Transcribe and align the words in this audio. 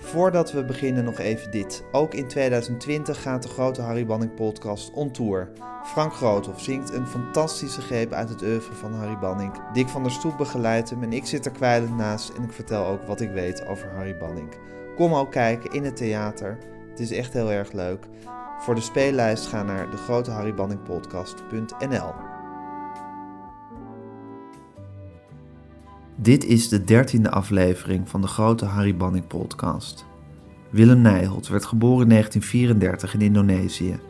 Voordat 0.00 0.52
we 0.52 0.64
beginnen 0.64 1.04
nog 1.04 1.18
even 1.18 1.50
dit. 1.50 1.84
Ook 1.92 2.14
in 2.14 2.26
2020 2.26 3.22
gaat 3.22 3.42
de 3.42 3.48
grote 3.48 3.82
Harry 3.82 4.06
Banning 4.06 4.34
podcast 4.34 4.92
on 4.92 5.10
tour. 5.10 5.48
Frank 5.84 6.12
Groothoff 6.12 6.60
zingt 6.60 6.92
een 6.92 7.06
fantastische 7.06 7.80
greep 7.80 8.12
uit 8.12 8.28
het 8.28 8.42
oeuvre 8.42 8.74
van 8.74 8.94
Harry 8.94 9.18
Banning. 9.18 9.52
Dick 9.72 9.88
van 9.88 10.02
der 10.02 10.12
Stoep 10.12 10.36
begeleidt 10.36 10.90
hem 10.90 11.02
en 11.02 11.12
ik 11.12 11.26
zit 11.26 11.46
er 11.46 11.52
kwijlend 11.52 11.96
naast 11.96 12.28
en 12.28 12.42
ik 12.42 12.52
vertel 12.52 12.86
ook 12.86 13.02
wat 13.02 13.20
ik 13.20 13.30
weet 13.30 13.66
over 13.66 13.90
Harry 13.94 14.16
Banning. 14.16 14.48
Kom 14.96 15.14
ook 15.14 15.30
kijken 15.30 15.72
in 15.72 15.84
het 15.84 15.96
theater. 15.96 16.58
Het 16.90 17.00
is 17.00 17.12
echt 17.12 17.32
heel 17.32 17.50
erg 17.50 17.72
leuk. 17.72 18.06
Voor 18.58 18.74
de 18.74 18.80
speellijst 18.80 19.46
ga 19.46 19.62
naar 19.62 19.90
degroteharrybanningpodcast.nl 19.90 22.27
Dit 26.20 26.44
is 26.44 26.68
de 26.68 26.84
dertiende 26.84 27.30
aflevering 27.30 28.08
van 28.08 28.20
de 28.20 28.26
grote 28.26 28.64
Harry 28.64 28.96
Banning 28.96 29.26
podcast. 29.26 30.06
Willem 30.70 31.00
Nijholt 31.00 31.48
werd 31.48 31.64
geboren 31.64 32.02
in 32.02 32.08
1934 32.08 33.14
in 33.14 33.20
Indonesië. 33.20 34.00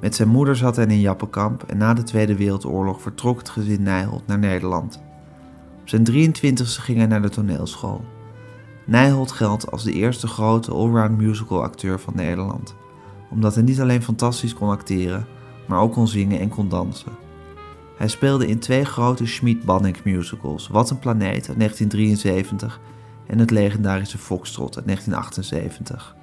Met 0.00 0.14
zijn 0.14 0.28
moeder 0.28 0.56
zat 0.56 0.76
hij 0.76 0.86
in 0.86 1.00
jappenkamp 1.00 1.62
en 1.62 1.76
na 1.76 1.94
de 1.94 2.02
Tweede 2.02 2.36
Wereldoorlog 2.36 3.00
vertrok 3.00 3.38
het 3.38 3.48
gezin 3.48 3.82
Nijholt 3.82 4.26
naar 4.26 4.38
Nederland. 4.38 5.02
Op 5.80 5.88
zijn 5.88 6.10
23e 6.10 6.62
ging 6.62 6.98
hij 6.98 7.06
naar 7.06 7.22
de 7.22 7.28
toneelschool. 7.28 8.04
Nijholt 8.86 9.32
geldt 9.32 9.70
als 9.70 9.84
de 9.84 9.92
eerste 9.92 10.26
grote 10.26 10.70
allround 10.70 11.18
musical 11.18 11.62
acteur 11.62 12.00
van 12.00 12.14
Nederland, 12.16 12.74
omdat 13.30 13.54
hij 13.54 13.64
niet 13.64 13.80
alleen 13.80 14.02
fantastisch 14.02 14.54
kon 14.54 14.70
acteren, 14.70 15.26
maar 15.66 15.80
ook 15.80 15.92
kon 15.92 16.08
zingen 16.08 16.40
en 16.40 16.48
kon 16.48 16.68
dansen. 16.68 17.25
Hij 17.96 18.08
speelde 18.08 18.46
in 18.46 18.58
twee 18.58 18.84
grote 18.84 19.26
Schmid-Banning 19.26 20.04
musicals, 20.04 20.68
Wat 20.68 20.90
een 20.90 20.98
planeet 20.98 21.48
uit 21.48 21.58
1973 21.58 22.80
en 23.26 23.38
het 23.38 23.50
legendarische 23.50 24.18
Foxtrot 24.18 24.76
uit 24.76 24.86
1978. 24.86 26.16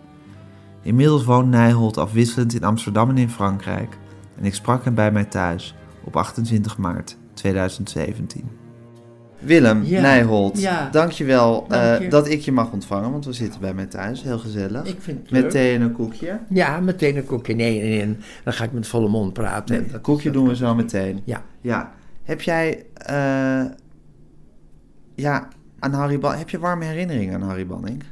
Inmiddels 0.81 1.23
woont 1.23 1.49
Nijholt 1.49 1.97
afwisselend 1.97 2.53
in 2.53 2.63
Amsterdam 2.63 3.09
en 3.09 3.17
in 3.17 3.29
Frankrijk 3.29 3.97
en 4.37 4.45
ik 4.45 4.53
sprak 4.53 4.83
hem 4.83 4.95
bij 4.95 5.11
mij 5.11 5.25
thuis 5.25 5.75
op 6.03 6.15
28 6.15 6.77
maart 6.77 7.17
2017. 7.33 8.62
Willem 9.45 9.83
Ja, 9.83 10.01
Nijholt, 10.01 10.61
ja. 10.61 10.89
dankjewel 10.89 11.65
Dank 11.67 12.01
eh, 12.01 12.09
dat 12.09 12.27
ik 12.29 12.41
je 12.41 12.51
mag 12.51 12.71
ontvangen, 12.71 13.11
want 13.11 13.25
we 13.25 13.33
zitten 13.33 13.61
bij 13.61 13.73
mij 13.73 13.85
thuis, 13.85 14.21
heel 14.23 14.39
gezellig. 14.39 14.85
Ik 14.85 14.97
vind 15.01 15.19
het 15.21 15.31
Met 15.31 15.41
leuk. 15.41 15.51
thee 15.51 15.75
en 15.75 15.81
een 15.81 15.91
koekje. 15.91 16.39
Ja, 16.49 16.79
meteen 16.79 17.17
een 17.17 17.25
koekje. 17.25 17.53
Nee, 17.55 17.81
nee, 17.81 18.05
nee. 18.05 18.17
Dan 18.43 18.53
ga 18.53 18.63
ik 18.63 18.71
met 18.71 18.87
volle 18.87 19.07
mond 19.09 19.33
praten. 19.33 19.81
Nee, 19.81 19.91
Dat- 19.91 20.01
koekje 20.01 20.31
doen 20.31 20.47
we 20.47 20.55
zo 20.55 20.75
meteen. 20.75 21.21
Ja. 21.23 21.43
Ja. 21.61 21.93
Heb 22.23 22.41
jij, 22.41 22.85
eh, 22.93 23.63
ja, 25.15 25.47
aan 25.79 25.93
Harry 25.93 26.19
Ban 26.19 26.35
heb 26.37 26.49
je 26.49 26.59
warme 26.59 26.85
herinneringen 26.85 27.33
aan 27.41 27.47
Harry 27.47 27.65
Banning? 27.67 28.03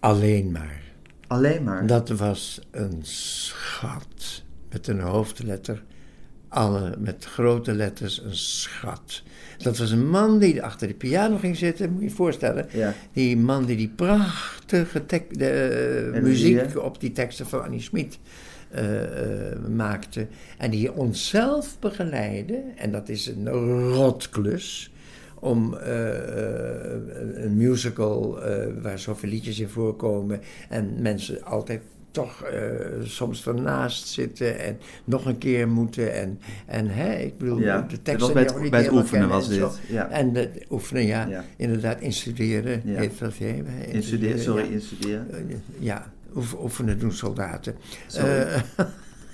Alleen 0.00 0.52
maar. 0.52 0.80
Alleen 1.26 1.62
maar. 1.64 1.86
Dat 1.86 2.08
was 2.08 2.60
een 2.70 2.98
schat. 3.02 4.42
Met 4.70 4.86
een 4.88 5.00
hoofdletter. 5.00 5.82
Alle 6.48 6.94
met 6.98 7.24
grote 7.24 7.72
letters 7.74 8.22
een 8.24 8.36
schat. 8.36 9.22
Dat 9.58 9.78
was 9.78 9.90
een 9.90 10.08
man 10.08 10.38
die 10.38 10.62
achter 10.62 10.88
de 10.88 10.94
piano 10.94 11.36
ging 11.36 11.56
zitten, 11.56 11.90
moet 11.92 12.02
je 12.02 12.08
je 12.08 12.14
voorstellen. 12.14 12.66
Ja. 12.72 12.94
Die 13.12 13.36
man 13.36 13.64
die 13.64 13.76
die 13.76 13.92
prachtige 13.96 15.06
tek- 15.06 15.38
de, 15.38 15.50
eh, 16.14 16.22
muziek 16.22 16.78
op 16.82 17.00
die 17.00 17.12
teksten 17.12 17.46
van 17.46 17.62
Annie 17.62 17.80
Schmid 17.80 18.18
eh, 18.70 19.02
eh, 19.50 19.58
maakte. 19.76 20.26
En 20.58 20.70
die 20.70 20.92
onszelf 20.92 21.78
begeleidde. 21.78 22.62
En 22.76 22.92
dat 22.92 23.08
is 23.08 23.26
een 23.26 23.48
rotklus. 23.92 24.92
Om 25.40 25.76
een 27.34 27.56
musical 27.56 28.40
waar 28.82 28.98
zoveel 28.98 29.28
liedjes 29.28 29.58
in 29.60 29.68
voorkomen. 29.68 30.40
En 30.68 30.94
mensen 31.02 31.44
altijd 31.44 31.80
toch 32.10 32.42
eh, 32.42 32.60
soms 33.02 33.46
ernaast 33.46 34.06
zitten 34.06 34.58
en 34.58 34.78
nog 35.04 35.26
een 35.26 35.38
keer 35.38 35.68
moeten. 35.68 36.14
En, 36.14 36.40
en 36.66 36.88
hè, 36.88 37.14
ik 37.14 37.38
bedoel, 37.38 37.58
Ja, 37.60 37.86
de 37.88 38.02
was 38.18 38.32
bij 38.32 38.42
het- 38.42 38.48
die 38.48 38.56
ook 38.56 38.62
niet 38.62 38.70
bij 38.70 38.82
het 38.82 38.92
oefenen 38.92 39.28
was 39.28 39.44
en 39.44 39.50
dit, 39.50 39.60
ja. 39.88 40.08
En 40.10 40.32
de 40.32 40.50
oefenen, 40.70 41.06
ja. 41.06 41.26
Ja. 41.26 41.44
Inderdaad, 41.56 42.00
instuderen. 42.00 42.82
Ja. 42.84 42.98
Heet 42.98 43.12
dat, 43.18 43.72
hè? 43.74 43.84
Instuderen, 43.86 44.40
sorry, 44.40 44.64
ja. 44.64 44.70
instuderen. 44.70 45.26
Eh, 45.30 45.56
Ja, 45.78 46.12
oef- 46.36 46.56
oefenen 46.62 46.98
doen 46.98 47.12
soldaten. 47.12 47.74
Sorry. 48.06 48.28
Eh, 48.28 48.60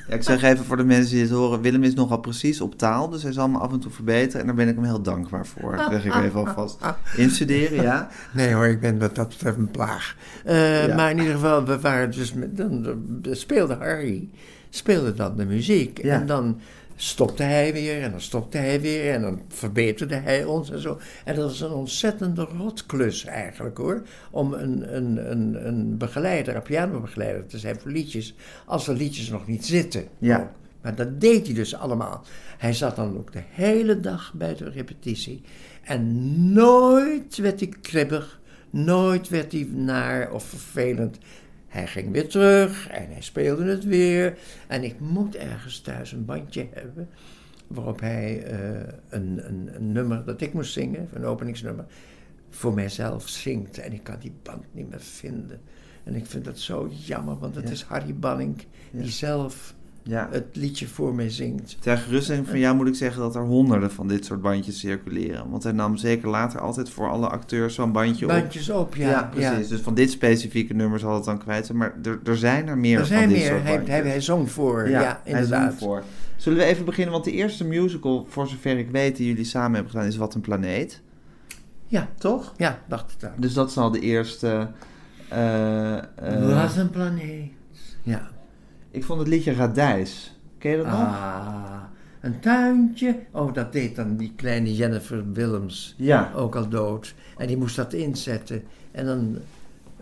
Ja, 0.09 0.15
ik 0.15 0.23
zeg 0.23 0.43
even 0.43 0.65
voor 0.65 0.77
de 0.77 0.85
mensen 0.85 1.11
die 1.13 1.23
het 1.23 1.31
horen, 1.31 1.61
Willem 1.61 1.83
is 1.83 1.95
nogal 1.95 2.19
precies 2.19 2.61
op 2.61 2.79
taal, 2.79 3.09
dus 3.09 3.23
hij 3.23 3.33
zal 3.33 3.49
me 3.49 3.59
af 3.59 3.73
en 3.73 3.81
toe 3.81 3.91
verbeteren 3.91 4.41
en 4.41 4.47
daar 4.47 4.57
ben 4.57 4.69
ik 4.69 4.75
hem 4.75 4.85
heel 4.85 5.03
dankbaar 5.03 5.47
voor. 5.47 5.77
Dat 5.77 5.91
zeg 5.91 6.05
ik 6.05 6.15
even 6.15 6.47
alvast. 6.47 6.79
Instuderen, 7.17 7.83
ja. 7.83 8.09
nee 8.33 8.53
hoor, 8.55 8.67
ik 8.67 8.81
ben 8.81 8.99
wat 8.99 9.15
dat 9.15 9.29
betreft 9.29 9.57
een 9.57 9.71
plaag. 9.71 10.17
Eh, 10.45 10.87
Ja. 10.87 10.95
Maar 10.95 11.11
in 11.11 11.19
ieder 11.19 11.33
geval, 11.35 11.65
we 11.65 11.81
waren 11.81 12.11
dus 12.11 12.33
met, 12.33 12.57
dan 12.57 12.83
dan 12.83 13.37
speelde 13.37 13.75
Harry, 13.75 14.29
speelde 14.71 15.15
dan 15.15 15.37
de 15.37 15.45
muziek. 15.45 16.03
Ja. 16.03 16.15
En 16.21 16.27
dan 16.27 16.61
stopte 16.97 17.43
hij 17.43 17.72
weer 17.72 18.03
en 18.03 18.10
dan 18.10 18.21
stopte 18.21 18.59
hij 18.59 18.81
weer 18.81 19.12
en 19.12 19.22
dan 19.22 19.41
verbeterde 19.49 20.15
hij 20.15 20.44
ons 20.44 20.71
en 20.71 20.81
zo. 20.81 20.99
En 21.25 21.34
dat 21.34 21.44
was 21.44 21.60
een 21.60 21.72
ontzettende 21.72 22.43
rotklus 22.43 23.25
eigenlijk 23.25 23.77
hoor. 23.77 24.03
Om 24.31 24.53
een, 24.53 24.97
een, 24.97 25.31
een, 25.31 25.66
een 25.66 25.97
begeleider, 25.99 26.56
een 26.56 26.62
pianobegeleider 26.62 27.47
te 27.47 27.59
zijn 27.59 27.81
voor 27.81 27.91
liedjes, 27.91 28.34
als 28.66 28.84
de 28.84 28.93
liedjes 28.93 29.28
nog 29.28 29.47
niet 29.47 29.66
zitten. 29.66 30.05
Ja. 30.19 30.41
Ook. 30.41 30.49
Maar 30.84 30.94
dat 30.94 31.21
deed 31.21 31.47
hij 31.47 31.55
dus 31.55 31.75
allemaal. 31.75 32.25
Hij 32.59 32.72
zat 32.72 32.97
dan 32.97 33.16
ook 33.19 33.32
de 33.32 33.43
hele 33.49 34.00
dag 34.00 34.32
bij 34.34 34.55
de 34.55 34.71
repetitie. 34.71 35.43
En 35.82 36.53
nooit 36.53 37.37
werd 37.37 37.61
hij 37.61 37.69
kribbig, 37.81 38.41
nooit 38.71 39.28
werd 39.28 39.53
hij 39.53 39.69
naar 39.71 40.32
of 40.32 40.44
vervelend. 40.44 41.19
Hij 41.75 41.87
ging 41.87 42.12
weer 42.12 42.29
terug 42.29 42.89
en 42.89 43.07
hij 43.12 43.21
speelde 43.23 43.65
het 43.65 43.85
weer. 43.85 44.39
En 44.69 44.85
ik 44.85 45.01
moet 45.01 45.37
ergens 45.37 45.81
thuis 45.81 46.12
een 46.12 46.25
bandje 46.25 46.69
hebben 46.73 47.09
waarop 47.67 48.01
hij 48.01 48.43
eh, 48.43 48.59
een, 49.09 49.49
een, 49.49 49.71
een 49.75 49.93
nummer 49.93 50.25
dat 50.25 50.41
ik 50.41 50.53
moest 50.53 50.73
zingen, 50.73 51.09
een 51.12 51.25
openingsnummer, 51.25 51.85
voor 52.51 52.75
mijzelf 52.75 53.29
zingt. 53.29 53.79
En 53.79 53.93
ik 53.93 54.03
kan 54.03 54.17
die 54.21 54.33
band 54.43 54.65
niet 54.73 54.91
meer 54.91 55.01
vinden. 55.01 55.61
En 56.05 56.15
ik 56.15 56.27
vind 56.27 56.45
dat 56.45 56.59
zo 56.59 56.89
jammer, 57.05 57.39
want 57.39 57.55
het 57.55 57.65
Ja. 57.65 57.71
is 57.71 57.83
Harry 57.83 58.15
Banning 58.15 58.65
die 58.91 59.11
zelf 59.11 59.75
ja. 60.07 60.29
het 60.31 60.45
liedje 60.53 60.87
voor 60.87 61.15
mij 61.15 61.31
zingt. 61.31 61.77
Ter 61.81 61.97
geruststelling 61.99 62.49
van 62.49 62.59
jou 62.59 62.77
moet 62.77 62.87
ik 62.89 62.95
zeggen 62.95 63.21
dat 63.21 63.35
er 63.35 63.43
honderden 63.43 63.91
van 63.91 64.09
dit 64.09 64.25
soort 64.25 64.41
bandjes 64.41 64.79
circuleren. 64.79 65.51
Want 65.51 65.63
hij 65.63 65.73
nam 65.73 65.97
zeker 65.97 66.29
later 66.29 66.61
altijd 66.61 66.91
voor 66.91 67.11
alle 67.11 67.29
acteurs 67.29 67.75
zo'n 67.75 67.93
bandje 67.93 68.25
op. 68.25 68.31
Bandjes 68.31 68.71
op, 68.71 68.95
ja. 68.95 69.09
Ja, 69.11 69.31
precies. 69.35 69.69
Dus 69.69 69.81
van 69.81 69.95
dit 69.95 70.11
specifieke 70.11 70.75
nummer 70.75 70.99
zal 70.99 71.15
het 71.15 71.25
dan 71.25 71.39
kwijt 71.39 71.67
zijn. 71.67 71.79
Maar 71.79 71.95
er, 72.03 72.21
er 72.25 72.37
zijn 72.37 72.69
er 72.69 72.79
meer 72.79 72.93
Er 72.99 73.07
van 73.07 73.17
zijn 73.17 73.29
dit 73.29 73.39
meer. 73.39 73.47
soort 73.47 73.63
Hij, 73.63 73.75
bandjes. 73.77 73.97
hij, 73.97 74.09
hij 74.09 74.21
zong 74.21 74.51
voor, 74.51 74.89
ja, 74.89 75.01
hij 75.01 75.13
zong 75.25 75.27
inderdaad. 75.27 75.75
voor. 75.75 76.03
Zullen 76.37 76.59
we 76.59 76.65
even 76.65 76.85
beginnen? 76.85 77.13
Want 77.13 77.25
de 77.25 77.33
eerste 77.33 77.65
musical, 77.65 78.27
voor 78.29 78.49
zover 78.49 78.79
ik 78.79 78.91
weet, 78.91 79.17
die 79.17 79.27
jullie 79.27 79.45
samen 79.45 79.73
hebben 79.75 79.91
gedaan, 79.93 80.07
is 80.09 80.17
Wat 80.17 80.35
een 80.35 80.41
Planeet. 80.41 81.03
Ja, 81.87 82.09
Toch? 82.19 82.53
ja, 82.57 82.79
dacht 82.89 83.11
ik 83.13 83.21
dan. 83.21 83.31
Dus 83.37 83.53
dat 83.55 83.73
zal 83.73 83.91
de 83.91 84.01
eerste... 84.01 84.69
eh, 85.29 85.95
Wat 86.55 86.77
een 86.77 86.91
planeet. 86.91 87.51
Ja. 88.03 88.31
Ik 88.94 89.05
vond 89.05 89.19
het 89.19 89.28
liedje 89.28 89.53
Radijs. 89.55 90.32
Ken 90.59 90.71
je 90.71 90.77
dat 90.77 90.87
nog? 90.87 90.94
Ah, 90.94 91.82
een 92.21 92.41
tuintje. 92.41 93.19
Oh, 93.32 93.55
dat 93.55 93.72
deed 93.72 93.97
dan 93.97 94.16
die 94.16 94.32
kleine 94.37 94.75
Jennifer 94.75 95.32
Willems. 95.32 95.94
Ja. 95.99 96.32
Ook 96.34 96.56
al 96.56 96.69
dood. 96.69 97.15
En 97.37 97.47
die 97.47 97.56
moest 97.56 97.77
dat 97.77 97.93
inzetten. 97.93 98.62
En 98.93 99.06
dan, 99.06 99.37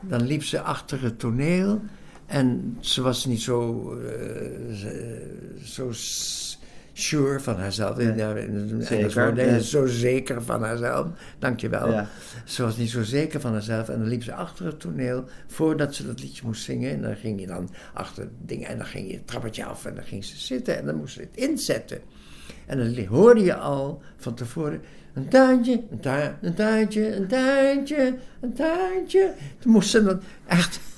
dan 0.00 0.22
liep 0.22 0.42
ze 0.44 0.60
achter 0.60 1.02
het 1.02 1.18
toneel. 1.18 1.80
En 2.26 2.76
ze 2.80 3.02
was 3.02 3.26
niet 3.26 3.40
zo, 3.42 3.90
eh, 3.92 4.74
ze- 4.74 5.56
zo 5.64 5.88
sure 6.92 7.40
van 7.40 7.56
haarzelf. 7.56 8.02
Ja, 8.02 8.34
Engels 8.34 8.86
Zeker, 8.86 9.52
ja. 9.52 9.58
Zo 9.58 9.86
zeker 9.86 10.42
van 10.42 10.62
haarzelf. 10.62 11.06
Dankjewel. 11.38 11.90
Ja. 11.90 12.08
Ze 12.44 12.62
was 12.62 12.76
niet 12.76 12.90
zo 12.90 13.02
zeker 13.02 13.40
van 13.40 13.52
haarzelf. 13.52 13.88
En 13.88 13.98
dan 13.98 14.08
liep 14.08 14.22
ze 14.22 14.34
achter 14.34 14.66
het 14.66 14.80
toneel 14.80 15.24
voordat 15.46 15.94
ze 15.94 16.06
dat 16.06 16.20
liedje 16.20 16.42
moest 16.44 16.62
zingen. 16.62 16.90
En 16.90 17.02
dan 17.02 17.16
ging 17.16 17.40
je 17.40 17.46
dan 17.46 17.70
achter 17.92 18.22
het 18.22 18.32
ding 18.38 18.66
en 18.66 18.76
dan 18.76 18.86
ging 18.86 19.08
je 19.08 19.14
het 19.14 19.26
trappetje 19.26 19.64
af 19.64 19.84
en 19.84 19.94
dan 19.94 20.04
ging 20.04 20.24
ze 20.24 20.36
zitten 20.38 20.78
en 20.78 20.86
dan 20.86 20.96
moest 20.96 21.14
ze 21.14 21.20
het 21.20 21.36
inzetten. 21.36 21.98
En 22.66 22.78
dan 22.78 23.06
hoorde 23.06 23.40
je 23.40 23.54
al 23.54 24.02
van 24.16 24.34
tevoren 24.34 24.80
een 25.14 25.28
tuintje, 25.28 25.82
een, 25.90 26.00
tuin, 26.00 26.36
een 26.40 26.54
tuintje, 26.54 27.16
een 27.16 27.26
tuintje, 27.26 28.14
een 28.40 28.52
tuintje. 28.52 29.32
Toen 29.58 29.72
moest 29.72 29.90
ze 29.90 30.04
dan 30.04 30.20
echt... 30.46 30.80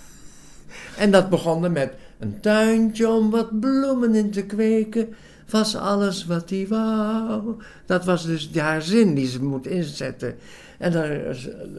En 0.98 1.10
dat 1.10 1.30
begon 1.30 1.72
met 1.72 1.92
een 2.18 2.40
tuintje 2.40 3.08
om 3.08 3.30
wat 3.30 3.60
bloemen 3.60 4.14
in 4.14 4.30
te 4.30 4.44
kweken 4.44 5.14
was 5.50 5.76
alles 5.76 6.26
wat 6.26 6.50
hij 6.50 6.66
wou. 6.68 7.56
Dat 7.86 8.04
was 8.04 8.26
dus 8.26 8.50
haar 8.54 8.82
zin 8.82 9.14
die 9.14 9.26
ze 9.26 9.42
moet 9.42 9.66
inzetten. 9.66 10.36
En 10.78 10.92
dan 10.92 11.02
eh, 11.02 11.34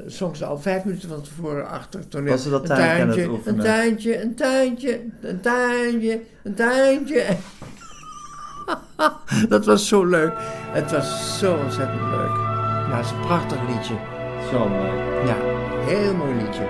zong 0.05 0.35
ze 0.35 0.45
al 0.45 0.59
vijf 0.59 0.83
minuten 0.83 1.09
van 1.09 1.21
tevoren 1.21 1.69
achter 1.69 2.07
toneel. 2.07 2.31
Was 2.31 2.43
ze 2.43 2.49
dat 2.49 2.69
een 2.69 2.75
tuintje, 2.75 3.23
een 3.45 3.59
tuintje, 3.59 4.21
een 4.21 4.35
tuintje, 4.35 5.01
een 5.21 5.41
tuintje, 5.41 6.21
een 6.43 6.53
tuintje. 6.63 7.25
dat 9.49 9.65
was 9.65 9.87
zo 9.87 10.05
leuk. 10.05 10.33
Het 10.71 10.91
was 10.91 11.39
zo 11.39 11.55
ontzettend 11.55 12.01
leuk. 12.01 12.35
Ja, 12.89 12.95
het 12.95 13.05
is 13.05 13.11
een 13.11 13.19
prachtig 13.19 13.59
liedje. 13.67 13.95
Zo 14.51 14.69
mooi. 14.69 14.89
Ja, 15.25 15.35
heel 15.85 16.13
mooi 16.13 16.33
liedje. 16.33 16.67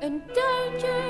Een 0.00 0.22
tuintje 0.32 1.09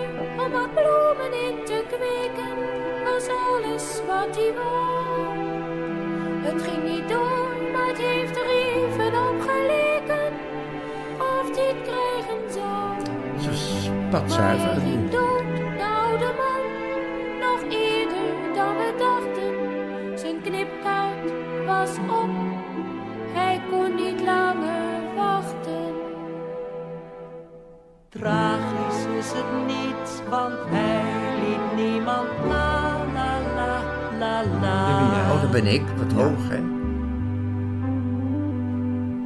wat 0.53 0.75
bloemen 0.75 1.33
in 1.47 1.65
te 1.65 1.85
kweken, 1.89 2.57
was 3.05 3.29
alles 3.29 4.01
wat 4.07 4.37
hij 4.37 4.53
wou. 4.55 5.39
Het 6.43 6.63
ging 6.63 6.83
niet 6.93 7.09
door, 7.09 7.49
maar 7.73 7.87
het 7.87 7.99
heeft 7.99 8.37
er 8.37 8.47
even 8.47 9.29
op 9.29 9.41
geleken, 9.41 10.33
of 11.19 11.57
hij 11.57 11.67
het 11.67 11.83
krijgen 11.83 12.53
zou. 12.53 13.01
Ze 13.39 13.55
spat 13.55 14.33
zuiver. 14.33 14.67
Maar 14.67 14.81
ging 14.81 15.11
dood, 15.11 15.57
de 15.79 15.87
oude 16.03 16.31
man, 16.41 16.63
nog 17.41 17.61
eerder 17.69 18.55
dan 18.55 18.77
we 18.77 18.95
dachten. 18.99 19.53
Zijn 20.19 20.43
knipkaart 20.43 21.33
was 21.67 21.97
op, 21.97 22.31
hij 23.33 23.61
kon 23.71 23.95
niet 23.95 24.21
langer. 24.21 24.80
Tragisch 28.11 29.07
is 29.19 29.33
het 29.33 29.67
niet, 29.67 30.23
want 30.29 30.55
hij 30.67 31.39
liet 31.41 31.85
niemand 31.85 32.29
la 32.49 33.05
la 33.13 33.41
la 33.55 33.83
la 34.19 34.45
la. 34.61 35.33
Oh, 35.33 35.41
dat 35.41 35.51
ben 35.51 35.67
ik. 35.67 35.83
Wat 35.97 36.13
hoog, 36.13 36.49
hè? 36.49 36.61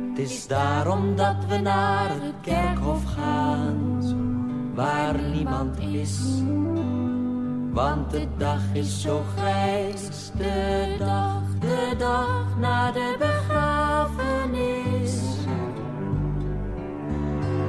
Het 0.08 0.18
is 0.18 0.46
daarom 0.46 1.16
dat 1.16 1.36
we 1.48 1.56
naar 1.56 2.08
het 2.10 2.34
kerkhof 2.42 3.04
gaan, 3.04 4.02
waar 4.74 5.22
niemand 5.32 5.78
is. 5.78 6.20
Want 7.70 8.10
de 8.10 8.26
dag 8.36 8.62
is 8.72 9.00
zo 9.00 9.22
grijs, 9.36 10.30
de 10.36 10.94
dag, 10.98 11.42
de 11.60 11.94
dag 11.98 12.56
na 12.58 12.92
de 12.92 13.16
begrafenis. 13.18 14.93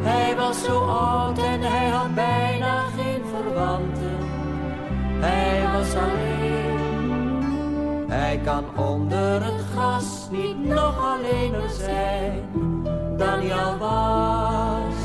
Hij 0.07 0.35
was 0.35 0.63
zo 0.63 0.79
oud 0.79 1.37
en 1.37 1.61
hij 1.61 1.87
had 1.89 2.15
bijna 2.15 2.83
geen 2.97 3.23
verwanten. 3.33 4.17
Hij 5.19 5.63
was 5.73 5.95
alleen. 5.95 6.45
Hij 8.07 8.39
kan 8.43 8.63
onder 8.75 9.43
het 9.43 9.61
gras 9.73 10.27
niet 10.31 10.65
nog 10.65 11.13
alleener 11.13 11.69
zijn 11.69 12.49
dan 13.17 13.39
hij 13.39 13.53
al 13.53 13.77
was. 13.77 14.95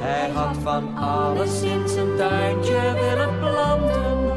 Hij 0.00 0.30
had 0.30 0.56
van 0.62 0.96
alles 0.98 1.62
in 1.62 1.88
zijn 1.88 2.16
tuintje 2.16 2.94
willen 3.00 3.38
planten, 3.38 4.32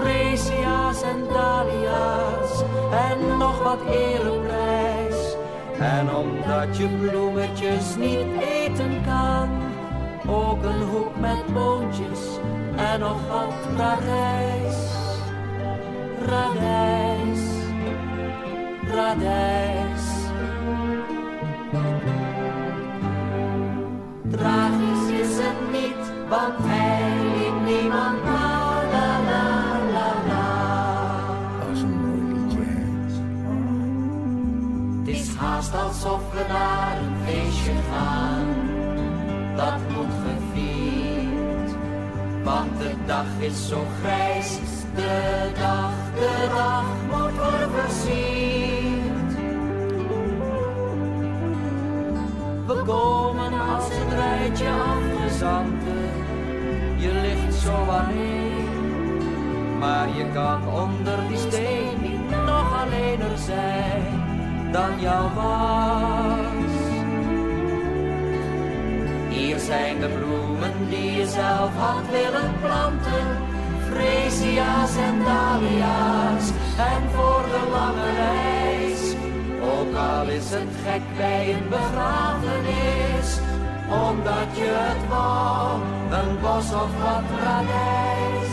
freesia's 0.00 1.02
en 1.02 1.24
dahlia's 1.32 2.62
en 2.90 3.38
nog 3.38 3.62
wat 3.62 3.78
ereprijs. 3.90 4.95
En 5.78 6.14
omdat 6.14 6.76
je 6.76 6.88
bloemetjes 6.88 7.96
niet 7.96 8.40
eten 8.40 9.02
kan, 9.04 9.48
ook 10.28 10.64
een 10.64 10.82
hoek 10.82 11.16
met 11.20 11.54
boontjes 11.54 12.20
en 12.76 13.00
nog 13.00 13.28
wat 13.28 13.52
radijs. 13.76 14.94
Radijs, 16.26 17.40
radijs. 18.94 20.04
Tragisch 24.30 25.10
is 25.20 25.36
het 25.38 25.72
niet, 25.72 26.12
want 26.28 26.54
hij 26.58 27.12
liet 27.34 27.64
niemand 27.64 28.18
la 28.24 28.45
haast 35.36 35.74
alsof 35.74 36.20
we 36.32 36.44
naar 36.48 36.96
een 36.98 37.16
feestje 37.24 37.72
gaan. 37.90 38.46
Dat 39.56 39.78
moet 39.94 40.14
gevierd, 40.26 41.70
want 42.44 42.78
de 42.78 42.94
dag 43.06 43.26
is 43.38 43.68
zo 43.68 43.86
grijs. 44.02 44.58
De 44.94 45.50
dag, 45.60 45.92
de 46.14 46.48
dag 46.54 46.84
moet 47.10 47.36
worden 47.36 47.70
versierd. 47.70 49.34
We 52.66 52.82
komen 52.86 53.52
als 53.74 53.84
het 53.88 54.12
rijtje 54.12 54.68
afgezanten. 54.70 56.24
Je 56.96 57.12
ligt 57.12 57.54
zo 57.54 57.74
alleen, 57.74 59.18
maar 59.78 60.08
je 60.08 60.30
kan 60.32 60.68
onder 60.68 61.28
die 61.28 61.36
steen 61.36 62.00
niet 62.00 62.30
nog 62.30 62.82
alleener 62.82 63.38
zijn 63.38 64.25
dan 64.76 65.00
jou 65.00 65.24
was. 65.34 66.74
Hier 69.28 69.58
zijn 69.58 70.00
de 70.00 70.08
bloemen 70.08 70.88
die 70.88 71.12
je 71.12 71.26
zelf 71.26 71.70
had 71.76 72.04
willen 72.10 72.52
planten, 72.60 73.26
freesia's 73.88 74.96
en 75.08 75.18
dahlia's, 75.24 76.46
en 76.92 77.02
voor 77.14 77.42
de 77.54 77.62
lange 77.76 78.10
reis. 78.24 79.02
Ook 79.74 79.94
al 79.94 80.26
is 80.28 80.50
het 80.50 80.72
gek 80.84 81.04
bij 81.16 81.54
een 81.54 81.68
begrafenis, 81.68 83.28
omdat 84.06 84.50
je 84.60 84.70
het 84.86 85.08
wou, 85.08 85.80
een 86.18 86.40
bos 86.40 86.68
of 86.84 86.92
wat 87.02 87.26
radijs. 87.44 88.52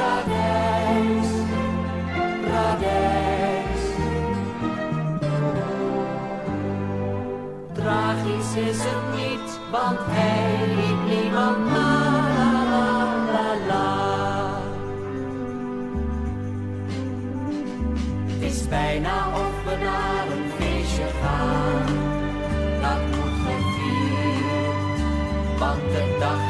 Radijs, 0.00 1.30
radijs. 2.52 3.29
Is 8.56 8.78
het 8.82 9.16
niet, 9.16 9.60
want 9.70 9.98
hij 10.00 10.66
liet 10.66 11.20
niemand 11.20 11.70
la 11.70 12.20
la 12.36 12.50
la 12.72 13.14
la 13.32 13.54
la. 13.66 14.60
Het 18.26 18.42
is 18.42 18.68
bijna 18.68 19.26
of 19.28 19.64
we 19.64 19.76
naar 19.84 20.26
een 20.36 20.50
feestje 20.58 21.06
gaan, 21.22 21.86
dat 22.80 23.00
moet 23.06 23.38
gevierd, 23.46 25.00
want 25.58 25.80
de 25.80 26.16
dag 26.18 26.49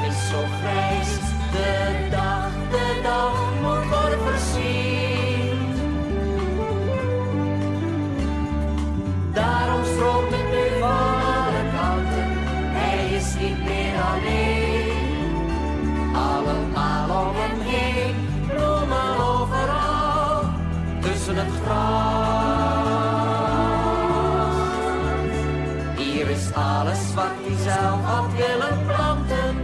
Hier 25.97 26.31
is 26.31 26.53
alles 26.55 27.15
wat 27.15 27.35
hij 27.45 27.57
zelf 27.62 28.05
had 28.05 28.31
willen 28.37 28.87
planten. 28.87 29.55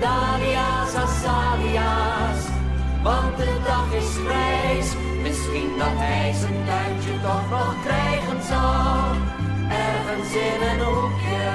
Dahlia's, 0.00 0.94
azalea's. 0.94 2.40
Want 3.02 3.36
de 3.36 3.60
dag 3.64 3.92
is 3.92 4.10
grijs. 4.24 4.88
Misschien 5.22 5.78
dat 5.78 5.96
hij 6.06 6.32
zijn 6.32 6.64
tuintje 6.66 7.20
toch 7.22 7.50
nog 7.50 7.74
krijgen 7.84 8.42
zal. 8.50 9.14
Ergens 9.68 10.32
in 10.34 10.60
een 10.70 10.80
hoekje 10.80 11.48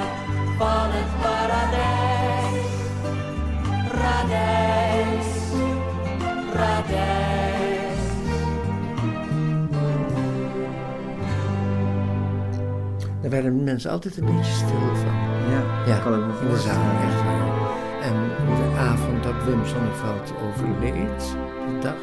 van 0.58 0.90
het 0.96 1.12
paradijs. 1.22 2.74
Radijs, 4.02 4.85
werden 13.42 13.64
mensen 13.64 13.92
altijd 13.92 14.18
een 14.18 14.26
beetje 14.26 14.52
stil 14.54 14.96
van. 14.96 15.14
Ja, 15.52 15.84
Ja, 15.88 15.98
kan 16.00 16.14
ik 16.14 16.26
me 16.26 16.40
in 16.48 16.54
de 16.54 16.60
zaal, 16.60 17.02
echt 17.02 17.24
waar. 17.24 17.54
En 18.02 18.14
de 18.56 18.78
avond 18.78 19.24
dat 19.24 19.44
Wim 19.46 19.66
Sonneveld 19.66 20.34
overleed, 20.44 21.36
die 21.68 21.80
dag, 21.82 21.96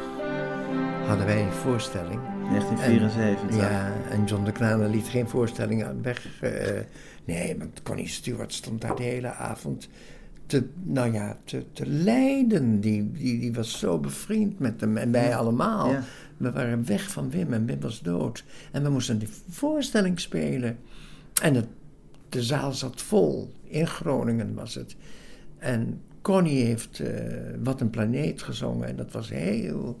hadden 1.07 1.25
wij 1.25 1.41
een 1.43 1.51
voorstelling. 1.51 2.19
1974. 2.49 3.55
Ja, 3.59 3.91
en 4.09 4.23
John 4.25 4.43
de 4.43 4.51
Kranen 4.51 4.89
liet 4.89 5.07
geen 5.07 5.27
voorstelling 5.29 5.85
weg. 6.01 6.27
eh, 6.41 6.51
nee, 7.25 7.57
want 7.57 7.81
Connie 7.83 8.07
Stewart 8.07 8.53
stond 8.53 8.81
daar 8.81 8.95
de 8.95 9.03
hele 9.03 9.31
avond 9.33 9.89
te, 10.45 10.67
nou 10.83 11.13
ja, 11.13 11.37
te, 11.45 11.65
te 11.73 11.85
lijden. 11.87 12.79
Die, 12.79 13.11
die, 13.11 13.39
die 13.39 13.53
was 13.53 13.79
zo 13.79 13.99
bevriend 13.99 14.59
met 14.59 14.81
hem 14.81 14.97
en 14.97 15.11
wij 15.11 15.35
allemaal. 15.35 15.89
Ja. 15.91 16.03
We 16.37 16.51
waren 16.51 16.85
weg 16.85 17.09
van 17.11 17.29
Wim 17.29 17.53
en 17.53 17.65
Wim 17.65 17.79
was 17.79 18.01
dood. 18.01 18.43
En 18.71 18.83
we 18.83 18.89
moesten 18.89 19.17
die 19.19 19.29
voorstelling 19.49 20.19
spelen. 20.19 20.77
En 21.41 21.55
het, 21.55 21.67
de 22.29 22.43
zaal 22.43 22.71
zat 22.71 23.01
vol. 23.01 23.53
In 23.63 23.87
Groningen 23.87 24.53
was 24.53 24.75
het. 24.75 24.95
En 25.57 26.01
Connie 26.21 26.63
heeft 26.63 26.99
eh, 26.99 27.09
Wat 27.63 27.81
een 27.81 27.89
planeet 27.89 28.41
gezongen. 28.41 28.87
En 28.87 28.95
dat 28.95 29.11
was 29.11 29.29
heel 29.29 29.97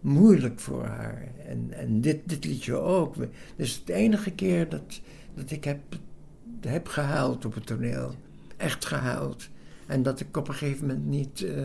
moeilijk 0.00 0.60
voor 0.60 0.84
haar. 0.84 1.22
En, 1.46 1.66
en 1.70 2.00
dit, 2.00 2.18
dit 2.24 2.44
liedje 2.44 2.74
ook. 2.74 3.14
Dus 3.56 3.84
de 3.84 3.92
enige 3.92 4.30
keer 4.30 4.68
dat, 4.68 5.00
dat 5.34 5.50
ik 5.50 5.64
heb, 5.64 5.78
heb 6.60 6.88
gehuild 6.88 7.44
op 7.44 7.54
het 7.54 7.66
toneel. 7.66 8.14
Echt 8.56 8.84
gehuild. 8.84 9.48
En 9.86 10.02
dat 10.02 10.20
ik 10.20 10.36
op 10.36 10.48
een 10.48 10.54
gegeven 10.54 10.86
moment 10.86 11.06
niet... 11.06 11.42
eh, 11.42 11.62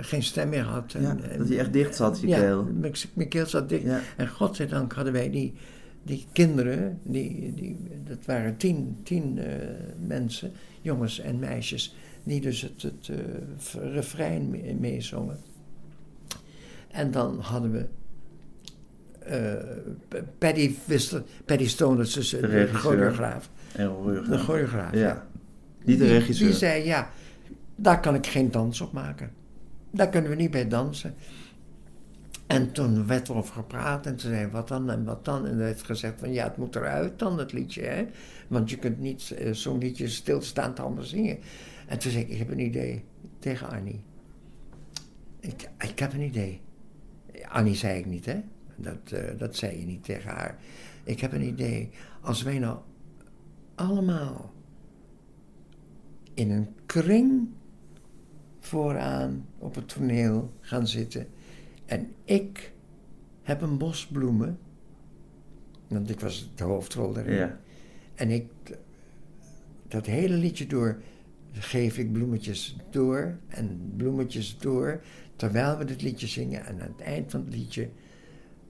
geen 0.00 0.22
stem 0.22 0.48
meer 0.48 0.62
had. 0.62 0.94
En, 0.94 1.02
Ja, 1.02 1.14
dat 1.38 1.48
hij 1.48 1.58
echt 1.58 1.72
dicht 1.72 1.96
zat, 1.96 2.20
je 2.20 2.26
ja, 2.26 2.38
keel. 2.38 2.68
mijn 3.14 3.28
keel 3.28 3.46
zat 3.46 3.68
dicht. 3.68 3.82
Ja. 3.82 4.00
En 4.16 4.28
godzijdank 4.28 4.92
hadden 4.92 5.12
wij 5.12 5.30
die, 5.30 5.54
die 6.02 6.26
kinderen, 6.32 6.98
die, 7.02 7.54
die, 7.54 7.76
dat 8.08 8.24
waren 8.26 8.56
tien, 8.56 8.96
tien 9.02 9.38
eh, 9.38 9.46
mensen, 10.06 10.52
jongens 10.82 11.18
en 11.20 11.38
meisjes, 11.38 11.94
die 12.24 12.40
dus 12.40 12.60
het, 12.62 12.82
het 12.82 13.08
eh, 13.08 13.92
refrein 13.92 14.50
mee- 14.50 14.74
meezongen. 14.74 15.38
En 16.90 17.10
dan 17.10 17.38
hadden 17.40 17.72
we 17.72 17.86
eh, 19.18 19.54
Paddy, 20.38 20.74
Wist- 20.84 21.20
Paddy 21.44 21.66
Stone, 21.68 21.96
dat 21.96 22.06
is 22.06 22.12
dus 22.12 22.30
De 22.30 22.40
de, 22.40 22.68
choreograaf. 22.72 23.50
En. 23.76 23.90
De 24.28 24.38
choreograaf, 24.38 24.92
ja. 24.94 24.98
Ja. 25.00 25.26
Niet 25.84 25.98
de 25.98 26.04
Die- 26.04 26.12
regisseur. 26.12 26.46
Die 26.48 26.56
zei, 26.56 26.84
ja, 26.84 27.10
daar 27.76 28.00
kan 28.00 28.14
ik 28.14 28.26
geen 28.26 28.50
dans 28.50 28.80
op 28.80 28.92
maken. 28.92 29.30
Daar 29.90 30.08
kunnen 30.08 30.30
we 30.30 30.36
niet 30.36 30.50
bij 30.50 30.68
dansen. 30.68 31.14
En 32.50 32.72
toen 32.72 33.06
werd 33.06 33.28
er 33.28 33.34
over 33.34 33.54
gepraat 33.54 34.06
en 34.06 34.16
toen 34.16 34.30
zei 34.30 34.46
wat 34.46 34.68
dan 34.68 34.90
en 34.90 35.04
wat 35.04 35.24
dan? 35.24 35.46
En 35.46 35.50
er 35.50 35.56
werd 35.56 35.82
gezegd 35.82 36.20
van, 36.20 36.32
ja, 36.32 36.44
het 36.44 36.56
moet 36.56 36.76
eruit 36.76 37.18
dan, 37.18 37.38
het 37.38 37.52
liedje, 37.52 37.82
hè. 37.82 38.06
Want 38.48 38.70
je 38.70 38.76
kunt 38.76 38.98
niet 38.98 39.30
eh, 39.30 39.52
zo'n 39.52 39.78
liedje 39.78 40.08
stilstaand 40.08 40.80
anders 40.80 41.08
zingen. 41.08 41.38
En 41.86 41.98
toen 41.98 42.10
zei 42.10 42.24
ik, 42.24 42.30
ik 42.30 42.38
heb 42.38 42.50
een 42.50 42.58
idee 42.58 43.04
tegen 43.38 43.68
Annie. 43.68 44.04
Ik, 45.40 45.70
ik 45.78 45.98
heb 45.98 46.12
een 46.12 46.20
idee. 46.20 46.60
Annie 47.48 47.74
zei 47.74 47.98
ik 47.98 48.06
niet, 48.06 48.26
hè. 48.26 48.40
Dat, 48.76 49.12
eh, 49.12 49.38
dat 49.38 49.56
zei 49.56 49.80
je 49.80 49.86
niet 49.86 50.04
tegen 50.04 50.30
haar. 50.30 50.58
Ik 51.04 51.20
heb 51.20 51.32
een 51.32 51.46
idee. 51.46 51.90
Als 52.20 52.42
wij 52.42 52.58
nou 52.58 52.78
allemaal 53.74 54.52
in 56.34 56.50
een 56.50 56.68
kring 56.86 57.48
vooraan 58.58 59.46
op 59.58 59.74
het 59.74 59.88
toneel 59.88 60.52
gaan 60.60 60.86
zitten. 60.86 61.26
En 61.90 62.12
ik 62.24 62.72
heb 63.42 63.60
een 63.62 63.78
bos 63.78 64.06
bloemen. 64.06 64.58
Want 65.88 66.10
ik 66.10 66.20
was 66.20 66.50
de 66.54 66.64
hoofdrol 66.64 67.12
daarin. 67.12 67.34
Ja. 67.34 67.58
En 68.14 68.30
ik, 68.30 68.46
dat 69.88 70.06
hele 70.06 70.34
liedje 70.36 70.66
door, 70.66 71.00
geef 71.52 71.98
ik 71.98 72.12
bloemetjes 72.12 72.76
door 72.90 73.36
en 73.48 73.92
bloemetjes 73.96 74.58
door. 74.58 75.00
Terwijl 75.36 75.78
we 75.78 75.84
dit 75.84 76.02
liedje 76.02 76.26
zingen. 76.26 76.64
En 76.66 76.80
aan 76.80 76.92
het 76.96 77.00
eind 77.06 77.30
van 77.30 77.44
het 77.44 77.54
liedje 77.54 77.88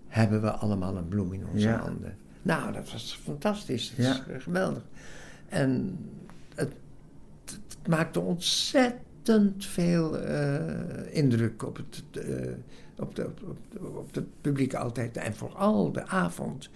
hebben 0.06 0.40
we 0.42 0.50
allemaal 0.50 0.96
een 0.96 1.08
bloem 1.08 1.32
in 1.32 1.46
onze 1.52 1.66
Ja. 1.68 1.78
handen. 1.78 2.16
Nou, 2.42 2.72
dat 2.72 2.92
was 2.92 3.20
fantastisch. 3.22 3.94
Dat 3.96 4.06
Ja. 4.06 4.26
is 4.34 4.42
geweldig. 4.42 4.82
En 5.48 5.98
het, 6.54 6.72
het 7.44 7.88
maakte 7.88 8.20
ontzettend 8.20 9.64
veel 9.66 10.18
eh, 10.18 11.14
indruk 11.16 11.62
op 11.62 11.76
het, 11.76 12.02
eh, 12.24 12.50
op, 13.00 13.14
de, 13.14 13.30
op, 13.80 14.10
publiek 14.40 14.74
altijd. 14.74 15.16
En 15.16 15.34
vooral 15.34 15.92
de 15.92 16.06
avond 16.06 16.70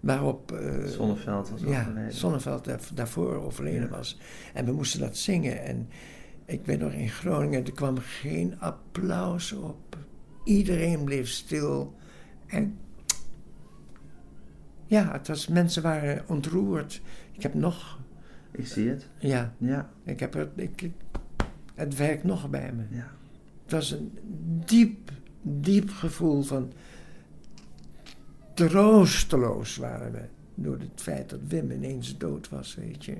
waarop... 0.00 0.52
eh, 0.52 0.84
Zonneveld 0.84 1.50
was 1.50 1.60
ja, 1.60 1.80
overleden. 1.80 2.12
Zonneveld 2.12 2.64
daar- 2.64 2.88
daarvoor 2.94 3.34
overleden 3.34 3.82
Ja. 3.82 3.88
was. 3.88 4.18
En 4.54 4.64
we 4.64 4.72
moesten 4.72 5.00
dat 5.00 5.16
zingen. 5.16 5.62
En 5.64 5.88
ik 6.44 6.64
weet 6.66 6.78
nog 6.80 6.92
in 6.92 7.08
Groningen, 7.08 7.64
er 7.64 7.72
kwam 7.72 7.98
geen 7.98 8.60
applaus 8.60 9.52
op. 9.52 9.96
Iedereen 10.44 11.04
bleef 11.04 11.28
stil. 11.28 11.94
En 12.46 12.78
ja, 14.86 15.12
het 15.12 15.28
was, 15.28 15.46
mensen 15.48 15.82
waren 15.82 16.24
ontroerd. 16.28 17.00
Ik 17.32 17.42
heb 17.42 17.54
nog, 17.54 17.98
Ik 18.50 18.66
zie 18.66 18.88
het. 18.88 19.08
ja, 19.18 19.54
Ja. 19.58 19.90
ik 20.04 20.20
heb 20.20 20.32
het, 20.34 20.48
ik, 20.56 20.90
het 21.74 21.96
werkt 21.96 22.24
nog 22.24 22.50
bij 22.50 22.72
me. 22.72 22.82
ja. 22.90 23.10
Het 23.62 23.72
was 23.72 23.90
een 23.90 24.18
diep, 24.66 25.10
diep 25.60 25.90
gevoel 25.90 26.42
van 26.42 26.72
troosteloos 28.54 29.76
waren 29.76 30.12
we. 30.12 30.20
Door 30.54 30.78
het 30.78 30.88
feit 31.02 31.30
dat 31.30 31.38
Wim 31.48 31.70
ineens 31.70 32.18
dood 32.18 32.48
was, 32.48 32.74
weet 32.74 33.04
je. 33.04 33.14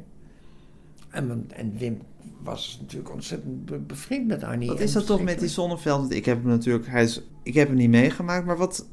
En, 1.10 1.44
en 1.54 1.72
Wim 1.78 1.98
was 2.42 2.78
natuurlijk 2.80 3.12
ontzettend 3.12 3.64
be- 3.64 3.78
bevriend 3.78 4.26
met 4.26 4.42
Annie. 4.44 4.68
Wat 4.68 4.80
is 4.80 4.92
dat 4.92 5.06
toch 5.06 5.22
met 5.22 5.38
die. 5.38 5.48
Zonneveld? 5.48 6.12
Ik 6.12 6.24
heb 6.24 6.38
hem 6.42 6.48
natuurlijk, 6.50 6.86
hij 6.86 7.02
is, 7.02 7.22
ik 7.42 7.54
heb 7.54 7.68
hem 7.68 7.76
niet 7.76 7.90
meegemaakt, 7.90 8.46
maar 8.46 8.56
wat, 8.56 8.86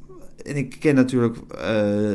en 0.44 0.56
ik 0.56 0.75
ken 0.80 0.96
natuurlijk 0.96 1.38
eh, 1.51 1.60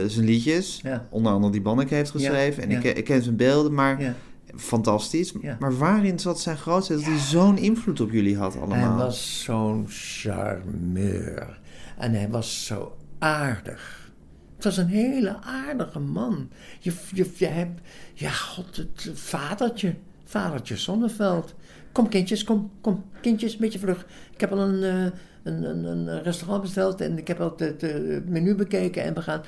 zijn 0.07 0.25
liedjes, 0.25 0.81
Ja. 0.83 1.07
onder 1.11 1.33
andere 1.33 1.53
die 1.53 1.63
Banneke 1.63 1.95
heeft 1.95 2.11
geschreven, 2.11 2.63
en 2.63 2.71
ja. 2.71 2.77
ik, 2.77 2.83
ken- 2.83 2.97
ik 2.97 3.05
ken 3.05 3.23
zijn 3.23 3.37
beelden, 3.37 3.75
maar. 3.75 4.17
Fantastisch. 4.57 5.33
Ja. 5.41 5.57
Maar 5.61 5.79
waarin 5.79 6.19
zat 6.19 6.41
zijn 6.41 6.57
grootheid 6.57 6.99
dat 6.99 7.09
hij 7.09 7.19
zo'n 7.19 7.59
invloed 7.59 8.01
op 8.01 8.11
jullie 8.11 8.37
had 8.37 8.57
allemaal? 8.57 8.79
Hij 8.79 9.07
was 9.07 9.43
zo'n 9.43 9.87
charmeur. 9.89 11.61
En 11.99 12.13
hij 12.13 12.29
was 12.29 12.67
zo 12.67 12.97
aardig. 13.19 14.11
Het 14.55 14.65
was 14.65 14.77
een 14.77 14.87
hele 14.87 15.37
aardige 15.43 15.99
man. 15.99 16.49
Je, 16.81 16.93
je, 17.15 17.31
je 17.35 17.47
hebt, 17.47 17.81
ja, 18.15 18.31
god, 18.31 18.77
het 18.77 19.11
vadertje. 19.15 19.95
Vadertje 20.25 20.77
Zonneveld. 20.77 21.55
Kom 21.93 22.09
kindjes, 22.09 22.45
kom, 22.45 22.71
kom, 22.81 23.05
kindjes, 23.21 23.53
een 23.53 23.59
beetje 23.59 23.79
vlug. 23.79 24.07
Ik 24.33 24.41
heb 24.41 24.53
al 24.53 24.59
een, 24.59 24.83
eh, 24.83 25.19
een, 25.43 25.63
een, 25.63 25.85
een 25.85 26.23
restaurant 26.23 26.63
besteld 26.63 27.01
en 27.01 27.19
ik 27.19 27.29
heb 27.29 27.41
al 27.41 27.55
het, 27.57 27.81
het 27.81 28.29
menu 28.29 28.55
bekeken 28.55 29.03
en 29.03 29.15
we 29.15 29.23
gaan... 29.23 29.43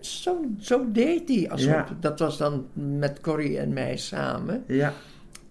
Zo, 0.00 0.40
zo 0.58 0.92
deed 0.92 1.28
hij. 1.28 1.50
Alsof, 1.50 1.68
Ja. 1.72 1.86
Dat 2.00 2.18
was 2.18 2.38
dan 2.38 2.66
met 2.98 3.20
Corrie 3.20 3.58
en 3.58 3.72
mij 3.72 3.96
samen. 3.96 4.64
Ja. 4.66 4.92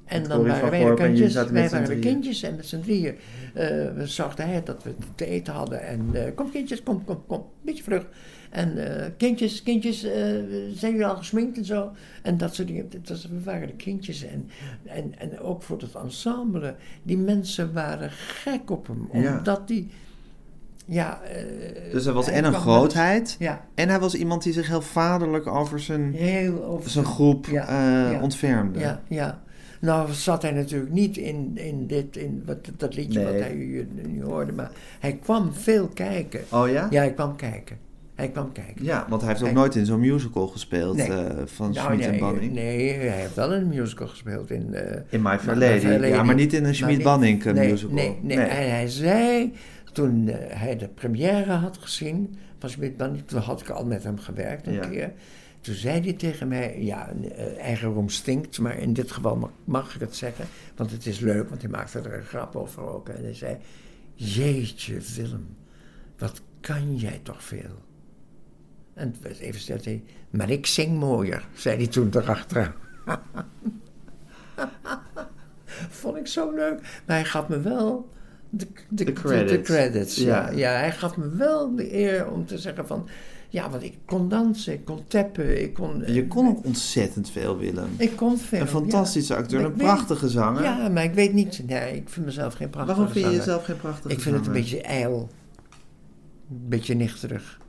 En 0.06 0.20
Met 0.22 0.30
dan 0.30 0.38
Corrie 0.38 0.54
waren 0.54 0.70
wij 0.70 0.86
de 0.86 0.94
kindjes, 0.94 1.34
wij 1.34 1.70
waren 1.70 1.88
de 1.90 2.00
kindjes 2.00 2.44
en 2.44 2.56
met 2.56 2.66
z'n 2.66 2.80
drieën 2.80 3.16
eh, 3.54 3.68
we 3.96 4.08
zorgden 4.08 4.48
hij 4.48 4.64
dat 4.64 4.84
we 4.84 4.94
te 5.16 5.26
eten 5.26 5.54
hadden. 5.54 5.82
En 5.82 6.10
eh, 6.14 6.36
kom 6.36 6.52
kindjes, 6.52 6.84
kom, 6.84 7.04
kom, 7.06 7.24
kom, 7.28 7.46
beetje 7.62 7.84
vlug. 7.84 8.06
En 8.50 9.00
eh, 9.02 9.10
kindjes, 9.18 9.64
kindjes, 9.64 10.04
eh, 10.04 10.12
zijn 10.74 10.92
jullie 10.92 11.06
al 11.06 11.16
gesminkt 11.16 11.58
en 11.58 11.66
zo? 11.66 11.92
En 12.24 12.38
dat 12.38 12.56
soort 12.56 12.68
dingen. 12.68 12.90
Dat 12.90 13.10
was, 13.10 13.26
we 13.28 13.44
waren 13.44 13.68
de 13.68 13.76
kindjes 13.76 14.24
en, 14.24 14.50
en, 14.86 15.20
en 15.20 15.40
ook 15.40 15.64
voor 15.64 15.78
het 15.82 15.96
ensemble. 15.96 16.76
Die 17.04 17.18
mensen 17.18 17.74
waren 17.74 18.12
gek 18.12 18.70
op 18.70 18.88
hem, 18.88 19.10
Ja. 19.22 19.38
omdat 19.38 19.68
die... 19.68 19.90
Ja, 20.92 21.20
eh, 21.22 21.92
Dus 21.92 22.06
hij 22.06 22.14
was 22.14 22.26
hij 22.26 22.36
en 22.36 22.44
een 22.44 22.54
grootheid, 22.54 23.36
Ja, 23.40 23.66
en 23.76 23.90
hij 23.90 24.00
was 24.00 24.16
iemand 24.16 24.44
die 24.44 24.54
zich 24.54 24.68
heel 24.68 24.82
vaderlijk 24.82 25.48
over 25.48 25.80
zijn, 25.80 26.14
heel 26.14 26.64
over 26.66 26.90
zijn 26.90 27.06
groep 27.06 27.46
Ja, 27.46 27.68
eh, 27.68 28.12
ja. 28.12 28.22
ontfermde. 28.22 28.80
Ja, 28.80 29.02
ja. 29.08 29.42
Nou 29.82 30.12
zat 30.14 30.42
hij 30.42 30.52
natuurlijk 30.52 30.92
niet 30.92 31.18
in, 31.18 31.52
in, 31.54 31.88
dit, 31.88 32.18
in 32.18 32.44
wat, 32.46 32.58
dat 32.78 32.96
liedje 32.96 33.20
Nee. 33.20 33.32
wat 33.34 33.42
hij 33.42 33.54
nu, 34.08 34.24
hoorde, 34.24 34.52
maar 34.52 34.72
hij 35.00 35.20
kwam 35.24 35.54
veel 35.54 35.88
kijken. 35.94 36.40
Oh 36.52 36.70
ja? 36.70 36.88
Ja, 36.90 37.00
hij 37.00 37.14
kwam 37.14 37.36
kijken. 37.36 37.78
Hij 38.16 38.28
kwam 38.30 38.52
kijken. 38.52 38.86
Ja, 38.86 39.06
want 39.10 39.22
hij 39.22 39.32
heeft 39.32 39.44
ook 39.44 39.52
nooit 39.52 39.76
in 39.76 39.86
zo'n 39.86 40.00
musical 40.00 40.48
gespeeld 40.48 40.96
Nee. 40.98 41.08
eh, 41.08 41.26
van 41.46 41.72
Nou, 41.72 41.86
Schmid 41.86 42.06
en 42.06 42.12
nee, 42.12 42.20
Banning. 42.20 42.54
nee, 42.54 42.94
hij 42.94 43.08
heeft 43.20 43.36
wel 43.36 43.54
een 43.54 43.68
musical 43.68 44.08
gespeeld 44.08 44.52
in... 44.52 44.76
In 45.10 45.22
My 45.22 45.38
Fair 45.38 45.58
Lady. 45.58 46.08
Ja, 46.08 46.24
maar 46.24 46.36
niet 46.36 46.52
in 46.54 46.58
een 46.58 46.64
maar 46.64 46.76
Schmid 46.76 46.96
niet- 46.96 47.04
Banning 47.04 47.46
eh, 47.46 47.54
nee, 47.54 47.72
musical. 47.72 47.96
Nee, 47.96 48.18
nee, 48.22 48.38
En 48.38 48.70
hij 48.72 48.88
zei, 48.88 49.54
toen 49.92 50.28
eh, 50.28 50.58
hij 50.60 50.78
de 50.78 50.88
première 50.88 51.52
had 51.52 51.78
gezien 51.78 52.38
van 52.58 52.70
Schmid 52.70 52.98
Banning, 52.98 53.28
toen 53.28 53.40
had 53.40 53.62
ik 53.62 53.70
al 53.70 53.86
met 53.86 54.04
hem 54.04 54.20
gewerkt 54.20 54.68
een 54.68 54.74
Ja. 54.74 54.88
keer. 54.88 55.14
Toen 55.62 55.76
zei 55.76 56.02
hij 56.02 56.14
tegen 56.14 56.48
mij, 56.48 56.82
ja, 56.84 57.10
eh, 57.36 57.58
eigen 57.58 57.90
roem 57.94 58.10
stinkt, 58.10 58.60
maar 58.60 58.78
in 58.78 58.94
dit 58.94 59.12
geval 59.12 59.36
mag, 59.36 59.50
mag 59.64 59.96
ik 59.96 60.02
het 60.02 60.16
zeggen, 60.16 60.46
want 60.76 60.92
het 60.92 61.06
is 61.06 61.20
leuk, 61.20 61.50
want 61.50 61.62
hij 61.62 61.72
maakte 61.72 62.00
er 62.00 62.14
een 62.18 62.24
grap 62.24 62.56
over 62.56 62.82
ook. 62.84 63.10
En 63.10 63.24
hij 63.24 63.34
zei, 63.34 63.58
jeetje 64.14 65.00
Willem, 65.16 65.48
wat 66.18 66.42
kan 66.60 66.96
jij 66.96 67.20
toch 67.24 67.44
veel. 67.44 67.82
En 68.94 69.16
even 69.40 69.62
zei 69.62 69.80
hij, 69.84 70.04
maar 70.30 70.50
ik 70.50 70.66
zing 70.66 71.00
mooier, 71.00 71.48
zei 71.54 71.78
hij 71.78 71.88
toen 71.88 72.10
erachteraan. 72.14 72.74
Vond 75.90 76.18
ik 76.18 76.28
zo 76.28 76.52
leuk. 76.52 76.80
Maar 77.06 77.16
hij 77.16 77.26
gaf 77.26 77.48
me 77.48 77.60
wel 77.62 78.10
de, 78.50 78.68
de, 78.90 79.14
credits. 79.14 79.52
de 79.52 79.62
credits. 79.62 80.16
Ja. 80.16 80.50
Ja. 80.50 80.72
Hij 80.72 80.92
gaf 80.92 81.18
me 81.18 81.30
wel 81.30 81.76
de 81.76 81.96
eer 81.98 82.32
om 82.32 82.46
te 82.46 82.58
zeggen 82.58 82.88
van... 82.88 83.08
Ja, 83.52 83.70
want 83.70 83.84
ik 83.84 83.98
kon 84.06 84.30
dansen, 84.30 84.74
ik 84.74 84.86
kon 84.86 85.00
tappen, 85.08 85.62
ik 85.62 85.74
kon... 85.74 86.04
Je 86.14 86.28
kon 86.28 86.48
ook 86.48 86.66
ontzettend 86.66 87.30
veel, 87.30 87.58
Willem. 87.58 87.90
Ik 87.98 88.16
kon 88.16 88.38
veel, 88.38 88.60
Een 88.60 88.68
fantastische 88.68 89.34
ja. 89.34 89.40
acteur, 89.40 89.60
Maar 89.62 89.70
een 89.70 89.76
weet- 89.78 89.86
prachtige 89.86 90.30
zanger. 90.30 90.64
Ja, 90.64 90.88
maar 90.90 91.04
ik 91.04 91.14
weet 91.14 91.34
niet... 91.34 91.62
Nee, 91.68 91.96
ik 91.96 92.10
vind 92.10 92.26
mezelf 92.26 92.54
geen 92.54 92.70
prachtige 92.70 92.96
Waarom 92.98 93.14
vind 93.14 93.26
je 93.26 93.32
zanger. 93.32 93.46
jezelf 93.46 93.66
geen 93.66 93.78
prachtige 93.78 94.14
Ik 94.14 94.20
vind 94.20 94.36
het 94.36 94.46
een 94.48 94.54
zanger? 94.54 94.62
beetje 94.62 94.82
ijl. 94.82 95.30
Een 96.52 96.66
beetje 96.70 96.94
nichterig. 96.94 97.60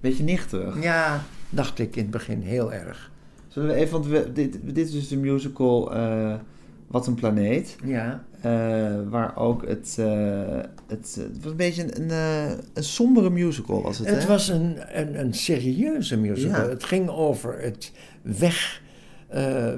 Beetje 0.00 0.22
nichterig. 0.24 0.82
Ja, 0.82 1.22
dacht 1.50 1.78
ik 1.78 1.96
in 1.96 2.02
het 2.02 2.10
begin 2.10 2.40
heel 2.40 2.72
erg. 2.72 3.10
Zullen 3.48 3.68
we 3.68 3.74
even, 3.74 3.92
want 3.92 4.06
we, 4.06 4.32
dit, 4.32 4.58
dit 4.62 4.76
is 4.86 4.90
dus 4.92 5.08
de 5.08 5.16
musical 5.16 5.94
eh, 5.94 6.34
Wat 6.90 7.06
een 7.06 7.14
planeet. 7.14 7.76
Ja, 7.84 8.24
eh, 8.40 8.50
waar 9.08 9.36
ook 9.36 9.68
het, 9.68 9.96
eh, 9.98 10.06
het, 10.86 11.16
het 11.20 11.42
was 11.42 11.50
een 11.50 11.56
beetje 11.56 11.82
een, 11.82 12.02
een, 12.02 12.10
eh, 12.10 12.50
een 12.74 12.84
sombere 12.84 13.30
musical 13.30 13.82
was 13.82 13.98
het, 13.98 14.08
Het 14.08 14.22
hè? 14.22 14.28
was 14.28 14.48
een, 14.48 14.76
een, 15.00 15.20
een 15.20 15.34
serieuze 15.34 16.16
musical. 16.18 16.62
Ja. 16.62 16.68
Het 16.68 16.84
ging 16.84 17.08
over 17.08 17.60
het 17.62 17.92
weg 18.22 18.82
eh, 19.28 19.72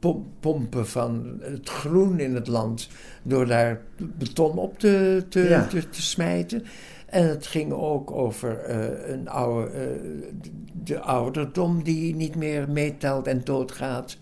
wegpompen 0.00 0.86
van 0.88 1.38
het 1.40 1.68
groen 1.68 2.20
in 2.20 2.34
het 2.34 2.46
land 2.46 2.88
door 3.22 3.46
daar 3.46 3.80
beton 3.98 4.58
op 4.58 4.78
te, 4.78 5.24
te, 5.28 5.40
Ja. 5.40 5.66
te, 5.66 5.88
te 5.88 6.02
smijten. 6.02 6.64
En 7.06 7.28
het 7.28 7.46
ging 7.46 7.72
ook 7.72 8.10
over 8.10 8.70
een 9.10 9.28
oude, 9.28 9.70
eh, 9.70 9.86
de 10.84 11.00
ouderdom 11.00 11.82
die 11.82 12.14
niet 12.14 12.34
meer 12.36 12.70
meetelt 12.70 13.26
en 13.26 13.40
doodgaat. 13.44 14.16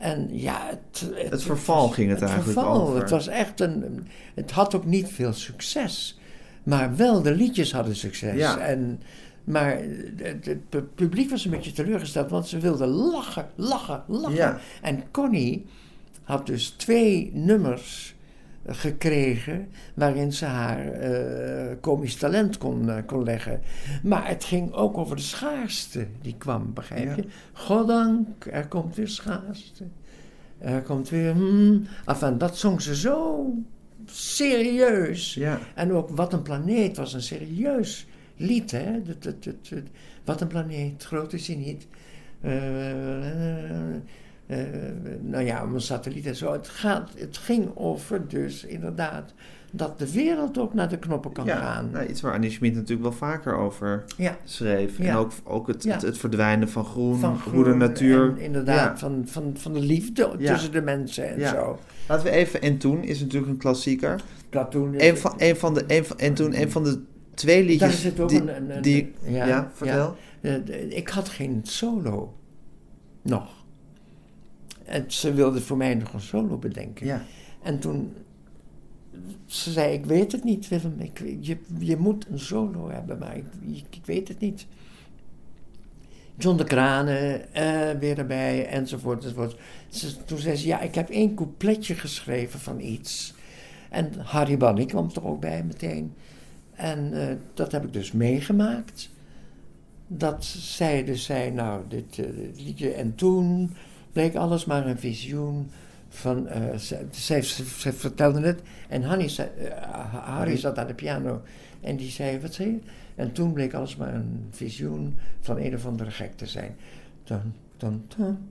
En 0.00 0.28
ja, 0.30 0.66
het, 0.66 1.10
Het 1.30 1.42
verval 1.42 1.88
ging 1.88 2.10
het 2.10 2.22
eigenlijk 2.22 2.52
verval. 2.52 2.80
over. 2.80 3.00
Het 3.00 3.10
was 3.10 3.26
echt 3.26 3.60
een. 3.60 4.06
Het 4.34 4.50
had 4.50 4.74
ook 4.74 4.84
niet 4.84 5.08
veel 5.08 5.32
succes. 5.32 6.18
Maar 6.62 6.96
wel 6.96 7.22
de 7.22 7.34
liedjes 7.34 7.72
hadden 7.72 7.96
succes. 7.96 8.36
Ja. 8.36 8.58
En, 8.58 9.00
maar 9.44 9.78
het, 10.16 10.46
het 10.70 10.94
publiek 10.94 11.30
was 11.30 11.44
een 11.44 11.50
beetje 11.50 11.72
teleurgesteld, 11.72 12.30
want 12.30 12.48
ze 12.48 12.58
wilden 12.58 12.88
lachen, 12.88 13.48
lachen, 13.54 14.02
lachen. 14.06 14.36
Ja. 14.36 14.58
En 14.82 15.02
Connie 15.10 15.66
had 16.22 16.46
dus 16.46 16.68
twee 16.68 17.30
nummers 17.34 18.14
gekregen 18.66 19.68
waarin 19.94 20.32
ze 20.32 20.44
haar 20.44 20.86
eh, 20.92 21.76
komisch 21.80 22.14
talent 22.14 22.58
kon, 22.58 22.90
eh, 22.90 22.96
kon 23.06 23.24
leggen. 23.24 23.60
Maar 24.02 24.28
het 24.28 24.44
ging 24.44 24.72
ook 24.72 24.98
over 24.98 25.16
de 25.16 25.22
schaarste 25.22 26.06
die 26.22 26.34
kwam, 26.38 26.72
begrijp 26.74 27.04
Ja. 27.04 27.16
je? 27.16 27.24
Goddank, 27.52 28.46
er 28.50 28.66
komt 28.68 28.96
weer 28.96 29.08
schaarste. 29.08 29.84
Er 30.58 30.82
komt 30.82 31.08
weer... 31.08 31.32
Hmm. 31.32 31.86
Enfin, 32.06 32.38
dat 32.38 32.58
zong 32.58 32.82
ze 32.82 32.96
zo 32.96 33.46
serieus. 34.06 35.34
Ja. 35.34 35.58
En 35.74 35.92
ook 35.92 36.08
Wat 36.10 36.32
een 36.32 36.42
planeet 36.42 36.96
was 36.96 37.12
een 37.12 37.22
serieus 37.22 38.06
lied, 38.36 38.70
hè? 38.70 39.02
Dat, 39.02 39.22
dat, 39.22 39.44
dat, 39.44 39.68
dat- 39.68 39.82
wat 40.24 40.40
een 40.40 40.48
planeet, 40.48 41.04
groot 41.04 41.32
is 41.32 41.46
hij 41.46 41.56
niet. 41.56 41.86
Eh, 42.40 42.52
eh, 44.50 44.58
nou 45.20 45.44
ja, 45.44 45.64
om 45.64 45.74
een 45.74 45.80
satelliet 45.80 46.26
en 46.26 46.36
zo. 46.36 46.52
Het, 46.52 46.68
gaat, 46.68 47.10
het 47.16 47.36
ging 47.36 47.70
over 47.74 48.28
dus 48.28 48.64
inderdaad 48.64 49.34
dat 49.72 49.98
de 49.98 50.12
wereld 50.12 50.58
ook 50.58 50.74
naar 50.74 50.88
de 50.88 50.98
knoppen 50.98 51.32
kan 51.32 51.44
ja. 51.44 51.56
gaan. 51.56 51.90
Nou, 51.90 52.06
iets 52.06 52.20
waar 52.20 52.32
Annie 52.32 52.50
Schmid 52.50 52.74
natuurlijk 52.74 53.02
wel 53.02 53.12
vaker 53.12 53.56
over 53.56 54.04
Ja, 54.16 54.36
schreef. 54.44 54.98
En 54.98 55.14
ook, 55.16 55.32
ook 55.44 55.66
het, 55.66 55.84
het, 55.84 56.02
het 56.02 56.18
verdwijnen 56.18 56.68
van 56.68 56.84
groen, 56.84 57.18
van 57.18 57.40
goede 57.40 57.64
groen 57.64 57.78
natuur. 57.78 58.38
Inderdaad, 58.38 58.98
van, 58.98 59.22
van, 59.26 59.52
van 59.56 59.72
de 59.72 59.80
liefde 59.80 60.36
tussen 60.38 60.72
de 60.72 60.82
mensen 60.82 61.34
en 61.36 61.48
zo. 61.48 61.78
Laten 62.08 62.24
we 62.24 62.30
even... 62.30 62.62
En 62.62 62.78
toen 62.78 63.02
is 63.02 63.20
natuurlijk 63.20 63.52
een 63.52 63.58
klassieker. 63.58 64.20
Platoon, 64.48 64.94
Een 64.96 65.16
van, 65.16 65.34
een 65.36 65.56
van 65.56 65.74
de... 65.74 65.84
Een 65.86 66.04
van, 66.04 66.18
en 66.18 66.34
toen 66.34 66.60
een 66.60 66.70
van 66.70 66.84
de 66.84 67.00
twee 67.34 67.64
liedjes... 67.64 67.80
Daar 67.90 67.90
zit 67.98 68.20
ook 68.20 68.28
die, 68.28 68.40
een, 68.40 68.56
een, 68.56 68.76
een- 68.76 68.82
die, 68.82 69.12
ja, 69.26 69.70
vertel. 69.74 70.16
Eh, 70.40 70.54
de- 70.64 70.88
ik 70.88 71.08
had 71.08 71.28
geen 71.28 71.60
solo. 71.62 72.34
Nog. 73.22 73.59
En 74.90 75.04
ze 75.06 75.34
wilde 75.34 75.60
voor 75.60 75.76
mij 75.76 75.94
nog 75.94 76.12
een 76.12 76.20
solo 76.20 76.56
bedenken. 76.56 77.06
Ja. 77.06 77.24
En 77.62 77.78
toen... 77.78 78.14
Ze 79.46 79.72
zei, 79.72 79.92
ik 79.92 80.06
weet 80.06 80.32
het 80.32 80.44
niet 80.44 80.68
Willem. 80.68 81.00
Ik, 81.00 81.18
je, 81.40 81.58
je 81.78 81.96
moet 81.96 82.26
een 82.30 82.38
solo 82.38 82.90
hebben, 82.90 83.18
maar 83.18 83.36
ik, 83.36 83.44
ik, 83.66 83.84
ik 83.90 84.04
weet 84.04 84.28
het 84.28 84.40
niet. 84.40 84.66
John 86.36 86.56
de 86.56 86.64
Kranen 86.64 87.54
eh, 87.54 87.98
weer 87.98 88.18
erbij, 88.18 88.66
enzovoort, 88.66 89.24
enzovoort. 89.24 89.56
Ze, 89.88 90.24
toen 90.24 90.38
zei 90.38 90.56
ze, 90.56 90.66
ja, 90.66 90.80
ik 90.80 90.94
heb 90.94 91.10
één 91.10 91.34
coupletje 91.34 91.94
geschreven 91.94 92.60
van 92.60 92.80
iets. 92.80 93.34
En 93.90 94.12
Harry 94.18 94.56
Banning 94.56 94.88
kwam 94.88 95.10
er 95.14 95.26
ook 95.26 95.40
bij 95.40 95.64
meteen. 95.64 96.14
En 96.74 97.28
eh, 97.28 97.36
dat 97.54 97.72
heb 97.72 97.84
ik 97.84 97.92
dus 97.92 98.12
meegemaakt. 98.12 99.10
Dat 100.06 100.44
zij 100.44 101.04
dus 101.04 101.24
zei, 101.24 101.50
nou, 101.50 101.82
dit, 101.88 102.18
eh, 102.18 102.26
dit 102.36 102.62
liedje. 102.62 102.92
En 102.92 103.14
toen 103.14 103.70
bleek 104.12 104.34
alles 104.34 104.64
maar 104.64 104.86
een 104.86 104.98
visioen 104.98 105.70
van... 106.08 106.48
eh 106.48 106.76
ze, 106.76 107.06
ze, 107.10 107.42
ze 107.78 107.92
vertelde 107.92 108.40
het. 108.40 108.60
En 108.88 109.02
Hanny 109.02 109.28
zei, 109.28 109.48
eh, 109.48 110.14
Harry 110.14 110.56
zat 110.56 110.78
aan 110.78 110.86
de 110.86 110.94
piano. 110.94 111.42
En 111.80 111.96
die 111.96 112.10
zei, 112.10 112.40
wat 112.40 112.54
zei 112.54 112.68
je? 112.68 112.78
En 113.14 113.32
toen 113.32 113.52
bleek 113.52 113.74
alles 113.74 113.96
maar 113.96 114.14
een 114.14 114.46
visioen 114.50 115.18
van 115.40 115.58
een 115.58 115.74
of 115.74 115.86
andere 115.86 116.10
gek 116.10 116.36
te 116.36 116.46
zijn. 116.46 116.76
Dun. 117.24 117.54
Dun, 117.76 118.04
dun, 118.16 118.48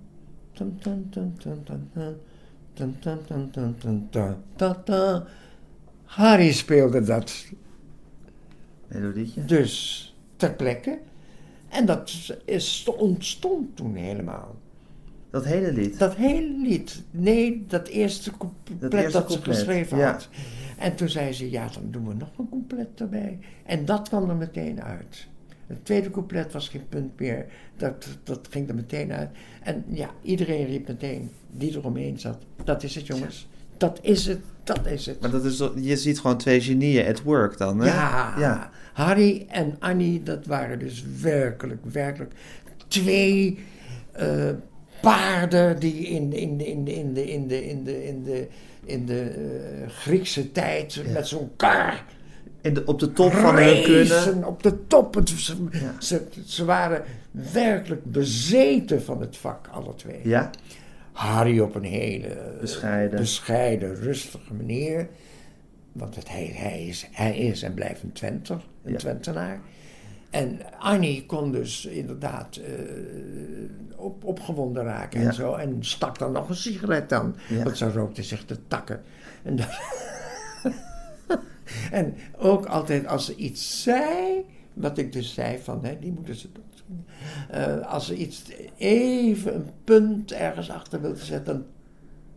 dun, 0.54 0.78
dun, 1.14 1.38
dun, 1.44 1.66
dun, 3.52 4.10
dun, 4.56 4.76
dun. 4.86 5.24
Harry 6.04 6.52
speelde 6.52 7.02
dat 7.02 7.46
Melodietje. 8.88 9.46
dus 9.46 10.04
ter 10.36 10.54
plekke. 10.54 11.00
En 11.70 11.86
dat 11.86 12.32
is, 12.46 12.88
ontstond 12.98 13.76
toen 13.76 13.96
helemaal. 13.96 14.56
Dat 15.30 15.46
hele 15.46 15.74
lied. 15.74 16.00
Dat 16.00 16.16
hele 16.16 16.56
lied. 16.64 17.02
Nee, 17.12 17.66
dat 17.68 17.88
eerste 17.88 18.32
couplet 18.38 18.82
dat, 18.82 18.94
eerste 18.94 19.20
ze 19.20 19.26
couplet, 19.26 19.56
geschreven 19.56 19.98
ja. 19.98 20.12
had. 20.12 20.30
En 20.78 20.96
toen 20.96 21.10
zei 21.10 21.34
ze, 21.34 21.50
ja, 21.50 21.68
dan 21.74 21.92
doen 21.92 22.08
we 22.08 22.14
nog 22.14 22.30
een 22.38 22.50
couplet 22.50 22.88
erbij. 22.96 23.40
En 23.66 23.86
dat 23.86 24.08
kwam 24.08 24.30
er 24.30 24.36
meteen 24.36 24.84
uit. 24.84 25.28
Het 25.68 25.86
tweede 25.86 26.12
couplet 26.12 26.54
was 26.54 26.70
geen 26.70 26.88
punt 26.90 27.20
meer. 27.20 27.46
Dat, 27.78 28.08
dat 28.24 28.48
ging 28.50 28.70
er 28.70 28.76
meteen 28.76 29.12
uit. 29.14 29.30
En 29.64 29.84
ja, 29.88 30.10
iedereen 30.22 30.66
riep 30.66 30.88
meteen, 30.88 31.32
die 31.52 31.78
eromheen 31.78 32.20
zat. 32.20 32.38
Dat 32.64 32.84
is 32.84 32.96
het, 32.96 33.08
jongens. 33.08 33.48
Dat 33.78 34.00
is 34.02 34.26
het, 34.26 34.40
dat 34.64 34.86
is 34.86 35.06
het. 35.06 35.22
Maar 35.22 35.32
dat 35.32 35.46
is, 35.46 35.64
je 35.76 35.98
ziet 35.98 36.20
gewoon 36.20 36.38
twee 36.38 36.62
genieën 36.62 37.08
at 37.08 37.22
work 37.22 37.58
dan, 37.58 37.80
hè? 37.80 37.88
Ja, 37.88 38.34
Ja. 38.38 38.70
Harry 38.94 39.46
en 39.50 39.76
Annie, 39.80 40.24
dat 40.24 40.46
waren 40.46 40.80
dus 40.80 41.06
werkelijk, 41.22 41.86
werkelijk 41.86 42.34
twee 42.88 43.60
eh, 44.12 44.50
paarden 45.02 45.80
die 45.80 46.08
in, 46.08 46.34
in, 46.34 46.58
de- 46.58 46.66
in, 46.68 46.88
in, 46.88 47.14
de, 47.14 47.32
in, 47.32 47.48
de, 47.48 47.68
in, 47.70 47.84
de, 47.84 48.06
in, 48.08 48.24
de, 48.24 48.48
in 48.86 49.06
de 49.06 49.22
eh, 49.22 49.90
Griekse 49.90 50.52
tijd 50.52 51.02
met 51.14 51.28
zo'n 51.28 51.52
kar 51.56 52.06
In 52.62 52.74
de, 52.74 52.86
op 52.86 53.00
de 53.00 53.14
top 53.14 53.32
van 53.32 53.56
hun 53.58 53.84
kunnen. 53.84 54.46
op 54.46 54.64
de 54.64 54.88
top. 54.88 55.22
Ze, 55.36 55.56
Ja. 55.72 55.96
ze, 56.00 56.22
ze 56.46 56.66
waren 56.66 57.04
werkelijk 57.54 58.04
bezeten 58.06 59.04
van 59.04 59.22
het 59.22 59.38
vak, 59.38 59.68
alle 59.72 59.96
twee. 59.96 60.20
Ja, 60.24 60.50
Harry 61.12 61.60
op 61.60 61.76
een 61.76 61.84
hele 61.84 62.58
Bescheiden. 62.62 63.20
bescheiden, 63.20 63.96
rustige 63.96 64.54
manier. 64.58 65.08
Want 65.92 66.16
het, 66.16 66.30
hij, 66.30 66.52
hij, 66.56 66.86
is, 66.86 67.08
hij 67.12 67.38
is 67.38 67.64
en 67.64 67.74
blijft 67.74 68.04
een 68.04 68.12
Twenter, 68.12 68.62
een 68.84 68.92
Ja. 68.92 68.98
Twentenaar. 68.98 69.60
En 70.30 70.60
Annie 70.80 71.26
kon 71.26 71.52
dus 71.52 71.86
inderdaad 71.86 72.56
eh, 72.56 72.74
op, 73.96 74.24
opgewonden 74.24 74.84
raken 74.84 75.22
Ja. 75.22 75.28
en 75.28 75.34
zo. 75.34 75.54
En 75.54 75.78
stak 75.80 76.20
dan 76.20 76.32
nog 76.32 76.50
een 76.50 76.56
sigaret 76.56 77.14
aan. 77.14 77.36
Ja. 77.50 77.64
Want 77.64 77.78
ze 77.78 77.92
rookte 77.92 78.24
zich 78.24 78.46
te 78.46 78.58
takken. 78.68 79.02
En, 79.44 79.56
dat- 79.56 79.80
en 81.92 82.16
ook 82.38 82.66
altijd 82.66 83.08
als 83.08 83.26
ze 83.26 83.36
iets 83.36 83.84
zei, 83.84 84.46
wat 84.74 84.98
ik 84.98 85.14
dus 85.14 85.34
zei 85.34 85.60
van, 85.64 85.86
hè, 85.86 86.00
die 86.00 86.12
moeten 86.12 86.36
ze 86.36 86.48
doen. 86.52 86.66
Als 87.86 88.06
ze 88.06 88.16
iets 88.16 88.44
even 88.78 89.56
een 89.56 89.70
punt 89.84 90.32
ergens 90.32 90.70
achter 90.72 91.02
wilde 91.02 91.24
zetten, 91.26 91.66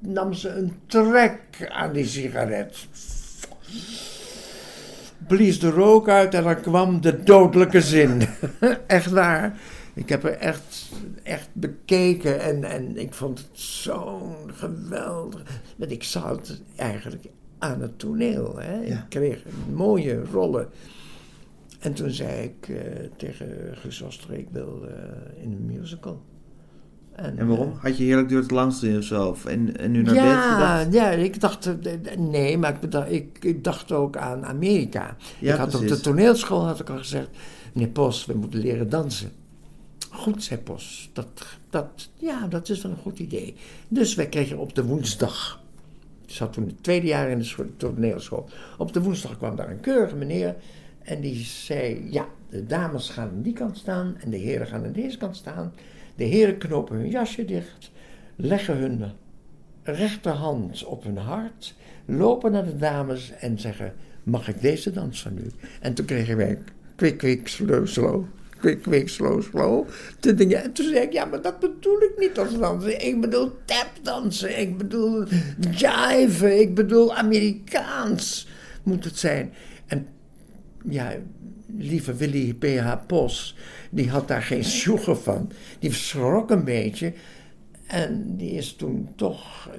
dan 0.01 0.13
nam 0.13 0.33
ze 0.33 0.49
een 0.49 0.73
trek 0.87 1.69
aan 1.73 1.93
die 1.93 2.07
sigaret. 2.07 2.87
Blies 5.29 5.61
de 5.61 5.71
rook 5.71 6.09
uit 6.09 6.35
en 6.35 6.43
dan 6.43 6.61
kwam 6.61 7.01
de 7.01 7.23
dodelijke 7.23 7.81
zin. 7.81 8.23
echt 8.87 9.11
waar. 9.11 9.61
Ik 9.95 10.09
heb 10.09 10.25
er 10.25 10.37
echt, 10.37 10.91
echt 11.23 11.49
bekeken 11.53 12.41
en, 12.41 12.65
en 12.65 12.97
ik 12.97 13.13
vond 13.13 13.39
het 13.39 13.61
zo'n 13.61 14.35
geweldig. 14.55 15.43
Want 15.77 15.91
ik 15.91 16.03
zag 16.03 16.29
het 16.29 16.63
eigenlijk 16.77 17.25
aan 17.59 17.81
het 17.81 17.99
toneel. 17.99 18.59
Hè. 18.59 18.75
Ja. 18.75 18.99
Ik 18.99 19.09
kreeg 19.09 19.43
mooie 19.73 20.25
rollen. 20.33 20.69
En 21.79 21.95
toen 21.95 22.11
zei 22.11 22.43
ik 22.43 22.69
eh, 22.69 22.77
tegen 23.17 23.77
Guus 23.77 24.27
ik 24.31 24.49
wil 24.51 24.83
eh, 24.89 25.43
in 25.43 25.53
een 25.53 25.67
musical. 25.67 26.23
En 27.15 27.47
waarom? 27.47 27.73
Had 27.81 27.97
je 27.97 28.05
heerlijk 28.05 28.29
duurt 28.29 28.43
het 28.43 28.51
langst 28.51 28.83
in? 28.83 29.17
Of 29.19 29.45
En, 29.45 29.77
en 29.77 29.91
nu 29.91 30.03
naar 30.03 30.15
bed 30.15 30.23
ja, 30.23 30.53
gedacht? 30.53 30.93
ja, 30.93 31.11
ik 31.11 31.41
dacht, 31.41 31.67
eh, 31.67 31.93
eh, 31.95 32.19
nee, 32.19 32.59
maar 32.59 32.75
ik, 32.75 32.81
bedacht, 32.81 33.11
ik, 33.11 33.39
ik 33.45 33.65
dacht 33.65 33.93
ook 33.93 34.17
aan 34.17 34.45
Amerika. 34.45 35.17
Ja, 35.39 35.53
ik 35.53 35.59
had 35.59 35.75
op 35.75 35.89
de 35.89 36.01
toneelschool 36.01 36.67
had 36.67 36.81
ik 36.81 36.91
al 36.91 36.99
gezegd, 36.99 37.29
meneer 37.73 37.91
Pos, 37.91 38.27
we 38.27 38.35
moeten 38.35 38.61
leren 38.61 38.89
dansen. 38.89 39.31
Goed, 40.11 40.45
zei 40.45 40.61
Pos, 40.61 41.11
dat, 41.13 41.47
dat, 41.71 42.11
ja, 42.15 42.47
dat 42.47 42.69
is 42.69 42.83
wel 42.83 42.93
een 42.93 42.99
goed 42.99 43.19
idee. 43.19 43.55
Dus 43.89 44.15
wij 44.15 44.29
kregen 44.29 44.59
op 44.59 44.75
de 44.75 44.85
woensdag, 44.85 45.61
ik 46.27 46.31
zat 46.35 46.53
toen 46.53 46.67
het 46.67 46.83
tweede 46.83 47.07
jaar 47.07 47.31
in 47.31 47.39
de 47.39 47.45
scho- 47.45 47.71
toneelschool, 47.77 48.49
op 48.79 48.93
de 48.93 49.01
woensdag 49.01 49.39
kwam 49.39 49.57
daar 49.57 49.71
een 49.71 49.81
keurige 49.81 50.17
meneer 50.17 50.55
en 51.03 51.21
die 51.21 51.45
zei, 51.45 52.07
ja, 52.11 52.27
de 52.51 52.67
dames 52.67 53.09
gaan 53.09 53.29
aan 53.29 53.43
die 53.43 53.53
kant 53.53 53.79
staan 53.79 54.17
en 54.21 54.31
de 54.31 54.37
heren 54.37 54.67
gaan 54.67 54.85
aan 54.85 54.93
deze 54.93 55.19
kant 55.19 55.37
staan. 55.37 55.73
De 56.23 56.29
heren 56.29 56.59
knopen 56.59 56.97
hun 56.97 57.09
jasje 57.09 57.45
dicht, 57.45 57.91
leggen 58.37 58.77
hun 58.77 59.05
rechterhand 59.83 60.85
op 60.85 61.05
hun 61.05 61.17
hart, 61.17 61.75
lopen 62.05 62.53
naar 62.53 62.65
de 62.65 62.77
dames 62.77 63.33
en 63.41 63.59
zeggen: 63.59 63.95
Mag 64.23 64.49
ik 64.49 64.61
deze 64.61 64.91
dans 64.91 65.23
van 65.23 65.39
u? 65.39 65.51
En 65.81 65.95
toen 65.95 66.07
kregen 66.07 66.37
wij 66.37 66.59
kwik, 66.97 67.19
kwik, 67.19 67.49
slow, 67.49 67.87
slow, 67.87 68.25
quick, 68.59 68.83
quick, 68.83 69.09
slow, 69.09 69.43
slow. 69.43 69.89
Te 70.21 70.35
dingen. 70.35 70.63
En 70.63 70.73
toen 70.73 70.87
zei 70.87 71.01
ik, 71.01 71.13
ja, 71.13 71.25
maar 71.25 71.43
dat 71.43 71.59
bedoel 71.61 72.03
ik 72.03 72.13
niet 72.19 72.39
als 72.39 72.59
dansen. 72.59 73.07
Ik 73.07 73.21
bedoel 73.21 73.53
tapdansen, 73.65 74.61
ik 74.61 74.79
bedoel 74.79 75.25
jive, 75.71 76.61
ik 76.61 76.75
bedoel 76.75 77.15
Amerikaans 77.15 78.49
moet 78.83 79.05
het 79.05 79.19
zijn. 79.19 79.53
En 79.87 80.07
ja, 80.89 81.13
lieve 81.79 82.15
Willy 82.15 82.55
P.H. 82.55 82.95
Pos, 83.07 83.57
die 83.91 84.11
had 84.11 84.29
daar 84.29 84.43
geen 84.43 84.65
sjoegen 84.65 85.19
van. 85.19 85.51
Die 85.79 85.93
schrok 85.93 86.51
een 86.51 86.65
beetje. 86.65 87.13
En 87.87 88.37
die 88.37 88.51
is 88.51 88.73
toen 88.73 89.09
toch, 89.17 89.71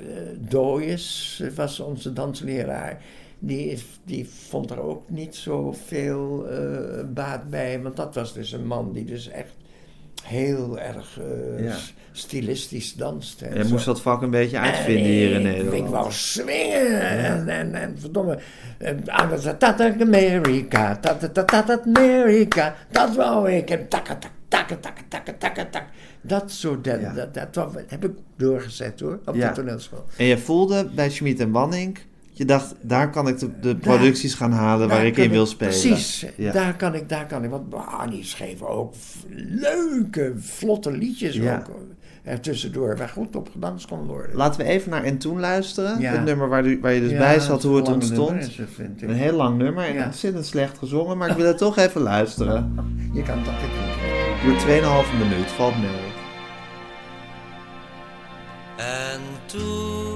uh, 0.51 1.49
was 1.56 1.79
onze 1.79 2.13
dansleraar, 2.13 3.01
die, 3.39 3.84
die 4.06 4.27
vond 4.29 4.71
er 4.71 4.79
ook 4.79 5.10
niet 5.10 5.36
zoveel 5.36 6.51
uh, 6.51 7.03
baat 7.13 7.49
bij. 7.49 7.82
Want 7.82 7.95
dat 7.95 8.15
was 8.15 8.34
dus 8.34 8.51
een 8.51 8.67
man 8.67 8.93
die 8.93 9.06
dus 9.06 9.27
echt 9.27 9.56
heel 10.23 10.79
erg 10.79 11.19
uh, 11.57 11.65
Ja. 11.65 11.75
stilistisch 12.12 12.93
danste. 12.93 13.45
en 13.45 13.57
Je 13.57 13.63
zo. 13.63 13.69
moest 13.69 13.86
dat 13.86 14.01
vak 14.01 14.21
een 14.21 14.29
beetje 14.29 14.57
uitvinden 14.59 15.03
En 15.05 15.09
hier 15.12 15.31
in 15.31 15.41
Nederland. 15.41 15.73
Ik 15.73 15.86
wou 15.86 16.12
swingen 16.12 17.01
en, 17.09 17.47
en, 17.49 17.75
en 17.75 17.95
verdomme. 17.99 18.39
en, 18.77 19.03
dat 19.29 19.59
Tata 19.59 19.95
Amerika, 19.99 20.99
Amerika, 21.86 22.75
dat 22.91 23.15
wou 23.15 23.51
ik. 23.51 23.69
En 23.69 23.88
takka 23.88 24.15
tak, 24.15 24.31
takka 24.47 24.75
takka 24.75 25.01
takka 25.09 25.33
takka 25.38 25.65
tak. 25.65 25.83
Dat 26.21 26.51
soort, 26.51 26.83
dat, 26.83 26.99
Ja. 27.01 27.13
dat, 27.13 27.33
dat, 27.33 27.55
wou- 27.55 27.83
heb 27.88 28.03
ik 28.05 28.12
doorgezet 28.38 28.99
hoor, 28.99 29.19
op 29.25 29.33
de 29.33 29.51
toneelschool. 29.53 30.05
En 30.17 30.25
je 30.25 30.38
voelde 30.38 30.89
bij 30.95 31.09
Schmid 31.09 31.39
en 31.39 31.51
Wanning, 31.51 31.97
je 32.34 32.46
dacht, 32.46 32.76
daar 32.82 33.10
kan 33.10 33.28
ik 33.28 33.39
de, 33.39 33.60
de 33.60 33.76
producties 33.76 34.34
gaan 34.34 34.52
halen 34.52 34.88
waar 34.89 35.06
ik 35.06 35.17
in 35.17 35.30
wil 35.30 35.46
spelen. 35.46 35.72
Precies, 35.80 36.26
Ja. 36.38 36.52
daar 36.52 36.76
kan 36.76 36.96
ik, 36.96 37.10
daar 37.10 37.26
kan 37.26 37.43
ik. 37.43 37.50
Want 37.50 37.63
die 38.10 38.24
schreven 38.24 38.67
ook 38.69 38.93
leuke, 39.50 40.34
vlotte 40.38 40.91
liedjes 40.91 41.36
Ja. 41.36 41.56
ook 41.69 41.76
er 42.24 42.39
tussendoor, 42.39 42.98
waar 42.98 43.10
goed 43.10 43.36
op 43.36 43.50
gedanst 43.52 43.88
kon 43.88 44.06
worden. 44.06 44.36
Laten 44.36 44.62
we 44.62 44.67
even 44.67 44.89
naar 44.89 45.04
En 45.04 45.17
Toen 45.17 45.39
luisteren. 45.39 46.00
Ja. 46.00 46.12
Het 46.12 46.24
nummer 46.24 46.50
waar, 46.50 46.65
u- 46.65 46.80
waar 46.82 46.93
je 46.93 47.00
dus 47.02 47.12
Ja, 47.12 47.17
bij 47.17 47.39
zat, 47.39 47.63
hoe 47.63 47.76
het 47.76 47.88
ontstond. 47.88 48.58
het. 48.58 49.02
Een 49.02 49.10
heel 49.13 49.36
lang 49.36 49.58
nummer 49.58 49.86
en 49.86 49.93
Ja. 49.93 50.06
ontzettend 50.06 50.46
slecht 50.46 50.78
gezongen, 50.78 51.17
maar 51.17 51.30
ik 51.30 51.36
wil 51.38 51.46
het 51.46 51.58
toch 51.58 51.78
even 51.78 52.02
luisteren. 52.02 52.74
Je 53.13 53.22
kan 53.24 53.38
dat 53.43 53.54
ook 53.54 53.60
doen. 53.60 54.52
Duurt 54.52 54.62
2,5 54.62 55.13
minuut, 55.17 55.52
valt 55.52 55.78
mee. 55.82 56.12
En 58.78 59.19
toen 59.46 60.12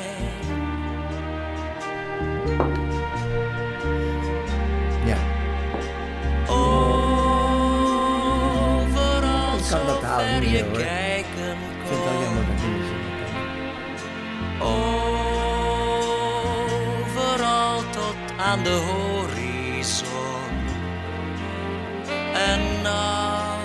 Niet 10.40 10.50
je 10.50 10.64
hoor. 10.64 10.78
kijken 10.78 11.52
ik 11.52 11.86
vind 11.88 12.00
het 12.04 12.12
wel 12.14 12.22
jammer 12.24 12.44
dat. 12.46 12.56
Overal 16.48 17.80
tot 17.92 18.16
aan 18.38 18.64
de 18.64 18.70
horizon. 18.90 20.52
En 22.34 22.82
nou 22.82 23.60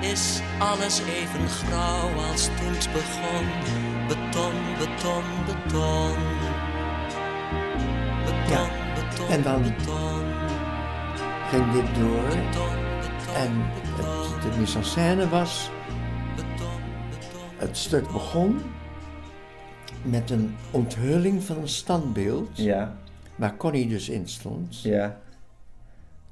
is 0.00 0.40
alles 0.58 1.00
even 1.00 1.48
grauw 1.48 2.10
als 2.30 2.44
toen 2.44 2.72
het 2.72 2.88
begon. 2.92 3.46
Beton, 4.08 4.52
beton, 4.78 5.24
beton. 5.46 6.16
Beton, 8.24 8.50
Ja, 8.50 8.64
beton, 8.94 9.28
en 9.28 9.42
dan- 9.42 9.62
beton. 9.62 10.24
Ging 11.50 11.72
dit 11.72 11.94
door 11.98 12.22
Beton, 12.22 12.76
beton, 13.00 13.34
en 13.34 13.70
de 14.42 14.56
mise 14.58 14.78
en 14.78 14.84
scène 14.84 15.28
was, 15.28 15.70
het 17.56 17.76
stuk 17.76 18.06
begon 18.12 18.60
met 20.02 20.30
een 20.30 20.54
onthulling 20.70 21.42
van 21.42 21.56
een 21.58 21.68
standbeeld, 21.68 22.48
Ja, 22.56 22.96
waar 23.36 23.56
Connie 23.56 23.88
dus 23.88 24.08
in 24.08 24.28
stond. 24.28 24.82
ja. 24.82 25.20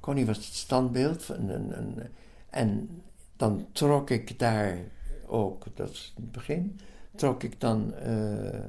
Connie 0.01 0.27
was 0.27 0.37
het 0.37 0.45
standbeeld. 0.55 1.23
Van 1.25 1.49
een, 1.49 1.79
een, 1.79 1.95
en 2.51 3.03
dan 3.37 3.67
trok 3.73 4.11
ik 4.11 4.39
daar 4.39 4.77
ook, 5.27 5.65
dat 5.75 5.91
is 5.91 6.13
het 6.17 6.33
begin, 6.33 6.81
trok 7.17 7.43
ik 7.43 7.61
dan 7.61 7.95
eh, 7.95 8.61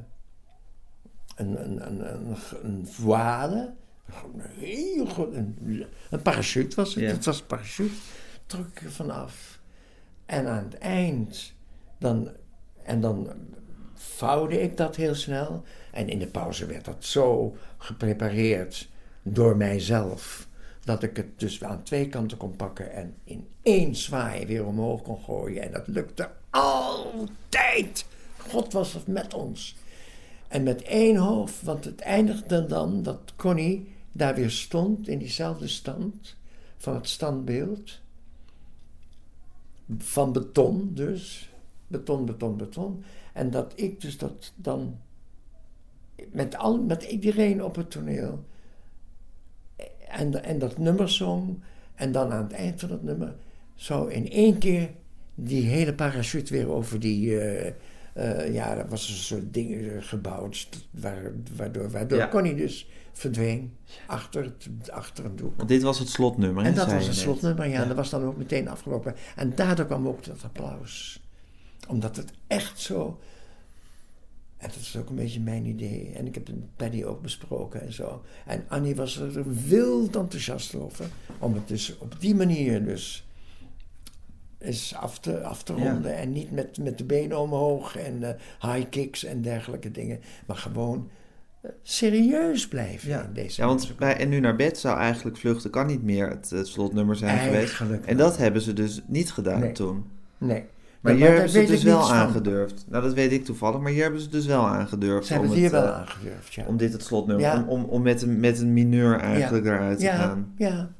een, 1.35 1.63
een, 1.65 1.87
een, 1.87 2.13
een, 2.13 2.35
een 2.63 2.87
voile, 2.87 3.73
een 4.33 4.41
heel 4.41 5.05
goed, 5.05 5.33
een, 5.35 5.85
een 6.09 6.21
parachute 6.21 6.75
was 6.75 6.95
het, 6.95 7.03
Ja. 7.03 7.09
het 7.09 7.25
was 7.25 7.39
een 7.39 7.45
parachute, 7.45 7.93
trok 8.51 8.67
ik 8.67 8.81
er 8.81 8.91
vanaf. 8.91 9.59
En 10.25 10.47
aan 10.47 10.63
het 10.63 10.77
eind, 10.77 11.53
dan, 11.97 12.29
en 12.83 13.01
dan 13.01 13.29
vouwde 13.93 14.61
ik 14.61 14.77
dat 14.77 14.95
heel 14.95 15.15
snel. 15.15 15.63
En 15.91 16.09
in 16.09 16.19
de 16.19 16.27
pauze 16.27 16.65
werd 16.65 16.85
dat 16.85 17.05
zo 17.05 17.55
geprepareerd 17.77 18.89
door 19.21 19.57
mijzelf. 19.57 20.47
Dat 20.83 21.03
ik 21.03 21.17
het 21.17 21.39
dus 21.39 21.63
aan 21.63 21.83
twee 21.83 22.09
kanten 22.09 22.37
kon 22.37 22.55
pakken 22.55 22.91
en 22.91 23.15
in 23.23 23.47
één 23.61 23.95
zwaai 23.95 24.45
weer 24.45 24.65
omhoog 24.65 25.01
kon 25.01 25.19
gooien. 25.23 25.63
En 25.63 25.71
dat 25.71 25.87
lukte 25.87 26.29
altijd. 26.49 28.05
God 28.37 28.73
was 28.73 28.93
het 28.93 29.07
met 29.07 29.33
ons. 29.33 29.75
En 30.47 30.63
met 30.63 30.81
één 30.81 31.15
hoofd, 31.15 31.61
want 31.61 31.85
het 31.85 32.01
eindigde 32.01 32.65
dan 32.65 33.03
dat 33.03 33.33
Connie 33.35 33.95
daar 34.11 34.35
weer 34.35 34.51
stond 34.51 35.07
in 35.07 35.17
diezelfde 35.19 35.67
stand 35.67 36.35
van 36.77 36.95
het 36.95 37.09
standbeeld. 37.09 38.00
Van 39.97 40.31
beton 40.31 40.91
dus. 40.93 41.49
Beton, 41.87 42.25
beton, 42.25 42.57
beton. 42.57 43.03
En 43.33 43.49
dat 43.49 43.73
ik 43.75 44.01
dus 44.01 44.17
dat 44.17 44.53
dan 44.55 44.97
met, 46.31 46.57
al, 46.57 46.81
met 46.83 47.03
iedereen 47.03 47.63
op 47.63 47.75
het 47.75 47.91
toneel 47.91 48.43
en, 50.09 50.43
en 50.43 50.59
dat 50.59 50.77
nummer 50.77 51.09
zong. 51.09 51.59
En 51.95 52.11
dan 52.11 52.31
aan 52.31 52.43
het 52.43 52.51
eind 52.53 52.79
van 52.79 52.91
het 52.91 53.03
nummer 53.03 53.35
zo 53.75 54.05
in 54.05 54.29
één 54.29 54.57
keer 54.57 54.89
die 55.35 55.63
hele 55.67 55.93
parachute 55.93 56.53
weer 56.53 56.69
over 56.69 56.99
die, 56.99 57.39
eh, 57.39 57.67
eh, 58.13 58.53
ja, 58.53 58.77
er 58.77 58.87
was 58.87 59.09
een 59.09 59.15
soort 59.15 59.53
ding 59.53 59.73
eh, 59.75 59.91
gebouwd, 59.99 60.67
waar- 60.91 61.31
waardoor, 61.55 61.89
waardoor 61.91 62.17
Ja. 62.17 62.27
Connie 62.29 62.55
dus 62.55 62.89
verdween 63.13 63.75
achter, 64.07 64.43
het, 64.43 64.91
achter 64.91 65.25
een 65.25 65.35
doek. 65.35 65.57
Want 65.57 65.69
dit 65.69 65.81
was 65.81 65.99
het 65.99 66.09
slotnummer, 66.09 66.63
hè, 66.63 66.69
En 66.69 66.75
dat 66.75 66.83
zei 66.85 66.95
was 66.97 67.07
het 67.07 67.15
net. 67.15 67.23
slotnummer, 67.23 67.65
ja, 67.67 67.81
Ja. 67.81 67.85
Dat 67.85 67.95
was 67.95 68.09
dan 68.09 68.23
ook 68.23 68.37
meteen 68.37 68.67
afgelopen. 68.67 69.15
En 69.35 69.55
daardoor 69.55 69.85
kwam 69.85 70.07
ook 70.07 70.23
dat 70.23 70.43
applaus. 70.43 71.21
Omdat 71.87 72.15
het 72.15 72.31
echt 72.47 72.79
zo... 72.79 73.19
En 74.57 74.67
dat 74.67 74.77
is 74.79 74.97
ook 74.97 75.09
een 75.09 75.15
beetje 75.15 75.39
mijn 75.39 75.65
idee. 75.65 76.11
En 76.15 76.25
ik 76.27 76.33
heb 76.35 76.47
het 76.47 76.55
met 76.55 76.75
Paddy 76.75 77.03
ook 77.03 77.21
besproken 77.21 77.81
en 77.81 77.93
zo. 77.93 78.21
En 78.45 78.65
Annie 78.67 78.95
was 78.95 79.17
er 79.17 79.53
wild 79.67 80.15
enthousiast 80.15 80.75
over. 80.75 81.05
Om 81.39 81.53
het 81.53 81.67
dus 81.67 81.97
op 81.97 82.15
die 82.19 82.35
manier 82.35 82.85
dus 82.85 83.25
is 84.57 84.95
af 84.95 85.19
te, 85.19 85.43
af 85.43 85.63
te 85.63 85.73
Ja. 85.75 85.91
ronden. 85.91 86.15
En 86.17 86.31
niet 86.31 86.51
met, 86.51 86.77
met 86.77 86.97
de 86.97 87.03
benen 87.03 87.39
omhoog 87.39 87.95
en 87.97 88.23
eh, 88.23 88.73
high 88.73 88.89
kicks 88.89 89.23
en 89.23 89.41
dergelijke 89.41 89.91
dingen. 89.91 90.19
Maar 90.47 90.57
gewoon 90.57 91.09
serieus 91.83 92.67
blijven 92.67 93.09
Ja. 93.09 93.23
in 93.23 93.33
deze 93.33 93.61
ja, 93.61 93.67
want 93.67 93.93
bij 93.97 94.17
En 94.17 94.29
nu 94.29 94.39
naar 94.39 94.55
bed 94.55 94.77
zou 94.77 94.97
eigenlijk 94.97 95.37
Vluchten 95.37 95.69
kan 95.71 95.87
niet 95.87 96.03
meer 96.03 96.29
het, 96.29 96.49
het 96.49 96.67
slotnummer 96.67 97.15
zijn 97.15 97.37
geweest. 97.39 97.55
Eigenlijk 97.55 98.05
En 98.05 98.17
wel. 98.17 98.27
dat 98.27 98.37
hebben 98.37 98.61
ze 98.61 98.73
dus 98.73 99.01
niet 99.07 99.31
gedaan 99.31 99.59
Nee. 99.59 99.71
toen. 99.71 100.05
Nee. 100.37 100.63
Maar 101.01 101.13
hier 101.13 101.25
hebben 101.31 101.49
ze 101.49 101.65
dus 101.65 101.83
wel 101.83 102.11
aangedurfd. 102.13 102.85
Nou, 102.89 103.03
dat 103.03 103.13
weet 103.13 103.31
ik 103.31 103.45
toevallig, 103.45 103.79
maar 103.81 103.91
hier 103.91 104.01
hebben 104.01 104.19
ze 104.19 104.25
het 104.25 104.35
dus 104.35 104.45
wel 104.45 104.67
aangedurfd. 104.67 105.25
Ze 105.27 105.31
hebben 105.33 105.49
om 105.51 105.55
het 105.55 105.63
hier 105.63 105.73
wel 105.81 105.87
eh, 105.87 105.97
aangedurfd, 105.99 106.53
ja. 106.53 106.65
Om 106.65 106.77
dit 106.77 106.93
het 106.93 107.03
slotnummer, 107.03 107.45
Ja. 107.45 107.57
om, 107.57 107.67
om, 107.67 107.83
om 107.83 108.01
met, 108.01 108.21
een, 108.21 108.39
met 108.39 108.59
een 108.59 108.73
mineur 108.73 109.19
eigenlijk 109.19 109.65
eruit 109.65 109.97
te 109.99 110.03
ja, 110.05 110.15
gaan. 110.15 110.53
Ja, 110.57 110.91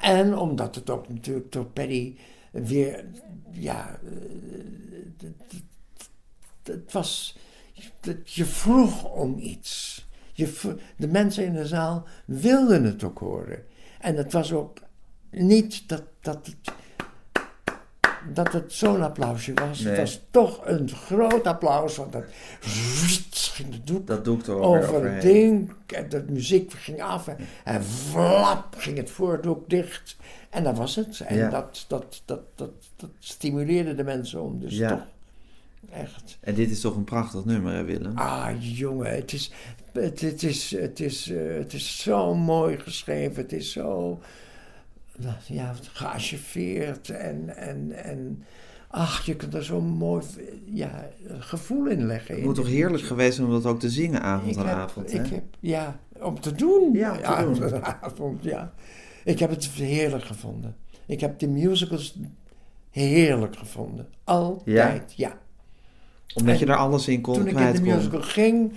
en 0.00 0.36
omdat 0.36 0.74
het 0.74 0.90
ook 0.90 1.08
natuurlijk 1.08 1.52
door 1.52 1.64
Paddy 1.66 2.16
weer, 2.50 3.04
ja, 3.50 3.98
eh, 4.04 5.28
het- 6.62 6.92
was, 6.92 7.38
je 8.24 8.44
vroeg 8.44 9.04
om 9.04 9.38
iets. 9.38 10.04
Je, 10.32 10.74
de 10.96 11.08
mensen 11.08 11.44
in 11.44 11.52
de 11.52 11.66
zaal 11.66 12.04
wilden 12.24 12.84
het 12.84 13.04
ook 13.04 13.18
horen. 13.18 13.64
En 14.00 14.16
het 14.16 14.32
was 14.32 14.52
ook 14.52 14.78
niet 15.30 15.88
dat, 15.88 16.02
dat 16.20 16.46
het, 16.46 16.72
dat 18.34 18.52
het 18.52 18.72
zo'n 18.72 19.02
applausje 19.02 19.54
was. 19.54 19.80
Nee. 19.80 19.88
Het 19.92 20.00
was 20.00 20.20
toch 20.30 20.60
een 20.66 20.88
groot 20.88 21.46
applaus, 21.46 21.96
want 21.96 22.12
dat 22.12 22.24
ging 23.52 23.72
het 23.72 23.86
doek 23.86 24.06
Dat 24.06 24.26
er 24.26 24.54
over 24.58 25.12
het 25.12 25.22
ding. 25.22 25.72
En 25.86 26.08
de 26.08 26.24
muziek 26.28 26.72
ging 26.72 27.02
af 27.02 27.28
en, 27.28 27.36
en 27.64 27.84
flap 27.84 28.74
ging 28.76 28.96
het 28.96 29.10
voordoek 29.10 29.68
dicht. 29.70 30.16
En 30.50 30.64
dat 30.64 30.76
was 30.78 30.96
het. 30.96 31.20
En 31.20 31.36
Ja. 31.36 31.48
dat, 31.50 31.84
dat, 31.88 32.22
dat, 32.24 32.40
dat, 32.54 32.70
dat 32.96 33.10
stimuleerde 33.18 33.94
de 33.94 34.04
mensen 34.04 34.42
om. 34.42 34.60
Dus 34.60 34.76
Ja. 34.76 34.88
toch 34.88 35.06
echt. 35.90 36.38
En 36.40 36.54
dit 36.54 36.70
is 36.70 36.80
toch 36.80 36.96
een 36.96 37.04
prachtig 37.04 37.44
nummer, 37.44 37.74
hè, 37.74 37.84
Willem? 37.84 38.18
Ah, 38.18 38.50
jongen, 38.60 39.14
het 39.14 39.32
is, 39.32 39.52
het, 39.92 40.20
het 40.20 40.42
is, 40.42 40.70
het 40.70 41.00
is, 41.00 41.30
eh, 41.30 41.54
het 41.54 41.72
is 41.72 42.02
zo 42.02 42.34
mooi 42.34 42.78
geschreven. 42.78 43.42
Het 43.42 43.52
is 43.52 43.72
zo 43.72 44.20
ja, 45.46 45.74
gearchiveerd 45.92 47.10
en, 47.10 47.56
en, 47.56 47.92
en 47.92 48.44
ach, 48.88 49.26
je 49.26 49.36
kunt 49.36 49.54
er 49.54 49.64
zo 49.64 49.80
mooi 49.80 50.24
ja, 50.64 51.08
gevoel 51.38 51.86
in 51.86 52.06
leggen. 52.06 52.34
Het 52.34 52.44
moet 52.44 52.54
toch 52.54 52.66
heerlijk 52.66 53.04
geweest 53.04 53.34
zijn 53.34 53.46
om 53.46 53.52
dat 53.52 53.66
ook 53.66 53.80
te 53.80 53.90
zingen 53.90 54.22
avond 54.22 54.50
ik 54.50 54.58
aan 54.58 54.66
heb, 54.66 54.76
avond, 54.76 55.14
ik 55.14 55.26
heb, 55.26 55.44
ja, 55.60 56.00
om 56.20 56.40
te 56.40 56.52
doen. 56.52 56.92
Ja, 56.92 57.44
om 57.46 57.54
te 57.54 57.60
doen. 57.60 57.84
aan 57.84 57.96
avond, 58.00 58.44
ja. 58.44 58.72
Ik 59.24 59.38
heb 59.38 59.50
het 59.50 59.66
heerlijk 59.66 60.24
gevonden. 60.24 60.76
Ik 61.06 61.20
heb 61.20 61.38
de 61.38 61.48
musicals 61.48 62.18
heerlijk 62.90 63.56
gevonden. 63.56 64.08
Altijd, 64.24 65.12
ja. 65.16 65.38
Omdat 66.34 66.54
en 66.54 66.60
je 66.60 66.66
er 66.66 66.76
alles 66.76 67.08
in 67.08 67.20
kon, 67.20 67.34
Toen 67.34 67.46
ik 67.46 67.58
in 67.58 67.72
de 67.72 67.80
kon. 67.80 67.94
musical 67.94 68.22
ging, 68.22 68.72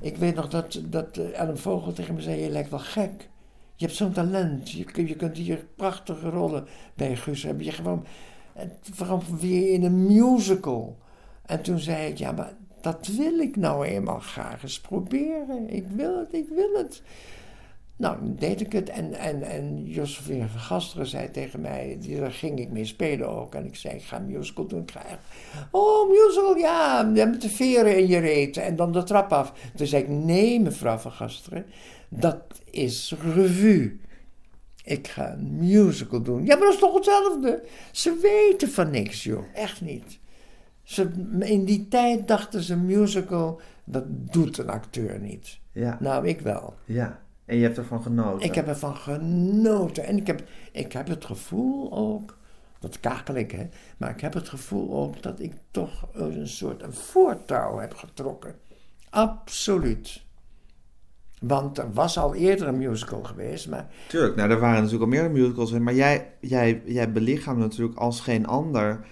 ik 0.00 0.16
weet 0.16 0.34
nog 0.34 0.48
dat, 0.48 0.80
dat 0.84 1.16
eh, 1.16 1.40
Ellen 1.40 1.58
Vogel 1.58 1.92
tegen 1.92 2.14
me 2.14 2.20
zei, 2.20 2.40
je 2.40 2.50
lijkt 2.50 2.70
wel 2.70 2.78
gek. 2.78 3.28
Je 3.74 3.84
hebt 3.84 3.96
zo'n 3.96 4.12
talent. 4.12 4.70
Je, 4.70 4.84
je 5.06 5.16
kunt 5.16 5.36
hier 5.36 5.66
prachtige 5.76 6.28
rollen 6.28 6.66
bij 6.94 7.16
Guus 7.16 7.42
hebben. 7.42 7.64
Je 7.64 7.72
gewoon, 7.72 8.04
waarom 8.96 9.20
weer 9.40 9.72
in 9.72 9.84
een 9.84 10.06
musical? 10.06 10.96
En 11.46 11.62
toen 11.62 11.78
zei 11.78 12.06
ik, 12.06 12.18
ja, 12.18 12.32
maar 12.32 12.52
dat 12.80 13.06
wil 13.06 13.38
ik 13.38 13.56
nou 13.56 13.86
eenmaal 13.86 14.18
graag 14.18 14.62
eens 14.62 14.80
proberen. 14.80 15.70
Ik 15.70 15.86
wil 15.88 16.18
het, 16.18 16.32
ik 16.32 16.48
wil 16.48 16.70
het. 16.76 17.02
Nou, 17.96 18.16
dan 18.20 18.36
deed 18.38 18.60
ik 18.60 18.72
het. 18.72 18.88
En, 18.88 19.12
en, 19.12 19.42
en 19.42 19.84
Josephine 19.84 20.48
van 20.48 20.60
Gasteren 20.60 21.06
zei 21.06 21.30
tegen 21.30 21.60
mij, 21.60 21.98
daar 22.18 22.32
ging 22.32 22.58
ik 22.58 22.70
mee 22.70 22.84
spelen 22.84 23.28
ook. 23.28 23.54
En 23.54 23.64
ik 23.66 23.76
zei, 23.76 23.94
ik 23.94 24.02
ga 24.02 24.16
een 24.16 24.26
musical 24.26 24.66
doen. 24.66 24.82
Ik 24.82 24.90
ga 24.90 25.04
echt, 25.04 25.18
oh, 25.70 26.08
musical, 26.10 26.56
ja, 26.56 27.02
met 27.02 27.42
de 27.42 27.48
veren 27.48 27.98
in 27.98 28.06
je 28.06 28.18
reet. 28.18 28.56
En 28.56 28.76
dan 28.76 28.92
de 28.92 29.02
trap 29.02 29.32
af. 29.32 29.52
Toen 29.74 29.86
zei 29.86 30.02
ik, 30.02 30.08
nee, 30.08 30.60
mevrouw 30.60 30.96
van 30.96 31.12
Gasteren, 31.12 31.66
dat 32.08 32.42
is 32.70 33.14
revue. 33.34 34.00
Ik 34.84 35.08
ga 35.08 35.32
een 35.32 35.56
musical 35.58 36.22
doen. 36.22 36.44
Ja, 36.44 36.56
maar 36.56 36.64
dat 36.64 36.74
is 36.74 36.80
toch 36.80 36.94
hetzelfde? 36.94 37.64
Ze 37.92 38.18
weten 38.22 38.70
van 38.70 38.90
niks, 38.90 39.24
joh. 39.24 39.44
Echt 39.54 39.80
niet. 39.80 40.18
Ze, 40.82 41.10
in 41.40 41.64
die 41.64 41.88
tijd 41.88 42.28
dachten 42.28 42.62
ze 42.62 42.76
musical, 42.76 43.60
dat 43.84 44.04
doet 44.08 44.58
een 44.58 44.68
acteur 44.70 45.18
niet. 45.20 45.58
Ja, 45.72 45.96
Nou, 46.00 46.26
ik 46.26 46.40
wel. 46.40 46.74
ja. 46.84 47.24
En 47.46 47.56
je 47.56 47.62
hebt 47.62 47.78
ervan 47.78 48.02
genoten. 48.02 48.48
Ik 48.48 48.54
heb 48.54 48.66
ervan 48.66 48.96
genoten. 48.96 50.04
En 50.04 50.16
ik 50.16 50.26
heb, 50.26 50.48
ik 50.72 50.92
heb 50.92 51.08
het 51.08 51.24
gevoel 51.24 51.92
ook, 51.92 52.36
dat 52.78 53.00
kakel 53.00 53.34
ik 53.34 53.50
hè, 53.50 53.68
maar 53.96 54.10
ik 54.10 54.20
heb 54.20 54.34
het 54.34 54.48
gevoel 54.48 54.94
ook 54.94 55.22
dat 55.22 55.40
ik 55.40 55.52
toch 55.70 56.08
een 56.12 56.48
soort 56.48 56.82
een 56.82 56.92
voortouw 56.92 57.78
heb 57.78 57.94
getrokken. 57.94 58.54
Absoluut. 59.10 60.24
Want 61.40 61.78
er 61.78 61.92
was 61.92 62.18
al 62.18 62.34
eerder 62.34 62.68
een 62.68 62.78
musical 62.78 63.22
geweest, 63.22 63.68
maar 63.68 63.90
Tuurlijk, 64.08 64.36
nou, 64.36 64.50
er 64.50 64.60
waren 64.60 64.82
natuurlijk 64.82 65.02
al 65.02 65.20
meer 65.20 65.30
musicals, 65.30 65.70
maar 65.70 65.94
jij, 65.94 66.32
jij, 66.40 66.82
jij 66.84 67.12
belichaamt 67.12 67.58
natuurlijk 67.58 67.98
als 67.98 68.20
geen 68.20 68.46
ander, 68.46 69.06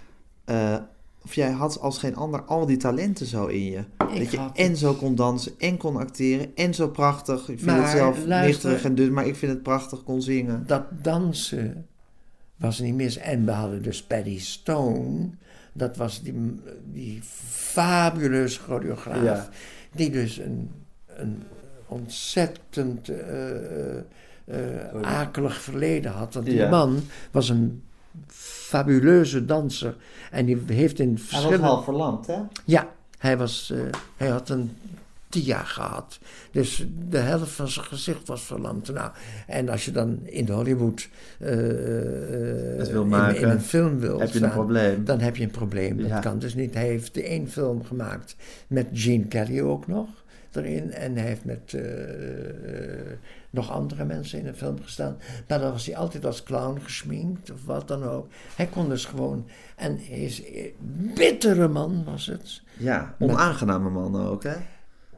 eh, 0.44 0.76
of 1.24 1.34
jij 1.34 1.50
had 1.50 1.80
als 1.80 1.98
geen 1.98 2.16
ander 2.16 2.42
al 2.42 2.66
die 2.66 2.76
talenten 2.76 3.26
zo 3.26 3.46
in 3.46 3.64
je. 3.64 3.84
dat 3.98 4.30
je 4.30 4.48
en 4.54 4.76
zo 4.76 4.94
kon 4.94 5.14
dansen, 5.14 5.52
en 5.58 5.76
kon 5.76 5.96
acteren, 5.96 6.50
en 6.54 6.74
zo 6.74 6.88
prachtig, 6.88 7.40
ik 7.40 7.44
vind 7.58 7.64
Maar 7.64 7.82
het 7.82 7.90
zelf 7.90 8.24
luister- 8.26 8.46
nichterig 8.48 8.84
en 8.84 8.94
dun, 8.94 9.12
maar 9.12 9.26
ik 9.26 9.36
vind 9.36 9.52
het 9.52 9.62
prachtig 9.62 10.02
kon 10.02 10.22
zingen. 10.22 10.64
dat 10.66 10.82
dansen 11.02 11.86
was 12.56 12.78
niet 12.78 12.94
mis. 12.94 13.16
En 13.16 13.44
we 13.44 13.50
hadden 13.50 13.82
dus 13.82 14.02
Paddy 14.02 14.38
Stone, 14.40 15.28
dat 15.72 15.96
was 15.96 16.22
die, 16.22 16.60
die 16.92 17.20
fabuleuze 17.48 18.60
choreograaf, 18.60 19.22
Ja. 19.22 19.48
die 19.92 20.10
dus 20.10 20.38
een, 20.38 20.70
een 21.06 21.42
ontzettend 21.86 23.08
eh, 23.08 23.96
eh, 23.96 24.04
eh, 24.44 25.02
akelig 25.02 25.60
verleden 25.60 26.10
had. 26.12 26.34
Want 26.34 26.46
die 26.46 26.54
Ja. 26.54 26.68
man 26.68 27.00
was 27.30 27.48
een 27.48 27.82
fabuleuze 28.74 29.44
danser 29.44 29.96
en 30.30 30.46
die 30.46 30.58
heeft 30.66 30.98
in 30.98 31.18
verschillende... 31.18 31.82
verlamd, 31.82 32.26
hè? 32.26 32.38
Ja, 32.64 32.88
hij, 33.18 33.36
was, 33.36 33.70
eh, 33.70 33.78
hij 34.16 34.28
had 34.28 34.48
een 34.48 34.70
TIA 35.28 35.62
gehad. 35.62 36.18
Dus 36.50 36.86
de 37.08 37.18
helft 37.18 37.50
van 37.50 37.68
zijn 37.68 37.86
gezicht 37.86 38.28
was 38.28 38.42
verlamd. 38.42 38.92
Nou, 38.92 39.10
en 39.46 39.68
als 39.68 39.84
je 39.84 39.90
dan 39.90 40.18
in 40.22 40.48
Hollywood 40.48 41.08
eh, 41.38 42.80
eh, 42.80 42.86
wil 42.86 43.02
in, 43.02 43.08
maken, 43.08 43.40
in 43.40 43.48
een 43.48 43.60
film 43.60 43.98
wil 43.98 44.18
Heb 44.18 44.32
je 44.32 44.42
een 44.42 44.50
probleem? 44.50 45.04
dan 45.04 45.20
heb 45.20 45.36
je 45.36 45.44
een 45.44 45.50
probleem. 45.50 46.08
Dat 46.08 46.20
kan 46.20 46.38
dus 46.38 46.54
niet. 46.54 46.74
Hij 46.74 46.86
heeft 46.86 47.16
één 47.16 47.50
film 47.50 47.84
gemaakt 47.84 48.36
met 48.66 48.86
Gene 48.92 49.26
Kelly 49.26 49.60
ook 49.60 49.86
nog 49.86 50.08
erin. 50.52 50.92
En 50.92 51.16
hij 51.16 51.26
heeft 51.26 51.44
met 51.44 51.74
nog 53.54 53.70
andere 53.70 54.04
mensen 54.04 54.38
in 54.38 54.46
een 54.46 54.54
film 54.54 54.82
gestaan. 54.82 55.16
Maar 55.48 55.58
dan 55.58 55.70
was 55.70 55.86
hij 55.86 55.96
altijd 55.96 56.24
als 56.24 56.42
clown 56.42 56.80
geschminkt 56.82 57.50
of 57.50 57.64
wat 57.64 57.88
dan 57.88 58.02
ook. 58.02 58.28
Hij 58.56 58.66
kon 58.66 58.88
dus 58.88 59.04
gewoon... 59.04 59.46
En 59.76 59.98
hij 60.02 60.18
is 60.18 60.42
een 60.46 61.12
bittere 61.14 61.68
man 61.68 62.04
was 62.04 62.26
het. 62.26 62.62
Ja, 62.76 63.14
onaangename 63.18 63.90
man 63.90 64.26
ook, 64.26 64.42
hè? 64.42 64.54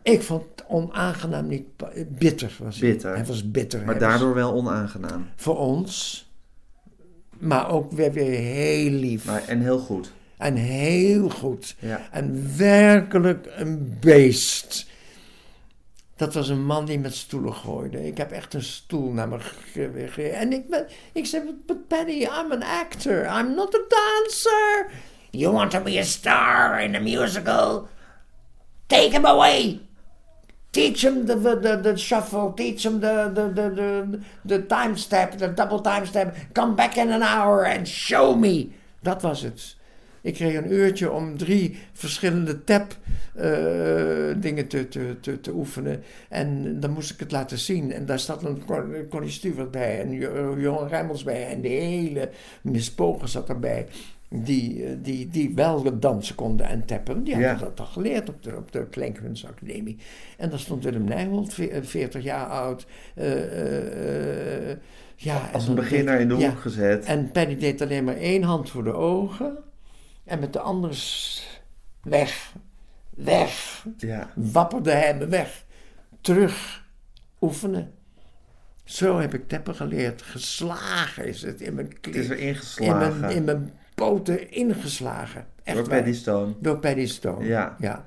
Ik 0.03 0.22
vond 0.22 0.42
het 0.55 0.64
onaangenaam 0.68 1.46
niet... 1.46 1.64
Bitter 2.09 2.57
was 2.59 2.81
hij. 2.81 2.90
Bitter. 2.90 3.14
Hij 3.14 3.25
was 3.25 3.51
bitter. 3.51 3.85
Maar 3.85 3.99
was 3.99 4.03
daardoor 4.03 4.35
wel 4.35 4.53
onaangenaam. 4.53 5.27
Voor 5.37 5.59
ons... 5.59 6.25
Maar 7.38 7.70
ook 7.70 7.92
weer, 7.92 8.12
weer 8.12 8.40
heel 8.40 8.90
lief. 8.90 9.25
Maar, 9.25 9.44
en 9.44 9.61
heel 9.61 9.79
goed. 9.79 10.12
En 10.37 10.55
heel 10.55 11.29
goed. 11.29 11.77
Ja. 11.79 12.01
En 12.11 12.57
werkelijk 12.57 13.53
een 13.57 13.96
beest. 14.01 14.87
Dat 16.16 16.35
was 16.35 16.48
een 16.48 16.64
man 16.64 16.85
die 16.85 16.98
met 16.98 17.14
stoelen 17.14 17.55
gooide. 17.55 18.07
Ik 18.07 18.16
heb 18.16 18.31
echt 18.31 18.55
een 18.55 18.62
stoel 18.62 19.12
naar 19.12 19.29
me 19.29 19.38
gegeven. 19.40 20.35
En 20.35 20.52
ik, 20.52 20.68
ben, 20.68 20.87
ik 21.12 21.26
zei, 21.26 21.42
but 21.66 21.88
Paddy, 21.88 22.22
I'm 22.22 22.52
an 22.52 22.62
actor. 22.62 23.24
I'm 23.24 23.55
not 23.55 23.74
a 23.74 23.81
dancer. 23.88 24.90
You 25.31 25.52
want 25.52 25.70
to 25.70 25.81
be 25.81 25.98
a 25.98 26.02
star 26.02 26.81
in 26.81 26.94
a 26.94 27.00
musical? 27.00 27.88
Take 28.87 29.11
him 29.11 29.24
away. 29.24 29.81
Teach 30.70 31.02
him 31.02 31.26
the, 31.26 31.40
the, 31.40 31.61
the, 31.61 31.81
the 31.81 31.96
shuffle. 31.96 32.52
Teach 32.52 32.85
him 32.85 33.00
the, 33.00 33.31
the, 33.35 33.48
the, 33.48 33.70
the, 33.70 34.20
the 34.44 34.62
time 34.62 34.96
step, 34.96 35.38
the 35.38 35.48
double 35.48 35.81
time 35.81 36.07
step. 36.07 36.37
Come 36.52 36.74
back 36.74 36.96
in 36.96 37.11
an 37.12 37.22
hour 37.22 37.64
and 37.66 37.88
show 37.88 38.35
me. 38.35 38.72
Dat 39.02 39.22
was 39.22 39.42
het. 39.42 39.75
Ik 40.26 40.34
kreeg 40.34 40.54
een 40.56 40.72
uurtje 40.72 41.10
om 41.10 41.38
drie 41.38 41.76
verschillende 41.92 42.64
tap 42.64 42.96
eh, 43.34 43.46
dingen 44.36 44.66
te, 44.66 44.88
te, 44.88 45.16
te, 45.20 45.40
te 45.40 45.52
oefenen. 45.54 46.02
En 46.28 46.80
dan 46.80 46.90
moest 46.90 47.10
ik 47.10 47.20
het 47.20 47.32
laten 47.32 47.58
zien. 47.58 47.92
En 47.92 48.06
daar 48.06 48.18
zat 48.18 48.44
een 48.44 48.64
Con- 48.64 48.94
Connie 49.10 49.30
Stewart 49.30 49.70
bij 49.70 50.00
en 50.00 50.12
Jo- 50.12 50.56
Johan 50.58 50.88
Rijmels 50.88 51.22
bij. 51.22 51.46
En 51.46 51.60
de 51.60 51.68
hele 51.68 52.30
Miss 52.62 52.90
Pogen 52.92 53.28
zat 53.28 53.48
erbij. 53.48 53.86
Die, 54.28 54.84
eh, 54.84 54.90
die, 55.02 55.28
die 55.28 55.52
wel 55.54 55.98
dansen 55.98 56.34
konden 56.34 56.66
en 56.66 56.84
tappen. 56.84 57.24
Die 57.24 57.34
hadden 57.34 57.52
Ja. 57.52 57.58
dat 57.58 57.80
al 57.80 57.86
geleerd 57.86 58.28
op 58.28 58.42
de, 58.42 58.56
op 58.56 58.72
de 58.72 58.86
Kleinkunstacademie. 58.90 59.96
En 60.36 60.50
daar 60.50 60.58
stond 60.58 60.84
Willem 60.84 61.04
Nijholt, 61.04 61.54
ve- 61.54 61.68
eh, 61.68 61.82
40 61.82 62.22
jaar 62.22 62.46
oud. 62.46 62.86
ja, 65.16 65.50
Als 65.52 65.62
en 65.64 65.68
een 65.70 65.74
beginner 65.76 66.20
in 66.20 66.28
de 66.28 66.36
ja. 66.36 66.48
hoek 66.48 66.60
gezet. 66.60 67.04
En 67.04 67.30
Paddy 67.30 67.56
deed 67.56 67.82
alleen 67.82 68.04
maar 68.04 68.16
één 68.16 68.42
hand 68.42 68.70
voor 68.70 68.84
de 68.84 68.92
ogen. 68.92 69.56
En 70.26 70.38
met 70.40 70.52
de 70.52 70.60
andere 70.60 70.92
s- 70.94 71.60
weg, 72.02 72.52
weg, 73.10 73.84
Ja. 73.96 74.30
wapperde 74.34 74.90
hij 74.90 75.16
me 75.16 75.26
weg. 75.26 75.64
Terug 76.20 76.84
oefenen. 77.40 77.92
Zo 78.84 79.18
heb 79.18 79.34
ik 79.34 79.48
teppen 79.48 79.74
geleerd. 79.74 80.22
Geslagen 80.22 81.26
is 81.26 81.42
het 81.42 81.60
in 81.60 81.74
mijn 81.74 81.86
Het 81.88 82.00
knie. 82.00 82.14
is 82.14 82.28
In 82.28 82.38
ingeslagen. 82.38 83.20
mijn, 83.20 83.36
in 83.36 83.44
mijn 83.44 83.72
poten 83.94 84.50
ingeslagen. 84.50 85.46
Echt 85.62 85.76
door. 85.76 85.88
Paddy 85.88 86.12
Stone. 86.12 86.54
Door 86.60 86.78
Paddy 86.78 87.06
Stone. 87.06 87.44
Ja. 87.44 87.76
ja. 87.78 88.06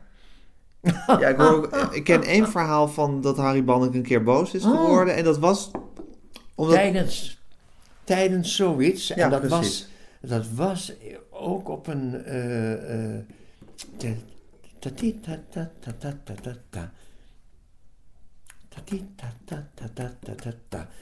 Ja, 1.08 1.28
ik, 1.28 1.40
ook, 1.40 1.90
ik 1.92 2.04
ken 2.04 2.24
één 2.24 2.50
verhaal 2.50 2.88
van 2.88 3.22
dat 3.22 3.38
Harry 3.38 3.64
Banneke 3.64 3.98
een 3.98 4.04
keer 4.04 4.24
boos 4.24 4.54
is 4.54 4.64
Oh. 4.66 4.72
geworden. 4.86 5.16
En 5.16 5.24
dat 5.24 5.38
was 5.38 5.72
omdat... 6.56 6.76
Tijdens, 6.76 7.42
tijdens 8.04 8.56
zoiets. 8.56 9.08
Ja, 9.08 9.16
en 9.16 9.30
dat 9.30 9.40
precies. 9.40 9.58
was, 10.22 10.30
dat 10.32 10.48
was 10.50 10.94
ook 11.40 11.70
op 11.70 11.88
een. 11.88 12.24
eh, 12.26 13.16
eh, 13.16 13.20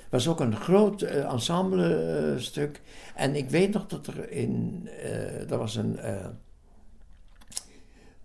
was 0.09 0.27
ook 0.27 0.39
een 0.39 0.55
groot 0.55 1.01
eh, 1.01 1.31
ensemble-stuk. 1.31 2.81
en 3.15 3.35
ik 3.35 3.49
weet 3.49 3.73
nog 3.73 3.87
dat 3.87 4.07
er 4.07 4.31
in. 4.31 4.87
eh 4.87 5.51
er 5.51 5.57
was 5.57 5.75
eh, 5.75 5.83
een, 5.83 6.07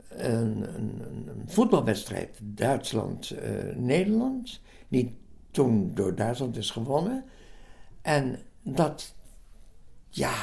een, 0.08 0.74
een- 0.74 1.02
een 1.28 1.42
voetbalwedstrijd 1.46 2.38
Duitsland-Nederland. 2.42 4.60
die 4.88 5.16
toen 5.50 5.90
door 5.94 6.14
Duitsland 6.14 6.56
is 6.56 6.70
gewonnen. 6.70 7.24
En 8.02 8.38
dat, 8.62 9.14
ja, 10.08 10.34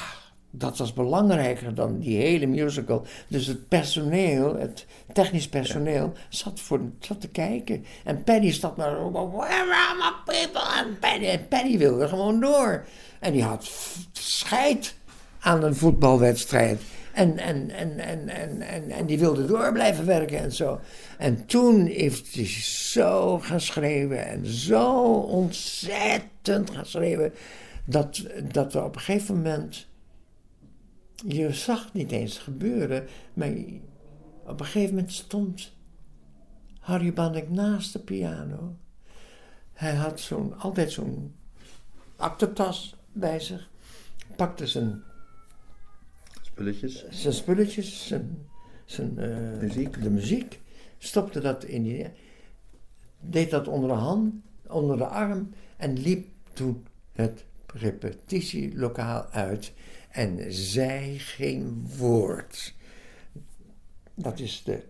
dat 0.52 0.78
was 0.78 0.94
belangrijker 0.94 1.74
dan 1.74 2.00
die 2.00 2.18
hele 2.18 2.46
musical. 2.46 3.06
Dus 3.28 3.48
het 3.48 3.68
personeel, 3.68 4.56
het 4.56 4.86
technisch 5.14 5.48
personeel, 5.48 6.14
zat, 6.30 6.60
voor, 6.60 6.82
zat 7.00 7.22
te 7.22 7.30
kijken. 7.30 7.86
En 8.04 8.24
Paddy 8.24 8.52
zat 8.52 8.78
maar, 8.78 9.12
where 9.12 9.74
are 9.74 9.96
my 9.98 10.34
people? 10.34 11.28
En 11.28 11.48
Paddy 11.48 11.78
wilde 11.78 12.08
gewoon 12.08 12.40
door. 12.40 12.86
En 13.20 13.34
die 13.34 13.44
had 13.44 13.72
scheid 14.12 14.96
aan 15.40 15.64
een 15.64 15.76
voetbalwedstrijd. 15.76 16.82
En, 17.14 17.38
en, 17.38 17.70
en, 17.70 18.00
en, 18.00 18.30
en, 18.30 18.62
en, 18.62 18.90
en 18.90 19.06
die 19.06 19.20
wilde 19.20 19.46
door 19.46 19.72
blijven 19.72 20.06
werken 20.06 20.40
en 20.40 20.52
zo. 20.52 20.80
En 21.18 21.46
toen 21.46 21.86
heeft 21.86 22.36
hij 22.36 22.46
zo 22.62 23.40
geschreven 23.40 24.28
en 24.28 24.46
zo 24.46 25.14
ontzettend 25.14 26.70
geschreven. 26.70 27.34
Dat, 27.86 28.22
dat 28.52 28.74
we 28.74 28.84
op 28.84 28.96
een 28.96 29.02
gegeven 29.02 29.36
moment. 29.36 29.88
Je 31.28 31.54
zag 31.54 31.84
het 31.84 31.94
niet 31.94 32.12
eens 32.12 32.38
gebeuren, 32.38 33.08
maar 33.34 33.52
op 34.44 34.60
een 34.60 34.66
gegeven 34.66 34.96
moment 34.96 35.14
stond 35.14 35.72
Harry 36.80 37.14
Bannek 37.14 37.50
naast 37.50 37.94
de 37.94 38.00
piano. 38.00 38.76
Hij 39.74 39.96
had 39.96 40.20
zo'n, 40.20 40.60
altijd 40.60 40.92
zo'n 40.92 41.36
aktentas 42.16 42.96
bij 43.12 43.40
zich. 43.40 43.70
Pakte 44.36 44.68
zijn 44.68 45.04
Spulletjes. 46.42 47.06
zijn 47.10 47.34
spulletjes, 47.34 48.08
zijn, 48.08 48.48
zijn 48.86 49.18
eh, 49.18 49.60
Muziek. 49.60 50.02
de 50.02 50.10
muziek, 50.10 50.60
stopte 50.98 51.40
dat 51.40 51.64
in 51.64 51.84
die, 51.84 52.08
deed 53.20 53.50
dat 53.50 53.68
onder 53.68 53.90
de 53.90 53.96
hand, 53.96 54.34
onder 54.68 54.98
de 54.98 55.08
arm 55.08 55.54
en 55.78 56.00
liep 56.00 56.28
toen 56.54 56.86
het 57.12 57.46
repetitielokaal 57.74 59.26
uit 59.26 59.74
en 60.10 60.54
zei 60.54 61.20
geen 61.20 61.88
woord. 61.98 62.76
Dat 64.14 64.40
is 64.40 64.64
de, 64.64 64.84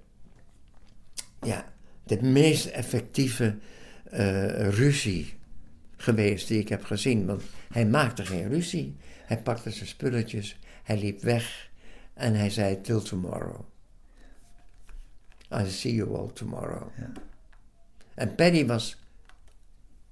ja, 1.41 1.73
de 2.03 2.21
meest 2.21 2.65
effectieve 2.65 3.57
eh, 4.03 4.69
ruzie 4.69 5.37
geweest 5.97 6.47
die 6.47 6.59
ik 6.59 6.69
heb 6.69 6.83
gezien. 6.83 7.25
Want 7.25 7.43
hij 7.71 7.85
maakte 7.85 8.25
geen 8.25 8.47
ruzie. 8.47 8.97
Hij 9.25 9.41
pakte 9.41 9.71
zijn 9.71 9.87
spulletjes, 9.87 10.59
hij 10.83 10.99
liep 10.99 11.21
weg 11.21 11.69
en 12.13 12.33
hij 12.33 12.49
zei: 12.49 12.81
Till 12.81 13.01
tomorrow. 13.01 13.61
I'll 15.49 15.69
see 15.69 15.95
you 15.95 16.17
all 16.17 16.29
tomorrow. 16.33 16.87
Ja. 16.97 17.11
En 18.13 18.35
Paddy 18.35 18.65
was 18.65 18.97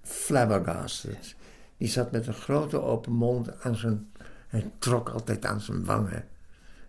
flabbergasted. 0.01 1.35
Die 1.77 1.87
zat 1.87 2.11
met 2.11 2.27
een 2.27 2.33
grote 2.33 2.81
open 2.81 3.11
mond 3.11 3.61
aan 3.61 3.75
zijn. 3.75 4.11
Hij 4.47 4.71
trok 4.79 5.09
altijd 5.09 5.45
aan 5.45 5.61
zijn 5.61 5.85
wangen. 5.85 6.23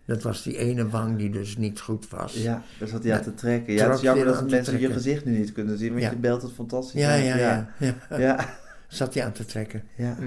Dat 0.05 0.23
was 0.23 0.43
die 0.43 0.57
ene 0.57 0.89
wang 0.89 1.17
die 1.17 1.29
dus 1.29 1.57
niet 1.57 1.79
goed 1.79 2.09
was. 2.09 2.33
Ja, 2.33 2.63
daar 2.79 2.87
zat 2.87 3.03
hij 3.03 3.13
aan 3.13 3.21
te 3.21 3.33
trekken. 3.33 3.73
Ja, 3.73 3.85
het 3.87 3.95
is 3.95 4.01
jammer 4.01 4.25
dat 4.25 4.49
mensen 4.49 4.79
je 4.79 4.91
gezicht 4.91 5.25
nu 5.25 5.37
niet 5.37 5.51
kunnen 5.51 5.77
zien, 5.77 5.89
want 5.89 6.01
Ja. 6.01 6.09
je 6.09 6.15
beeld 6.15 6.41
het 6.41 6.51
fantastisch 6.51 7.01
ja, 7.01 7.13
ja, 7.13 7.37
ja, 7.37 7.69
ja. 7.79 7.95
ja. 8.17 8.49
Zat 8.87 9.13
hij 9.13 9.25
aan 9.25 9.31
te 9.31 9.45
trekken. 9.45 9.83
ja. 9.95 10.17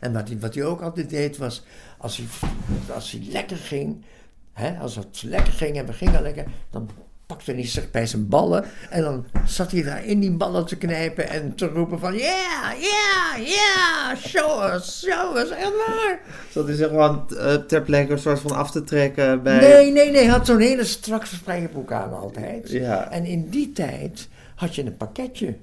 En 0.00 0.12
wat 0.12 0.28
hij, 0.28 0.38
wat 0.38 0.54
hij 0.54 0.64
ook 0.64 0.80
altijd 0.80 1.10
deed 1.10 1.36
was, 1.36 1.64
als 1.98 2.16
hij, 2.16 2.26
als 2.94 3.10
hij 3.10 3.20
lekker 3.30 3.56
ging, 3.56 4.04
hè, 4.52 4.78
als 4.78 4.96
het 4.96 5.22
lekker 5.22 5.52
ging 5.52 5.76
en 5.76 5.86
we 5.86 5.92
gingen 5.92 6.22
lekker, 6.22 6.44
dan 6.70 6.90
pakte 7.26 7.52
hij 7.52 7.66
zich 7.66 7.90
bij 7.90 8.06
zijn 8.06 8.28
ballen 8.28 8.64
en 8.90 9.02
dan 9.02 9.26
zat 9.44 9.70
hij 9.70 9.82
daar 9.82 10.04
in 10.04 10.20
die 10.20 10.30
ballen 10.30 10.66
te 10.66 10.76
knijpen 10.76 11.28
en 11.28 11.54
te 11.54 11.66
roepen 11.66 11.98
van, 11.98 12.14
yeah, 12.14 12.72
yeah, 12.78 13.46
yeah, 13.48 14.16
show 14.16 14.74
us, 14.74 15.04
show 15.04 15.36
us, 15.36 15.50
echt 15.50 15.72
waar. 15.86 16.20
Zat 16.50 16.66
hij 16.66 16.76
zich 16.76 16.88
gewoon 16.88 17.30
eh, 17.38 17.54
ter 17.54 17.82
plekke 17.82 18.12
een 18.12 18.18
soort 18.18 18.40
van 18.40 18.50
af 18.50 18.70
te 18.70 18.84
trekken 18.84 19.42
bij... 19.42 19.60
Nee, 19.60 19.92
nee, 19.92 20.10
nee, 20.10 20.22
hij 20.22 20.32
had 20.32 20.46
zo'n 20.46 20.60
hele 20.60 20.84
strak 20.84 21.24
spijkerbroek 21.24 21.92
aan 21.92 22.14
altijd. 22.14 22.70
Ja. 22.70 23.10
En 23.10 23.24
in 23.24 23.48
die 23.48 23.72
tijd 23.72 24.28
had 24.54 24.74
je 24.74 24.84
een 24.84 24.96
pakketje 24.96 25.56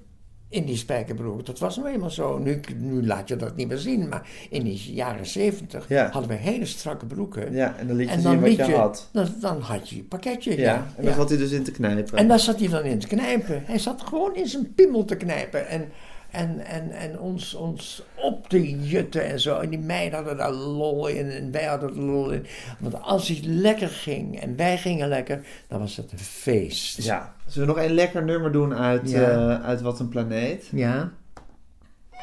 in 0.53 0.65
die 0.65 0.77
spijkerbroek. 0.77 1.45
Dat 1.45 1.59
was 1.59 1.77
nou 1.77 1.89
eenmaal 1.89 2.09
zo. 2.09 2.37
Nu, 2.37 2.59
nu 2.77 3.05
laat 3.05 3.27
je 3.27 3.35
dat 3.35 3.55
niet 3.55 3.67
meer 3.67 3.77
zien, 3.77 4.09
maar 4.09 4.27
in 4.49 4.63
die 4.63 4.93
jaren 4.93 5.25
zeventig 5.25 5.85
Ja. 5.89 6.09
hadden 6.11 6.29
we 6.31 6.35
hele 6.37 6.65
strakke 6.65 7.05
broeken. 7.05 7.53
Ja, 7.53 7.75
en 7.77 7.87
dan 7.87 7.95
liet 7.95 8.07
je 8.09 8.15
En 8.15 8.21
zien 8.21 8.39
wat 8.41 8.55
je 8.55 8.63
je, 8.65 8.75
had. 8.75 9.09
Dan, 9.11 9.27
dan 9.41 9.59
had 9.61 9.89
je 9.89 9.95
je 9.95 10.03
pakketje. 10.03 10.51
Ja, 10.57 10.57
Ja, 10.63 10.87
en 10.97 11.05
daar 11.05 11.13
zat 11.15 11.29
hij 11.29 11.37
dus 11.37 11.51
in 11.51 11.63
te 11.63 11.71
knijpen. 11.71 12.17
En 12.17 12.27
daar 12.27 12.39
zat 12.39 12.59
hij 12.59 12.67
dan 12.67 12.83
in 12.83 12.99
te 12.99 13.07
knijpen. 13.07 13.63
Hij 13.65 13.79
zat 13.79 14.01
gewoon 14.01 14.35
in 14.35 14.47
zijn 14.47 14.73
piemel 14.73 15.05
te 15.05 15.15
knijpen. 15.15 15.67
En, 15.67 15.91
en, 16.33 16.65
en, 16.65 16.91
en 16.91 17.19
ons, 17.19 17.53
ons 17.53 18.03
op 18.15 18.49
te 18.49 18.79
jutten 18.79 19.25
en 19.25 19.39
zo. 19.39 19.59
En 19.59 19.69
die 19.69 19.79
meiden 19.79 20.15
hadden 20.17 20.37
daar 20.37 20.51
lol 20.51 21.07
in 21.07 21.29
en 21.31 21.51
wij 21.51 21.63
hadden 21.65 21.89
er 21.89 21.95
lol 21.99 22.29
in. 22.31 22.45
Want 22.79 23.01
als 23.01 23.27
hij 23.27 23.39
lekker 23.43 23.89
ging 23.89 24.39
en 24.41 24.55
wij 24.55 24.77
gingen 24.77 25.07
lekker, 25.07 25.45
dan 25.67 25.79
was 25.79 25.95
het 25.97 26.11
een 26.11 26.19
feest. 26.19 27.03
Ja. 27.03 27.33
Zullen 27.45 27.67
we 27.67 27.73
nog 27.75 27.83
een 27.83 27.93
lekker 27.93 28.23
nummer 28.23 28.51
doen 28.51 28.73
uit, 28.75 29.09
Ja. 29.11 29.29
eh, 29.29 29.63
uit 29.65 29.81
Wat 29.81 29.99
een 29.99 30.09
Planeet? 30.09 30.67
Ja. 30.71 31.11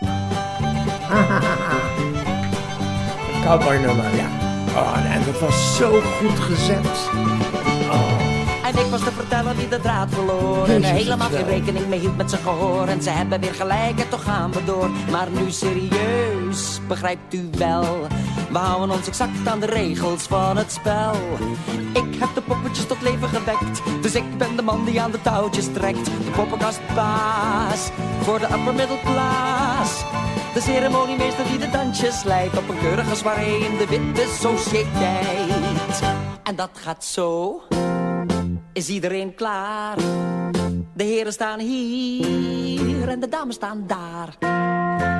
Een 3.34 3.46
cowboy 3.46 3.76
nummer, 3.76 4.16
ja. 4.16 4.28
Oh, 4.68 5.14
en 5.14 5.24
dat 5.24 5.40
was 5.40 5.76
zo 5.76 6.00
goed 6.00 6.38
gezet. 6.38 7.08
Was 8.90 9.04
de 9.04 9.10
verteller 9.10 9.56
die 9.56 9.68
de 9.68 9.80
draad 9.80 10.08
verloor. 10.10 10.66
En 10.68 10.82
helemaal 10.82 11.28
geen 11.28 11.46
rekening 11.46 11.86
mee 11.86 11.98
hield 11.98 12.16
met 12.16 12.30
zijn 12.30 12.42
gehoor. 12.42 12.86
En 12.86 13.02
ze 13.02 13.10
hebben 13.10 13.40
weer 13.40 13.54
gelijk 13.54 14.00
en 14.00 14.08
toch 14.08 14.22
gaan 14.22 14.52
we 14.52 14.64
door. 14.64 14.90
Maar 15.10 15.28
nu 15.30 15.50
serieus, 15.50 16.80
begrijpt 16.88 17.34
u 17.34 17.50
wel. 17.58 18.06
We 18.50 18.58
houden 18.58 18.96
ons 18.96 19.06
exact 19.06 19.46
aan 19.48 19.60
de 19.60 19.66
regels 19.66 20.22
van 20.22 20.56
het 20.56 20.72
spel. 20.72 21.14
Ik 21.92 22.14
heb 22.18 22.28
de 22.34 22.40
poppetjes 22.40 22.86
tot 22.86 23.02
leven 23.02 23.28
gewekt. 23.28 23.82
Dus 24.02 24.14
ik 24.14 24.38
ben 24.38 24.56
de 24.56 24.62
man 24.62 24.84
die 24.84 25.00
aan 25.00 25.10
de 25.10 25.22
touwtjes 25.22 25.72
trekt. 25.72 26.04
De 26.04 26.30
poppenkastbaas 26.36 27.90
voor 28.20 28.38
de 28.38 28.44
upper 28.44 28.74
middle 28.74 29.00
class. 29.04 30.04
De 30.54 30.60
ceremoniemeester 30.60 31.44
die 31.44 31.58
de 31.58 31.70
dansjes 31.70 32.22
leidt 32.22 32.58
op 32.58 32.68
een 32.68 32.78
keurige 32.78 33.16
soirée 33.16 33.64
in 33.64 33.76
de 33.76 33.86
witte 33.86 34.26
sociëteit. 34.40 36.00
En 36.42 36.56
dat 36.56 36.70
gaat 36.72 37.04
zo. 37.04 37.60
Is 38.72 38.88
iedereen 38.88 39.34
klaar? 39.34 39.96
De 40.92 41.04
heren 41.04 41.32
staan 41.32 41.58
hier 41.58 43.08
en 43.08 43.20
de 43.20 43.28
dames 43.28 43.54
staan 43.54 43.84
daar. 43.86 44.36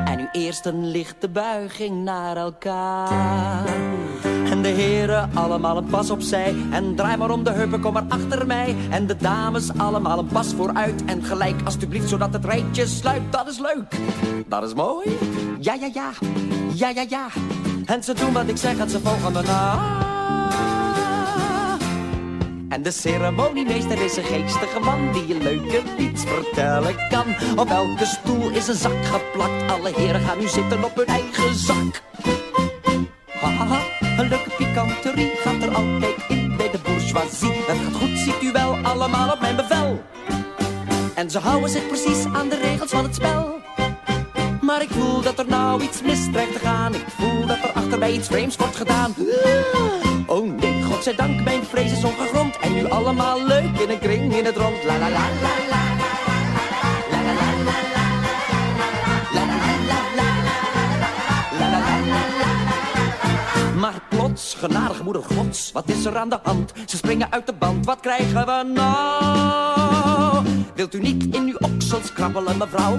En 0.04 0.16
nu 0.16 0.28
eerst 0.32 0.66
een 0.66 0.90
lichte 0.90 1.28
buiging 1.28 2.04
naar 2.04 2.36
elkaar. 2.36 3.66
En 4.44 4.62
de 4.62 4.68
heren 4.68 5.30
allemaal 5.34 5.76
een 5.76 5.84
pas 5.84 6.10
opzij. 6.10 6.54
En 6.70 6.94
draai 6.94 7.16
maar 7.16 7.30
om 7.30 7.44
de 7.44 7.50
heupen, 7.50 7.80
kom 7.80 7.92
maar 7.92 8.06
achter 8.08 8.46
mij. 8.46 8.76
En 8.90 9.06
de 9.06 9.16
dames 9.16 9.78
allemaal 9.78 10.18
een 10.18 10.26
pas 10.26 10.54
vooruit. 10.54 11.04
En 11.04 11.22
gelijk 11.22 11.60
alstublieft, 11.64 12.08
zodat 12.08 12.32
het 12.32 12.44
rijtje 12.44 12.86
sluit. 12.86 13.22
Dat 13.32 13.48
is 13.48 13.58
leuk. 13.58 14.00
Dat 14.46 14.62
is 14.62 14.74
mooi. 14.74 15.18
Ja, 15.60 15.74
ja, 15.74 15.90
ja. 15.92 16.10
Ja, 16.74 16.88
ja, 16.88 17.04
ja. 17.08 17.26
En 17.86 18.02
ze 18.02 18.14
doen 18.14 18.32
wat 18.32 18.48
ik 18.48 18.56
zeg 18.56 18.78
en 18.78 18.90
ze 18.90 19.00
volgen 19.00 19.32
me 19.32 19.42
na. 19.42 20.09
En 22.70 22.82
de 22.82 22.90
ceremoniemeester 22.90 24.02
is 24.04 24.16
een 24.16 24.24
geestige 24.24 24.80
man 24.80 25.12
die 25.12 25.26
je 25.26 25.34
leuke 25.34 25.82
iets 25.98 26.22
vertellen 26.24 26.94
kan. 27.08 27.24
Op 27.56 27.68
elke 27.68 28.04
stoel 28.04 28.50
is 28.50 28.68
een 28.68 28.74
zak 28.74 29.04
geplakt. 29.04 29.70
Alle 29.70 29.92
heren 29.94 30.20
gaan 30.20 30.38
nu 30.38 30.48
zitten 30.48 30.84
op 30.84 30.96
hun 30.96 31.06
eigen 31.06 31.54
zak. 31.54 32.02
Hahaha, 33.26 33.80
een 34.00 34.28
leuke 34.28 34.50
pikanterie 34.58 35.30
gaat 35.34 35.62
er 35.62 35.74
altijd 35.74 36.16
in 36.28 36.56
bij 36.56 36.70
de 36.70 36.78
bourgeoisie. 36.84 37.52
Het 37.52 37.78
gaat 37.78 37.94
goed, 38.00 38.18
ziet 38.18 38.42
u 38.42 38.52
wel, 38.52 38.76
allemaal 38.76 39.32
op 39.32 39.40
mijn 39.40 39.56
bevel. 39.56 40.02
En 41.14 41.30
ze 41.30 41.38
houden 41.38 41.70
zich 41.70 41.86
precies 41.86 42.24
aan 42.32 42.48
de 42.48 42.58
regels 42.62 42.90
van 42.90 43.04
het 43.04 43.14
spel. 43.14 43.58
Maar 44.60 44.82
ik 44.82 44.90
voel 44.90 45.22
dat 45.22 45.38
er 45.38 45.48
nou 45.48 45.82
iets 45.82 46.02
mis 46.02 46.30
dreigt 46.32 46.52
te 46.52 46.58
gaan. 46.58 46.94
Ik 46.94 47.04
voel 47.18 47.46
dat 47.46 47.58
er 47.62 47.72
achter 47.72 47.98
mij 47.98 48.12
iets 48.12 48.28
vreemds 48.28 48.56
wordt 48.56 48.76
gedaan. 48.76 49.14
Oh 50.26 50.56
nee, 50.60 50.69
godzijdank, 51.00 51.42
mijn 51.44 51.64
vrees 51.64 51.92
is 51.92 52.04
ongegrond. 52.04 52.56
En 52.58 52.72
nu 52.72 52.88
allemaal 52.88 53.46
leuk 53.46 53.78
in 53.78 53.90
een 53.90 53.98
kring 53.98 54.36
in 54.36 54.44
het 54.44 54.56
rond. 54.56 54.84
La 54.84 54.98
la 54.98 55.08
la 55.08 55.08
la 55.08 55.54
la. 55.70 55.82
La 57.10 57.22
la 57.22 57.32
la 57.32 57.50
la 57.64 57.78
la. 57.84 58.08
Maar 63.74 64.02
plots, 64.08 64.54
genadige 64.54 65.02
moeder 65.02 65.22
gods, 65.22 65.72
wat 65.72 65.88
is 65.88 66.04
er 66.04 66.16
aan 66.16 66.28
de 66.28 66.38
hand? 66.42 66.72
Ze 66.86 66.96
springen 66.96 67.32
uit 67.32 67.46
de 67.46 67.52
band, 67.52 67.86
wat 67.86 68.00
krijgen 68.00 68.46
we 68.46 68.72
nou? 68.74 70.46
Wilt 70.74 70.94
u 70.94 71.00
niet 71.00 71.34
in 71.34 71.46
uw 71.46 71.56
oksels 71.58 72.12
krabbelen, 72.12 72.58
mevrouw? 72.58 72.98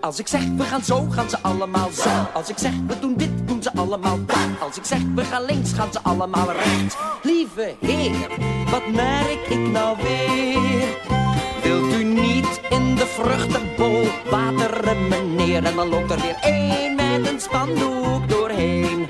Als 0.00 0.18
ik 0.18 0.26
zeg 0.26 0.40
we 0.56 0.62
gaan 0.64 0.82
zo, 0.82 1.06
gaan 1.10 1.30
ze 1.30 1.38
allemaal 1.42 1.90
zo. 1.90 2.10
Als 2.32 2.48
ik 2.48 2.58
zeg 2.58 2.72
we 2.86 2.98
doen 3.00 3.14
dit, 3.16 3.48
doen 3.48 3.62
ze 3.62 3.70
allemaal 3.74 4.18
dat. 4.26 4.36
Als 4.60 4.76
ik 4.76 4.84
zeg 4.84 4.98
we 5.14 5.24
gaan 5.24 5.44
links, 5.44 5.72
gaan 5.72 5.92
ze 5.92 5.98
allemaal 6.02 6.52
rechts. 6.52 6.96
Lieve 7.22 7.74
heer, 7.80 8.28
wat 8.70 8.86
merk 8.86 9.46
ik 9.48 9.70
nou 9.70 9.96
weer? 10.02 10.96
Wilt 11.62 11.94
u 11.94 12.04
niet 12.04 12.60
in 12.70 12.94
de 12.94 13.06
vruchtenbol 13.06 14.06
wateren, 14.30 15.08
meneer? 15.08 15.64
En 15.64 15.76
dan 15.76 15.88
loopt 15.88 16.10
er 16.10 16.20
weer 16.20 16.36
één 16.40 16.94
met 16.94 17.28
een 17.28 17.40
spandoek 17.40 18.28
doorheen. 18.28 19.06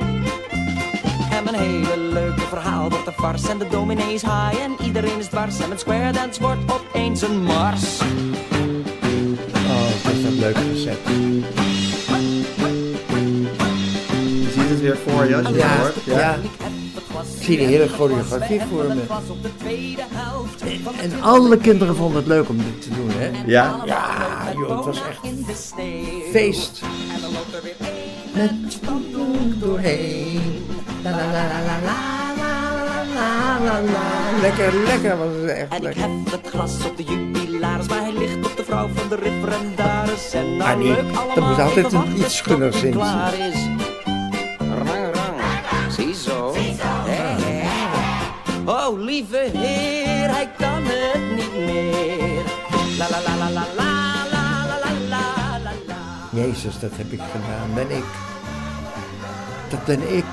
En 1.30 1.44
mijn 1.44 1.56
hele 1.56 1.96
leuke 1.96 2.40
verhaal 2.40 2.88
wordt 2.88 3.06
een 3.06 3.12
fars. 3.12 3.48
En 3.48 3.58
de 3.58 3.68
dominee 3.68 4.14
is 4.14 4.22
high 4.22 4.62
en 4.62 4.84
iedereen 4.84 5.18
is 5.18 5.26
dwars. 5.26 5.58
En 5.58 5.68
mijn 5.68 5.80
square 5.80 6.12
dance 6.12 6.40
wordt 6.40 6.72
opeens 6.72 7.22
een 7.22 7.42
mars. 7.42 8.00
Leuk 10.42 10.56
gezet. 10.56 10.98
Je 14.20 14.50
ziet 14.54 14.68
het 14.68 14.80
weer 14.80 14.98
voor 15.06 15.28
je 15.28 15.36
als 15.36 15.48
je 15.48 15.54
Ja, 15.54 15.66
het 15.68 15.94
hoort. 15.94 16.04
ja. 16.04 16.36
Ik 17.38 17.42
zie 17.48 17.56
de 17.56 17.64
hele 17.64 17.88
choreografie 17.88 18.60
voor 18.70 18.84
me. 18.84 19.02
En 21.00 21.22
alle 21.22 21.56
kinderen 21.56 21.96
vonden 21.96 22.16
het 22.16 22.26
leuk 22.26 22.48
om 22.48 22.56
dit 22.56 22.82
te 22.82 22.88
doen, 22.88 23.10
hè? 23.10 23.30
Ja? 23.46 23.82
Ja, 23.84 24.52
joh, 24.52 24.76
het 24.76 24.84
was 24.84 25.02
echt 25.08 25.20
feest. 26.32 26.82
Met 28.34 28.78
doorheen. 29.60 30.66
La 31.02 31.10
la 31.10 31.16
la 31.16 31.42
la 31.66 31.78
la 31.84 32.21
la 33.14 33.58
la 33.64 33.80
la. 33.80 34.40
Lekker, 34.40 34.72
lekker 34.74 35.18
was 35.18 35.34
het 35.40 35.50
echt 35.50 35.72
En 35.72 35.90
ik 35.90 35.96
heb 35.96 36.10
het 36.30 36.48
glas 36.48 36.84
op 36.86 36.96
de 36.96 37.02
jubilaris, 37.02 37.88
maar 37.88 38.00
hij 38.00 38.12
ligt 38.12 38.46
op 38.46 38.56
de 38.56 38.64
vrouw 38.64 38.88
van 38.94 39.08
de 39.08 39.16
referendaris. 39.16 40.32
En 40.32 40.56
nou 40.56 40.70
Annie, 40.70 40.88
leuk 40.88 40.98
er 40.98 41.18
allemaal, 41.18 41.48
moet 41.48 41.58
altijd 41.58 41.92
een 41.92 42.16
iets 42.16 42.42
tot 42.42 42.46
gunners 42.46 42.74
het 42.76 42.84
in 42.84 42.92
klaar 42.92 43.34
is. 43.34 43.66
Rang, 44.58 45.14
rang, 45.14 45.40
ziezo. 45.92 46.52
Hè. 46.54 47.52
Oh, 48.64 49.00
lieve 49.00 49.50
heer, 49.52 50.30
hij 50.30 50.50
kan 50.58 50.82
het 50.84 51.34
niet 51.34 51.66
meer. 51.66 52.42
La 52.98 53.10
la 53.10 53.20
la 53.20 53.36
la 53.36 53.50
la 53.50 53.64
la 53.76 53.92
la 54.30 54.66
la 54.66 54.80
la 54.80 54.90
la 55.08 55.58
la 55.64 55.72
la. 55.86 56.40
Jezus, 56.42 56.78
dat 56.78 56.90
heb 56.94 57.12
ik 57.12 57.20
gedaan. 57.32 57.74
Ben 57.74 57.96
ik. 57.96 58.04
Dat 59.68 59.84
ben 59.84 60.16
ik. 60.16 60.24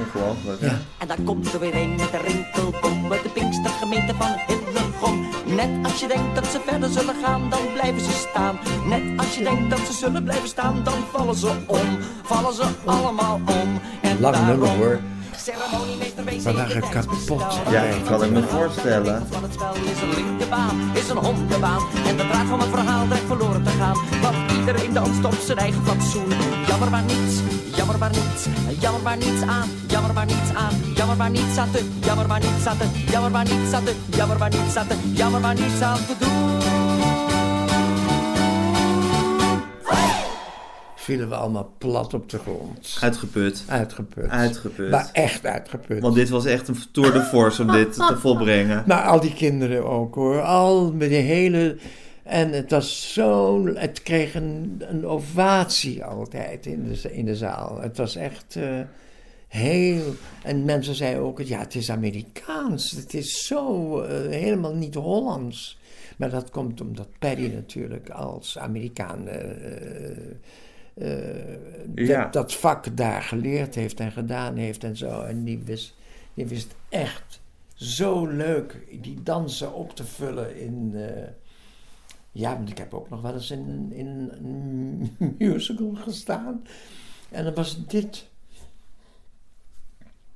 Ongelooflijk. 0.00 0.60
Ja. 0.60 0.78
En 0.98 1.08
daar 1.08 1.20
komt 1.24 1.52
er 1.52 1.60
weer 1.60 1.74
een 1.74 1.94
met 1.94 2.10
de 2.10 2.18
rinkelkom 2.18 3.08
met 3.08 3.22
de 3.22 3.28
Pinkstergemeente 3.28 4.14
van 4.14 4.28
Hillegom. 4.46 5.26
Net 5.46 5.70
als 5.82 6.00
je 6.00 6.08
denkt 6.08 6.34
dat 6.34 6.46
ze 6.46 6.60
verder 6.66 6.88
zullen 6.88 7.14
gaan, 7.22 7.50
dan 7.50 7.60
blijven 7.74 8.00
ze 8.00 8.10
staan. 8.12 8.58
Net 8.86 9.02
als 9.16 9.34
je 9.34 9.42
denkt 9.42 9.70
dat 9.70 9.78
ze 9.78 9.92
zullen 9.92 10.24
blijven 10.24 10.48
staan, 10.48 10.84
dan 10.84 10.98
vallen 11.12 11.34
ze 11.34 11.52
om. 11.66 11.98
Vallen 12.22 12.54
ze 12.54 12.64
allemaal 12.84 13.34
om. 13.34 13.80
En 14.02 14.20
Lang 14.20 14.36
nummer, 14.36 14.58
daarom, 14.58 14.82
hoor. 14.82 15.00
We 15.44 16.54
tijd 16.54 16.88
kapot. 16.88 17.60
Ja, 17.70 17.82
ik 17.82 18.04
kan 18.04 18.20
het 18.20 18.30
me 18.30 18.42
voorstellen. 18.42 19.26
Van 19.30 19.42
het 19.42 19.52
spel 19.52 19.74
is 19.74 20.02
een 20.02 20.14
linkerbaan, 20.14 20.90
is 20.94 21.08
een 21.08 21.16
hondenbaan. 21.16 21.82
En 22.06 22.16
de 22.16 22.26
draad 22.28 22.46
van 22.46 22.60
het 22.60 22.68
verhaal 22.68 23.06
dreigt 23.06 23.26
verloren 23.26 23.62
te 23.64 23.70
gaan. 23.70 23.96
Want 24.22 24.52
iedereen 24.52 24.92
danst 24.92 25.24
op 25.24 25.34
zijn 25.44 25.58
eigen 25.58 25.84
fatsoen. 25.84 26.32
Jammer 26.66 26.90
maar 26.90 27.02
niets, 27.02 27.34
jammer 27.76 27.98
maar 27.98 28.10
niets. 28.10 28.46
Jammer 28.80 29.02
maar 29.02 29.16
niets 29.16 29.42
aan, 29.42 29.68
jammer 29.86 30.12
maar 30.12 30.26
niets 30.26 30.54
aan. 30.54 30.74
Jammer 30.94 31.16
maar 31.16 31.30
niets 31.30 31.58
aan 31.58 31.70
te, 31.70 31.84
jammer 32.00 32.26
maar 32.26 32.40
niets 32.40 32.66
aan 32.66 32.78
te. 32.78 32.84
Jammer 33.10 33.30
maar 33.30 33.44
niets 33.44 33.72
aan 33.72 33.84
te, 33.84 33.94
jammer 34.06 34.38
maar 34.38 34.50
niets 34.50 34.76
aan 34.76 34.86
te. 34.86 34.94
Jammer 35.12 35.40
maar 35.40 35.54
niets 35.54 35.80
aan 35.80 35.96
te 36.06 36.14
doen. 36.18 36.79
Vielen 41.00 41.28
we 41.28 41.34
allemaal 41.34 41.74
plat 41.78 42.14
op 42.14 42.28
de 42.28 42.38
grond. 42.38 42.96
Uitgeput. 43.00 43.64
Uitgeput. 43.68 44.28
Uitgeput. 44.28 44.90
Maar 44.90 45.08
echt 45.12 45.46
uitgeput. 45.46 46.00
Want 46.00 46.14
dit 46.14 46.28
was 46.28 46.44
echt 46.44 46.68
een 46.68 46.76
tour 46.92 47.12
de 47.12 47.22
force 47.22 47.62
om 47.62 47.72
dit 47.72 47.92
te 47.92 48.16
volbrengen. 48.20 48.84
Maar 48.86 49.02
al 49.04 49.20
die 49.20 49.34
kinderen 49.34 49.84
ook 49.86 50.14
hoor. 50.14 50.40
Al 50.40 50.92
met 50.92 51.08
die 51.08 51.18
hele. 51.18 51.76
En 52.22 52.52
het 52.52 52.70
was 52.70 53.12
zo. 53.12 53.66
Het 53.74 54.02
kreeg 54.02 54.34
een, 54.34 54.82
een 54.88 55.06
ovatie 55.06 56.04
altijd 56.04 56.66
in 56.66 56.88
de, 56.92 57.12
in 57.14 57.24
de 57.24 57.36
zaal. 57.36 57.80
Het 57.80 57.96
was 57.96 58.16
echt 58.16 58.56
eh, 58.56 58.80
heel. 59.48 60.14
En 60.42 60.64
mensen 60.64 60.94
zeiden 60.94 61.22
ook: 61.22 61.40
ja, 61.40 61.58
het 61.58 61.74
is 61.74 61.90
Amerikaans. 61.90 62.90
Het 62.90 63.14
is 63.14 63.46
zo 63.46 64.00
eh, 64.00 64.30
helemaal 64.30 64.74
niet 64.74 64.94
Hollands. 64.94 65.78
Maar 66.16 66.30
dat 66.30 66.50
komt 66.50 66.80
omdat 66.80 67.08
Paddy 67.18 67.50
natuurlijk 67.54 68.10
als 68.10 68.58
Amerikaan. 68.58 69.28
eh, 69.28 69.38
Ja. 71.94 72.22
dat, 72.22 72.32
dat 72.32 72.54
vak 72.54 72.96
daar 72.96 73.22
geleerd 73.22 73.74
heeft 73.74 74.00
en 74.00 74.12
gedaan 74.12 74.56
heeft 74.56 74.84
en 74.84 74.96
zo. 74.96 75.20
En 75.20 75.44
die 75.44 75.58
wist, 75.64 75.94
die 76.34 76.46
wist 76.46 76.74
echt 76.88 77.40
zo 77.74 78.26
leuk 78.26 78.76
die 79.02 79.22
dansen 79.22 79.74
op 79.74 79.94
te 79.96 80.04
vullen 80.04 80.60
in. 80.60 80.90
eh, 80.94 81.28
ja, 82.32 82.56
want 82.56 82.70
ik 82.70 82.78
heb 82.78 82.94
ook 82.94 83.08
nog 83.10 83.20
wel 83.20 83.32
eens 83.34 83.50
in, 83.50 83.92
in 83.92 84.30
een 84.32 85.34
musical 85.38 85.92
gestaan. 85.94 86.62
En 87.30 87.44
dan 87.44 87.54
was 87.54 87.86
dit. 87.86 88.28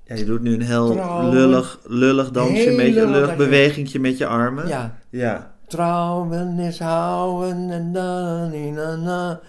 Ja, 0.05 0.15
je 0.15 0.25
doet 0.25 0.43
nu 0.43 0.55
een 0.55 0.63
heel 0.63 0.95
lullig, 1.31 1.81
lullig 1.85 2.31
dansje, 2.31 2.53
Heel 2.63 2.77
met 2.77 2.87
je 2.87 2.93
lullig. 2.93 3.11
lullig 3.11 3.37
bewegingje 3.37 3.99
met 4.01 4.19
je 4.19 4.27
armen. 4.27 4.67
Ja, 4.69 4.99
Ja. 5.11 5.55
trouwen 5.67 6.59
is 6.59 6.79
houden 6.79 7.71
en 7.71 7.93
da 7.93 8.47
na 8.47 8.97
na 8.97 9.41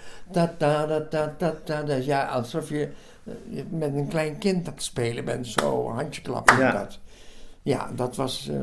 da. 0.57 1.95
Ja, 2.01 2.25
alsof 2.25 2.69
je 2.69 2.91
eh, 3.25 3.33
je 3.49 3.65
met 3.69 3.93
een 3.93 4.07
klein 4.07 4.37
kind 4.37 4.67
aan 4.67 4.73
het 4.73 4.83
spelen 4.83 5.25
bent, 5.25 5.47
zo 5.47 5.89
handje 5.89 6.21
klappen. 6.21 6.57
Ja. 6.57 6.71
Dat. 6.71 6.99
ja, 7.61 7.91
dat 7.95 8.15
was 8.15 8.47
eh, 8.47 8.61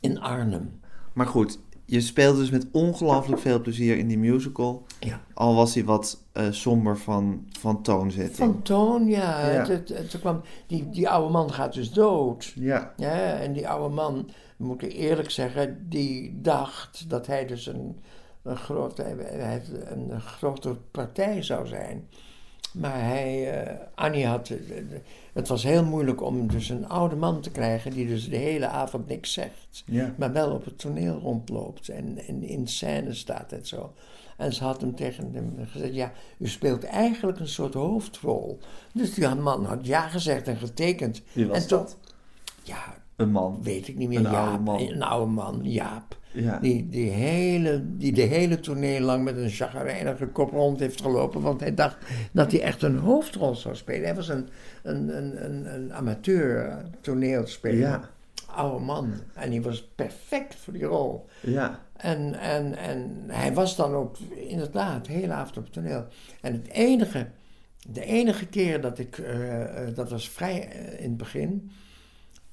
in 0.00 0.20
Arnhem. 0.20 0.80
Maar 1.12 1.26
goed, 1.26 1.58
je 1.84 2.00
speelde 2.00 2.38
dus 2.38 2.50
met 2.50 2.66
ongelooflijk 2.72 3.40
veel 3.40 3.60
plezier 3.60 3.98
in 3.98 4.08
die 4.08 4.18
musical. 4.18 4.86
Ja. 5.00 5.20
Al 5.34 5.54
was 5.54 5.74
hij 5.74 5.84
wat 5.84 6.22
eh, 6.32 6.46
somber 6.50 6.98
van, 6.98 7.48
van 7.58 7.82
toonzetting. 7.82 8.36
Van 8.36 8.62
Toon, 8.62 9.06
ja. 9.06 9.50
Ja. 9.50 9.58
Het, 9.58 9.68
het, 9.68 9.88
het 9.88 10.20
kwam, 10.20 10.40
die, 10.66 10.90
die 10.90 11.08
oude 11.08 11.32
man 11.32 11.52
gaat 11.52 11.74
dus 11.74 11.92
dood. 11.92 12.52
Ja. 12.54 12.92
Ja, 12.96 13.34
en 13.34 13.52
die 13.52 13.68
oude 13.68 13.94
man, 13.94 14.30
we 14.56 14.64
moeten 14.64 14.90
eerlijk 14.90 15.30
zeggen, 15.30 15.86
die 15.88 16.40
dacht 16.40 17.10
dat 17.10 17.26
hij 17.26 17.46
dus 17.46 17.66
een, 17.66 17.98
een, 18.44 18.56
grote, 18.56 19.04
een 19.90 20.20
grote 20.20 20.76
partij 20.90 21.42
zou 21.42 21.66
zijn. 21.66 22.08
Maar 22.72 23.04
hij, 23.04 23.62
eh, 23.62 23.76
Annie 23.94 24.26
had, 24.26 24.48
eh, 24.48 24.58
het 25.32 25.48
was 25.48 25.62
heel 25.62 25.84
moeilijk 25.84 26.22
om 26.22 26.48
dus 26.48 26.68
een 26.68 26.88
oude 26.88 27.16
man 27.16 27.40
te 27.40 27.50
krijgen 27.50 27.90
die 27.90 28.06
dus 28.06 28.28
de 28.28 28.36
hele 28.36 28.66
avond 28.66 29.06
niks 29.06 29.32
zegt. 29.32 29.82
Ja. 29.86 30.14
Maar 30.18 30.32
wel 30.32 30.50
op 30.50 30.64
het 30.64 30.78
toneel 30.78 31.18
rondloopt 31.18 31.88
en, 31.88 32.18
en 32.26 32.42
in 32.42 32.66
scène 32.66 33.14
staat 33.14 33.52
en 33.52 33.66
zo. 33.66 33.92
En 34.36 34.52
ze 34.52 34.64
had 34.64 34.80
hem 34.80 34.94
tegen 34.94 35.30
hem 35.34 35.54
gezegd, 35.70 35.94
ja, 35.94 36.12
u 36.38 36.48
speelt 36.48 36.84
eigenlijk 36.84 37.38
een 37.38 37.48
soort 37.48 37.74
hoofdrol. 37.74 38.58
Dus 38.92 39.14
die 39.14 39.28
man 39.34 39.64
had 39.64 39.86
ja 39.86 40.08
gezegd 40.08 40.48
en 40.48 40.56
getekend. 40.56 41.22
Wie 41.32 41.46
was 41.46 41.62
en 41.62 41.68
dat? 41.68 41.96
Ja, 42.62 42.94
Een 43.16 43.30
man. 43.30 43.62
weet 43.62 43.88
ik 43.88 43.96
niet 43.96 44.08
meer. 44.08 44.18
Een 44.18 44.30
Jaap, 44.30 44.48
oude 44.48 44.62
man. 44.62 44.80
Een 44.80 45.02
oude 45.02 45.30
man, 45.32 45.60
Jaap. 45.62 46.16
Ja. 46.34 46.58
Die, 46.58 46.88
die, 46.88 47.10
hele, 47.10 47.82
die 47.96 48.12
de 48.12 48.22
hele 48.22 48.60
toneel 48.60 49.00
lang 49.00 49.24
met 49.24 49.36
een 49.36 49.50
chagrijnige 49.50 50.26
kop 50.26 50.50
rond 50.50 50.80
heeft 50.80 51.00
gelopen. 51.00 51.40
Want 51.40 51.60
hij 51.60 51.74
dacht 51.74 51.96
dat 52.32 52.52
hij 52.52 52.62
echt 52.62 52.82
een 52.82 52.98
hoofdrol 52.98 53.54
zou 53.54 53.76
spelen. 53.76 54.04
Hij 54.04 54.14
was 54.14 54.28
een, 54.28 54.48
een, 54.82 55.16
een, 55.16 55.74
een, 55.74 55.92
amateur 55.92 56.82
toneelspeler. 57.00 57.78
Ja. 57.78 58.10
Oude 58.46 58.84
man. 58.84 59.12
En 59.34 59.50
die 59.50 59.62
was 59.62 59.88
perfect 59.94 60.54
voor 60.54 60.72
die 60.72 60.84
rol. 60.84 61.26
Ja. 61.40 61.80
En, 61.96 62.40
en, 62.40 62.76
en 62.76 63.24
hij 63.26 63.52
was 63.52 63.76
dan 63.76 63.94
ook 63.94 64.16
inderdaad 64.48 65.06
heel 65.06 65.30
avond 65.30 65.56
op 65.56 65.64
het 65.64 65.72
toneel. 65.72 66.06
En 66.40 66.52
het 66.52 66.68
enige, 66.68 67.26
de 67.88 68.04
enige 68.04 68.46
keer 68.46 68.80
dat 68.80 68.98
ik, 68.98 69.18
eh, 69.18 69.86
eh, 69.86 69.94
dat 69.94 70.10
was 70.10 70.28
vrij 70.28 70.68
eh, 70.68 71.00
in 71.04 71.08
het 71.08 71.16
begin, 71.16 71.70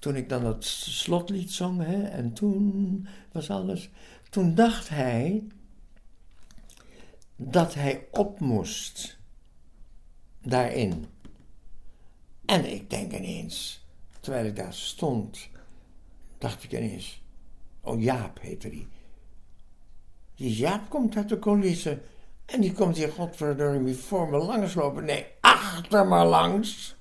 toen 0.02 0.16
ik 0.16 0.30
dan 0.30 0.43
dat 0.43 0.64
slotlied 0.66 1.52
zong, 1.52 1.84
hè, 1.84 2.04
en 2.04 2.34
toen 2.34 3.08
was 3.32 3.49
alles, 3.49 3.89
toen 4.30 4.56
dacht 4.56 4.89
hij 4.89 5.43
dat 7.36 7.74
hij 7.74 8.08
op 8.12 8.39
moest 8.39 9.18
daarin. 10.41 11.06
En 12.45 12.74
ik 12.74 12.89
denk 12.89 13.14
ineens, 13.14 13.86
terwijl 14.20 14.45
ik 14.45 14.56
daar 14.56 14.74
stond, 14.74 15.49
dacht 16.38 16.64
ik 16.64 16.72
ineens, 16.72 17.24
oh 17.82 18.02
Jaap 18.02 18.39
heette 18.41 18.70
die. 18.70 18.88
Die 20.36 20.56
Jaap 20.56 20.89
komt 20.89 21.16
uit 21.16 21.30
de 21.30 21.39
coulissen. 21.39 22.02
En 22.45 22.62
die 22.62 22.74
komt 22.74 22.97
hier 22.97 23.12
godverdomme 23.12 23.93
voor 23.93 24.30
me 24.30 24.38
langs 24.38 24.74
lopen. 24.74 25.04
Nee, 25.04 25.26
achter 25.39 26.08
me 26.08 26.24
langs. 26.24 26.95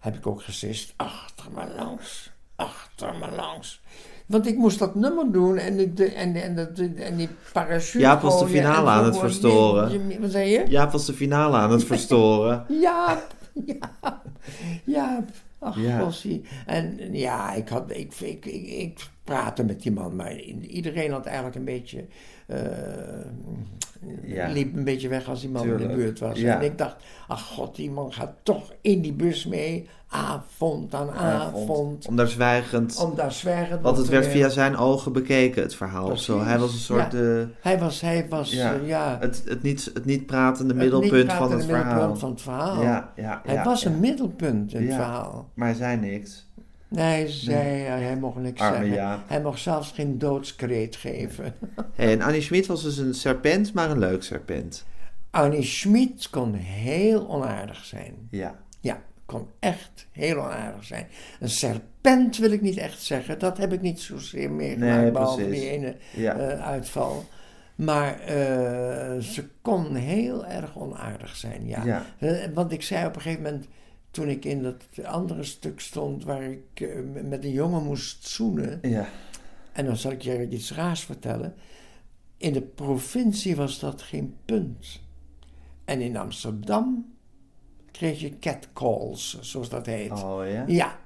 Heb 0.00 0.16
ik 0.16 0.26
ook 0.26 0.42
gesist. 0.42 0.92
Achter 0.96 1.44
me 1.54 1.74
langs. 1.76 2.30
Achter 2.56 3.14
me 3.20 3.36
langs. 3.36 3.80
Want 4.26 4.46
ik 4.46 4.56
moest 4.56 4.78
dat 4.78 4.94
nummer 4.94 5.32
doen 5.32 5.56
en, 5.56 5.76
de, 5.76 5.92
de- 5.94 6.12
en, 6.12 6.32
de- 6.32 6.40
en, 6.40 6.54
de, 6.74 6.92
en 7.04 7.16
die 7.16 7.28
parachute. 7.52 7.98
Jaap 7.98 8.20
was 8.20 8.40
de 8.40 8.46
finale 8.46 8.88
aan 8.90 9.04
het 9.04 9.18
verstoren. 9.18 9.92
Je- 9.92 10.06
je- 10.14 10.20
Wat 10.20 10.30
zei 10.30 10.50
je? 10.50 10.64
Jaap 10.68 10.90
was 10.92 11.06
de 11.06 11.12
finale 11.12 11.56
aan 11.56 11.70
het 11.72 11.84
verstoren. 11.84 12.64
Jaap, 12.80 13.34
Jaap, 13.66 14.22
Jaap. 14.84 15.28
Ach, 15.58 15.76
Ja. 15.76 15.98
gossie. 15.98 16.42
En 16.66 16.98
ja, 17.12 17.52
ik, 17.52 17.68
had, 17.68 17.90
ik, 17.90 18.14
ik, 18.20 18.44
ik, 18.46 18.66
ik 18.66 19.08
praatte 19.24 19.64
met 19.64 19.82
die 19.82 19.92
man, 19.92 20.16
maar 20.16 20.34
iedereen 20.60 21.12
had 21.12 21.26
eigenlijk 21.26 21.56
een 21.56 21.64
beetje... 21.64 22.06
eh, 22.46 22.58
Ja. 24.22 24.48
liep 24.48 24.76
een 24.76 24.84
beetje 24.84 25.08
weg 25.08 25.28
als 25.28 25.40
die 25.40 25.50
man 25.50 25.66
in 25.66 25.76
de 25.76 25.94
buurt 25.94 26.18
was. 26.18 26.38
Ja. 26.38 26.56
En 26.58 26.64
ik 26.64 26.78
dacht, 26.78 26.96
ach 27.28 27.46
god, 27.46 27.76
die 27.76 27.90
man 27.90 28.12
gaat 28.12 28.32
toch 28.42 28.72
in 28.80 29.00
die 29.00 29.12
bus 29.12 29.46
mee, 29.46 29.88
avond 30.08 30.94
aan 30.94 31.10
avond, 31.10 32.06
Om 32.06 32.16
daar 32.16 32.28
zwijgend... 32.28 32.98
om 32.98 33.14
daar 33.14 33.32
zwergend 33.32 33.80
Want 33.82 33.96
het 33.96 34.08
werd 34.08 34.26
via 34.26 34.48
zijn 34.48 34.76
ogen 34.76 35.12
bekeken, 35.12 35.62
het 35.62 35.74
verhaal. 35.74 36.16
Zo. 36.16 36.42
Hij 36.42 36.58
was 36.58 36.72
een 36.72 36.78
soort... 36.78 37.12
Ja. 37.12 37.18
eh, 37.18 37.46
Hij 37.60 37.78
was, 37.78 38.00
hij 38.00 38.26
was, 38.28 38.50
Ja. 38.52 38.72
ja, 38.72 38.80
ja 38.86 39.16
het, 39.20 39.42
het, 39.46 39.62
niet, 39.62 39.90
het 39.94 40.04
niet 40.04 40.26
pratende 40.26 40.72
het 40.74 40.82
middelpunt 40.82 41.12
niet 41.12 41.32
van 41.32 41.36
pratende 41.36 41.56
het 41.56 41.64
verhaal. 41.64 41.84
middelpunt 41.84 42.18
van 42.20 42.30
het 42.30 42.42
verhaal. 42.42 42.82
Ja, 42.82 43.12
ja, 43.16 43.40
Hij 43.44 43.64
was 43.64 43.84
een 43.84 44.00
middelpunt 44.00 44.74
in 44.74 44.86
het 44.86 44.94
verhaal. 44.94 45.48
Maar 45.54 45.66
hij 45.68 45.76
zei 45.76 45.96
niks. 45.96 46.48
Nee, 46.90 47.04
hij 47.04 47.28
zei, 47.28 47.82
hij 47.82 48.16
mocht 48.16 48.36
niks 48.36 48.60
Arme 48.60 48.76
zeggen. 48.76 48.94
Jaap. 48.94 49.28
Hij 49.28 49.40
mocht 49.42 49.60
zelfs 49.60 49.90
geen 49.92 50.18
doodskreet 50.18 50.96
geven. 50.96 51.54
En 51.96 52.20
Annie 52.22 52.40
Schmid 52.42 52.66
was 52.66 52.82
dus 52.82 52.96
een 52.98 53.14
serpent, 53.14 53.72
maar 53.72 53.90
een 53.90 53.98
leuk 53.98 54.22
serpent. 54.22 54.86
Annie 55.30 55.62
Schmid 55.62 56.30
kon 56.30 56.54
heel 56.54 57.28
onaardig 57.28 57.84
zijn. 57.84 58.14
Ja. 58.30 58.54
Ja, 58.80 59.02
kon 59.26 59.46
echt 59.58 60.06
heel 60.12 60.36
onaardig 60.38 60.84
zijn. 60.84 61.06
Een 61.40 61.48
serpent 61.48 62.36
wil 62.38 62.50
ik 62.50 62.60
niet 62.60 62.76
echt 62.76 63.02
zeggen. 63.02 63.38
Dat 63.38 63.58
heb 63.58 63.72
ik 63.72 63.80
niet 63.80 64.00
zozeer 64.00 64.50
meegemaakt, 64.50 65.02
Nee, 65.02 65.10
behalve 65.10 65.42
precies. 65.44 65.60
die 65.60 65.70
ene 65.70 65.96
Ja. 66.16 66.34
eh, 66.36 66.66
uitval. 66.66 67.24
Maar 67.74 68.20
eh, 68.20 69.18
ze 69.20 69.44
kon 69.62 69.94
heel 69.94 70.46
erg 70.46 70.78
onaardig 70.78 71.36
zijn, 71.36 71.66
ja. 71.66 71.84
Ja. 71.84 72.04
Eh, 72.18 72.32
want 72.54 72.72
ik 72.72 72.82
zei 72.82 73.06
op 73.06 73.14
een 73.14 73.20
gegeven 73.20 73.42
moment, 73.42 73.66
toen 74.10 74.28
ik 74.28 74.44
in 74.44 74.62
dat 74.62 74.84
andere 75.04 75.44
stuk 75.44 75.80
stond... 75.80 76.24
waar 76.24 76.42
ik 76.42 76.80
eh, 76.80 76.88
met 77.24 77.44
een 77.44 77.52
jongen 77.52 77.84
moest 77.84 78.26
zoenen... 78.26 78.78
Ja. 78.82 79.08
En 79.72 79.84
dan 79.84 79.96
zal 79.96 80.10
ik 80.10 80.22
je 80.22 80.48
iets 80.48 80.72
raars 80.72 81.00
vertellen. 81.04 81.54
In 82.36 82.52
de 82.52 82.62
provincie 82.62 83.56
was 83.56 83.78
dat 83.78 84.02
geen 84.02 84.36
punt. 84.44 85.00
En 85.84 86.00
in 86.00 86.16
Amsterdam 86.16 87.12
kreeg 87.90 88.20
je 88.20 88.38
catcalls, 88.38 89.38
zoals 89.40 89.68
dat 89.68 89.86
heet. 89.86 90.10
Oh 90.12 90.42
ja? 90.48 90.64
Ja. 90.66 90.98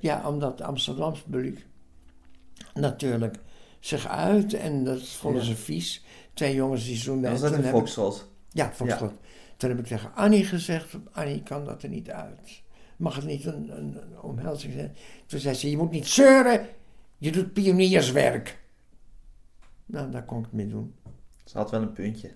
Ja, 0.00 0.28
omdat 0.28 0.60
Amsterdams 0.60 1.20
publiek 1.20 1.66
natuurlijk 2.74 3.36
zich 3.80 4.08
uit 4.08 4.54
en 4.54 4.84
dat 4.84 5.08
vonden 5.08 5.40
Ja. 5.42 5.46
ze 5.48 5.56
vies. 5.56 6.04
Twee 6.34 6.54
jongens 6.54 6.84
die 6.84 6.96
zoenden. 6.96 7.30
Was 7.30 7.40
dat 7.40 7.52
een 7.52 7.64
Foxtrot? 7.64 8.28
ja, 8.50 8.72
Foxtrot. 8.72 9.12
Toen 9.56 9.70
heb 9.70 9.78
ik 9.78 9.86
tegen 9.86 10.14
Annie 10.14 10.44
gezegd, 10.44 10.96
Annie 11.12 11.42
kan 11.42 11.64
dat 11.64 11.82
er 11.82 11.88
niet 11.88 12.10
uit. 12.10 12.62
Mag 12.96 13.16
het 13.16 13.24
niet 13.24 13.44
een, 13.44 13.70
een, 13.76 13.96
een 14.02 14.20
omhelzing 14.20 14.72
zijn? 14.72 14.96
Toen 15.26 15.40
zei 15.40 15.54
ze, 15.54 15.70
je 15.70 15.76
moet 15.76 15.90
niet 15.90 16.06
zeuren, 16.06 16.66
je 17.18 17.32
doet 17.32 17.52
pionierswerk. 17.52 18.58
Nou, 19.86 20.10
daar 20.10 20.24
kon 20.24 20.38
ik 20.38 20.44
het 20.44 20.52
mee 20.52 20.68
doen. 20.68 20.94
Ze 21.44 21.58
had 21.58 21.70
wel 21.70 21.82
een 21.82 21.92
puntje. 21.92 22.30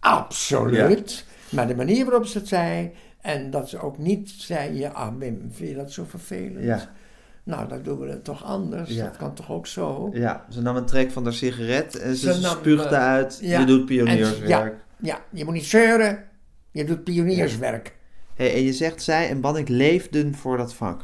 Absoluut. 0.00 1.24
Maar 1.50 1.66
de 1.66 1.74
manier 1.74 2.04
waarop 2.04 2.26
ze 2.26 2.38
het 2.38 2.48
zei, 2.48 2.92
en 3.20 3.50
dat 3.50 3.68
ze 3.68 3.80
ook 3.80 3.98
niet 3.98 4.30
zei, 4.30 4.78
ja, 4.78 4.90
ah, 4.90 5.16
Wim, 5.18 5.48
vind 5.50 5.68
je 5.68 5.76
dat 5.76 5.92
zo 5.92 6.04
vervelend? 6.04 6.64
Ja. 6.64 6.90
Nou, 7.42 7.68
dan 7.68 7.82
doen 7.82 7.98
we 7.98 8.08
het 8.08 8.24
toch 8.24 8.44
anders. 8.44 8.90
Ja. 8.90 9.04
Dat 9.04 9.16
kan 9.16 9.34
toch 9.34 9.50
ook 9.50 9.66
zo? 9.66 10.10
Ja, 10.12 10.44
ze 10.50 10.62
nam 10.62 10.76
een 10.76 10.86
trek 10.86 11.10
van 11.10 11.24
haar 11.24 11.32
sigaret 11.32 11.98
en 11.98 12.16
ze, 12.16 12.32
Ze 12.32 12.40
nam, 12.40 12.50
spuugde 12.50 12.94
eh, 12.94 13.06
uit. 13.06 13.38
ja. 13.42 13.60
Je 13.60 13.66
doet 13.66 13.86
pionierswerk. 13.86 14.84
Ja, 15.02 15.18
je 15.30 15.44
moet 15.44 15.54
niet 15.54 15.64
zeuren, 15.64 16.27
je 16.78 16.84
doet 16.84 17.04
pionierswerk. 17.04 17.96
Hey, 18.34 18.54
en 18.54 18.62
je 18.62 18.72
zegt, 18.72 19.02
zij 19.02 19.28
en 19.28 19.40
Bannik 19.40 19.68
leefden 19.68 20.34
voor 20.34 20.56
dat 20.56 20.74
vak. 20.74 21.00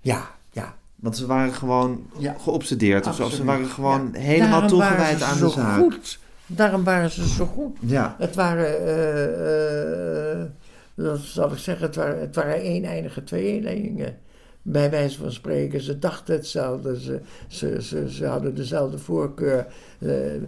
Ja, 0.00 0.30
ja. 0.50 0.74
Want 0.96 1.16
ze 1.16 1.26
waren 1.26 1.52
gewoon 1.52 2.06
Ja. 2.18 2.36
geobsedeerd 2.38 3.06
of 3.06 3.14
zo. 3.14 3.28
Ze 3.28 3.44
waren 3.44 3.66
gewoon 3.66 4.10
ja. 4.12 4.18
helemaal 4.20 4.50
Daarom 4.50 4.68
toegewijd 4.68 4.98
waren 5.00 5.18
ze 5.18 5.24
aan 5.24 5.36
zo 5.36 5.46
de 5.46 5.52
zaak. 5.52 5.78
Goed. 5.78 6.18
Daarom 6.46 6.84
waren 6.84 7.10
ze 7.10 7.28
zo 7.28 7.46
goed. 7.46 7.76
Ja. 7.80 8.16
Het 8.18 8.34
waren, 8.34 8.86
eh, 8.86 10.32
eh, 10.32 10.46
dat 10.94 11.20
zal 11.20 11.52
ik 11.52 11.58
zeggen, 11.58 11.86
het 11.86 11.96
waren, 11.96 12.20
het 12.20 12.34
waren 12.34 12.60
eeneindige 12.60 13.24
tweelingen. 13.24 14.18
Bij 14.62 14.90
wijze 14.90 15.18
van 15.18 15.32
spreken, 15.32 15.80
ze 15.80 15.98
dachten 15.98 16.34
hetzelfde, 16.34 17.00
ze, 17.00 17.20
ze, 17.48 17.82
ze, 17.82 18.12
ze 18.12 18.26
hadden 18.26 18.54
dezelfde 18.54 18.98
voorkeur. 18.98 19.66
Eh, 19.98 20.34
eh, 20.34 20.42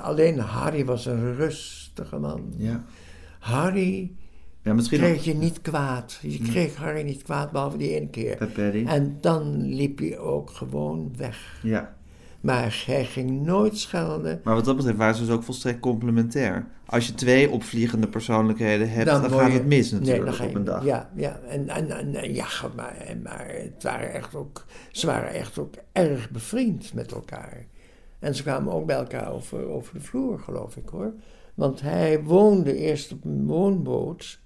alleen 0.00 0.38
Harry 0.38 0.84
was 0.84 1.06
een 1.06 1.34
rustige 1.36 2.18
man. 2.18 2.52
Ja. 2.56 2.84
Harry 3.42 4.12
Ja, 4.62 4.72
misschien 4.74 4.98
kreeg 4.98 5.24
je 5.24 5.34
niet 5.34 5.60
kwaad. 5.60 6.18
Je 6.22 6.38
kreeg 6.38 6.76
Harry 6.76 7.02
niet 7.02 7.22
kwaad, 7.22 7.50
behalve 7.52 7.76
die 7.76 7.94
ene 7.94 8.08
keer. 8.08 8.48
bij. 8.54 8.84
En 8.86 9.16
dan 9.20 9.62
liep 9.62 9.98
hij 9.98 10.18
ook 10.18 10.50
gewoon 10.50 11.12
weg. 11.16 11.60
Ja. 11.62 11.94
Maar 12.40 12.82
hij 12.86 13.04
ging 13.04 13.44
nooit 13.44 13.78
schelden. 13.78 14.40
Maar 14.44 14.54
wat 14.54 14.64
dat 14.64 14.76
betreft 14.76 14.96
waren 14.98 15.14
ze 15.14 15.24
dus 15.24 15.34
ook 15.34 15.42
volstrekt 15.42 15.80
complementair. 15.80 16.66
Als 16.86 17.06
je 17.06 17.14
twee 17.14 17.50
opvliegende 17.50 18.08
persoonlijkheden 18.08 18.90
hebt, 18.90 19.06
dan, 19.06 19.30
gaat 19.30 19.46
je- 19.46 19.58
het 19.58 19.66
mis 19.66 19.90
Nee, 19.90 20.00
natuurlijk 20.00 20.36
dan 20.38 20.46
op 20.46 20.54
een 20.54 20.64
dag. 20.64 20.84
Ja, 20.84 21.10
ja. 21.16 21.40
En, 21.48 21.68
en, 21.68 21.90
en- 22.14 22.34
ja 22.34 22.46
maar, 22.76 23.16
maar 23.22 23.46
het 23.48 23.82
waren 23.82 24.12
echt 24.12 24.34
ook, 24.34 24.64
ze 24.90 25.06
waren 25.06 25.30
echt 25.32 25.58
ook 25.58 25.74
erg 25.92 26.30
bevriend 26.30 26.94
met 26.94 27.12
elkaar. 27.12 27.66
En 28.18 28.34
ze 28.34 28.42
kwamen 28.42 28.72
ook 28.72 28.86
bij 28.86 28.96
elkaar 28.96 29.32
over, 29.32 29.68
over 29.68 29.94
de 29.94 30.00
vloer, 30.00 30.38
geloof 30.38 30.76
ik 30.76 30.88
hoor. 30.88 31.12
Want 31.54 31.80
hij 31.80 32.22
woonde 32.22 32.76
eerst 32.76 33.12
op 33.12 33.24
een 33.24 33.46
woonboot. 33.46 34.40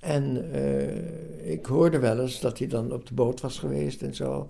En 0.00 0.52
eh, 0.52 1.50
ik 1.52 1.66
hoorde 1.66 1.98
wel 1.98 2.20
eens 2.20 2.40
dat 2.40 2.58
hij 2.58 2.66
dan 2.68 2.92
op 2.92 3.06
de 3.06 3.14
boot 3.14 3.40
was 3.40 3.58
geweest 3.58 4.02
en 4.02 4.14
zo. 4.14 4.48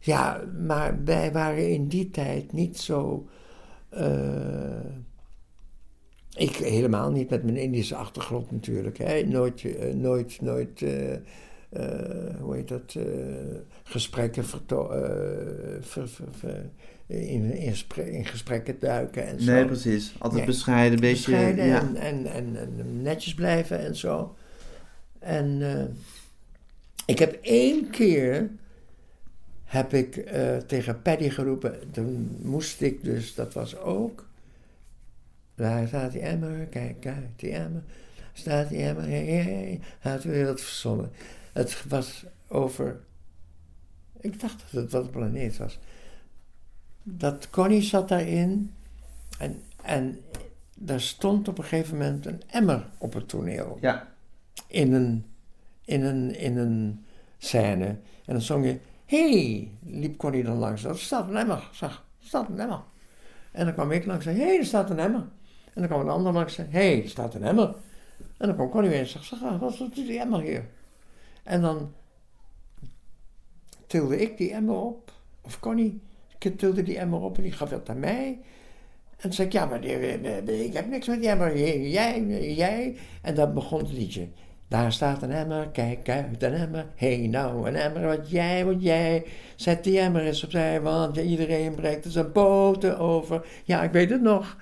Ja, 0.00 0.44
maar 0.66 1.04
wij 1.04 1.32
waren 1.32 1.70
in 1.72 1.88
die 1.88 2.10
tijd 2.10 2.52
niet 2.52 2.78
zo. 2.78 3.28
eh, 3.88 4.80
ik 6.36 6.56
helemaal 6.56 7.10
niet 7.10 7.30
met 7.30 7.42
mijn 7.44 7.56
Indische 7.56 7.94
achtergrond 7.96 8.50
natuurlijk. 8.50 8.98
Hè. 8.98 9.22
Nooit, 9.22 9.64
eh, 9.64 9.94
nooit, 9.94 10.40
nooit 10.40 10.80
hoe 12.40 12.54
heet 12.54 12.68
dat, 12.68 12.96
gesprekken 13.82 14.44
ver- 14.44 16.08
ver- 16.08 16.08
ver- 16.30 16.70
in, 17.08 17.52
in, 17.56 17.76
spre- 17.76 18.10
in 18.10 18.24
gesprekken 18.24 18.76
duiken 18.80 19.26
en 19.26 19.40
zo. 19.42 19.52
Nee, 19.52 19.64
precies. 19.64 20.12
Altijd 20.18 20.46
Nee. 20.46 20.50
bescheiden, 20.54 21.00
beetje... 21.00 21.30
Bescheiden 21.30 21.66
ja. 21.66 21.80
en, 21.80 21.96
en, 21.96 22.26
en, 22.26 22.56
en 22.56 23.02
netjes 23.02 23.34
blijven 23.34 23.78
en 23.78 23.96
zo. 23.96 24.36
En 25.18 25.58
eh, 25.62 25.84
ik 27.06 27.18
heb 27.18 27.38
één 27.42 27.90
keer 27.90 28.50
heb 29.64 29.94
ik 29.94 30.16
eh, 30.16 30.56
tegen 30.56 31.02
Paddy 31.02 31.28
geroepen. 31.28 31.90
Toen 31.90 32.36
moest 32.42 32.80
ik 32.80 33.04
dus, 33.04 33.34
dat 33.34 33.52
was 33.52 33.76
ook. 33.76 34.26
Daar 35.54 35.88
staat 35.88 36.12
die 36.12 36.20
emmer, 36.20 36.66
kijk 36.66 37.06
uit, 37.06 37.30
die 37.36 37.52
emmer. 37.52 37.82
Staat 38.32 38.68
die 38.68 38.82
emmer, 38.82 39.04
hey, 39.04 39.24
hey, 39.24 39.42
hey. 39.42 39.80
Hij 39.98 40.12
had 40.12 40.22
weer 40.22 40.46
wat 40.46 40.60
verzonnen. 40.60 41.10
Het 41.52 41.84
was 41.88 42.24
over. 42.48 43.00
Ik 44.20 44.40
dacht 44.40 44.62
dat 44.70 44.82
het 44.82 44.92
wat 44.92 45.04
een 45.04 45.10
planeet 45.10 45.56
was. 45.56 45.78
Dat 47.16 47.50
Connie 47.50 47.82
zat 47.82 48.08
daarin. 48.08 48.74
En, 49.38 49.62
en 49.82 50.20
daar 50.76 51.00
stond 51.00 51.48
op 51.48 51.58
een 51.58 51.64
gegeven 51.64 51.96
moment 51.98 52.26
een 52.26 52.42
emmer 52.46 52.86
op 52.98 53.12
het 53.12 53.28
toneel 53.28 53.78
Ja. 53.80 54.08
in 54.66 54.92
een, 54.92 55.24
in 55.84 56.04
een, 56.04 56.34
in 56.38 56.56
een 56.56 57.04
scène. 57.38 57.86
En 58.24 58.32
dan 58.34 58.40
zong 58.40 58.64
je, 58.64 58.78
hey, 59.04 59.70
liep 59.82 60.16
Connie 60.18 60.44
dan 60.44 60.56
langs. 60.56 60.84
Er 60.84 60.98
staat 60.98 61.28
een 61.28 61.36
emmer, 61.36 61.68
zag, 61.72 62.06
er 62.20 62.26
staat 62.26 62.48
een 62.48 62.60
emmer. 62.60 62.82
En 63.52 63.64
dan 63.64 63.74
kwam 63.74 63.90
ik 63.90 64.06
langs 64.06 64.26
en 64.26 64.32
zei, 64.32 64.44
hé, 64.44 64.50
hey, 64.50 64.58
er 64.58 64.66
staat 64.66 64.90
een 64.90 64.98
emmer. 64.98 65.26
En 65.74 65.84
dan 65.84 65.86
kwam 65.86 66.00
een 66.00 66.08
ander 66.08 66.32
langs 66.32 66.58
en 66.58 66.68
zei, 66.70 66.84
hé, 66.84 66.92
hey, 66.92 67.02
er 67.02 67.08
staat 67.08 67.34
een 67.34 67.44
emmer. 67.44 67.74
En 68.36 68.46
dan 68.46 68.54
kwam 68.54 68.70
Connie 68.70 68.90
weer 68.90 69.00
en 69.00 69.06
zei, 69.06 69.24
zeg, 69.24 69.58
wat 69.58 69.76
doet 69.78 69.94
die 69.94 70.18
emmer 70.20 70.40
hier? 70.40 70.64
En 71.42 71.60
dan 71.60 71.92
tilde 73.86 74.20
ik 74.20 74.36
die 74.36 74.52
emmer 74.52 74.74
op, 74.74 75.12
of 75.40 75.60
Connie 75.60 76.00
tilde 76.38 76.82
die 76.82 76.98
emmer 76.98 77.20
op 77.20 77.36
en 77.36 77.42
die 77.42 77.52
gaf 77.52 77.68
dat 77.68 77.88
aan 77.88 77.98
mij. 77.98 78.38
En 79.10 79.18
toen 79.24 79.32
zei 79.32 79.46
ik, 79.46 79.52
ja, 79.52 79.64
maar 79.66 79.80
die- 79.80 80.20
die- 80.44 80.64
ik 80.64 80.72
heb 80.72 80.86
niks 80.88 81.06
met 81.06 81.20
die 81.20 81.28
emmer. 81.28 81.58
Jij, 81.88 82.22
jij. 82.54 82.96
En 83.22 83.34
dan 83.34 83.54
begon 83.54 83.78
het 83.78 83.92
liedje. 83.92 84.28
Daar 84.68 84.92
staat 84.92 85.22
een 85.22 85.30
emmer, 85.30 85.68
kijk 85.68 86.08
uit, 86.08 86.42
een 86.42 86.52
emmer. 86.52 86.86
Hé 86.94 87.16
hey, 87.18 87.26
nou, 87.26 87.68
een 87.68 87.76
emmer, 87.76 88.02
wat 88.02 88.30
jij, 88.30 88.64
wat 88.64 88.82
jij. 88.82 89.24
Zet 89.56 89.84
die 89.84 89.98
emmer 89.98 90.22
eens 90.22 90.44
opzij, 90.44 90.80
want 90.80 91.16
iedereen 91.16 91.74
breekt 91.74 92.04
er 92.04 92.10
zijn 92.10 92.32
poten 92.32 92.98
over. 92.98 93.46
Ja, 93.64 93.82
ik 93.82 93.92
weet 93.92 94.10
het 94.10 94.22
nog. 94.22 94.56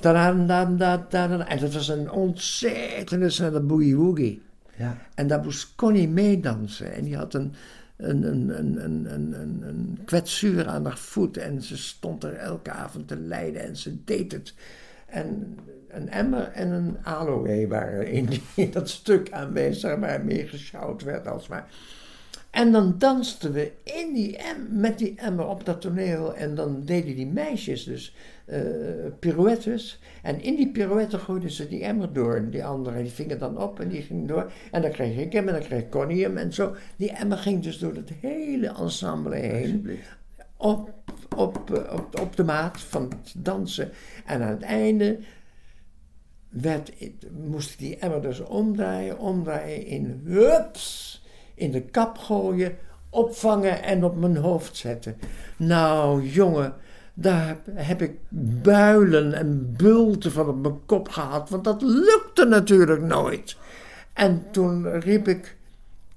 Tadam, 0.00 0.46
dam, 0.46 0.76
da, 0.76 1.06
da, 1.08 1.26
da. 1.28 1.48
En 1.48 1.58
dat 1.58 1.72
was 1.74 1.88
een 1.88 2.10
ontzettende 2.10 3.30
snelle 3.30 3.60
boogie 3.60 3.96
woogie. 3.96 4.42
Ja. 4.76 4.96
En 5.14 5.26
daar 5.26 5.42
moest 5.42 5.74
Connie 5.74 6.08
meedansen. 6.08 6.92
En 6.92 7.04
die 7.04 7.16
had 7.16 7.34
een, 7.34 7.54
een, 8.08 8.22
een, 8.22 8.58
een, 8.58 8.84
een, 8.84 9.12
een, 9.12 9.62
een, 9.62 9.98
kwetsuur 10.04 10.66
aan 10.66 10.84
haar 10.84 10.98
voet. 10.98 11.36
En 11.36 11.62
ze 11.62 11.76
stond 11.76 12.24
er 12.24 12.34
elke 12.34 12.70
avond 12.70 13.08
te 13.08 13.16
lijden 13.16 13.62
en 13.62 13.76
ze 13.76 14.04
deed 14.04 14.32
het. 14.32 14.54
En 15.06 15.58
een 15.88 16.08
emmer 16.10 16.48
en 16.48 16.70
een 16.70 16.96
aloe 17.02 17.66
waren 17.68 18.06
in 18.06 18.28
dat 18.70 18.88
stuk 18.88 19.32
aanwezig 19.32 19.98
waar 19.98 20.24
mee 20.24 20.46
gesjouwd 20.46 21.02
werd 21.02 21.26
alsmaar. 21.26 21.68
En 22.50 22.72
dan 22.72 22.94
dansten 22.98 23.52
we 23.52 23.72
in 23.82 24.12
die 24.14 24.36
em, 24.36 24.66
met 24.70 24.98
die 24.98 25.14
emmer 25.16 25.46
op 25.46 25.64
dat 25.64 25.80
toneel. 25.80 26.34
En 26.34 26.54
dan 26.54 26.84
deden 26.84 27.16
die 27.16 27.26
meisjes 27.26 27.84
dus 27.84 28.14
eh, 28.44 28.60
pirouettes. 29.18 30.00
En 30.22 30.42
in 30.42 30.56
die 30.56 30.70
pirouetten 30.70 31.18
gooiden 31.18 31.50
ze 31.50 31.68
die 31.68 31.84
emmer 31.84 32.12
door. 32.12 32.36
En 32.36 32.50
die 32.50 32.64
andere 32.64 33.02
die 33.02 33.12
ving 33.12 33.30
het 33.30 33.40
dan 33.40 33.58
op 33.58 33.80
en 33.80 33.88
die 33.88 34.02
ging 34.02 34.28
door. 34.28 34.52
En 34.70 34.82
dan 34.82 34.90
kreeg 34.90 35.16
ik 35.16 35.32
hem 35.32 35.48
en 35.48 35.54
dan 35.54 35.62
kreeg 35.62 35.88
Connie 35.88 36.22
hem 36.22 36.36
en 36.36 36.52
zo. 36.52 36.74
Die 36.96 37.10
emmer 37.10 37.38
ging 37.38 37.62
dus 37.62 37.78
door 37.78 37.94
het 37.94 38.10
hele 38.20 38.68
ensemble 38.68 39.36
heen 39.36 40.00
op, 40.56 40.90
op, 41.36 41.70
eh, 41.70 41.94
op, 41.94 42.20
op 42.20 42.36
de 42.36 42.44
maat 42.44 42.80
van 42.80 43.02
het 43.02 43.34
dansen. 43.36 43.90
En 44.26 44.42
aan 44.42 44.48
het 44.48 44.62
einde 44.62 45.18
werd, 46.48 46.92
moest 47.30 47.72
ik 47.72 47.78
die 47.78 47.96
emmer 47.96 48.22
dus 48.22 48.40
omdraaien, 48.40 49.18
omdraaien 49.18 49.86
in 49.86 50.22
hups, 50.24 51.22
in 51.54 51.70
de 51.70 51.82
kap 51.82 52.18
gooien, 52.18 52.76
opvangen 53.10 53.82
en 53.82 54.04
op 54.04 54.16
mijn 54.16 54.36
hoofd 54.36 54.76
zetten. 54.76 55.16
Nou, 55.56 56.26
jongen, 56.28 56.74
daar 57.14 57.56
heb, 57.74 58.02
ik 58.02 58.16
builen 58.62 59.32
en 59.34 59.74
bulten 59.76 60.32
van 60.32 60.48
op 60.48 60.62
mijn 60.62 60.80
kop 60.86 61.08
gehad, 61.08 61.50
want 61.50 61.64
dat 61.64 61.82
lukte 61.82 62.44
natuurlijk 62.44 63.02
nooit. 63.02 63.56
En 64.12 64.44
toen 64.50 65.00
riep 65.00 65.28
ik 65.28 65.56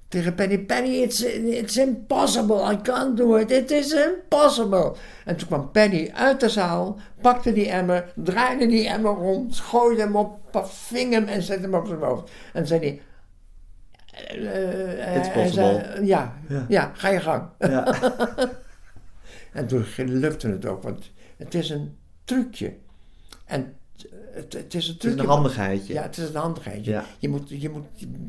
tegen 0.08 0.34
Penny, 0.34 0.58
Penny, 0.58 0.94
it's, 1.02 1.20
it's 1.44 1.76
impossible, 1.76 2.72
I 2.72 2.78
can't 2.82 3.16
do 3.16 3.34
it, 3.36 3.50
it 3.50 3.70
is 3.70 3.92
impossible. 3.92 4.92
En 5.24 5.36
toen 5.36 5.46
kwam 5.48 5.70
Penny 5.70 6.10
uit 6.14 6.40
de 6.40 6.48
zaal, 6.48 6.96
pakte 7.20 7.52
die 7.52 7.68
emmer, 7.70 8.12
draaide 8.14 8.66
die 8.66 8.88
emmer 8.88 9.12
rond, 9.14 9.58
gooide 9.58 10.00
hem 10.00 10.16
op, 10.16 10.38
ving 10.64 11.12
hem 11.12 11.24
en 11.26 11.42
zette 11.42 11.62
hem 11.62 11.74
op 11.74 11.86
zijn 11.86 12.00
hoofd. 12.00 12.30
En 12.52 12.66
zei 12.66 12.80
hij... 12.80 13.00
eh, 14.36 15.16
It's 15.16 15.28
hij 15.28 15.48
zei, 15.48 15.76
possible. 15.80 16.06
ja, 16.06 16.34
Ja. 16.48 16.64
ja, 16.68 16.90
ga 16.94 17.08
je 17.08 17.20
gang. 17.20 17.42
Ja. 17.58 17.84
En 19.56 19.66
toen 19.66 19.84
lukte 19.96 20.48
het 20.48 20.66
ook, 20.66 20.82
want 20.82 21.10
het 21.36 21.54
is 21.54 21.70
een 21.70 21.96
trucje. 22.24 22.74
En 23.44 23.74
het, 24.30 24.52
het 24.52 24.74
is 24.74 24.88
een 24.88 24.94
Het 24.94 25.04
is 25.04 25.10
trucje. 25.10 25.20
een 25.20 25.26
handigheidje. 25.28 25.92
Ja, 25.92 26.02
het 26.02 26.16
is 26.18 26.28
een 26.28 26.34
handigheidje. 26.34 26.90
Ja. 26.90 27.04
Je, 27.18 27.28
moet, 27.28 27.48
je 27.48 27.70
moet 27.70 27.84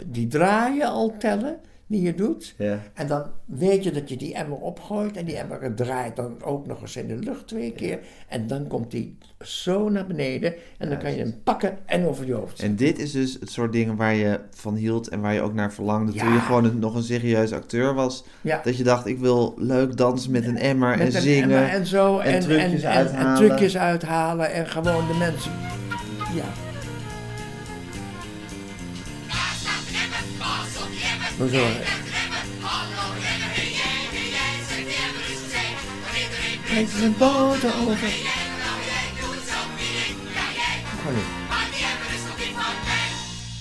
die 0.05 0.27
draaien 0.27 0.87
al 0.87 1.15
tellen 1.17 1.59
die 1.89 2.01
je 2.01 2.13
doet. 2.15 2.55
Ja. 2.57 2.79
En 2.93 3.07
dan 3.07 3.23
weet 3.45 3.83
je 3.83 3.91
dat 3.91 4.09
je 4.09 4.17
die 4.17 4.33
emmer 4.33 4.57
opgooit. 4.57 5.17
En 5.17 5.25
die 5.25 5.37
emmer 5.37 5.75
draait 5.75 6.15
dan 6.15 6.43
ook 6.43 6.67
nog 6.67 6.81
eens 6.81 6.95
in 6.95 7.07
de 7.07 7.15
lucht 7.15 7.47
twee 7.47 7.71
keer. 7.71 7.99
En 8.27 8.47
dan 8.47 8.67
komt 8.67 8.91
die 8.91 9.17
zo 9.41 9.89
naar 9.89 10.07
beneden. 10.07 10.53
En 10.77 10.89
dan 10.89 10.97
kan 10.97 11.11
je 11.11 11.17
hem 11.17 11.35
pakken 11.43 11.77
en 11.85 12.05
over 12.05 12.25
je 12.25 12.33
hoofd. 12.33 12.59
En 12.61 12.75
dit 12.75 12.99
is 12.99 13.11
dus 13.11 13.37
het 13.39 13.51
soort 13.51 13.71
dingen 13.71 13.95
waar 13.95 14.13
je 14.15 14.39
van 14.51 14.75
hield 14.75 15.07
en 15.07 15.21
waar 15.21 15.33
je 15.33 15.41
ook 15.41 15.53
naar 15.53 15.73
verlangde 15.73 16.11
toen 16.13 16.33
je 16.33 16.39
gewoon 16.39 16.65
een- 16.65 16.79
nog 16.79 16.95
een 16.95 17.03
serieus 17.03 17.51
acteur 17.53 17.93
was. 17.93 18.23
Dat 18.63 18.77
je 18.77 18.83
dacht, 18.83 19.05
ik 19.05 19.17
wil 19.19 19.53
leuk 19.57 19.97
dansen 19.97 20.31
met 20.31 20.45
een 20.45 20.57
emmer 20.57 20.93
en 20.93 21.05
een 21.05 21.11
zingen. 21.11 21.43
emmer 21.43 21.69
en 21.69 21.85
zo. 21.85 22.19
en 22.19 22.39
trucjes 22.39 22.81
en, 22.83 22.89
en, 22.91 22.95
uithalen. 22.97 23.35
trucjes 23.47 23.77
uithalen. 23.77 24.51
En 24.53 24.67
gewoon 24.67 25.07
de 25.07 25.13
mensen... 25.13 25.51
Ja. 26.35 26.66
Hoezo? 31.37 31.65
Het 36.63 36.87
is 36.95 37.01
een 37.01 37.15
boter 37.17 37.71
over. 37.87 38.07
Niet. 38.07 38.25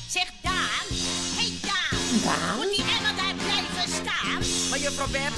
Zeg 0.09 0.25
Daan, 0.43 0.87
hey 1.37 1.51
Daan, 1.63 1.99
Daan? 2.25 2.57
moet 2.57 2.77
die 2.77 2.85
emmer 2.97 3.15
daar 3.17 3.35
blijven 3.35 3.93
staan? 4.03 4.69
Maar 4.71 4.79
juffrouw 4.79 5.07
Beb, 5.07 5.33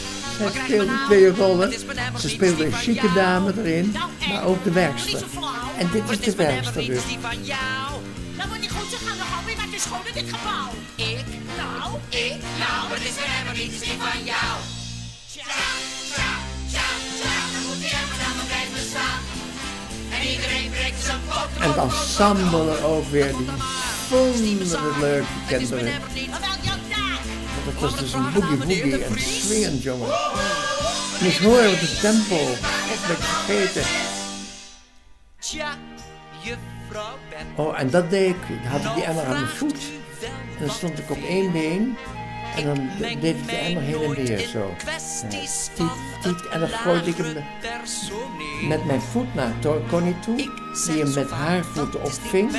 Zij 0.53 0.63
speelde 0.65 0.93
nou? 0.93 1.07
twee 1.07 1.29
rollen. 1.35 1.73
Is 1.73 1.81
Ze 1.81 1.87
niet, 2.27 2.35
speelde 2.35 2.57
die 2.57 2.67
een 2.67 2.73
chique 2.73 3.13
dame 3.13 3.53
erin, 3.59 3.91
Nou, 3.93 4.11
en? 4.21 4.29
maar 4.33 4.45
ook 4.45 4.65
de 4.65 4.71
werkster. 4.73 5.13
Niet. 5.13 5.25
En 5.79 5.89
dit 5.93 6.03
is 6.05 6.11
het 6.11 6.21
de 6.21 6.27
is 6.27 6.35
werkster 6.35 6.81
niet, 6.81 6.89
dus. 6.91 7.07
die 7.07 7.19
van 7.21 7.45
jou. 7.45 7.93
Dan 8.37 8.47
wordt 8.49 8.63
die 8.63 8.71
goed, 8.71 8.91
ze 8.91 8.97
gaan 9.07 9.17
nog 9.19 9.39
alweer 9.39 9.57
naar 9.57 9.71
de 9.71 9.79
school 9.81 10.01
in 10.05 10.13
dit 10.25 10.35
gebouw. 10.37 10.71
Ik, 10.97 11.25
Nou, 11.77 11.99
ik, 12.09 12.41
nou, 12.65 12.83
het 12.95 13.03
is 13.09 13.15
mijn 13.21 13.33
emmer 13.39 13.57
niet, 13.63 13.81
die 13.81 13.99
van 13.99 14.25
jou. 14.33 14.55
tja, 15.33 15.45
tja, 16.15 16.31
tja, 16.73 16.87
tja, 17.19 17.35
dan 17.53 17.63
moet 17.67 17.81
die 17.85 17.93
emmer 18.01 18.19
dan 18.23 18.33
maar 18.37 18.49
blijven 18.53 18.85
staan. 18.91 19.21
En 20.15 20.21
iedereen 20.35 20.71
breekt 20.71 21.05
zijn 21.05 21.21
pot 21.29 21.51
En 21.61 21.69
het 21.69 21.77
ensemble 21.77 22.83
ook 22.85 23.09
weer, 23.11 23.33
die 23.37 23.49
vonden 24.09 24.59
het 24.61 24.97
leuk, 25.01 25.25
die 25.49 25.57
Het 25.57 25.63
is 25.63 25.69
mijn 25.69 26.03
kinderen. 26.15 26.41
Want 27.55 27.67
het 27.67 27.81
was 27.81 27.97
dus 27.97 28.13
een 28.13 28.33
boogie 28.33 28.57
woogie 28.57 29.05
en 29.05 29.21
swingend, 29.21 29.83
jongen. 29.83 30.09
Moest 31.21 31.39
horen 31.39 31.71
wat 31.71 31.81
de 31.81 31.99
tempo, 32.01 32.41
ik 32.93 33.19
vergeten. 33.19 33.83
Tja, 35.39 35.71
juffrouw. 36.43 37.17
Oh, 37.57 37.81
en 37.81 37.91
dat 37.91 38.11
deed 38.11 38.29
ik, 38.29 38.37
had 38.69 38.85
ik 38.85 38.95
die 38.95 39.05
emmer 39.05 39.25
aan 39.25 39.33
mijn 39.33 39.47
voet. 39.47 39.79
Dan 40.61 40.71
stond 40.71 40.99
ik 40.99 41.11
op 41.11 41.19
één 41.29 41.53
been 41.53 41.97
en 42.57 42.65
dan 42.65 42.89
deed 42.99 43.25
ik 43.37 43.47
de 43.47 43.57
emmer 43.57 43.83
heen 43.83 44.03
en 44.03 44.15
weer 44.15 44.39
zo. 44.39 44.75
Kwesties 44.79 45.71
Ja, 45.77 45.85
tiet, 46.23 46.23
tiet, 46.23 46.49
en 46.49 46.61
dan 46.61 46.69
gooide 46.69 47.11
ik 47.11 47.17
hem 47.17 47.45
met 48.69 48.85
mijn 48.85 49.01
voet 49.01 49.35
naar 49.35 49.53
Connie 49.89 50.19
toe, 50.21 50.37
die 50.87 51.03
hem 51.03 51.15
met 51.15 51.31
haar 51.31 51.65
voeten 51.65 52.03
opving. 52.05 52.51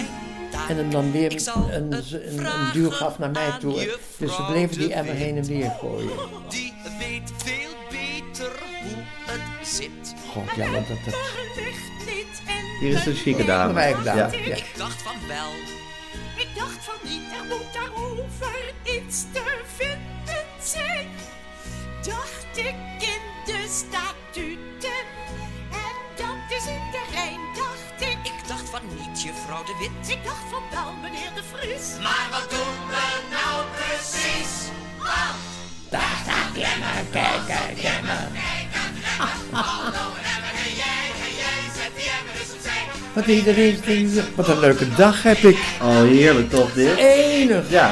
En 0.69 0.77
hem 0.77 0.91
dan 0.91 1.11
weer 1.11 1.31
een, 1.31 1.75
een, 1.75 1.91
een, 1.91 2.45
een 2.45 2.71
duw 2.73 2.89
gaf 2.89 3.19
naar 3.19 3.31
mij 3.31 3.51
toe. 3.59 3.97
Dus 4.17 4.37
we 4.37 4.43
bleven 4.47 4.77
die 4.77 4.93
emmer 4.93 5.13
heen 5.13 5.37
en 5.37 5.45
weer 5.45 5.69
gooien. 5.79 6.09
Die 6.49 6.73
weet 6.99 7.31
veel 7.37 7.69
beter 7.89 8.51
hoe 8.83 9.03
het 9.25 9.67
zit. 9.67 10.13
God, 10.31 10.43
ja, 10.55 10.71
want 10.71 10.87
dat, 10.87 10.97
dat 11.05 11.15
Hier 12.79 12.93
is 12.93 13.03
de 13.03 13.13
chique 13.15 13.39
een 13.41 13.47
dame. 13.47 13.73
wijke 13.73 14.03
dame. 14.03 14.19
Ja. 14.19 14.29
Ja. 14.31 14.55
Ik 14.55 14.73
dacht 14.77 15.01
van 15.01 15.15
wel. 15.27 15.78
Ik 16.39 16.55
dacht 16.55 16.83
van 16.83 16.99
niet, 17.03 17.31
er 17.31 17.45
moet 17.45 17.73
daarover 17.73 18.73
iets 18.83 19.25
te 19.33 19.61
vinden 19.75 20.45
zijn. 20.61 21.07
Dacht 22.01 22.57
ik 22.57 22.75
in 22.99 23.23
de 23.45 23.67
statuten. 23.69 25.03
En 25.71 25.95
dat 26.15 26.57
is 26.57 26.65
ik 26.65 26.93
er 26.93 27.29
dacht 27.55 28.01
ik. 28.01 28.17
Ik 28.23 28.47
dacht 28.47 28.69
van 28.69 28.81
niet, 28.95 29.21
juffrouw 29.21 29.63
de 29.63 29.75
Wit. 29.79 30.09
Ik 30.17 30.23
dacht 30.23 30.43
van 30.49 30.63
wel, 30.71 30.93
meneer 30.93 31.31
de 31.35 31.43
Fris. 31.43 31.87
Maar 32.01 32.27
wat 32.31 32.49
doen 32.49 32.77
we 32.87 33.07
nou 33.31 33.65
precies? 33.75 34.53
Want... 34.97 35.39
Daar 35.89 36.17
staat 36.23 36.55
Lemmer, 36.55 37.03
kijk, 37.11 37.47
Lemmer. 37.47 37.81
Kijk, 37.81 37.81
Lemmer, 37.81 38.27
Aldo, 39.51 40.05
remmen, 40.25 40.53
en 40.65 40.73
jij, 40.83 41.05
en 41.25 41.33
jij 41.43 41.61
zet 41.75 41.95
die 41.95 42.09
Emmer 42.17 42.58
wat 43.19 43.27
iedereen 43.27 44.13
wat 44.35 44.47
een 44.47 44.59
leuke 44.59 44.95
dag 44.95 45.23
heb 45.23 45.37
ik. 45.37 45.57
Oh, 45.81 46.01
heerlijk 46.01 46.49
toch 46.49 46.73
dit? 46.73 46.97
Enig. 46.97 47.69
Ja. 47.69 47.85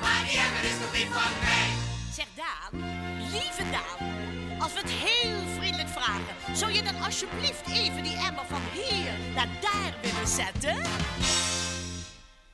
Maar 0.00 0.22
die 0.28 0.38
emmer 0.38 0.64
is 0.64 0.78
nog 0.80 0.92
niet 0.92 1.06
van 1.10 1.32
mij. 1.40 1.66
Zeg 2.14 2.26
Daan, 2.36 2.84
lieve 3.32 3.62
Daan, 3.70 4.08
als 4.58 4.72
we 4.72 4.78
het 4.78 4.90
heel 4.90 5.38
vriendelijk 5.58 5.88
vragen, 5.88 6.56
zou 6.56 6.72
je 6.72 6.82
dan 6.82 6.94
alsjeblieft 7.04 7.62
even 7.72 8.02
die 8.02 8.16
emmer 8.28 8.44
van 8.48 8.60
hier 8.72 9.12
naar 9.34 9.48
daar 9.60 9.94
willen 10.02 10.28
zetten? 10.28 10.82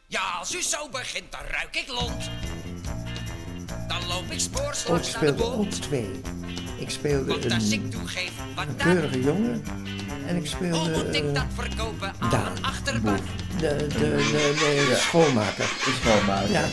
Ja, 0.06 0.22
als 0.38 0.54
u 0.54 0.62
zo 0.62 0.88
begint, 0.88 1.32
dan 1.32 1.40
ruik 1.50 1.76
ik 1.76 1.88
lont. 1.88 2.30
Dan 3.88 4.06
loop 4.08 4.24
ik 4.24 4.32
Ik 4.32 4.40
spoorslags 4.40 5.12
naar 5.12 5.20
de 5.20 5.32
speelde 5.32 5.56
ook 5.56 5.70
twee. 5.70 6.10
Ik 6.78 6.90
speelde 6.90 7.24
Want 7.24 7.52
als 7.52 7.70
ik 7.70 7.82
een, 7.82 7.90
toegeef, 7.90 8.32
wat 8.54 8.66
een 8.66 8.76
keurige 8.76 9.20
jongen. 9.20 9.62
En 10.30 10.36
ik 10.36 10.42
Hoe 10.42 10.48
speelde 10.56 11.04
moet 11.04 11.14
ik 11.14 11.24
eh, 11.24 11.34
dat 11.34 11.44
verkopen 11.54 12.12
aan 12.18 12.30
Daan, 12.30 12.52
achterban? 12.62 13.18
de, 13.58 13.76
de, 13.76 13.86
de, 13.88 14.86
de 14.88 14.96
schoonmaker. 14.98 15.64
Is 15.64 15.94
schoonmaken. 16.02 16.50
Ja. 16.50 16.64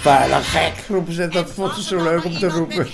Vuile 0.00 0.42
gek, 0.42 0.84
roepen 0.88 1.12
ze. 1.12 1.28
Dat 1.28 1.50
vond 1.50 1.74
ze 1.74 1.82
zo 1.82 2.02
leuk 2.02 2.24
om 2.24 2.38
te 2.38 2.48
roepen. 2.48 2.88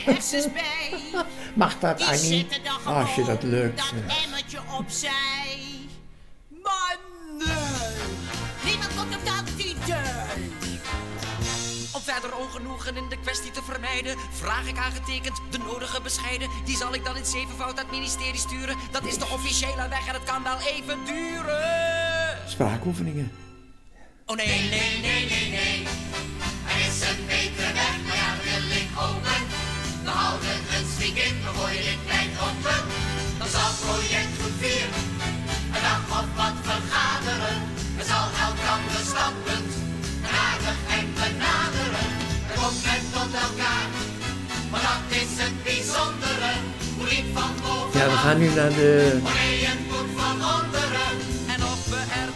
Mag 1.55 1.79
dat, 1.79 2.03
Annie? 2.03 2.47
Als 2.85 3.15
je 3.15 3.25
dat 3.25 3.43
leuk 3.43 3.77
dat 3.77 3.87
vindt. 3.87 4.25
emmertje 4.25 4.59
opzij. 4.79 5.74
Verder 12.25 12.47
ongenoegen 12.47 12.97
in 12.97 13.09
de 13.09 13.19
kwestie 13.19 13.51
te 13.51 13.63
vermijden, 13.63 14.17
vraag 14.31 14.67
ik 14.67 14.79
aangetekend 14.79 15.41
de 15.51 15.59
nodige 15.59 16.01
bescheiden. 16.01 16.49
Die 16.65 16.77
zal 16.77 16.95
ik 16.95 17.05
dan 17.05 17.17
in 17.17 17.25
zevenvoud 17.25 17.75
naar 17.75 17.85
het 17.85 17.93
ministerie 17.93 18.41
sturen. 18.41 18.77
Dat 18.91 19.05
is 19.05 19.19
de 19.19 19.27
officiële 19.33 19.89
weg 19.89 20.07
en 20.09 20.15
het 20.15 20.25
kan 20.25 20.43
wel 20.43 20.59
even 20.61 20.99
duren. 21.05 22.39
Spraakoefeningen. 22.47 23.33
Oh 24.27 24.37
nee, 24.37 24.47
nee, 24.47 25.01
nee, 25.01 25.29
nee, 25.29 25.49
nee. 25.51 25.87
Er 26.73 26.79
is 26.89 27.01
een 27.09 27.27
betere 27.27 27.73
weg, 27.73 27.97
maar 28.09 28.27
dat 28.31 28.45
wil 28.45 28.77
ik 28.83 28.89
hopen. 28.95 29.41
We 30.05 30.11
houden 30.11 30.59
een 30.77 30.87
zwiek 30.97 31.17
in, 31.17 31.35
we 31.45 31.51
gooien 31.59 31.83
dit 31.83 32.05
plein 32.07 32.24
Ja, 47.93 48.05
we 48.11 48.17
gaan 48.17 48.39
nu 48.39 48.49
naar 48.55 48.69
de... 48.69 49.21
er 52.15 52.31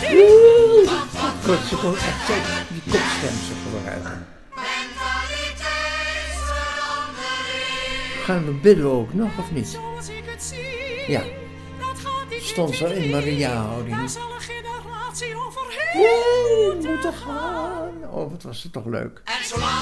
ding. 0.00 0.88
Kort, 1.44 1.66
ze 1.68 1.76
kon 1.76 1.96
echt 1.96 2.26
die 2.68 2.82
kopstem 2.82 3.36
ze 3.46 3.52
gebruiken. 3.64 4.26
Gaan 8.24 8.44
we 8.44 8.52
bidden 8.52 8.86
ook 8.86 9.14
nog, 9.14 9.38
of 9.38 9.52
niet? 9.52 9.78
Ja. 11.06 11.22
Stond 12.40 12.74
zo 12.74 12.86
in 12.86 13.10
Maria-houding. 13.10 13.96
Oeh, 15.96 16.74
moeten 16.90 17.12
gaan. 17.26 18.10
Oh, 18.10 18.30
wat 18.30 18.42
was 18.42 18.62
het 18.62 18.72
toch 18.72 18.86
leuk. 18.86 19.20
En 19.24 19.46
zolang 19.48 19.72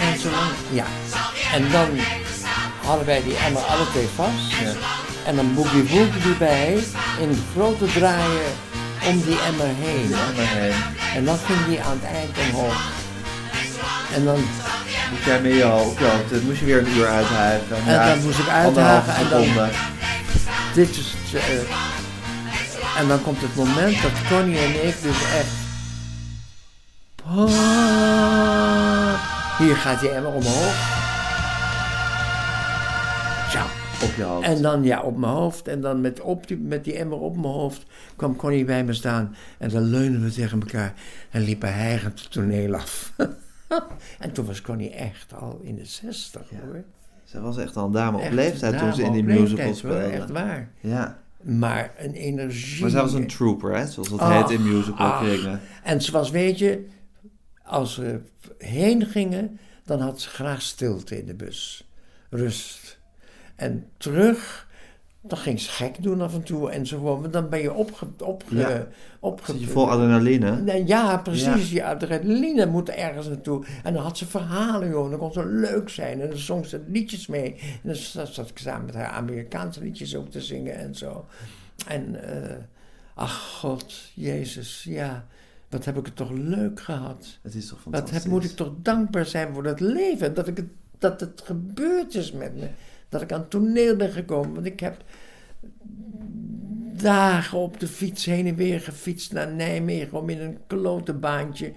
En 0.00 0.18
zolang, 0.18 0.50
ja. 0.72 0.84
En 1.52 1.70
dan 1.70 1.88
hadden 2.84 3.06
wij 3.06 3.22
die 3.22 3.36
emmer 3.36 3.62
alle 3.62 3.90
twee 3.90 4.08
vast. 4.14 4.52
En 5.26 5.36
dan 5.36 5.54
boogie 5.54 5.82
woogie 5.88 6.32
erbij 6.32 6.72
in 7.20 7.42
grote 7.54 7.86
draaien 7.86 8.52
om 9.08 9.22
die 9.22 9.38
emmer 9.40 9.66
heen. 9.66 10.02
Emmer 10.28 10.46
heen. 10.46 10.74
En 11.14 11.24
dan 11.24 11.38
ging 11.38 11.66
die 11.66 11.82
aan 11.82 12.00
het 12.02 12.14
eind 12.16 12.36
omhoog. 12.50 12.82
En 14.14 14.24
dan, 14.24 14.40
Moet 15.10 15.24
jij 15.24 15.42
je 15.42 15.62
hoofd, 15.62 15.98
dan 16.30 16.44
moest 16.44 16.58
je 16.60 16.64
weer 16.64 16.78
een 16.78 16.96
uur 16.96 17.06
uithuiven. 17.06 17.76
En 17.86 18.06
dan 18.08 18.22
moest 18.22 18.38
ik 18.38 18.48
uithuiven 18.48 19.14
en 19.14 19.28
dan- 19.28 19.68
dit 20.74 20.88
is 20.90 21.14
het, 21.30 21.42
eh, 21.42 21.76
en 22.96 23.08
dan 23.08 23.22
komt 23.22 23.40
het 23.40 23.54
moment 23.54 24.02
dat 24.02 24.12
Connie 24.28 24.58
en 24.58 24.86
ik 24.86 25.02
dus 25.02 25.22
echt... 25.22 25.58
Hier 29.58 29.76
gaat 29.76 30.00
die 30.00 30.08
emmer 30.10 30.32
omhoog. 30.32 30.98
Zo. 33.50 33.58
Op 34.04 34.14
je 34.16 34.22
hoofd. 34.22 34.46
En 34.46 34.62
dan 34.62 34.82
ja, 34.84 35.02
op 35.02 35.16
mijn 35.16 35.32
hoofd. 35.32 35.68
En 35.68 35.80
dan 35.80 36.00
met, 36.00 36.20
op 36.20 36.46
die, 36.46 36.56
met 36.56 36.84
die 36.84 36.94
emmer 36.94 37.18
op 37.18 37.36
mijn 37.36 37.52
hoofd 37.52 37.86
kwam 38.16 38.36
Connie 38.36 38.64
bij 38.64 38.84
me 38.84 38.92
staan. 38.92 39.36
En 39.58 39.68
dan 39.68 39.82
leunden 39.82 40.22
we 40.22 40.32
tegen 40.32 40.60
elkaar 40.60 40.94
en 41.30 41.42
liepen 41.42 41.74
hijgend 41.74 42.20
het 42.20 42.32
toneel 42.32 42.74
af. 42.74 43.12
en 44.18 44.32
toen 44.32 44.46
was 44.46 44.60
Connie 44.60 44.90
echt 44.90 45.34
al 45.34 45.60
in 45.62 45.74
de 45.74 45.84
zestig 45.84 46.42
hoor. 46.50 46.82
Zij 47.24 47.40
was 47.40 47.58
echt 47.58 47.76
al 47.76 47.86
een 47.86 47.92
dame 47.92 48.18
op 48.18 48.30
leeftijd 48.30 48.78
toen 48.78 48.94
ze 48.94 49.02
in 49.02 49.12
die 49.12 49.24
musical 49.24 49.64
hoor, 49.64 49.74
speelde. 49.74 49.98
Echt 49.98 50.30
waar. 50.30 50.70
Ja. 50.80 51.18
Maar 51.42 51.94
een 51.98 52.12
energie. 52.12 52.80
Maar 52.80 52.90
zij 52.90 53.00
was 53.00 53.12
een 53.12 53.26
trooper, 53.26 53.76
hè? 53.76 53.86
Zoals 53.86 54.08
dat 54.08 54.20
heet 54.20 54.50
in 54.50 54.62
musical 54.62 55.18
kringen. 55.18 55.60
En 55.82 56.02
ze 56.02 56.12
was, 56.12 56.30
weet 56.30 56.58
je, 56.58 56.86
als 57.62 57.96
we 57.96 58.20
heen 58.58 59.06
gingen, 59.06 59.58
dan 59.84 60.00
had 60.00 60.20
ze 60.20 60.28
graag 60.28 60.62
stilte 60.62 61.18
in 61.18 61.26
de 61.26 61.34
bus. 61.34 61.88
Rust. 62.30 62.98
En 63.56 63.86
terug, 63.96 64.68
dan 65.22 65.38
ging 65.38 65.60
ze 65.60 65.70
gek 65.70 66.02
doen 66.02 66.20
af 66.20 66.34
en 66.34 66.42
toe 66.42 66.70
en 66.70 66.86
zo. 66.86 67.00
Want 67.00 67.32
dan 67.32 67.48
ben 67.48 67.60
je 67.60 67.72
opge... 67.72 68.06
opge, 68.18 68.56
Ja. 68.56 68.86
opge 69.20 69.60
je 69.60 69.66
vol 69.66 69.90
adrenaline? 69.90 70.82
Ja, 70.86 71.16
precies. 71.16 71.44
Ja. 71.46 71.54
Die 71.54 71.84
adrenaline 71.84 72.66
moet 72.66 72.88
ergens 72.88 73.28
naartoe. 73.28 73.64
En 73.82 73.92
dan 73.92 74.02
had 74.02 74.18
ze 74.18 74.26
verhalen, 74.26 74.88
joh. 74.88 75.04
En 75.04 75.10
dan 75.10 75.18
kon 75.18 75.32
ze 75.32 75.46
leuk 75.46 75.88
zijn. 75.88 76.20
En 76.20 76.28
dan 76.28 76.38
zong 76.38 76.66
ze 76.66 76.80
liedjes 76.88 77.26
mee. 77.26 77.52
En 77.60 77.80
dan 77.82 77.94
zat, 77.94 78.48
ik 78.50 78.58
samen 78.58 78.86
met 78.86 78.94
haar 78.94 79.06
Amerikaanse 79.10 79.80
liedjes 79.82 80.16
ook 80.16 80.30
te 80.30 80.40
zingen 80.42 80.74
en 80.78 80.94
zo. 80.94 81.26
En, 81.86 82.22
eh, 82.22 82.56
ach 83.14 83.40
god, 83.58 83.94
Jezus, 84.14 84.84
ja. 84.88 85.26
Wat 85.68 85.84
heb 85.84 85.96
ik 85.96 86.06
het 86.06 86.16
toch 86.16 86.30
leuk 86.30 86.80
gehad. 86.80 87.38
Het 87.42 87.54
is 87.54 87.68
toch 87.68 87.78
Wat 87.84 87.92
fantastisch. 87.94 88.22
heb, 88.22 88.32
moet 88.32 88.44
ik 88.44 88.50
toch 88.56 88.72
dankbaar 88.76 89.26
zijn 89.26 89.54
voor 89.54 89.62
dat 89.62 89.80
leven. 89.80 90.34
Dat, 90.34 90.46
ik 90.48 90.56
het, 90.56 90.68
dat 90.98 91.20
het 91.20 91.42
gebeurd 91.44 92.14
is 92.14 92.32
met 92.32 92.56
me. 92.56 92.68
Dat 93.10 93.22
ik 93.22 93.32
aan 93.32 93.40
het 93.40 93.50
toneel 93.50 93.96
ben 93.96 94.12
gekomen. 94.12 94.54
Want 94.54 94.66
ik 94.66 94.80
heb 94.80 95.04
dagen 97.02 97.58
op 97.58 97.80
de 97.80 97.88
fiets 97.88 98.24
heen 98.24 98.46
en 98.46 98.54
weer 98.54 98.80
gefietst 98.80 99.32
naar 99.32 99.52
Nijmegen. 99.52 100.18
Om 100.18 100.28
in 100.28 100.40
een 100.40 100.58
klote 100.66 101.14
baantje 101.14 101.72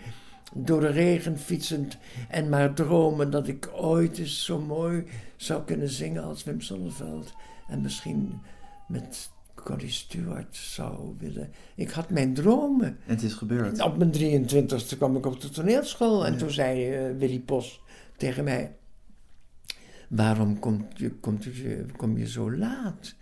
door 0.53 0.79
de 0.79 0.87
regen 0.87 1.37
fietsend. 1.37 1.97
En 2.29 2.49
maar 2.49 2.73
dromen 2.73 3.31
dat 3.31 3.47
ik 3.47 3.69
ooit 3.73 4.17
eens 4.17 4.45
zo 4.45 4.59
mooi 4.59 5.03
zou 5.35 5.63
kunnen 5.63 5.89
zingen 5.89 6.23
als 6.23 6.43
Wim 6.43 6.61
Sonneveld. 6.61 7.33
En 7.67 7.81
misschien 7.81 8.41
met 8.87 9.29
Connie 9.63 9.91
Stewart 9.91 10.55
zou 10.55 11.15
willen. 11.17 11.51
Ik 11.75 11.89
had 11.89 12.09
mijn 12.09 12.33
dromen. 12.33 12.87
En 12.87 13.13
het 13.13 13.23
is 13.23 13.33
gebeurd. 13.33 13.81
Op 13.81 13.97
mijn 13.97 14.45
23e 14.45 14.97
kwam 14.97 15.15
ik 15.15 15.25
op 15.25 15.41
de 15.41 15.49
toneelschool 15.49 16.25
en 16.25 16.37
toen 16.37 16.51
zei 16.51 16.93
eh, 16.93 17.17
Willy 17.17 17.39
Pos 17.39 17.81
tegen 18.17 18.43
mij: 18.43 18.75
Waarom 20.15 20.59
komt 20.59 20.99
je, 20.99 21.11
komt 21.11 21.43
je, 21.43 21.85
kom 21.95 22.17
je 22.17 22.27
zo 22.27 22.51
laat? 22.51 23.15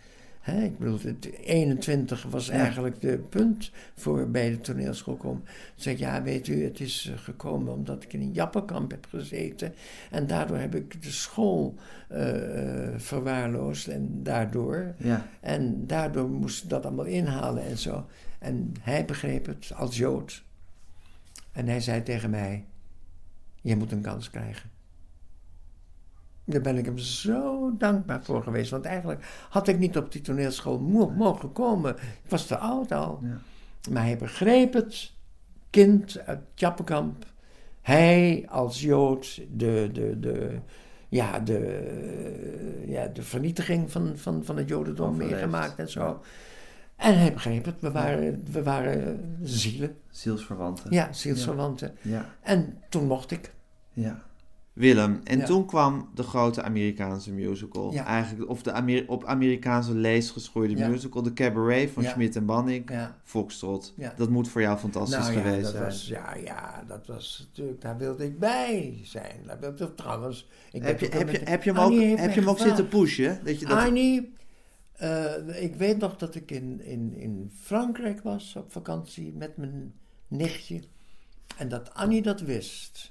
Ik 0.46 0.78
bedoel, 0.78 1.00
het 1.02 1.32
21 1.44 2.24
was 2.24 2.50
eigenlijk 2.50 3.02
de 3.02 3.18
punt 3.18 3.72
voor 3.96 4.30
bij 4.30 4.50
de 4.50 4.60
toneelschool 4.60 5.16
komen. 5.16 5.44
Toen 5.44 5.54
zei 5.76 5.96
ik, 5.96 6.02
ja, 6.02 6.24
weet 6.24 6.48
u, 6.48 6.64
het 6.64 6.80
is 6.80 7.10
eh, 7.12 7.18
gekomen 7.18 7.74
omdat 7.74 8.04
ik 8.04 8.14
in 8.14 8.22
een 8.22 8.32
jappenkamp 8.32 8.92
heb 8.92 9.06
gezeten. 9.10 9.74
En 10.10 10.28
daardoor 10.28 10.58
heb 10.58 10.76
ik 10.76 11.04
de 11.04 11.12
school 11.12 11.76
eh, 12.08 12.88
eh, 12.88 13.00
verwaarloosd 13.00 13.88
en 13.88 14.24
daardoor. 14.24 14.94
Ja. 14.98 15.28
En 15.40 15.88
daardoor 15.88 16.30
moest 16.30 16.64
ik 16.64 16.70
dat 16.70 16.86
allemaal 16.86 17.06
inhalen 17.06 17.64
en 17.64 17.78
zo. 17.78 18.06
En 18.40 18.74
hij 18.82 19.06
begreep 19.06 19.46
het 19.46 19.72
als 19.76 19.98
Jood. 19.98 20.44
En 21.52 21.68
hij 21.68 21.80
zei 21.80 22.04
tegen 22.04 22.30
mij: 22.30 22.66
Je 23.62 23.76
moet 23.76 23.92
een 23.92 24.02
kans 24.02 24.30
krijgen. 24.30 24.71
Daar 26.46 26.62
ben 26.62 26.78
ik 26.78 26.86
hem 26.86 26.98
zo 26.98 27.72
dankbaar 27.78 28.24
voor 28.24 28.44
geweest. 28.44 28.72
Want 28.72 28.86
eigenlijk 28.86 29.46
had 29.50 29.68
ik 29.68 29.80
niet 29.80 29.98
op 29.98 30.12
die 30.12 30.22
toneelschool 30.22 30.80
mo- 30.80 31.10
mogen 31.10 31.52
komen. 31.52 31.96
Ik 31.98 32.30
was 32.30 32.46
te 32.48 32.58
oud 32.58 32.92
al. 32.92 33.20
Ja. 33.22 33.38
Maar 33.92 34.04
hij 34.04 34.18
begreep 34.18 34.74
het. 34.74 35.12
Kind 35.70 36.20
uit 36.26 36.40
Jappenkamp. 36.56 37.26
Hij 37.82 38.46
als 38.50 38.82
Jood 38.82 39.42
de, 39.52 39.90
de, 39.94 40.20
de, 40.20 40.60
ja, 41.10 41.40
de, 41.40 42.84
ja, 42.88 43.08
de 43.08 43.22
vernietiging 43.24 43.92
van, 43.92 44.12
van, 44.18 44.44
van 44.44 44.58
het 44.58 44.70
Jodendom 44.70 45.08
Overleefd. 45.08 45.32
meegemaakt 45.32 45.80
en 45.80 45.90
zo. 45.90 46.22
En 46.96 47.20
hij 47.20 47.34
begreep 47.34 47.66
het. 47.66 47.76
We 47.80 47.92
waren, 47.92 48.44
we 48.52 48.64
waren 48.64 49.38
zielen. 49.44 49.96
Zielsverwanten. 50.10 50.92
Ja, 50.92 51.14
zielsverwanten. 51.14 51.96
Ja. 52.02 52.26
En 52.42 52.78
toen 52.90 53.06
mocht 53.08 53.32
ik. 53.32 53.54
ja. 53.94 54.24
Willem, 54.74 55.22
en 55.24 55.38
Ja. 55.38 55.46
toen 55.46 55.66
kwam 55.66 56.10
de 56.16 56.24
grote 56.24 56.62
Amerikaanse 56.62 57.32
musical. 57.32 57.94
Ja. 57.94 58.06
Eigenlijk, 58.06 58.50
of 58.50 58.62
de 58.64 59.04
op 59.08 59.26
Amerikaanse 59.26 59.96
lees 59.96 60.30
geschoeide 60.30 60.76
Ja. 60.78 60.88
musical. 60.88 61.22
De 61.24 61.34
Cabaret 61.34 61.92
van. 61.92 62.04
Schmidt 62.04 62.36
en 62.36 62.46
Banning. 62.46 62.92
Foxtrot. 63.24 63.94
Dat 64.18 64.30
moet 64.30 64.48
voor 64.48 64.62
jou 64.62 64.78
fantastisch 64.78 65.18
Nou 65.28 65.34
geweest 65.34 65.70
zijn. 65.72 65.84
was, 65.84 66.08
ja, 66.08 66.36
ja, 66.36 66.84
dat 66.88 67.08
was 67.08 67.48
natuurlijk, 67.50 67.82
daar 67.82 67.98
wilde 67.98 68.26
ik 68.26 68.40
bij 68.40 69.00
zijn. 69.04 69.40
Daar 69.46 69.60
wilde 69.60 69.86
ik 69.86 69.96
trouwens. 69.96 70.48
Ik 70.72 70.84
Heb 70.84 71.00
je, 71.00 71.08
heb, 71.08 71.30
je, 71.30 71.40
heb 71.44 71.64
je 71.64 71.72
hem 71.72 71.80
ook, 71.80 71.86
Annie 71.92 72.18
heb 72.18 72.34
je 72.34 72.40
hem 72.40 72.50
ook 72.50 72.60
zitten 72.60 72.88
pushen? 72.88 73.40
Dat 73.44 73.60
je 73.60 73.66
dat... 73.66 73.78
Annie, 73.78 74.34
eh, 74.94 75.64
ik 75.64 75.76
weet 75.76 75.98
nog 75.98 76.18
dat 76.18 76.36
ik 76.36 76.52
in, 76.52 76.82
in, 76.82 77.14
in 77.16 77.52
Frankrijk 77.62 78.22
was 78.22 78.56
op 78.56 78.72
vakantie 78.72 79.34
met 79.34 79.58
mijn 79.58 79.94
nichtje. 80.28 80.82
En 81.58 81.70
dat 81.70 81.94
Annie 81.94 82.22
dat 82.22 82.42
wist. 82.42 83.11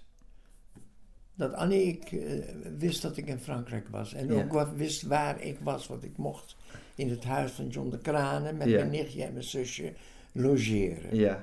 Dat 1.40 1.52
Annie 1.54 1.82
ik, 1.82 2.12
eh, 2.12 2.44
wist 2.78 3.02
dat 3.02 3.16
ik 3.16 3.26
in 3.26 3.38
Frankrijk 3.38 3.88
was. 3.88 4.14
En 4.14 4.32
Ja. 4.32 4.48
ook 4.52 4.68
wist 4.76 5.02
waar 5.02 5.40
ik 5.42 5.58
was, 5.60 5.86
wat 5.86 6.04
ik 6.04 6.16
mocht. 6.16 6.56
In 6.94 7.10
het 7.10 7.24
huis 7.24 7.52
van 7.52 7.68
John 7.68 7.90
de 7.90 7.98
Kranen 7.98 8.56
met 8.56 8.68
Ja. 8.68 8.76
mijn 8.78 8.90
nichtje 8.90 9.24
en 9.24 9.32
mijn 9.32 9.44
zusje 9.44 9.92
logeren. 10.32 11.16
Ja. 11.16 11.34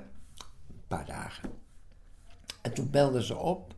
Een 0.68 0.82
paar 0.88 1.06
dagen. 1.06 1.50
En 2.62 2.72
toen 2.74 2.90
belden 2.90 3.22
ze 3.22 3.36
op. 3.36 3.74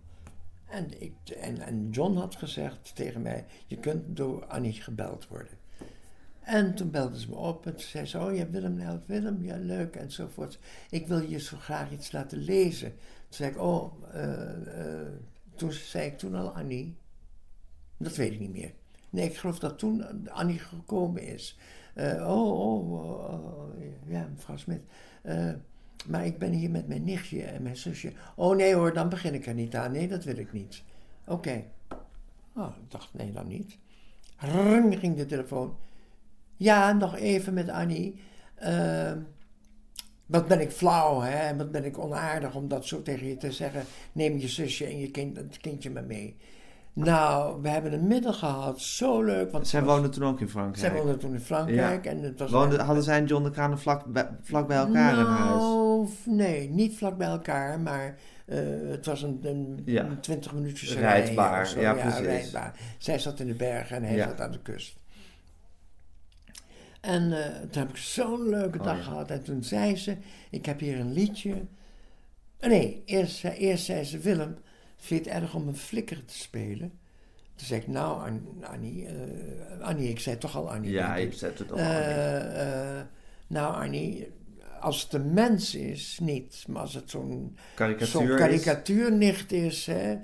En, 0.69 1.03
ik, 1.03 1.13
en, 1.41 1.59
en 1.61 1.91
John 1.91 2.17
had 2.17 2.37
gezegd 2.37 2.95
tegen 2.95 3.23
mij: 3.23 3.45
Je 3.67 3.77
kunt 3.77 4.17
door 4.17 4.47
Annie 4.47 4.73
gebeld 4.73 5.29
worden. 5.29 5.59
En 6.41 6.75
toen 6.75 6.91
belden 6.91 7.19
ze 7.19 7.29
me 7.29 7.37
op 7.37 7.67
en 7.67 7.73
toen 7.73 7.81
zei 7.89 8.07
ze: 8.07 8.19
Oh, 8.19 8.37
ja, 8.37 8.51
Willem, 8.51 8.75
nou, 8.75 8.99
Willem, 9.07 9.45
ja, 9.45 9.57
leuk 9.57 9.97
enzovoort. 9.97 10.59
Ik 10.91 11.07
wil 11.07 11.21
je 11.21 11.39
zo 11.39 11.57
graag 11.57 11.91
iets 11.91 12.13
laten 12.13 12.39
lezen. 12.39 12.89
Toen 12.91 12.99
zei 13.29 13.51
ik: 13.51 13.59
Oh, 13.61 13.93
eh, 14.13 14.41
toen 15.61 15.73
zei 15.73 16.07
ik 16.07 16.19
toen 16.19 16.35
al 16.35 16.51
Annie. 16.51 16.97
Dat 17.97 18.17
weet 18.17 18.33
ik 18.33 18.41
niet 18.41 18.53
meer. 18.53 18.73
Nee, 19.11 19.29
ik 19.29 19.37
geloof 19.37 19.59
dat 19.59 19.79
toen 19.79 20.29
Annie 20.31 20.59
gekomen 20.59 21.23
is. 21.23 21.59
Eh, 21.95 22.29
oh, 22.29 22.61
oh, 22.61 22.93
oh, 22.93 23.33
oh, 23.33 23.71
ja, 24.07 24.29
mevrouw 24.35 24.57
Smit. 24.57 24.81
Eh, 25.23 25.53
maar 26.09 26.27
ik 26.27 26.39
ben 26.39 26.53
hier 26.53 26.71
met 26.71 26.89
mijn 26.89 27.05
nichtje 27.05 27.43
en 27.43 27.63
mijn 27.63 27.77
zusje. 27.77 28.13
Oh 28.37 28.57
nee 28.57 28.75
hoor, 28.75 28.93
dan 28.93 29.09
begin 29.09 29.35
ik 29.35 29.47
er 29.47 29.55
niet 29.55 29.77
aan. 29.77 29.93
Nee, 29.93 30.09
dat 30.09 30.25
wil 30.25 30.37
ik 30.37 30.53
niet. 30.53 30.83
Oké. 31.27 31.65
Oh, 32.57 32.77
ik 32.83 32.91
dacht, 32.91 33.15
nee, 33.15 33.33
dan 33.33 33.49
niet. 33.49 33.79
Ring 34.37 34.99
ging 34.99 35.17
de 35.17 35.27
telefoon. 35.27 35.77
Ja, 36.57 36.93
nog 36.93 37.17
even 37.17 37.55
met 37.55 37.69
Annie. 37.69 38.21
Eh, 38.55 39.13
wat 40.31 40.49
ben 40.49 40.61
ik 40.61 40.71
flauw, 40.71 41.21
hè? 41.21 41.31
En 41.49 41.57
Wat 41.57 41.71
ben 41.71 41.85
ik 41.85 41.99
onaardig 41.99 42.55
om 42.55 42.69
dat 42.69 42.87
zo 42.87 43.03
tegen 43.03 43.27
je 43.27 43.37
te 43.37 43.53
zeggen. 43.53 43.83
Neem 44.13 44.39
je 44.39 44.49
zusje 44.49 44.85
en 44.87 44.99
je 44.99 45.11
kind, 45.11 45.37
het 45.37 45.59
kindje 45.61 45.91
maar 45.91 46.05
mee. 46.05 46.37
Nou, 46.93 47.63
we 47.63 47.69
hebben 47.69 47.93
een 47.93 48.07
middag 48.07 48.39
gehad. 48.39 48.81
Zo 48.81 49.23
leuk. 49.23 49.53
Want 49.53 49.69
Zij 49.69 49.83
woonden 49.83 50.11
toen 50.11 50.25
ook 50.25 50.41
in 50.41 50.49
Frankrijk. 50.49 50.79
zij 50.87 50.93
woonden 50.97 51.19
toen 51.19 51.33
in 51.33 51.41
Frankrijk. 51.41 52.07
En 52.07 52.23
het 52.23 52.39
was 52.39 52.51
Woonde, 52.51 52.83
hadden 52.83 53.03
zij 53.05 53.19
en 53.19 53.27
John 53.27 53.43
de 53.45 53.51
Kranen 53.51 53.79
vlak 53.79 54.05
bij, 54.05 54.29
vlak 54.43 54.67
bij 54.69 54.77
elkaar 54.77 55.19
in 55.19 55.25
huis? 55.25 55.61
nou, 55.63 56.07
f- 56.09 56.27
nee, 56.27 56.69
niet 56.71 56.97
vlak 56.97 57.17
bij 57.19 57.29
elkaar, 57.29 57.81
maar 57.81 58.15
eh, 58.47 58.59
het 58.89 59.07
was 59.07 59.23
een, 59.23 59.39
een, 59.43 59.83
Ja. 59.85 60.05
een 60.05 60.21
20 60.21 60.55
minuutjes 60.55 60.97
rijden 60.97 61.67
zo. 61.67 61.81
ja, 61.81 61.93
precies. 61.93 62.19
rijdbaar. 62.21 62.75
Zij 62.99 63.19
zat 63.19 63.41
in 63.41 63.47
de 63.47 63.55
bergen 63.55 63.97
en 63.97 64.03
hij 64.05 64.19
zat 64.19 64.41
aan 64.41 64.53
de 64.53 64.63
kust. 64.63 64.99
En 67.01 67.33
eh, 67.45 67.61
toen 67.71 67.83
heb 67.83 67.89
ik 67.91 67.97
zo'n 67.97 68.49
leuke 68.49 68.79
Oh, 68.79 68.85
dag 68.85 68.97
ja. 68.97 69.03
gehad. 69.03 69.31
En 69.31 69.43
toen 69.43 69.63
zei 69.65 69.97
ze, 69.97 70.17
ik 70.51 70.67
heb 70.67 70.81
hier 70.81 70.99
een 71.01 71.13
liedje. 71.13 71.55
Nee, 72.61 73.03
eerst, 73.05 73.37
zei- 73.37 73.57
eerst 73.57 73.85
zei 73.85 74.05
ze, 74.05 74.19
Willem, 74.19 74.57
vind 74.97 75.25
je 75.25 75.31
het 75.31 75.43
erg 75.43 75.55
om 75.55 75.69
een 75.69 75.77
flikker 75.77 76.25
te 76.25 76.35
spelen? 76.39 76.93
Toen 77.55 77.67
zei 77.67 77.81
ik, 77.81 77.87
nou 77.87 78.29
An- 78.29 78.65
Annie, 78.65 79.07
eh, 79.07 79.81
Annie, 79.81 80.09
ik 80.09 80.21
zei 80.21 80.39
toch 80.39 80.57
al 80.57 80.71
Annie. 80.71 80.91
Ja, 80.91 81.17
ik. 81.17 81.33
zet 81.33 81.59
het 81.59 81.73
al. 81.73 81.79
Eh, 81.79 83.01
nou, 83.47 83.75
Annie, 83.85 84.29
als 84.81 85.03
het 85.03 85.13
een 85.13 85.33
mens 85.33 85.75
is, 85.75 86.19
niet. 86.23 86.65
Maar 86.69 86.81
als 86.83 86.95
het 86.95 87.11
zo'n 87.11 87.57
Karikatuur 87.75 88.37
karikatuurnicht 88.37 89.53
is, 89.53 89.87
hè, 89.87 90.17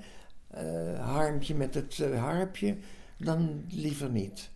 harmpje 0.99 1.55
met 1.55 1.73
het 1.73 1.97
harpje, 2.15 2.75
dan 3.17 3.65
liever 3.69 4.09
niet. 4.09 4.49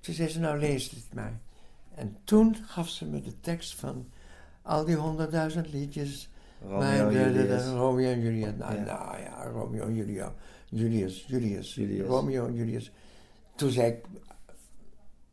Toen 0.00 0.14
zei 0.14 0.28
ze, 0.28 0.40
nou 0.40 0.58
lees 0.58 0.88
dit 0.88 1.14
maar. 1.14 1.38
En 1.98 2.16
toen 2.24 2.56
gaf 2.66 2.88
ze 2.88 3.04
me 3.06 3.20
de 3.20 3.40
tekst 3.40 3.74
van 3.74 4.08
al 4.62 4.84
die 4.84 4.96
honderdduizend 4.96 5.72
liedjes. 5.72 6.28
Romeo 6.62 6.78
Mijn 6.78 7.00
en 7.16 7.32
Julius. 7.32 7.66
Romeo 7.66 8.10
en 8.12 8.20
Julius. 8.20 8.52
Nou 8.58 8.74
Ja. 8.74 8.80
nou 8.84 9.18
ja, 9.20 9.44
Romeo 9.44 9.82
en 9.86 9.94
Julia. 9.94 10.34
Julius, 10.66 11.24
Julius, 11.26 11.74
Julius. 11.74 12.06
Romeo 12.06 12.46
en 12.46 12.54
Julius. 12.54 12.92
Toen 13.54 13.70
zei 13.70 13.90
ik, 13.90 14.04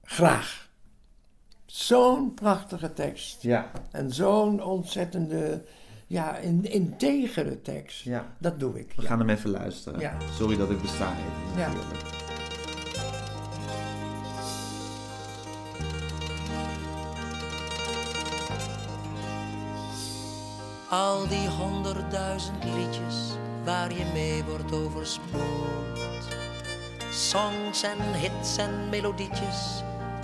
graag. 0.04 0.70
Zo'n 1.66 2.34
prachtige 2.34 2.94
tekst. 2.94 3.42
Ja, 3.42 3.72
En 3.92 4.12
zo'n 4.14 4.64
ontzettende, 4.64 5.64
ja, 6.08 6.38
in, 6.38 6.72
integere 6.72 7.62
tekst. 7.62 8.04
ja. 8.04 8.36
Dat 8.40 8.60
doe 8.60 8.80
ik. 8.80 8.94
We 8.96 9.02
ja. 9.02 9.08
gaan 9.08 9.20
hem 9.20 9.30
even 9.30 9.50
luisteren. 9.50 10.00
Ja. 10.00 10.18
Sorry 10.34 10.58
dat 10.58 10.70
ik 10.70 10.82
besta 10.82 11.14
Ja. 11.58 11.70
Al 20.90 21.28
die 21.28 21.48
honderdduizend 21.50 22.64
liedjes 22.64 23.16
waar 23.64 23.94
je 23.94 24.06
mee 24.14 24.44
wordt 24.44 24.74
overspoeld. 24.74 26.28
Songs 27.12 27.84
en 27.84 28.14
hits 28.14 28.58
en 28.58 28.90
melodietjes, 28.90 29.84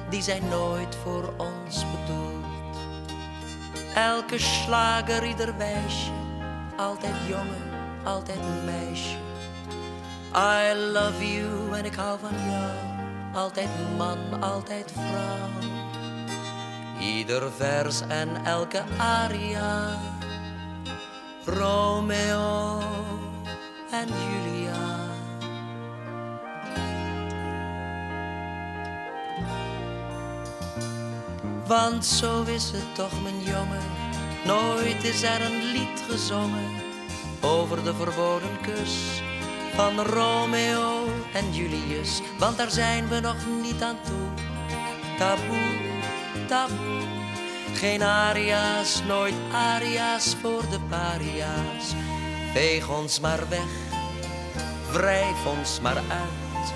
die 0.09 0.21
zijn 0.21 0.47
nooit 0.49 0.95
voor 1.03 1.33
ons 1.37 1.85
bedoeld. 1.91 2.77
Elke 3.95 4.39
slager, 4.39 5.25
ieder 5.25 5.57
wijsje, 5.57 6.11
altijd 6.77 7.15
jongen, 7.27 7.63
altijd 8.03 8.39
meisje. 8.65 9.17
I 10.35 10.73
love 10.75 11.33
you 11.33 11.77
en 11.77 11.85
ik 11.85 11.95
hou 11.95 12.19
van 12.19 12.49
jou, 12.49 12.71
altijd 13.33 13.69
man, 13.97 14.41
altijd 14.41 14.91
vrouw. 14.91 15.69
Ieder 16.99 17.51
vers 17.51 18.01
en 18.01 18.45
elke 18.45 18.83
aria. 18.97 20.10
Romeo 21.45 22.79
en 23.91 24.07
Julia. 24.07 24.99
Want 31.67 32.05
zo 32.05 32.43
is 32.43 32.71
het 32.71 32.95
toch, 32.95 33.21
mijn 33.23 33.43
jongen. 33.43 33.81
Nooit 34.45 35.03
is 35.03 35.23
er 35.23 35.41
een 35.41 35.63
lied 35.71 36.03
gezongen 36.09 36.69
over 37.41 37.83
de 37.83 37.93
verboden 37.93 38.61
kus 38.61 39.21
van 39.75 39.99
Romeo 39.99 41.05
en 41.33 41.53
Julius. 41.53 42.21
Want 42.39 42.57
daar 42.57 42.71
zijn 42.71 43.07
we 43.07 43.19
nog 43.19 43.35
niet 43.61 43.81
aan 43.81 43.97
toe. 44.03 44.45
Taboe, 45.17 45.77
taboe. 46.47 47.10
Geen 47.73 48.03
aria's, 48.03 49.01
nooit 49.07 49.33
aria's 49.51 50.35
voor 50.41 50.63
de 50.69 50.79
paria's. 50.89 51.93
Veeg 52.53 52.89
ons 52.89 53.19
maar 53.19 53.49
weg, 53.49 53.71
wrijf 54.91 55.45
ons 55.45 55.79
maar 55.81 55.95
uit. 55.95 56.73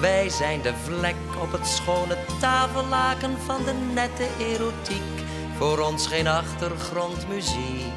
Wij 0.00 0.28
zijn 0.28 0.62
de 0.62 0.72
vlek 0.84 1.16
op 1.42 1.52
het 1.52 1.66
schone 1.66 2.16
tafellaken 2.40 3.38
van 3.44 3.64
de 3.64 3.72
nette 3.94 4.26
erotiek. 4.38 5.26
Voor 5.56 5.78
ons 5.78 6.06
geen 6.06 6.26
achtergrondmuziek, 6.26 7.92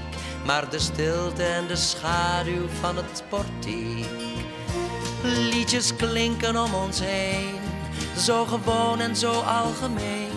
maar 0.46 0.70
de 0.70 0.80
stilte 0.80 1.44
en 1.44 1.68
de 1.68 1.76
schaduw 1.76 2.68
van 2.80 2.96
het 2.96 3.24
portiek. 3.30 4.06
Liedjes 5.24 5.96
klinken 5.96 6.64
om 6.64 6.74
ons 6.74 7.00
heen, 7.00 7.60
zo 8.18 8.46
gewoon 8.46 9.00
en 9.00 9.16
zo 9.16 9.32
algemeen. 9.32 10.31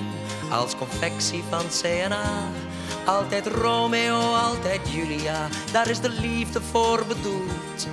Als 0.50 0.76
confectie 0.76 1.42
van 1.50 1.64
CNA, 1.80 2.48
altijd 3.06 3.46
Romeo, 3.46 4.34
altijd 4.34 4.80
Julia. 4.92 5.48
Daar 5.72 5.88
is 5.88 6.00
de 6.00 6.10
liefde 6.10 6.60
voor 6.62 7.04
bedoeld. 7.08 7.88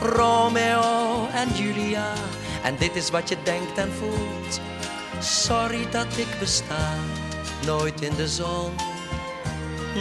Romeo 0.00 1.26
en 1.32 1.48
Julia, 1.54 2.12
en 2.62 2.76
dit 2.78 2.96
is 2.96 3.10
wat 3.10 3.28
je 3.28 3.36
denkt 3.42 3.78
en 3.78 3.92
voelt. 3.92 4.60
Sorry 5.20 5.90
dat 5.90 6.16
ik 6.16 6.26
besta, 6.38 6.94
nooit 7.66 8.00
in 8.00 8.14
de 8.14 8.28
zon, 8.28 8.72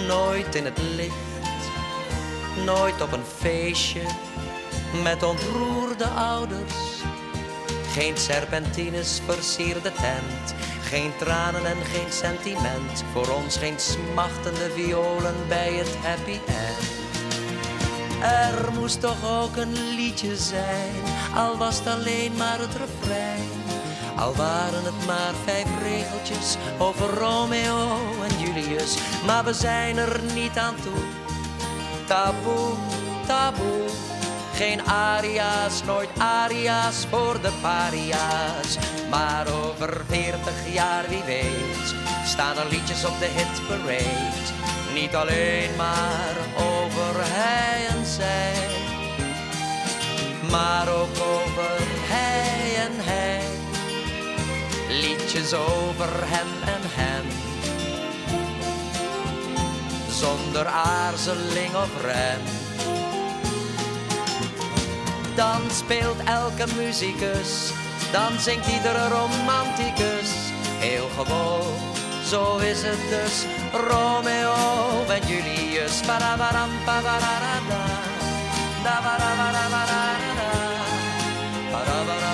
nooit 0.08 0.56
in 0.56 0.66
het 0.66 0.80
licht. 0.96 1.26
nooit 2.66 3.02
op 3.02 3.12
een 3.12 3.26
feestje 3.38 4.02
met 5.04 5.24
ontroerde 5.24 6.08
ouders. 6.08 6.76
Geen 7.92 8.18
serpentines 8.18 9.22
versierde 9.26 9.92
tent, 9.92 10.54
geen 10.88 11.12
tranen 11.18 11.66
en 11.66 11.86
geen 11.86 12.12
sentiment. 12.12 13.04
Voor 13.14 13.30
ons 13.30 13.58
geen 13.58 13.80
smachtende 13.80 14.72
violen 14.76 15.36
bij 15.48 15.74
het 15.74 15.96
happy 15.96 16.40
end. 16.48 16.96
Er 18.22 18.72
moest 18.74 19.02
toch 19.02 19.42
ook 19.42 19.56
een 19.56 19.74
liedje 19.96 20.36
zijn, 20.36 20.94
al 21.36 21.58
was 21.58 21.78
het 21.78 21.88
alleen 21.88 22.36
maar 22.38 22.60
het 22.60 22.76
refrein. 22.76 23.50
Al 24.16 24.36
waren 24.36 24.84
het 24.84 25.06
maar 25.06 25.34
vijf 25.44 25.68
regeltjes 25.84 26.56
over 26.78 27.10
Romeo 27.10 28.00
en 28.30 28.40
Julius, 28.40 28.98
maar 29.26 29.44
we 29.44 29.54
zijn 29.54 29.98
er 29.98 30.20
niet 30.34 30.58
aan 30.58 30.76
toe. 30.76 31.04
Taboe, 32.08 32.74
taboe, 33.28 33.86
geen 34.58 34.82
aria's, 34.88 35.84
nooit 35.84 36.10
aria's 36.18 37.06
voor 37.10 37.42
de 37.42 37.52
paria's. 37.62 38.78
Maar 39.10 39.48
over 39.48 40.02
veertig 40.08 40.74
jaar, 40.74 41.06
wie 41.10 41.24
weet, 41.24 41.96
staan 42.26 42.58
er 42.58 42.70
liedjes 42.70 43.06
op 43.06 43.20
de 43.20 43.26
hitparade. 43.26 44.56
Niet 44.94 45.16
alleen 45.16 45.76
maar 45.76 46.36
over 46.56 47.14
hij 47.16 47.88
en 47.88 48.06
zij, 48.06 48.68
maar 50.52 50.88
ook 50.90 51.18
over 51.20 51.78
hij 52.14 52.86
en 52.86 52.96
hij. 52.96 53.42
Liedjes 54.90 55.54
over 55.54 56.10
hem 56.10 56.48
en 56.76 56.84
hen. 56.84 57.26
Zonder 60.10 60.66
aarzeling 60.66 61.76
of 61.76 62.02
rem. 62.02 62.68
Dan 65.38 65.62
speelt 65.72 66.18
elke 66.24 66.66
muzikus, 66.76 67.72
dan 68.12 68.40
zingt 68.40 68.68
iedere 68.68 69.08
romanticus. 69.08 70.30
Heel 70.80 71.10
gewoon, 71.18 71.74
zo 72.26 72.58
is 72.58 72.82
het 72.82 73.00
dus. 73.10 73.46
Romeo 73.72 74.56
en 75.08 75.28
Julius. 75.28 76.02
Parabaram. 76.06 76.70
Da. 76.86 77.02
Parabarabarada. 81.72 82.27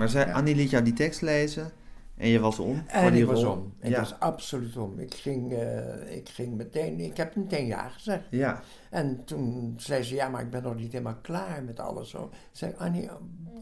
Maar 0.00 0.32
Annie 0.32 0.54
liet 0.54 0.70
jou 0.70 0.84
die 0.84 0.92
tekst 0.92 1.20
lezen 1.20 1.72
en 2.16 2.28
je 2.28 2.40
was 2.40 2.58
om 2.58 2.84
En 2.86 3.14
ik 3.14 3.24
was 3.24 3.44
om. 3.44 3.72
Ik 3.80 3.90
ja. 3.90 3.98
was 3.98 4.18
absoluut 4.18 4.76
om. 4.76 4.98
Ik 4.98 5.14
ging, 5.14 5.52
eh, 5.52 6.16
ik 6.16 6.28
ging 6.28 6.56
meteen, 6.56 7.00
ik 7.00 7.16
heb 7.16 7.36
meteen 7.36 7.66
ja 7.66 7.88
gezegd. 7.88 8.24
ja, 8.30 8.62
En 8.90 9.24
toen 9.24 9.74
zei 9.76 10.02
ze, 10.02 10.14
ja, 10.14 10.28
maar 10.28 10.42
ik 10.42 10.50
ben 10.50 10.62
nog 10.62 10.76
niet 10.76 10.92
helemaal 10.92 11.18
klaar 11.22 11.62
met 11.64 11.80
alles. 11.80 12.10
Zo. 12.10 12.30
zei 12.52 12.74
Annie, 12.76 13.08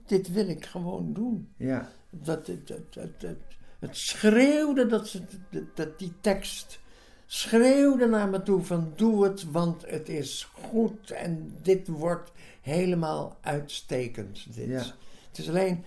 dit 0.07 0.33
wil 0.33 0.49
ik 0.49 0.67
gewoon 0.67 1.13
doen. 1.13 1.49
ja, 1.57 1.89
Dat, 2.11 2.47
het, 2.47 2.69
het, 2.69 2.95
het, 2.95 3.23
het, 3.23 3.39
het 3.79 3.97
schreeuwde 3.97 4.87
dat, 4.87 5.09
ze, 5.09 5.23
dat, 5.51 5.63
dat 5.75 5.99
die 5.99 6.13
tekst 6.21 6.81
schreeuwde 7.27 8.07
naar 8.07 8.29
me 8.29 8.43
toe 8.43 8.63
van 8.63 8.93
doe 8.97 9.25
het, 9.25 9.51
want 9.51 9.91
het 9.91 10.09
is 10.09 10.51
goed 10.53 11.11
en 11.11 11.55
dit 11.63 11.89
wordt 11.89 12.33
helemaal 12.61 13.37
uitstekend. 13.41 14.55
Dit. 14.55 14.69
Ja. 14.69 14.85
Het 15.29 15.39
is 15.39 15.49
alleen, 15.49 15.85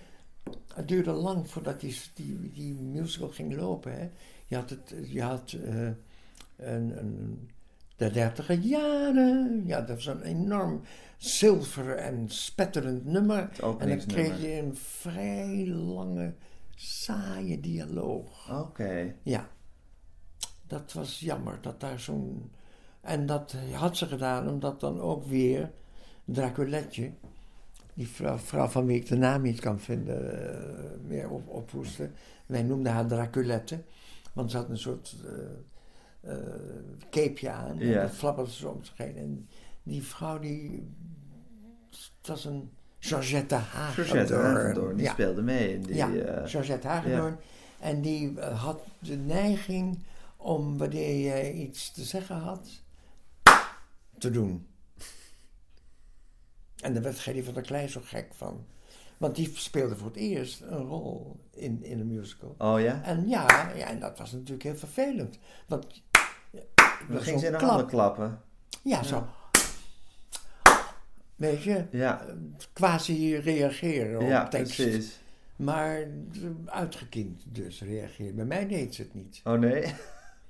het 0.74 0.88
duurde 0.88 1.10
lang 1.10 1.50
voordat 1.50 1.80
die, 1.80 1.96
die, 2.14 2.52
die 2.52 2.74
musical 2.74 3.28
ging 3.28 3.54
lopen. 3.54 3.92
Hè. 3.92 4.10
Je 4.46 4.56
had, 4.56 4.70
het, 4.70 4.94
je 5.04 5.22
had 5.22 5.52
eh, 5.52 5.86
een, 6.56 6.98
een, 6.98 7.48
de 7.96 8.10
dertiger 8.10 8.58
jaren, 8.58 9.62
ja, 9.66 9.80
dat 9.80 9.96
was 9.96 10.06
een 10.06 10.22
enorm 10.22 10.80
zilver 11.16 11.96
en 11.96 12.28
spetterend 12.28 13.04
nummer. 13.04 13.50
En 13.78 13.88
dan 13.88 14.06
kreeg 14.06 14.40
je 14.40 14.58
een 14.58 14.76
vrij 14.76 15.66
lange, 15.66 16.34
saaie 16.74 17.60
dialoog. 17.60 18.60
oké. 18.60 19.14
Ja, 19.22 19.48
dat 20.66 20.92
was 20.92 21.20
jammer 21.20 21.58
dat 21.60 21.80
daar 21.80 22.00
zo'n. 22.00 22.52
En 23.00 23.26
dat 23.26 23.56
had 23.72 23.96
ze 23.96 24.06
gedaan 24.06 24.48
omdat 24.48 24.80
dan 24.80 25.00
ook 25.00 25.24
weer 25.24 25.70
Draculetje, 26.24 27.12
die 27.94 28.08
vrouw, 28.08 28.38
vrouw 28.38 28.66
van 28.66 28.86
wie 28.86 28.96
ik 28.96 29.06
de 29.06 29.16
naam 29.16 29.42
niet 29.42 29.60
kan 29.60 29.80
vinden, 29.80 30.48
eh, 30.50 30.98
meer 31.06 31.30
op, 31.30 31.48
ophoestte. 31.48 32.10
Wij 32.46 32.62
noemden 32.62 32.92
haar 32.92 33.06
Draculette, 33.06 33.82
want 34.32 34.50
ze 34.50 34.56
had 34.56 34.68
een 34.68 34.78
soort 34.78 35.16
eh, 36.22 36.34
capeje 37.10 37.50
aan 37.50 37.80
en 37.80 37.86
Ja. 37.86 38.02
dat 38.02 38.10
flapperde 38.10 38.50
ze 38.50 38.68
om 38.68 38.84
zich 38.84 38.96
heen. 38.96 39.16
En 39.16 39.48
die 39.82 40.02
vrouw 40.02 40.38
die. 40.38 40.88
Het 41.90 42.26
was 42.28 42.44
een 42.44 42.70
Georgette 42.98 43.54
Hagedorn. 43.54 44.06
Georgette 44.08 44.34
Hagedorn, 44.34 44.96
die 44.96 45.04
Ja. 45.04 45.12
speelde 45.12 45.42
mee 45.42 45.74
in 45.74 45.82
die... 45.82 45.94
Ja, 45.94 46.46
Georgette 46.46 46.86
Hagedorn. 46.88 47.36
En 47.80 48.00
die 48.00 48.40
had 48.40 48.80
de 48.98 49.16
neiging 49.16 49.98
om, 50.36 50.78
wanneer 50.78 51.20
jij 51.20 51.52
iets 51.52 51.92
te 51.92 52.04
zeggen 52.04 52.36
had, 52.36 52.68
te 54.18 54.30
doen. 54.30 54.66
En 56.82 56.92
daar 56.94 57.02
werd 57.02 57.18
Gerry 57.18 57.42
van 57.44 57.54
der 57.54 57.62
Klein 57.62 57.88
zo 57.88 58.00
gek 58.04 58.26
van. 58.34 58.64
Want 59.18 59.34
die 59.36 59.50
speelde 59.54 59.96
voor 59.96 60.06
het 60.06 60.16
eerst 60.16 60.60
een 60.60 60.78
rol 60.82 61.40
in, 61.50 61.82
in 61.84 62.00
een 62.00 62.06
musical. 62.06 62.54
oh 62.58 62.80
ja? 62.80 63.02
En 63.04 63.28
ja, 63.28 63.72
ja, 63.76 63.86
en 63.88 64.00
dat 64.00 64.18
was 64.18 64.32
natuurlijk 64.32 64.62
heel 64.62 64.76
vervelend. 64.76 65.38
Want 65.66 66.02
Dan 67.08 67.20
ging 67.22 67.40
ze 67.40 67.46
in 67.46 67.52
de 67.52 67.58
klap. 67.58 67.70
handen 67.70 67.86
klappen. 67.86 68.40
Ja, 68.82 69.02
zo. 69.02 69.26
Weet 71.36 71.62
je, 71.62 71.84
Ja, 71.90 72.26
quasi 72.72 73.36
reageren 73.36 74.20
op 74.20 74.28
ja 74.28 74.48
tekst. 74.48 74.76
precies. 74.76 75.20
Maar 75.56 75.96
eh, 76.00 76.06
uitgekiend 76.66 77.42
dus 77.46 77.80
reageert. 77.82 78.34
Bij 78.36 78.44
mij 78.44 78.66
deed 78.66 78.94
ze 78.94 79.02
het 79.02 79.14
niet. 79.14 79.40
Oh 79.44 79.58
nee? 79.58 79.94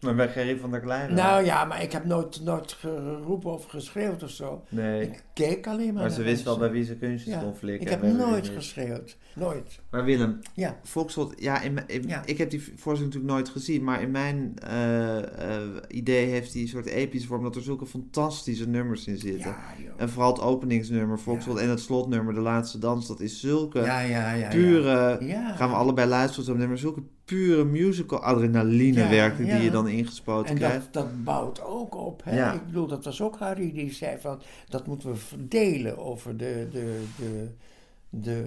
Maar 0.03 0.15
bij 0.15 0.29
Gerry 0.29 0.59
van 0.59 0.71
der 0.71 0.81
Klein 0.81 1.15
wel. 1.15 1.25
Nou 1.25 1.45
ja, 1.45 1.65
maar 1.65 1.83
ik 1.83 1.93
heb 1.93 2.05
nooit, 2.05 2.41
nooit 2.45 2.73
geroepen 2.73 3.53
of 3.53 3.65
geschreeuwd 3.65 4.23
of 4.23 4.31
zo. 4.31 4.65
Nee, 4.69 5.03
Ik 5.03 5.23
keek 5.35 5.67
alleen 5.67 5.93
maar 5.95 6.03
maar 6.03 6.11
ze 6.13 6.23
wist 6.23 6.43
wel 6.45 6.59
bij 6.59 6.71
wie 6.71 6.85
ze 6.85 6.97
kunstjes 6.97 7.35
Ja, 7.35 7.41
kon 7.41 7.55
flikken. 7.57 7.87
Ik 7.87 7.89
heb 7.93 8.03
nooit 8.03 8.49
geschreeuwd. 8.49 9.17
Nooit. 9.35 9.81
Maar 9.91 10.05
Willem, 10.05 10.39
Ja. 10.55 10.79
Foxtrot, 10.85 11.35
ja, 11.39 11.61
in, 11.61 11.73
mijn- 11.75 11.87
in- 11.89 12.09
Ja. 12.09 12.23
ik 12.25 12.39
heb 12.39 12.51
die 12.51 12.61
voorstelling 12.61 13.05
natuurlijk 13.15 13.33
nooit 13.33 13.49
gezien, 13.49 13.85
maar 13.85 14.03
in 14.03 14.11
mijn 14.11 14.55
eh, 14.59 15.19
eh, 15.19 15.63
idee 15.89 16.27
heeft 16.27 16.53
die 16.53 16.63
een 16.63 16.69
soort 16.69 16.87
epische 16.87 17.27
vorm 17.29 17.43
dat 17.43 17.57
er 17.57 17.63
zulke 17.63 17.87
fantastische 17.87 18.69
nummers 18.69 19.07
in 19.07 19.19
zitten. 19.19 19.51
Ja. 19.51 19.75
En 19.97 20.09
vooral 20.11 20.33
het 20.33 20.43
openingsnummer, 20.43 21.19
Foxtrot, 21.19 21.59
en 21.59 21.69
het 21.69 21.81
slotnummer, 21.81 22.35
De 22.35 22.41
Laatste 22.41 22.79
Dans, 22.79 23.07
dat 23.07 23.21
is 23.21 23.41
zulke 23.41 23.81
Ja, 23.81 24.01
ja, 24.01 24.33
ja. 24.33 24.49
pure, 24.49 25.19
Ja. 25.21 25.53
gaan 25.57 25.69
we 25.71 25.75
allebei 25.77 26.09
luisteren 26.09 26.53
op 26.53 26.59
nummer, 26.59 26.79
zulke 26.79 27.03
pure 27.35 27.65
musical 27.65 28.19
adrenaline 28.23 29.01
Ja, 29.01 29.29
die 29.37 29.47
je 29.63 29.71
dan 29.71 29.89
ingespoten 29.89 30.51
En 30.51 30.57
krijgt. 30.57 30.93
dat, 30.93 30.93
dat 30.93 31.25
bouwt 31.25 31.65
ook 31.65 31.95
op. 31.95 32.25
Hè? 32.25 32.37
Ja. 32.37 32.53
Ik 32.53 32.67
bedoel, 32.67 32.87
dat 32.87 33.05
was 33.05 33.21
ook 33.23 33.39
Harry 33.39 33.73
die 33.73 33.93
zei 33.93 34.17
van... 34.21 34.41
dat 34.69 34.87
moeten 34.87 35.09
we 35.09 35.17
verdelen 35.17 35.99
over 35.99 36.37
de... 36.37 36.69
de, 36.73 37.05
de, 37.19 37.49
de 38.11 38.45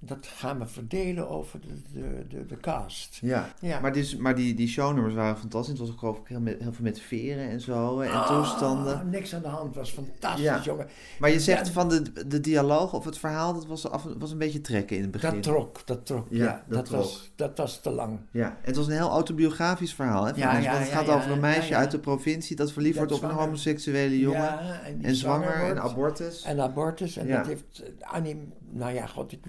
dat 0.00 0.26
gaan 0.26 0.58
we 0.58 0.66
verdelen 0.66 1.28
over 1.28 1.60
de, 1.60 1.66
de, 1.92 2.24
de, 2.28 2.46
de 2.46 2.56
cast. 2.56 3.18
Ja, 3.20 3.48
Ja. 3.60 3.80
maar, 3.80 3.92
dus, 3.92 4.16
maar 4.16 4.34
die, 4.34 4.54
die 4.54 4.68
shownummers 4.68 5.14
waren 5.14 5.36
fantastisch. 5.38 5.70
Het 5.70 5.78
was 5.80 5.90
ook 5.90 5.98
geloof 5.98 6.18
ik 6.18 6.26
heel, 6.26 6.40
met, 6.40 6.60
heel 6.60 6.72
veel 6.72 6.84
met 6.84 7.00
veren 7.00 7.48
en 7.48 7.60
zo 7.60 8.00
en 8.00 8.26
toestanden. 8.26 8.94
Ah, 8.94 9.04
niks 9.04 9.34
aan 9.34 9.42
de 9.42 9.48
hand, 9.48 9.74
was 9.74 9.90
fantastisch, 9.90 10.44
Ja. 10.44 10.60
jongen. 10.64 10.86
Maar 11.18 11.30
je 11.30 11.40
zegt 11.40 11.66
Ja. 11.66 11.72
van 11.72 11.88
de, 11.88 12.26
de 12.26 12.40
dialoog 12.40 12.92
of 12.92 13.04
het 13.04 13.18
verhaal, 13.18 13.54
dat 13.54 13.66
was, 13.66 13.90
af, 13.90 14.06
was 14.18 14.30
een 14.32 14.38
beetje 14.38 14.60
trekken 14.60 14.96
in 14.96 15.02
het 15.02 15.10
begin. 15.10 15.30
Dat 15.32 15.42
trok, 15.42 15.86
dat 15.86 16.06
trok. 16.06 16.26
Ja, 16.30 16.64
dat 16.66 16.76
dat, 16.76 16.84
trok. 16.84 16.98
Was, 17.00 17.30
dat 17.36 17.58
was 17.58 17.80
te 17.80 17.90
lang. 17.90 18.18
Ja, 18.30 18.56
het 18.62 18.76
was 18.76 18.86
een 18.86 18.92
heel 18.92 19.10
autobiografisch 19.10 19.94
verhaal. 19.94 20.24
Hè, 20.24 20.32
Ja, 20.34 20.52
mensen, 20.52 20.72
want 20.72 20.84
het 20.84 20.92
gaat 20.92 21.08
over 21.08 21.30
een 21.30 21.40
meisje 21.40 21.74
uit 21.76 21.90
de 21.90 21.98
provincie 21.98 22.56
dat 22.56 22.72
verliefd 22.72 22.96
wordt 22.96 23.12
op 23.12 23.22
een 23.22 23.30
homoseksuele 23.30 24.18
jongen. 24.18 24.58
En, 25.02 25.14
zwanger 25.16 25.54
en 25.54 25.82
abortus. 25.82 26.42
En 26.42 26.60
abortus. 26.60 27.16
En 27.16 27.28
dat 27.28 27.46
heeft 27.46 27.82
eh, 28.00 28.12
Annie... 28.12 28.56
Nou 28.70 28.92
ja, 28.94 29.06
god, 29.06 29.32
ik, 29.32 29.46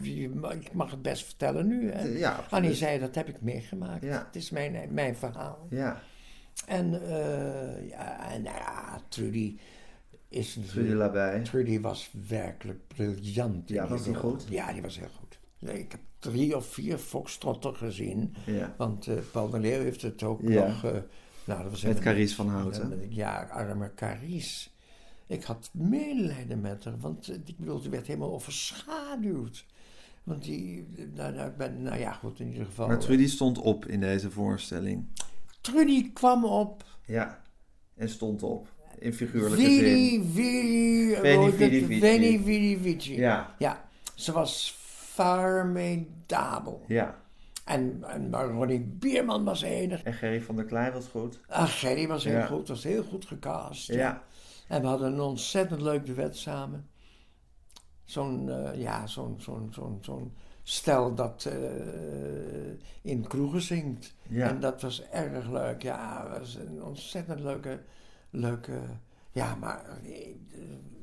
ik 0.60 0.74
mag 0.74 0.92
het 0.92 1.02
best 1.02 1.26
vertellen 1.26 1.68
nu. 1.68 1.92
Ja. 2.18 2.44
Annie 2.50 2.74
zei, 2.74 3.00
dat 3.00 3.16
heb 3.16 3.28
ik 3.28 3.42
meegemaakt. 3.42 4.04
Ja. 4.04 4.24
Het 4.26 4.36
is 4.36 4.50
mijn, 4.50 4.94
mijn 4.94 5.16
verhaal. 5.16 5.68
Ja, 5.70 6.02
En, 6.68 7.02
eh, 7.08 7.90
ja, 7.90 8.32
en 8.32 8.42
nou 8.42 8.58
ja, 8.58 9.02
Trudy 9.10 9.58
is 10.30 10.58
Trudy. 10.68 10.92
Labij. 10.94 11.40
Trudy 11.44 11.80
was 11.80 12.12
werkelijk 12.28 12.88
briljant. 12.88 13.70
Ja, 13.70 13.88
was 13.88 14.04
die 14.04 14.16
goed? 14.16 14.46
Ja, 14.50 14.74
die 14.74 14.82
was 14.82 15.00
heel 15.00 15.10
goed. 15.20 15.40
Nee, 15.60 15.80
ik 15.80 15.92
heb 15.92 16.02
drie 16.20 16.56
of 16.56 16.66
vier 16.66 16.98
foxtrotten 16.98 17.76
gezien. 17.76 18.36
Ja. 18.46 18.74
Want 18.78 19.08
eh, 19.08 19.16
Paul 19.32 19.50
de 19.50 19.60
Leeuw 19.60 19.82
heeft 19.82 20.02
het 20.02 20.24
ook 20.24 20.42
Ja. 20.42 20.68
nog... 20.68 20.84
eh, 20.84 20.92
nou, 21.46 21.62
dat 21.62 21.72
was 21.72 21.82
Met 21.82 22.00
Carice 22.00 22.36
van 22.36 22.48
Houten. 22.50 23.06
Ja, 23.10 23.48
arme 23.52 23.92
Carice. 23.96 24.69
Ik 25.30 25.44
had 25.44 25.70
medelijden 25.74 26.62
met 26.62 26.84
haar, 26.84 27.00
want 27.00 27.28
eh, 27.30 27.36
ik 27.46 27.58
bedoel, 27.58 27.80
ze 27.80 27.90
werd 27.90 28.08
helemaal 28.08 28.34
overschaduwd. 28.34 29.66
Want 30.24 30.44
die, 30.44 30.88
nou, 31.14 31.34
nou, 31.34 31.50
ik 31.50 31.58
ben, 31.58 31.82
nou 31.82 32.00
ja, 32.00 32.12
goed, 32.14 32.40
in 32.40 32.48
ieder 32.52 32.66
geval. 32.66 32.88
Maar 32.88 33.00
Trudy 33.00 33.28
stond 33.28 33.58
op 33.58 33.86
in 33.86 34.00
deze 34.00 34.32
voorstelling. 34.32 35.06
Trudy 35.62 36.14
kwam 36.14 36.46
op. 36.46 36.84
Ja. 37.06 37.42
En 37.96 38.10
stond 38.10 38.44
op. 38.44 38.68
In 39.00 39.14
figuurlijke 39.14 39.66
zin. 39.66 40.24
Vidi, 40.24 41.16
Veni, 41.22 41.46
het? 41.46 41.56
vici. 41.56 42.00
Veni, 42.00 42.40
vidi, 42.44 42.78
vici. 42.78 43.16
Ja. 43.16 43.56
Ja, 43.58 43.86
ze 44.16 44.32
was 44.32 44.78
formidabel. 45.14 46.84
Ja. 46.88 47.22
En, 47.66 48.04
en 48.08 48.30
maar 48.30 48.50
Ronnie 48.50 48.80
Bierman 48.80 49.44
was 49.44 49.62
enig. 49.62 50.04
En 50.04 50.14
Gerry 50.14 50.42
van 50.42 50.56
der 50.56 50.66
Klein 50.66 50.94
was 50.94 51.08
goed. 51.08 51.40
Ach, 51.48 51.80
Gerry 51.80 52.08
was 52.08 52.24
heel 52.24 52.34
Ja. 52.34 52.46
goed, 52.46 52.68
was 52.68 52.84
heel 52.84 53.04
goed 53.04 53.26
gecast. 53.26 53.88
Ja. 53.88 54.24
En 54.70 54.82
we 54.82 54.88
hadden 54.88 55.14
een 55.14 55.20
ontzettend 55.20 55.82
leuk 55.82 56.06
duet 56.06 56.38
samen. 56.38 56.90
Zo'n, 58.06 58.50
eh, 58.50 58.82
ja, 58.82 59.08
zo'n, 59.08 59.36
zo'n, 59.42 59.70
zo'n, 59.74 59.98
zo'n 60.02 60.34
stel 60.64 61.16
dat 61.16 61.46
eh, 61.46 62.72
in 63.02 63.28
kroegen 63.28 63.62
zingt. 63.62 64.16
Ja. 64.28 64.48
En 64.48 64.60
dat 64.60 64.82
was 64.82 65.10
erg 65.10 65.50
leuk. 65.50 65.82
Ja, 65.82 66.28
het 66.30 66.40
was 66.40 66.56
een 66.56 66.84
ontzettend 66.84 67.40
leuke, 67.40 67.82
leuke... 68.30 68.80
Ja, 69.32 69.56
maar 69.56 69.86
eh, 70.04 70.36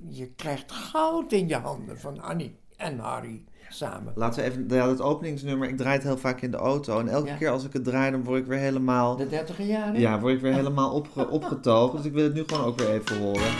je 0.08 0.26
krijgt 0.26 0.72
goud 0.72 1.32
in 1.32 1.48
je 1.48 1.56
handen 1.56 1.98
van 1.98 2.20
Annie 2.20 2.58
en 2.76 2.98
Harry 2.98 3.44
samen. 3.68 4.12
Laten 4.14 4.42
we 4.42 4.48
even, 4.50 4.64
ja, 4.68 4.86
dat 4.86 5.00
openingsnummer, 5.00 5.68
ik 5.68 5.76
draai 5.76 5.94
het 5.94 6.02
heel 6.02 6.16
vaak 6.18 6.40
in 6.40 6.50
de 6.50 6.56
auto. 6.56 6.98
En 7.00 7.08
elke 7.08 7.28
Ja. 7.28 7.34
keer 7.36 7.50
als 7.50 7.64
ik 7.64 7.72
het 7.72 7.84
draai, 7.84 8.10
dan 8.10 8.24
word 8.24 8.40
ik 8.40 8.46
weer 8.46 8.58
helemaal, 8.58 9.16
De 9.16 9.28
dertiger 9.28 9.64
jaren? 9.64 10.00
ja, 10.00 10.20
word 10.20 10.34
ik 10.34 10.40
weer 10.40 10.54
helemaal 10.62 10.92
opge, 10.92 11.28
opgetogen. 11.28 11.96
Dus 11.96 12.06
ik 12.06 12.12
wil 12.12 12.24
het 12.24 12.34
nu 12.34 12.42
gewoon 12.46 12.64
ook 12.64 12.78
weer 12.78 12.90
even 12.90 13.18
horen. 13.18 13.50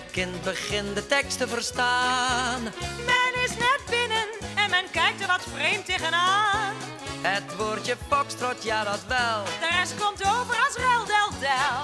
Altijd 0.00 0.16
moeilijk 0.16 0.16
in 0.16 0.32
het 0.32 0.42
begin 0.42 0.94
de 0.94 1.06
tekst 1.06 1.38
te 1.38 1.48
verstaan. 1.48 2.62
Men 3.06 3.42
is 3.44 3.56
net 3.56 3.80
binnen 3.90 4.26
en 4.54 4.70
men 4.70 4.84
kijkt 4.90 5.20
er 5.20 5.26
wat 5.26 5.42
vreemd 5.54 5.84
tegenaan. 5.84 6.74
Het 7.20 7.56
woordje 7.56 7.96
foxtrot, 8.08 8.62
ja 8.62 8.84
dat 8.84 9.04
wel. 9.08 9.44
De 9.60 9.68
rest 9.78 9.94
komt 9.98 10.22
over 10.24 10.56
als 10.66 10.76
rel 10.76 11.04
del 11.04 11.30
del. 11.40 11.80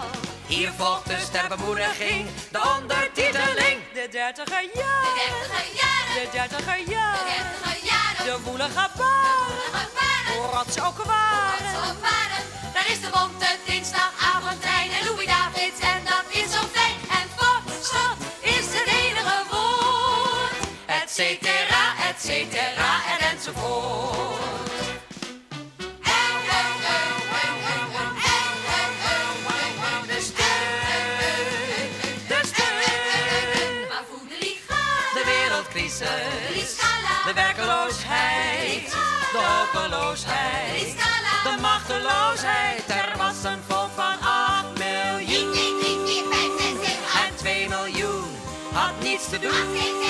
Hier 0.46 0.72
volgt 0.76 1.06
dus 1.06 1.28
ter 1.28 1.48
bemoediging 1.48 2.28
de 2.50 2.60
ondertiteling. 2.78 3.78
De 3.94 4.08
dertiger 4.10 4.62
De 4.62 4.70
jaren, 4.74 5.14
dertiger 5.20 5.66
jaren, 5.80 6.14
de 6.14 6.28
dertiger 6.32 6.76
de 6.76 7.80
jaren. 7.90 8.24
De 8.24 8.36
woelige 8.44 8.88
baren, 8.96 10.26
hoe 10.32 10.46
rot 10.52 10.72
ze 10.72 10.82
ook 10.82 11.04
waren. 11.04 11.56
Daar 12.74 12.90
is 12.90 13.00
de 13.00 13.10
bonte 13.12 13.50
dinsdagavondtrein 13.66 14.90
en 14.90 15.04
Louis 15.06 15.26
Davids 15.26 15.80
en 15.80 16.00
dat 16.04 16.24
is 16.28 16.50
zo 16.52 16.76
cetera 22.37 22.93
en 23.12 23.30
enzovoort. 23.30 24.45
De 37.24 37.32
werkeloosheid, 37.34 38.91
de 39.32 39.39
hopeloosheid, 39.39 40.97
de 41.43 41.57
machteloosheid. 41.61 42.84
Er 42.89 43.14
was 43.16 43.45
een 43.45 43.62
volk 43.68 43.91
van 43.95 44.20
8 44.20 44.78
miljoen. 44.78 45.55
En 47.26 47.37
2 47.37 47.68
miljoen 47.68 48.37
had 48.72 49.01
niets 49.01 49.28
te 49.28 49.39
doen 49.39 50.05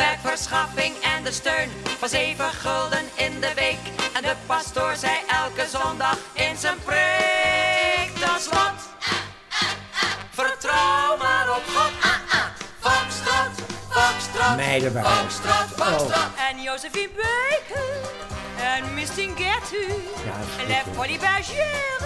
werkverschaffing 0.00 0.94
en 1.02 1.24
de 1.24 1.32
steun 1.32 1.70
van 1.98 2.08
7 2.08 2.50
gulden 2.52 3.04
in 3.14 3.40
de 3.40 3.52
week. 3.54 3.78
En 4.12 4.22
de 4.22 4.34
pastoor 4.46 4.94
zei 4.96 5.12
elke 5.44 5.68
zondag 5.68 6.18
in 6.32 6.56
zijn 6.56 6.78
preek. 6.84 8.10
Dat 8.20 8.40
slot, 8.40 8.78
vertrouw 10.30 11.16
maar 11.16 11.48
op 11.56 11.62
God. 11.74 11.92
Foxtrot, 12.80 13.54
foxtrot, 13.88 14.56
het. 14.56 15.06
foxtrot, 15.06 15.68
foxtrot. 15.76 16.28
En 16.50 16.62
Josephine 16.62 17.10
Baker 17.16 18.10
en 18.74 18.94
Miss 18.94 19.14
Tinguette. 19.14 19.86
Ja, 20.24 20.66
Les 20.66 20.82
goed, 20.82 20.94
folies 20.94 21.18
bergères, 21.18 22.02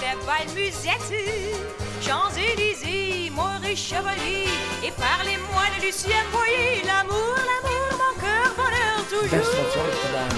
les 0.00 0.16
belles 0.24 0.52
musettes. 0.54 1.87
Champs-Élysées, 2.00 3.30
Maurice 3.30 3.88
chevalier, 3.88 4.48
et 4.84 4.92
parlez-moi 4.92 5.64
de 5.76 5.86
Lucien 5.86 6.22
Boyer, 6.32 6.82
l'amour, 6.86 7.36
l'amour, 7.50 7.88
mon 8.02 8.14
cœur, 8.20 8.54
bonheur 8.56 8.98
toujours. 9.08 9.38
Best 9.38 9.54
wat 9.54 9.94
gedaan 10.02 10.28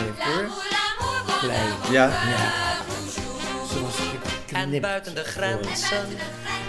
Ja. 1.90 2.10
En 4.52 4.80
buiten 4.80 5.14
de 5.14 5.20
oh, 5.20 5.26
grenzen, 5.26 6.06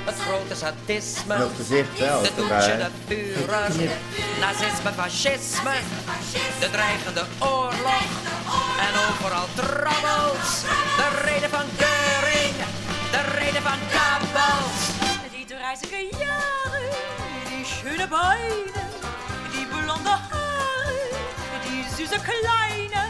het 0.05 0.15
grote 0.19 0.55
sadisme. 0.55 1.33
het 1.33 1.49
gezicht 1.55 1.99
wel, 1.99 2.21
De 2.21 2.31
douche, 2.35 2.89
de 3.07 3.89
nazisme, 4.39 4.91
fascisme, 4.95 5.73
de 6.59 6.69
dreigende 6.69 7.23
oorlog. 7.39 8.03
En 8.79 8.93
overal 9.09 9.47
troubles, 9.55 10.61
de 10.97 11.21
reden 11.25 11.49
van 11.49 11.65
Geuring, 11.77 12.55
de 13.11 13.21
reden 13.39 13.61
van 13.61 13.79
Kabels. 13.91 14.80
30er 15.71 16.19
Jahre, 16.19 16.83
die 17.49 17.63
schöne 17.63 18.05
Beine, 18.05 18.83
die 19.53 19.63
blonde 19.63 20.11
Haare, 20.11 20.99
die 21.63 21.83
süße 21.95 22.19
Kleine. 22.19 23.03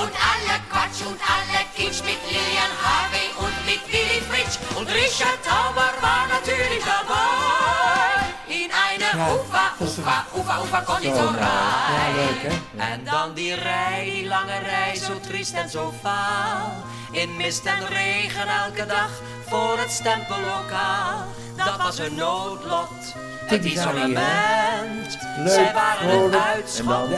Und 0.00 0.10
alle 0.10 0.58
Quatsch 0.70 1.04
und 1.06 1.20
alle 1.20 1.66
Kitsch 1.76 2.02
mit 2.02 2.16
Lilian 2.30 2.72
Harvey 2.82 3.28
und 3.36 3.66
mit 3.66 3.86
Willy 3.92 4.22
Fritsch 4.22 4.58
und 4.74 4.88
Richard 4.88 5.38
Tauber 5.44 5.92
war 6.00 6.26
natürlich 6.28 6.82
dabei. 6.82 7.71
Ja, 9.16 9.28
Ufa, 9.32 9.72
dat 9.78 9.88
is 9.88 9.98
Ufa, 9.98 10.24
Ufa, 10.38 10.58
Ufa 10.64 10.78
Zo, 10.78 10.92
Konditorei. 10.92 11.40
ja, 11.40 12.14
leuk 12.14 12.42
hè? 12.42 12.82
En 12.92 13.04
dan 13.04 13.34
die 13.34 13.54
rij, 13.54 14.10
die 14.14 14.26
lange 14.26 14.58
rij, 14.58 14.94
zo 14.96 15.20
triest 15.20 15.52
en 15.54 15.68
zo 15.70 15.92
vaal. 16.02 16.72
In 17.10 17.36
mist 17.36 17.64
en 17.64 17.86
regen 17.86 18.48
elke 18.48 18.86
dag 18.86 19.10
voor 19.48 19.78
het 19.78 19.90
stempellokaal. 19.90 21.24
Dat 21.56 21.76
was 21.82 21.98
hun 21.98 22.14
noodlot. 22.14 22.88
Het 23.46 23.64
isolement. 23.64 25.18
Zij 25.44 25.72
waren 25.74 26.08
een 26.08 26.36
uitschot. 26.36 27.08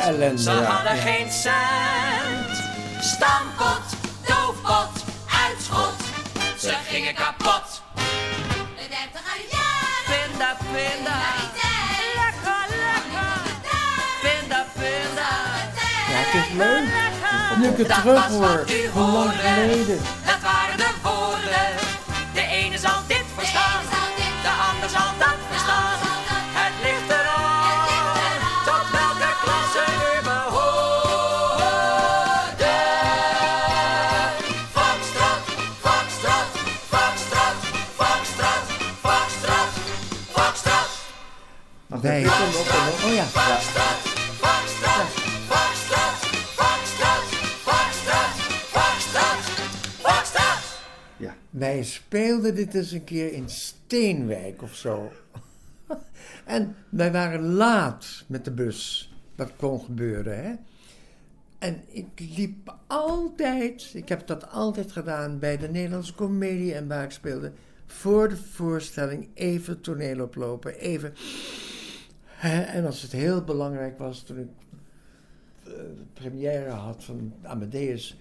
Ze 0.41 0.51
hadden 0.51 0.97
geen 0.97 1.31
cent. 1.33 2.63
Stampot, 3.01 4.04
nu 17.59 17.69
ik 17.69 17.77
het 17.77 17.89
dat 17.89 18.01
terug 18.01 18.27
hoor, 18.27 18.65
hoe 18.93 19.11
lang 19.13 19.31
geleden. 19.41 20.01
Dat 20.25 20.41
waren 20.43 20.77
de 20.77 20.91
woorden. 21.03 21.69
De 22.35 22.47
ene 22.47 22.79
zal 22.79 23.01
dit 23.07 23.25
verstaan, 23.37 23.83
de, 23.91 24.23
dit. 24.43 24.53
ander 24.71 24.89
zal 24.89 25.11
dat 25.19 25.39
verstaan. 25.51 25.99
Zal 26.03 26.21
dat. 26.29 26.43
Het 26.59 26.75
ligt 26.83 27.11
eraan, 27.19 27.89
het 28.23 28.37
ligt 28.47 28.61
eraan. 28.61 28.65
tot 28.69 28.87
welke 28.97 29.31
klasse 29.43 29.85
u 30.11 30.23
behoorde. 30.29 31.55
Vakstraat, 34.77 35.45
vakstraat, 35.85 36.51
vakstraat, 36.89 37.57
Foxtrot, 37.99 38.65
Foxtrot, 39.05 39.71
Foxtrot. 40.33 40.91
Oké. 41.91 42.15
Oh 43.05 43.15
ja. 43.15 43.25
ja. 43.35 44.14
Wij 51.65 51.83
speelden 51.83 52.55
dit 52.55 52.75
eens 52.75 52.91
een 52.91 53.05
keer 53.05 53.33
in 53.33 53.49
Steenwijk 53.49 54.63
of 54.63 54.75
zo. 54.75 55.13
en 56.45 56.77
wij 56.89 57.13
waren 57.13 57.43
laat 57.43 58.25
met 58.27 58.45
de 58.45 58.51
bus. 58.51 59.13
Dat 59.35 59.51
kon 59.57 59.81
gebeuren, 59.81 60.45
hè. 60.45 60.55
En 61.59 61.83
ik 61.87 62.07
liep 62.37 62.75
altijd, 62.87 63.91
ik 63.95 64.09
heb 64.09 64.27
dat 64.27 64.51
altijd 64.51 64.93
gedaan 64.93 65.39
bij 65.39 65.57
de 65.57 65.69
Nederlandse 65.69 66.15
Comedie 66.15 66.75
en 66.75 66.89
waar 66.89 67.05
ik 67.05 67.11
speelde. 67.11 67.53
Voor 67.87 68.29
de 68.29 68.37
voorstelling 68.37 69.29
even 69.35 69.81
toneel 69.81 70.23
oplopen, 70.23 70.79
even... 70.79 71.15
En 72.73 72.87
als 72.87 73.03
het 73.03 73.13
heel 73.13 73.45
belangrijk 73.45 73.99
was, 73.99 74.23
toen 74.23 74.39
ik 74.39 74.49
eh, 75.65 75.73
de 75.73 76.05
première 76.13 76.71
had 76.71 77.05
van 77.05 77.35
Amadeus, 77.43 78.17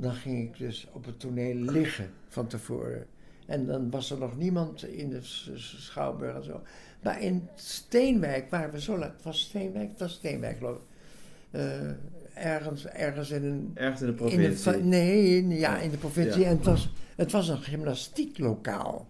dan 0.00 0.14
ging 0.14 0.48
ik 0.48 0.58
dus 0.58 0.86
op 0.92 1.04
het 1.04 1.20
toneel 1.20 1.54
liggen 1.54 2.10
van 2.28 2.46
tevoren. 2.46 3.06
En 3.46 3.66
dan 3.66 3.90
was 3.90 4.10
er 4.10 4.18
nog 4.18 4.36
niemand 4.36 4.84
in 4.84 5.10
de 5.10 5.20
Schouwburg 5.54 6.36
en 6.36 6.44
zo. 6.44 6.60
Maar 7.02 7.20
in 7.22 7.48
Steenwijk 7.54 8.50
waren 8.50 8.70
we 8.70 8.80
zo 8.80 8.98
laat. 8.98 9.22
Was 9.22 9.40
Steenwijk? 9.40 9.88
Het 9.88 9.98
was 10.00 10.12
Steenwijk, 10.12 10.56
geloof 10.56 10.76
ik. 10.76 10.82
Eh, 11.50 11.80
ergens, 12.34 12.86
ergens 12.86 13.30
in 13.30 13.44
een... 13.44 13.70
Ergens 13.74 14.00
in 14.00 14.06
de 14.06 14.12
In 14.12 14.18
provincie. 14.18 14.72
de, 14.72 14.78
nee, 14.78 15.36
in- 15.36 15.50
ja, 15.50 15.78
in 15.78 15.90
de 15.90 15.96
provincie. 15.96 16.40
Ja. 16.40 16.48
En 16.48 16.56
het 16.56 16.64
was, 16.66 16.92
het 17.16 17.32
was 17.32 17.48
een 17.48 17.62
gymnastieklokaal. 17.62 19.08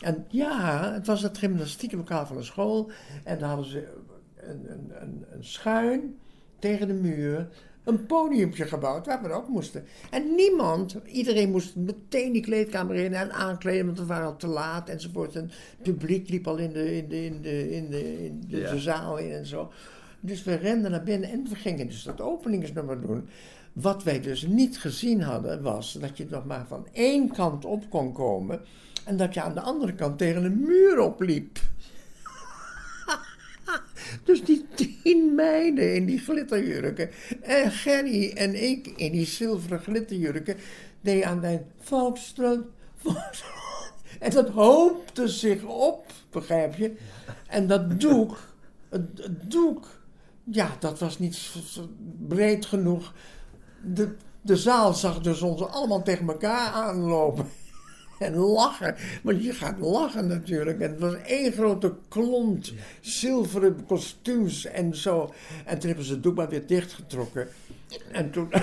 En 0.00 0.24
ja, 0.28 0.92
het 0.92 1.06
was 1.06 1.22
het 1.22 1.38
gymnastieklokaal 1.38 2.26
van 2.26 2.36
de 2.36 2.42
school. 2.42 2.90
En 3.24 3.38
daar 3.38 3.48
hadden 3.48 3.66
ze 3.66 3.88
een, 4.36 4.70
een, 4.70 5.02
een, 5.02 5.24
een 5.30 5.44
schuin 5.44 6.18
tegen 6.58 6.86
de 6.86 6.94
muur 6.94 7.48
een 7.84 8.06
podiumpje 8.06 8.64
gebouwd 8.64 9.06
waar 9.06 9.22
we 9.22 9.30
ook 9.32 9.48
moesten. 9.48 9.84
En 10.10 10.34
niemand, 10.34 10.96
iedereen 11.06 11.50
moest 11.50 11.76
meteen 11.76 12.32
die 12.32 12.42
kleedkamer 12.42 12.94
in 12.96 13.14
en 13.14 13.32
aankleden, 13.32 13.86
want 13.86 13.98
we 13.98 14.06
waren 14.06 14.26
al 14.26 14.36
te 14.36 14.46
laat 14.46 14.88
enzovoort. 14.88 15.36
En 15.36 15.50
het 15.50 15.82
publiek 15.82 16.28
liep 16.28 16.46
al 16.46 16.56
in 16.56 16.72
de, 16.72 16.96
in 16.96 17.08
de, 17.08 17.24
in 17.24 17.40
de, 17.42 17.74
in 17.74 17.90
de, 17.90 18.24
in 18.24 18.44
de, 18.48 18.56
Ja. 18.56 18.70
de 18.70 18.78
zaal 18.78 19.16
in 19.18 19.32
en 19.32 19.46
zo. 19.46 19.70
Dus 20.20 20.44
we 20.44 20.54
renden 20.54 20.90
naar 20.90 21.02
binnen 21.02 21.30
en 21.30 21.46
we 21.48 21.54
gingen 21.54 21.86
dus 21.86 22.02
dat 22.02 22.20
openingsnummer 22.20 23.00
doen. 23.00 23.28
Wat 23.72 24.02
wij 24.02 24.20
dus 24.20 24.46
niet 24.46 24.78
gezien 24.78 25.22
hadden, 25.22 25.62
was 25.62 25.92
dat 25.92 26.16
je 26.16 26.26
nog 26.30 26.46
maar 26.46 26.66
van 26.66 26.86
één 26.92 27.32
kant 27.32 27.64
op 27.64 27.90
kon 27.90 28.12
komen 28.12 28.60
en 29.04 29.16
dat 29.16 29.34
je 29.34 29.42
aan 29.42 29.54
de 29.54 29.60
andere 29.60 29.94
kant 29.94 30.18
tegen 30.18 30.44
een 30.44 30.60
muur 30.60 31.00
opliep. 31.00 31.58
Dus 34.24 34.44
die 34.44 34.66
tien 34.74 35.34
meiden 35.34 35.94
in 35.94 36.06
die 36.06 36.18
glitterjurken. 36.18 37.10
En 37.40 37.70
Gerry 37.70 38.30
en 38.34 38.62
ik 38.70 38.86
in 38.86 39.12
die 39.12 39.26
zilveren 39.26 39.80
glitterjurken. 39.80 40.56
deden 41.00 41.28
aan 41.28 41.40
de 41.40 41.60
Volksstraat. 41.78 42.64
En 44.18 44.30
dat 44.30 44.48
hoopte 44.48 45.28
zich 45.28 45.62
op, 45.64 46.04
begrijp 46.30 46.74
je? 46.74 46.96
En 47.46 47.66
dat 47.66 48.00
doek, 48.00 48.38
het, 48.88 49.50
doek, 49.50 49.86
ja, 50.44 50.76
dat 50.78 50.98
was 50.98 51.18
niet 51.18 51.50
breed 52.28 52.66
genoeg. 52.66 53.12
De, 53.82 54.16
de 54.40 54.56
zaal 54.56 54.94
zag 54.94 55.20
dus 55.20 55.42
ons 55.42 55.62
allemaal 55.62 56.02
tegen 56.02 56.28
elkaar 56.28 56.72
aanlopen. 56.72 57.46
En 58.18 58.34
lachen, 58.36 58.94
want 59.22 59.44
je 59.44 59.52
gaat 59.52 59.78
lachen 59.80 60.26
natuurlijk. 60.26 60.80
En 60.80 60.90
het 60.90 61.00
was 61.00 61.14
één 61.26 61.52
grote 61.52 61.94
klont 62.08 62.72
zilveren 63.00 63.76
kostuums 63.86 64.64
en 64.66 64.96
zo. 64.96 65.32
En 65.64 65.78
toen 65.78 65.88
hebben 65.88 66.06
ze 66.06 66.12
het 66.12 66.22
doek 66.22 66.36
maar 66.36 66.48
weer 66.48 66.66
dichtgetrokken. 66.66 67.48
En 68.12 68.30
toen... 68.30 68.48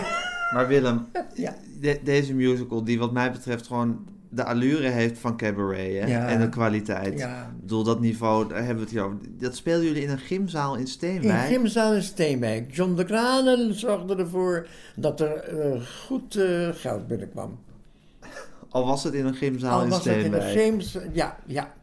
Maar 0.53 0.68
Willem, 0.68 1.07
Ja. 1.34 1.56
de- 1.80 1.99
deze 2.03 2.34
musical 2.34 2.84
die 2.84 2.99
wat 2.99 3.11
mij 3.11 3.32
betreft 3.32 3.68
gewoon 3.68 4.06
de 4.30 4.44
allure 4.44 4.88
heeft 4.90 5.19
van 5.19 5.38
cabaret 5.38 6.02
hè? 6.02 6.07
Ja. 6.07 6.27
en 6.27 6.40
de 6.41 6.49
kwaliteit. 6.49 7.19
Ja. 7.19 7.41
Ik 7.44 7.61
bedoel, 7.61 7.84
dat 7.84 7.99
niveau, 7.99 8.48
daar 8.48 8.57
hebben 8.57 8.76
we 8.76 8.82
het 8.82 8.90
hier 8.91 9.03
over. 9.03 9.18
Dat 9.40 9.56
speelden 9.56 9.86
jullie 9.86 10.03
in 10.03 10.10
een 10.10 10.18
gymzaal 10.19 10.73
in 10.73 10.80
In 10.80 10.88
Steenwijk. 10.88 11.48
Gymzaal 11.48 11.94
in 11.94 12.03
Steenwijk. 12.03 12.76
John 12.76 12.95
de 12.95 13.06
Kranen 13.06 13.73
zorgde 13.80 14.15
ervoor 14.15 14.68
dat 14.95 15.19
er 15.22 15.34
eh, 15.38 15.82
goed 16.06 16.36
eh, 16.36 16.69
geld 16.73 17.07
binnenkwam. 17.07 17.60
Al 18.76 18.85
was 18.85 19.03
het 19.03 19.14
in 19.14 19.26
een 19.26 19.34
gymzaal 19.35 19.77
Al 19.77 19.84
in 19.84 19.89
was 19.89 20.06
het 20.06 20.15
in 20.23 20.31
de 20.31 20.41
Steenwijk. 20.41 20.60
games, 20.68 20.97
ja, 21.14 21.38
ja. 21.45 21.73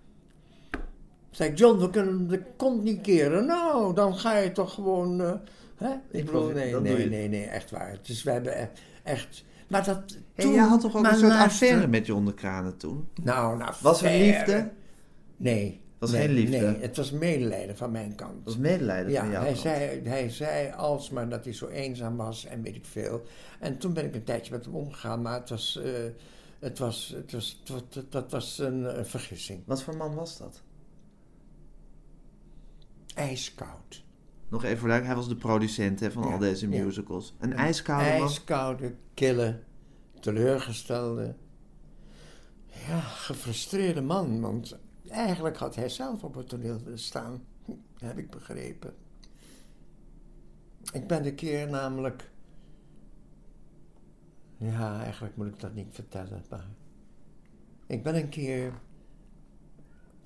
Zei 1.31 1.53
John, 1.55 1.79
we 1.81 1.91
kunnen 1.91 2.29
de 2.29 2.43
kont 2.57 2.83
niet 2.83 3.01
keren. 3.01 3.47
Nou, 3.47 3.95
dan 3.95 4.17
ga 4.17 4.39
je 4.39 4.53
toch 4.53 4.75
gewoon... 4.75 5.21
eh, 5.21 5.33
hè? 5.77 5.91
Ik 6.11 6.25
bedoel, 6.25 6.49
nee, 6.51 6.75
nee, 6.81 7.09
nee, 7.09 7.29
nee, 7.29 7.45
echt 7.45 7.71
waar. 7.71 7.99
Dus 8.03 8.23
we 8.23 8.31
hebben 8.31 8.61
e- 8.63 8.69
echt... 9.03 9.45
Maar 9.69 9.85
dat 9.85 10.17
toen... 10.37 10.53
jij 10.53 10.65
had 10.65 10.81
toch 10.81 10.97
ook 10.97 11.07
een 11.07 11.17
soort 11.17 11.33
affaire 11.33 11.87
met 11.87 12.07
John 12.07 12.25
de 12.25 12.35
Kranen 12.35 12.77
toen? 12.77 13.09
Nou, 13.23 13.57
nou, 13.59 13.73
Was 13.81 14.03
er 14.03 14.19
liefde? 14.19 14.71
Nee. 15.37 15.81
Was 15.99 16.11
nee, 16.11 16.21
geen 16.21 16.35
liefde? 16.35 16.57
Nee, 16.59 16.77
het 16.81 16.97
was 16.97 17.11
medelijden 17.11 17.77
van 17.77 17.91
mijn 17.91 18.15
kant. 18.15 18.33
Dat 18.35 18.45
was 18.45 18.57
medelijden 18.57 19.13
Ja, 19.13 19.21
van 19.21 19.31
jou. 19.31 19.45
hij 19.45 19.55
zei, 19.55 20.01
hij 20.05 20.31
zei 20.31 20.73
alsmaar 20.77 21.29
dat 21.29 21.45
hij 21.45 21.55
zo 21.55 21.67
eenzaam 21.69 22.17
was 22.17 22.45
en 22.47 22.63
weet 22.63 22.77
ik 22.77 22.85
veel. 22.85 23.23
En 23.61 23.79
toen 23.79 23.93
ben 23.93 24.05
ik 24.05 24.15
een 24.15 24.25
tijdje 24.25 24.53
met 24.53 24.65
hem 24.65 24.75
omgegaan, 24.75 25.23
maar 25.23 25.41
het 25.41 25.51
was, 25.51 25.81
eh, 25.85 25.91
het 26.63 26.79
was, 26.79 27.09
het 27.09 27.33
was, 27.33 27.63
het 27.67 28.13
dat, 28.13 28.31
was 28.31 28.59
een, 28.59 28.99
een 28.99 29.07
vergissing. 29.07 29.63
Wat 29.67 29.83
voor 29.83 29.97
man 29.97 30.15
was 30.15 30.39
dat? 30.39 30.63
Ijskoud. 33.15 34.05
Nog 34.49 34.65
even 34.65 34.79
voor 34.79 34.89
duidelijk, 34.89 35.07
hij 35.07 35.27
was 35.27 35.29
de 35.29 35.47
producent 35.47 36.01
hè, 36.01 36.11
van 36.11 36.23
Ja, 36.23 36.33
al 36.33 36.39
deze 36.39 36.69
musicals. 36.69 37.35
Een 37.39 37.53
ijskoude 37.53 38.11
man. 38.11 38.21
IJskoude, 38.21 38.95
kille, 39.15 39.61
teleurgestelde, 40.21 41.35
ja, 42.87 43.01
gefrustreerde 43.01 44.03
man. 44.03 44.41
Want 44.41 44.79
eigenlijk 45.09 45.57
had 45.57 45.75
hij 45.75 45.89
zelf 45.89 46.25
op 46.25 46.35
het 46.35 46.49
toneel 46.49 46.83
willen 46.83 46.99
staan, 46.99 47.45
heb 47.99 48.19
ik 48.19 48.31
begrepen. 48.31 48.95
Ik 50.93 51.07
ben 51.07 51.27
een 51.27 51.35
keer 51.35 51.71
namelijk. 51.71 52.31
Ja, 54.63 55.03
eigenlijk 55.03 55.37
moet 55.37 55.47
ik 55.47 55.61
dat 55.61 55.75
niet 55.75 55.89
vertellen, 55.91 56.45
maar. 56.51 56.67
Ik 57.87 58.03
ben 58.03 58.17
een 58.17 58.29
keer 58.29 58.73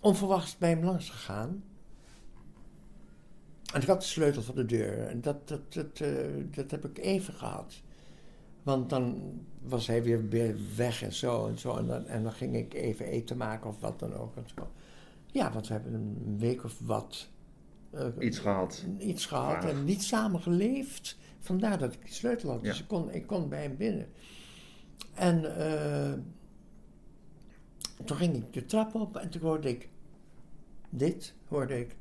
onverwachts 0.01 0.59
bij 0.59 0.71
hem 0.71 0.85
langs 0.85 1.11
gegaan. 1.11 1.65
En 3.73 3.81
ik 3.81 3.87
had 3.87 4.01
de 4.01 4.07
sleutel 4.07 4.43
van 4.43 4.55
de 4.55 4.65
deur. 4.65 5.09
En 5.09 5.21
dat, 5.21 5.49
dat, 5.49 5.73
dat, 5.73 6.01
eh, 6.01 6.27
dat 6.51 6.71
heb 6.71 6.85
ik 6.85 6.99
even 6.99 7.35
gehad. 7.35 7.83
Want 8.63 8.91
dan 8.91 9.33
was 9.63 9.87
hij 9.87 10.03
weer 10.03 10.29
weg 10.77 11.03
en 11.03 11.13
zo 11.13 11.47
en 11.47 11.59
zo. 11.59 11.77
En 11.77 11.87
dan, 11.87 12.07
en 12.07 12.23
dan 12.23 12.33
ging 12.33 12.57
ik 12.57 12.75
even 12.75 13.07
eten 13.07 13.37
maken 13.37 13.71
of 13.71 13.81
wat 13.81 13.99
dan 13.99 14.15
ook. 14.15 14.37
En 14.37 14.45
zo. 14.55 14.71
Ja, 15.27 15.53
want 15.53 15.67
we 15.67 15.73
hebben 15.73 15.95
een 15.95 16.39
week 16.39 16.65
of 16.65 16.79
wat. 16.81 17.29
Eh, 17.97 18.27
Iets 18.27 18.39
gehad. 18.39 18.85
Iets 18.99 19.27
gehad 19.27 19.65
en 19.65 19.85
niet 19.85 20.03
samen 20.03 20.41
geleefd. 20.41 21.19
Vandaar 21.41 21.79
dat 21.79 21.93
ik 21.93 22.05
die 22.05 22.13
sleutel 22.15 22.51
had. 22.51 22.63
Dus 22.63 22.81
ik 22.81 22.89
kon, 22.89 23.11
ik 23.11 23.27
kon 23.27 23.49
bij 23.49 23.63
hem 23.63 23.77
binnen. 23.77 24.07
En 25.15 25.57
eh, 25.57 26.13
toen 28.05 28.17
ging 28.17 28.37
ik 28.37 28.53
de 28.53 28.65
trap 28.65 28.95
op 28.95 29.17
en 29.17 29.31
toen 29.31 29.43
hoorde 29.43 29.69
ik 29.69 29.89
dit, 30.91 31.35
hoorde 31.49 31.81
ik. 31.81 31.97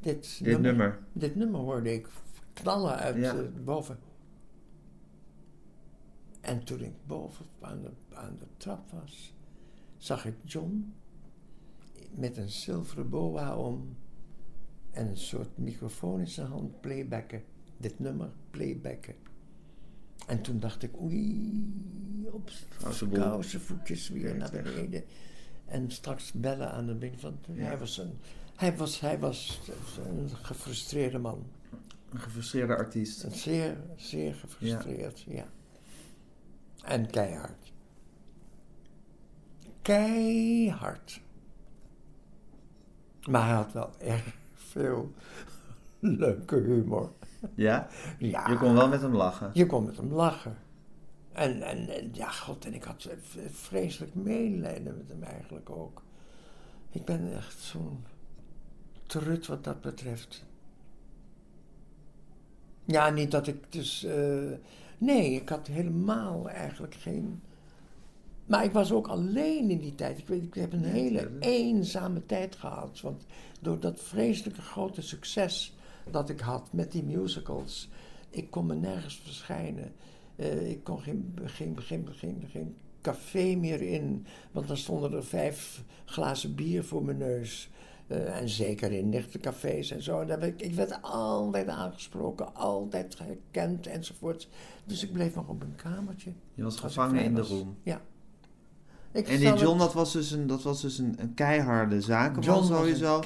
Dit, 0.00 0.40
Dit 0.42 0.60
nummer. 0.60 0.98
Dit 1.12 1.34
nummer 1.36 1.60
hoorde 1.60 1.92
ik 1.92 2.08
knallen 2.52 2.96
uit 2.96 3.16
Ja. 3.16 3.34
eh, 3.36 3.44
boven. 3.64 3.98
En 6.40 6.64
toen 6.64 6.80
ik 6.80 6.92
boven 7.06 7.46
aan 7.60 7.80
de, 7.82 7.90
aan 8.14 8.36
de 8.38 8.46
trap 8.56 8.90
was, 8.90 9.34
zag 9.96 10.24
ik 10.26 10.34
John 10.44 10.94
met 12.10 12.36
een 12.36 12.50
zilveren 12.50 13.08
boa 13.08 13.56
om 13.56 13.96
en 14.90 15.08
een 15.08 15.16
soort 15.16 15.58
microfoon 15.58 16.20
in 16.20 16.28
zijn 16.28 16.46
hand 16.46 16.80
playbacken. 16.80 17.42
Dit 17.76 17.98
nummer 17.98 18.30
playbacken. 18.50 19.14
En 20.26 20.42
toen 20.42 20.60
dacht 20.60 20.82
ik, 20.82 21.00
oei, 21.00 21.72
op 22.30 22.50
Kousenboel. 22.80 23.18
kousenvoetjes 23.20 24.08
weer 24.08 24.36
naar 24.36 24.50
beneden. 24.50 25.04
En 25.64 25.90
straks 25.90 26.32
bellen 26.32 26.70
aan 26.70 26.86
de 26.86 26.98
ding 26.98 27.20
van, 27.20 27.38
hij 27.50 27.78
was 27.78 27.98
een, 27.98 28.12
hij 28.56 28.76
was, 28.76 29.00
hij 29.00 29.18
was 29.18 29.60
een 30.06 30.28
gefrustreerde 30.28 31.18
man. 31.18 31.46
Een 32.10 32.20
gefrustreerde 32.20 32.76
artiest. 32.76 33.26
Zeer, 33.30 33.76
zeer 33.96 34.34
gefrustreerd, 34.34 35.20
ja. 35.20 35.46
En 36.84 37.10
keihard. 37.10 37.72
Keihard. 39.82 41.20
Maar 43.28 43.44
hij 43.46 43.54
had 43.54 43.72
wel 43.72 43.90
erg 43.98 44.34
veel 44.54 45.12
leuke 45.98 46.56
humor. 46.56 47.12
Ja? 47.54 47.86
Ja. 48.18 48.48
Je 48.48 48.56
kon 48.58 48.74
wel 48.74 48.88
met 48.88 49.00
hem 49.00 49.14
lachen. 49.16 49.50
Je 49.52 49.66
kon 49.66 49.84
met 49.84 49.96
hem 49.96 50.12
lachen. 50.12 50.56
En, 51.32 51.62
en, 51.62 51.88
en 51.88 52.10
ja, 52.12 52.30
god, 52.30 52.64
en 52.64 52.74
ik 52.74 52.82
had 52.84 53.08
vreselijk 53.50 54.14
medelijden 54.14 54.96
met 54.96 55.08
hem 55.08 55.22
eigenlijk 55.22 55.70
ook. 55.70 56.02
Ik 56.90 57.04
ben 57.04 57.32
echt 57.36 57.58
zo'n 57.58 58.04
trut 59.06 59.46
wat 59.46 59.64
dat 59.64 59.80
betreft. 59.80 60.44
Ja, 62.84 63.10
niet 63.10 63.30
dat 63.30 63.46
ik 63.46 63.72
dus. 63.72 64.04
eh, 64.04 64.52
nee, 64.98 65.30
ik 65.32 65.48
had 65.48 65.66
helemaal 65.66 66.48
eigenlijk 66.48 66.94
geen. 66.94 67.42
Maar 68.48 68.64
ik 68.64 68.72
was 68.72 68.92
ook 68.92 69.08
alleen 69.08 69.70
in 69.70 69.78
die 69.78 69.94
tijd. 69.94 70.18
Ik, 70.18 70.26
weet, 70.26 70.42
ik 70.42 70.54
heb 70.54 70.72
een 70.72 70.84
hele 70.84 71.30
eenzame 71.40 72.26
tijd 72.26 72.56
gehad. 72.56 73.00
Want 73.00 73.26
door 73.60 73.80
dat 73.80 74.00
vreselijke 74.00 74.62
grote 74.62 75.02
succes 75.02 75.76
dat 76.10 76.28
ik 76.28 76.40
had 76.40 76.72
met 76.72 76.92
die 76.92 77.04
musicals. 77.04 77.88
Ik 78.30 78.50
kon 78.50 78.66
me 78.66 78.74
nergens 78.74 79.16
verschijnen. 79.16 79.92
Eh, 80.36 80.70
ik 80.70 80.84
kon 80.84 81.00
geen, 81.00 81.38
geen, 81.44 81.80
geen, 81.80 82.08
geen, 82.12 82.44
geen 82.50 82.76
café 83.00 83.54
meer 83.54 83.82
in. 83.82 84.26
Want 84.52 84.68
dan 84.68 84.76
stonden 84.76 85.12
er 85.12 85.24
vijf 85.24 85.84
glazen 86.04 86.54
bier 86.54 86.84
voor 86.84 87.04
mijn 87.04 87.18
neus. 87.18 87.70
Eh, 88.06 88.40
en 88.40 88.48
zeker 88.48 88.92
in 88.92 89.10
lichte 89.10 89.38
cafés 89.38 89.90
en 89.90 90.02
zo. 90.02 90.20
En 90.20 90.26
daar 90.26 90.40
werd 90.40 90.62
ik, 90.62 90.74
werd 90.74 91.02
altijd 91.02 91.68
aangesproken, 91.68 92.54
altijd 92.54 93.18
herkend 93.18 93.86
enzovoort. 93.86 94.48
Dus 94.84 95.02
ik 95.02 95.12
bleef 95.12 95.34
nog 95.34 95.48
op 95.48 95.62
een 95.62 95.74
kamertje. 95.76 96.32
Je 96.54 96.62
was 96.62 96.76
gevangen 96.76 97.24
in 97.24 97.34
de 97.34 97.40
room. 97.40 97.76
Ja. 97.82 98.00
Ik 99.12 99.28
En 99.28 99.36
die 99.38 99.46
John, 99.54 99.70
het- 99.70 99.78
dat 99.78 99.92
was 99.92 100.12
dus 100.12 100.30
een, 100.30 100.46
dat 100.46 100.62
was 100.62 100.80
dus 100.80 100.98
een, 100.98 101.14
een 101.18 101.34
keiharde 101.34 101.98
John 102.40 102.58
een 102.58 102.64
sowieso. 102.64 103.22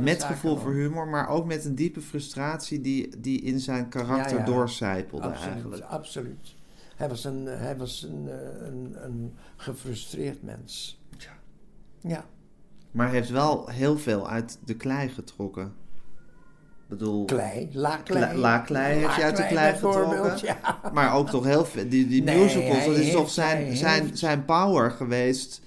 Met 0.00 0.24
gevoel 0.24 0.56
voor 0.56 0.72
humor, 0.72 1.08
maar 1.08 1.28
ook 1.28 1.46
met 1.46 1.64
een 1.64 1.74
diepe 1.74 2.00
frustratie 2.00 2.80
die, 2.80 3.20
die 3.20 3.40
in 3.40 3.60
zijn 3.60 3.88
karakter 3.88 4.32
Ja, 4.38 4.44
ja. 4.44 4.50
doorcijpelde 4.52 5.26
Absoluut, 5.26 5.52
eigenlijk. 5.52 5.82
absoluut. 5.82 6.54
Hij 6.96 7.08
was 7.08 7.24
een, 7.24 7.44
hij 7.46 7.76
was 7.76 8.02
een, 8.02 8.28
eh, 8.28 8.66
een, 8.66 8.96
een 9.04 9.32
gefrustreerd 9.56 10.42
mens. 10.42 11.00
Ja. 12.00 12.24
Maar 12.90 13.06
hij 13.06 13.16
heeft 13.16 13.30
wel 13.30 13.68
heel 13.68 13.98
veel 13.98 14.28
uit 14.28 14.58
de 14.64 14.74
klei 14.74 15.08
getrokken. 15.08 15.72
Bedoel, 16.98 17.24
Klei, 17.24 17.68
laklei. 17.72 18.30
Kle- 18.30 18.38
laklei 18.40 18.94
heeft 18.98 19.14
hij 19.16 19.24
uit 19.24 19.36
de 19.36 19.46
klei 19.46 19.74
getrokken. 19.74 20.38
Ja. 20.46 20.80
maar 20.92 21.14
ook 21.14 21.30
toch 21.30 21.44
heel 21.44 21.64
veel. 21.64 21.88
Die, 21.88 22.06
die 22.08 22.22
Nee, 22.22 22.38
musicals, 22.42 22.84
dat 22.86 22.96
is 22.96 23.12
toch 23.12 23.30
zijn, 23.30 23.76
zijn, 23.76 24.16
zijn 24.16 24.44
power 24.44 24.90
geweest. 24.90 25.62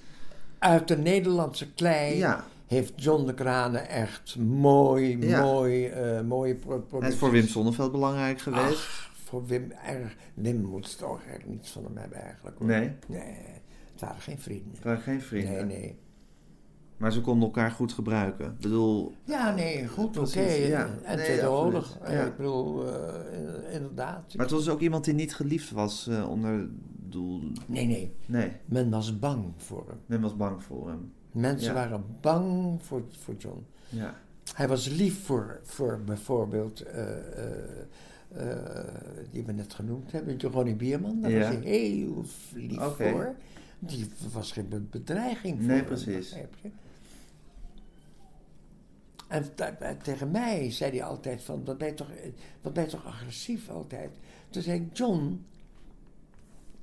Uit 0.59 0.87
de 0.87 0.97
Nederlandse 0.97 1.71
klei 1.73 2.17
Ja. 2.17 2.43
heeft 2.67 2.93
John 2.95 3.25
de 3.25 3.33
Kranen 3.33 3.89
echt 3.89 4.35
mooi, 4.39 5.17
Ja. 5.19 5.41
mooi, 5.41 5.87
eh 5.87 6.21
mooie 6.21 6.57
is 6.99 7.15
voor 7.15 7.31
Wim 7.31 7.47
Sonneveld 7.47 7.91
belangrijk 7.91 8.39
geweest. 8.41 8.63
Ach, 8.87 9.11
voor 9.23 9.45
Wim 9.45 9.71
erg. 9.85 10.15
Wim 10.33 10.61
moet 10.61 10.97
toch 10.97 11.19
eigenlijk 11.19 11.49
niets 11.49 11.69
van 11.71 11.83
hem 11.83 11.97
hebben 11.97 12.21
eigenlijk. 12.21 12.57
Hoor. 12.57 12.67
Nee. 12.67 12.91
Nee, 13.07 13.21
het 13.91 14.01
waren 14.01 14.21
geen 14.21 14.39
vrienden. 14.39 14.71
Het 14.75 14.83
waren 14.83 15.01
geen 15.01 15.21
vrienden. 15.21 15.67
Nee, 15.67 15.77
nee. 15.79 15.95
Maar 16.97 17.11
ze 17.11 17.21
konden 17.21 17.43
elkaar 17.47 17.71
goed 17.71 17.93
gebruiken. 17.93 18.45
Ik 18.45 18.57
bedoel, 18.59 19.13
Ja, 19.23 19.55
nee, 19.55 19.87
goed, 19.87 20.17
oké. 20.17 20.39
Ja. 20.41 20.89
En 21.03 21.17
Nee. 21.17 21.49
Oorlog. 21.49 21.97
eh, 22.01 22.13
Ja. 22.13 22.25
Ik 22.25 22.37
bedoel, 22.37 22.87
eh, 22.87 23.73
inderdaad. 23.73 24.33
maar 24.35 24.45
het 24.45 24.55
was 24.55 24.69
ook 24.69 24.79
iemand 24.79 25.03
die 25.05 25.13
niet 25.13 25.35
geliefd 25.35 25.71
was 25.71 26.07
eh, 26.07 26.29
onder 26.29 26.69
doel. 27.09 27.41
Nee, 27.67 27.85
nee. 27.85 28.11
Nee, 28.25 28.51
Men 28.65 28.89
was 28.89 29.19
bang 29.19 29.45
voor 29.57 29.85
hem. 29.87 29.97
men 30.05 30.21
was 30.21 30.35
bang 30.37 30.63
voor 30.63 30.87
hem. 30.87 31.11
Mensen 31.31 31.67
Ja. 31.67 31.73
waren 31.73 32.03
bang 32.21 32.77
voor, 32.83 33.03
voor 33.23 33.35
John. 33.37 33.65
Ja. 33.89 34.15
Hij 34.53 34.67
was 34.67 34.87
lief 34.89 35.23
voor, 35.25 35.59
voor 35.63 36.01
bijvoorbeeld, 36.05 36.81
eh, 36.81 37.17
eh, 37.17 37.51
eh, 38.31 38.85
die 39.31 39.43
we 39.43 39.51
net 39.51 39.73
genoemd 39.73 40.11
hebben, 40.11 40.41
Ronnie 40.41 40.75
Bierman. 40.75 41.21
Daar 41.21 41.31
Ja. 41.31 41.37
was 41.39 41.47
hij 41.47 41.57
heel 41.63 42.23
lief 42.53 42.85
Oké. 42.87 43.09
voor. 43.11 43.35
Die 43.79 44.09
was 44.33 44.51
geen 44.51 44.67
be- 44.69 44.79
bedreiging 44.79 45.55
voor 45.57 45.67
Nee, 45.67 45.77
hem, 45.77 45.85
precies. 45.85 46.29
je? 46.29 46.69
En 49.27 49.55
tegen 50.03 50.31
mij 50.31 50.71
zei 50.71 50.91
hij 50.91 51.03
altijd 51.03 51.43
van, 51.43 51.65
wat 51.65 51.77
ben 51.77 51.87
je 51.87 51.93
toch, 51.93 52.11
wat 52.61 52.73
ben 52.73 52.87
toch 52.87 53.05
agressief 53.05 53.69
altijd. 53.69 54.17
Toen 54.49 54.61
zei 54.61 54.81
ik, 54.81 54.97
John, 54.97 55.45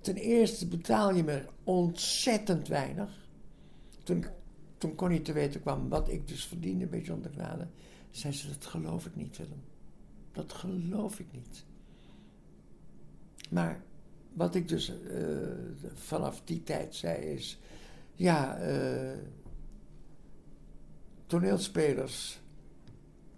ten 0.01 0.16
eerste 0.16 0.69
betaal 0.69 1.15
je 1.15 1.25
me 1.25 1.45
ontzettend 1.65 2.69
weinig. 2.69 3.29
Toen, 4.03 4.25
toen 4.79 4.95
Connie 4.95 5.23
te 5.23 5.33
weten 5.33 5.61
kwam 5.61 5.89
wat 5.89 6.09
ik 6.09 6.29
dus 6.29 6.47
verdiende 6.47 6.87
bij 6.87 7.01
John 7.01 7.23
de 7.23 7.31
Grade, 7.31 7.66
zei 8.11 8.33
ze, 8.33 8.49
dat 8.49 8.66
geloof 8.66 9.07
ik 9.07 9.16
niet, 9.16 9.37
Willem. 9.37 9.62
Dat 10.33 10.53
geloof 10.53 11.19
ik 11.19 11.27
niet. 11.33 11.65
Maar 13.51 13.83
wat 14.33 14.55
ik 14.55 14.69
dus 14.69 15.03
eh, 15.03 15.27
vanaf 15.95 16.43
die 16.45 16.62
tijd 16.62 16.95
zei 16.95 17.25
is, 17.25 17.59
ja, 18.15 18.57
eh, 18.57 19.19
toneelspelers 21.27 22.41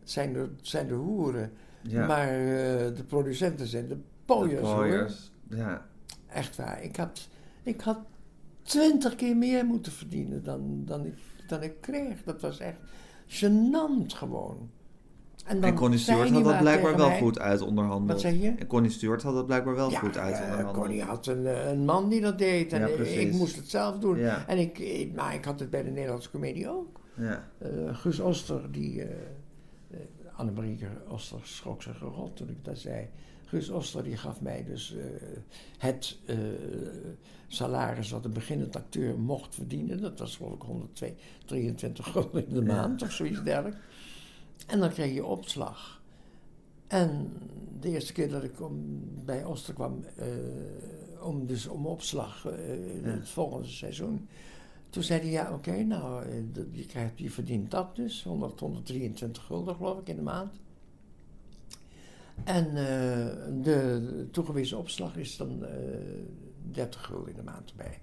zijn 0.05 0.33
de, 0.33 0.49
zijn 0.63 0.89
de 0.89 0.95
hoeren, 0.95 1.53
Ja. 1.83 2.07
maar 2.07 2.29
eh, 2.29 2.37
de 2.97 3.05
producenten 3.07 3.67
zijn 3.67 3.89
de 3.89 3.97
pooiers, 4.25 4.61
De 4.69 4.75
pooiers. 4.75 5.31
Ja. 5.49 5.87
Echt 6.27 6.57
waar. 6.57 6.83
Ik 6.83 6.97
had, 6.97 7.29
ik 7.63 7.81
had 7.81 7.99
twintig 8.63 9.15
keer 9.15 9.37
meer 9.37 9.65
moeten 9.65 9.93
verdienen 9.93 10.45
dan, 10.45 10.83
dan, 10.85 11.05
ik, 11.07 11.15
dan 11.47 11.63
ik 11.63 11.81
kreeg. 11.81 12.23
Dat 12.25 12.41
was 12.41 12.59
echt 12.59 12.77
gênant 13.29 14.07
gewoon. 14.07 14.71
dan 15.49 15.63
En 15.63 15.75
Connie 15.75 15.99
Stewart 15.99 16.31
had 16.31 16.45
dat 16.45 16.59
blijkbaar 16.59 16.97
wel 16.97 17.09
mij- 17.09 17.19
goed 17.19 17.39
uit 17.39 17.61
onderhandeld. 17.61 18.11
Wat 18.11 18.21
zeg 18.33 18.41
je? 18.43 18.55
En 18.59 18.67
Connie 18.67 18.91
Stewart 18.91 19.23
had 19.23 19.35
dat 19.35 19.47
blijkbaar 19.47 19.75
wel 19.75 19.91
goed 19.91 20.17
uit 20.19 20.35
eh, 20.35 20.41
onderhandeld. 20.43 20.77
Connie 20.77 21.03
had 21.03 21.27
een, 21.27 21.47
eh, 21.47 21.69
een 21.71 21.85
man 21.85 22.09
die 22.09 22.21
dat 22.21 22.39
deed 22.39 22.73
en 22.73 22.81
Ja, 22.81 22.87
ik- 22.87 23.33
moest 23.33 23.57
het 23.57 23.71
zelf 23.71 23.99
doen. 23.99 24.19
En 24.19 24.59
ik, 24.59 24.79
ik- 24.79 25.15
maar 25.15 25.35
ik 25.35 25.45
had 25.45 25.61
het 25.61 25.71
bij 25.71 25.83
de 25.83 25.91
Nederlandse 25.91 26.31
comedie 26.31 26.69
ook. 26.71 27.01
Ja. 27.17 27.49
Eh, 27.59 27.97
Guus 27.97 28.21
Oster, 28.21 28.73
die. 28.73 29.03
eh 29.03 29.11
eh, 29.91 29.99
Annemarie 30.33 30.79
Oster 31.09 31.39
schrok 31.43 31.83
zich 31.83 31.99
rot 31.99 32.37
toen 32.37 32.49
ik 32.49 32.65
dat 32.65 32.79
zei. 32.79 33.09
Guus 33.45 33.71
Oster 33.71 34.03
die 34.03 34.17
gaf 34.17 34.41
mij 34.41 34.65
dus 34.65 34.95
het 35.79 36.19
salaris 37.47 38.11
wat 38.11 38.25
een 38.25 38.33
beginnend 38.33 38.77
acteur 38.77 39.19
mocht 39.19 39.55
verdienen. 39.55 40.01
Dat 40.01 40.19
was 40.19 40.37
geloof 40.37 40.55
ik 40.55 40.63
123 40.63 42.07
gulden 42.07 42.47
in 42.49 42.55
de 42.55 42.63
maand 42.63 43.03
of 43.03 43.13
zoiets 43.13 43.43
dergelijks. 43.43 43.79
En 44.67 44.81
dan 44.81 44.91
kreeg 44.91 45.15
je 45.15 45.25
opslag. 45.25 46.03
En 46.87 47.33
de 47.81 47.89
eerste 47.89 48.13
keer 48.13 48.29
dat 48.29 48.43
ik 48.45 48.61
om, 48.61 49.01
bij 49.25 49.45
Oster 49.45 49.75
kwam, 49.75 50.05
om, 51.23 51.47
dus 51.47 51.67
om 51.67 51.87
opslag 51.87 52.45
in 52.95 53.05
het 53.05 53.29
volgende 53.29 53.69
seizoen, 53.69 54.29
toen 54.97 55.05
zei 55.05 55.21
hij, 55.21 55.31
ja 55.31 55.53
oké, 55.53 55.83
nou, 55.83 56.25
eh, 56.25 56.43
je, 56.73 56.87
krijgt, 56.87 57.19
je 57.19 57.31
verdient 57.31 57.71
dat 57.71 57.97
dus, 57.97 58.23
100, 58.23 58.61
123 58.61 59.43
gulden 59.45 59.75
geloof 59.75 59.99
ik 59.99 60.09
in 60.09 60.17
de 60.17 60.23
maand. 60.23 60.61
En 62.45 62.67
eh, 62.67 63.63
de 63.63 64.29
toegewezen 64.31 64.79
opslag 64.79 65.17
is 65.17 65.37
dan 65.37 65.65
eh 65.65 65.73
30 66.71 67.05
gulden 67.05 67.31
in 67.31 67.37
de 67.37 67.43
maand 67.43 67.71
erbij. 67.71 68.01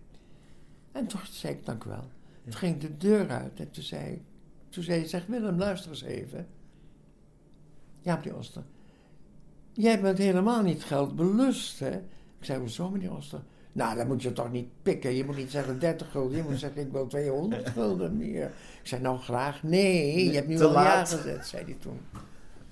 En 0.92 1.08
toen 1.08 1.20
zei 1.30 1.54
ik, 1.54 1.66
dank 1.66 1.84
u 1.84 1.90
wel. 1.90 2.10
Toen 2.44 2.54
ging 2.54 2.78
de 2.78 2.98
deur 2.98 3.30
uit 3.30 3.60
en 3.60 3.72
toen 3.72 3.84
zei, 3.84 4.26
toen 4.70 4.84
zei 4.84 5.00
hij, 5.00 5.08
zeg 5.08 5.26
Willem, 5.26 5.58
luister 5.58 5.92
eens 5.92 6.02
even. 6.02 6.48
Ja, 8.02 8.16
meneer 8.16 8.38
Oster. 8.38 8.64
Jij 9.72 10.02
bent 10.02 10.18
helemaal 10.18 10.62
niet 10.62 10.84
geld 10.84 11.16
belust, 11.16 11.80
hè? 11.80 11.98
Ik 12.38 12.46
zei, 12.46 12.60
hoezo, 12.60 12.90
meneer 12.90 13.16
Oster? 13.16 13.44
Nou, 13.74 13.96
dan 13.98 14.08
moet 14.08 14.22
je 14.22 14.34
toch 14.34 14.52
niet 14.52 14.68
pikken. 14.82 15.16
Je 15.16 15.26
moet 15.26 15.38
niet 15.38 15.52
zeggen 15.52 15.80
30 15.80 16.12
gulden. 16.12 16.38
Je 16.38 16.44
moet 16.50 16.60
zeggen, 16.60 16.82
ik 16.82 16.92
wil 16.92 17.08
200 17.08 17.70
gulden 17.70 18.18
meer. 18.18 18.46
Ik 18.82 18.88
zei, 18.88 19.02
nou 19.02 19.18
graag. 19.20 19.64
Nee, 19.64 20.26
je 20.26 20.32
hebt 20.36 20.48
nu 20.48 20.62
al 20.62 20.72
ja 20.72 21.06
gezet, 21.06 21.48
zei 21.48 21.64
hij 21.64 21.76
toen. 21.80 22.00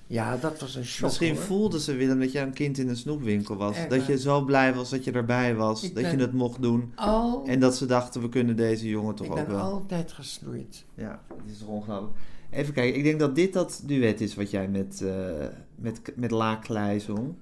Ja, 0.08 0.38
dat 0.38 0.60
was 0.60 0.76
een 0.76 0.86
shock, 0.86 1.08
Misschien 1.10 1.36
hoor. 1.36 1.44
voelde 1.44 1.80
ze 1.80 1.94
Willem 1.96 2.20
dat 2.20 2.32
je 2.32 2.40
een 2.40 2.54
kind 2.54 2.78
in 2.78 2.90
een 2.90 2.98
snoepwinkel 2.98 3.56
was. 3.56 3.76
Echt 3.76 3.90
dat 3.90 4.06
je 4.06 4.18
zo 4.20 4.42
blij 4.42 4.74
was 4.74 4.90
dat 4.90 5.04
je 5.04 5.12
erbij 5.12 5.56
was. 5.56 5.84
Ik 5.84 5.96
dat 5.96 6.04
je 6.04 6.10
ben 6.10 6.20
het 6.20 6.34
mocht 6.34 6.62
doen. 6.62 6.92
Al, 6.96 7.44
En 7.46 7.60
dat 7.60 7.76
ze 7.76 7.86
dachten, 7.86 8.22
we 8.22 8.30
kunnen 8.30 8.56
deze 8.56 8.90
jongen 8.90 9.16
toch 9.16 9.26
ik 9.26 9.32
ook 9.32 9.38
ben 9.46 9.56
wel. 9.56 9.60
altijd 9.60 10.12
gesnoeid. 10.12 10.86
Ja, 10.96 11.22
het 11.28 11.52
is 11.52 11.58
toch 11.58 11.68
ongelooflijk. 11.68 12.14
Even 12.50 12.74
kijken, 12.74 12.98
ik 12.98 13.04
denk 13.04 13.20
dat 13.20 13.36
dit 13.36 13.54
dat 13.54 13.82
duet 13.86 14.22
is 14.22 14.36
wat 14.36 14.52
jij 14.52 14.68
met, 14.68 15.02
eh 15.02 15.46
met, 15.76 16.02
met 16.16 16.32
La 16.32 16.56
Klei 16.56 17.00
zong. 17.00 17.34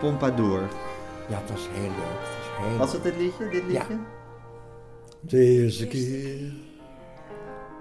Pompadour. 0.00 0.60
Ja, 1.28 1.38
het 1.40 1.50
was 1.50 1.68
heel 1.72 1.82
leuk. 1.90 2.41
Was 2.62 2.70
heel 2.70 2.78
Was 2.78 2.92
het 2.92 3.02
dit 3.02 3.16
liedje? 3.16 3.48
Dit 3.48 3.64
liedje? 3.64 3.98
De 5.20 5.38
eerste 5.38 5.86
keer. 5.86 6.52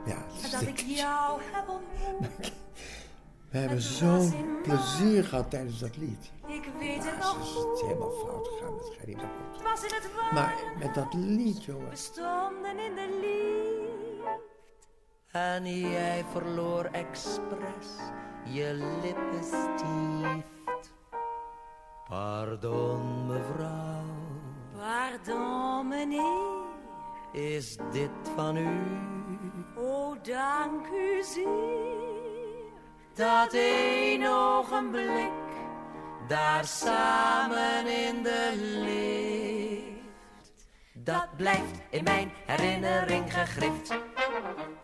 Ja, 0.05 0.25
het 0.33 0.43
is 0.43 0.51
Dat 0.51 0.61
ik 0.61 0.79
jou 0.79 1.41
heb 1.51 1.69
ontmoet. 1.69 2.51
we 3.49 3.57
hebben 3.57 3.81
zo'n 3.81 4.33
plezier 4.63 5.23
gehad 5.23 5.49
tijdens 5.49 5.79
dat 5.79 5.97
lied. 5.97 6.31
Ik 6.47 6.69
weet 6.79 6.95
het 7.03 7.03
Ja, 7.03 7.17
nog 7.17 7.39
is 7.41 7.47
het 7.47 7.57
goed. 7.63 7.81
helemaal 7.81 8.11
fout 8.11 8.47
gegaan 8.47 8.75
met 8.75 8.85
Gerry 8.97 9.13
de. 9.15 9.21
Het 9.53 9.61
was 9.63 9.83
in 9.83 9.93
het 9.93 10.09
warm. 10.15 10.33
Maar 10.33 10.53
met 10.79 10.93
dat 10.93 11.13
lied, 11.13 11.63
jongen. 11.63 11.89
We 11.89 11.95
stonden 11.95 12.79
in 12.79 12.95
de 12.95 13.07
liefde. 13.21 14.39
En 15.31 15.79
jij 15.79 16.25
verloor 16.31 16.85
expres 16.85 17.87
je 18.45 18.73
lippenstift. 19.01 20.91
Pardon 22.09 23.27
mevrouw, 23.27 24.03
Pardon, 24.81 25.87
meneer. 25.87 26.63
is 27.31 27.77
dit 27.91 28.09
van 28.35 28.57
u? 28.57 28.67
Oh, 29.75 30.15
dank 30.23 30.87
u 30.87 31.23
zeer. 31.23 31.45
Dat 33.13 33.53
één 33.53 34.25
ogenblik, 34.25 35.31
daar 36.27 36.65
samen 36.65 37.87
in 37.87 38.23
de 38.23 38.51
lift. 38.55 40.53
Dat 40.93 41.27
blijft 41.37 41.81
in 41.89 42.03
mijn 42.03 42.31
herinnering 42.45 43.33
gegrift. 43.33 43.93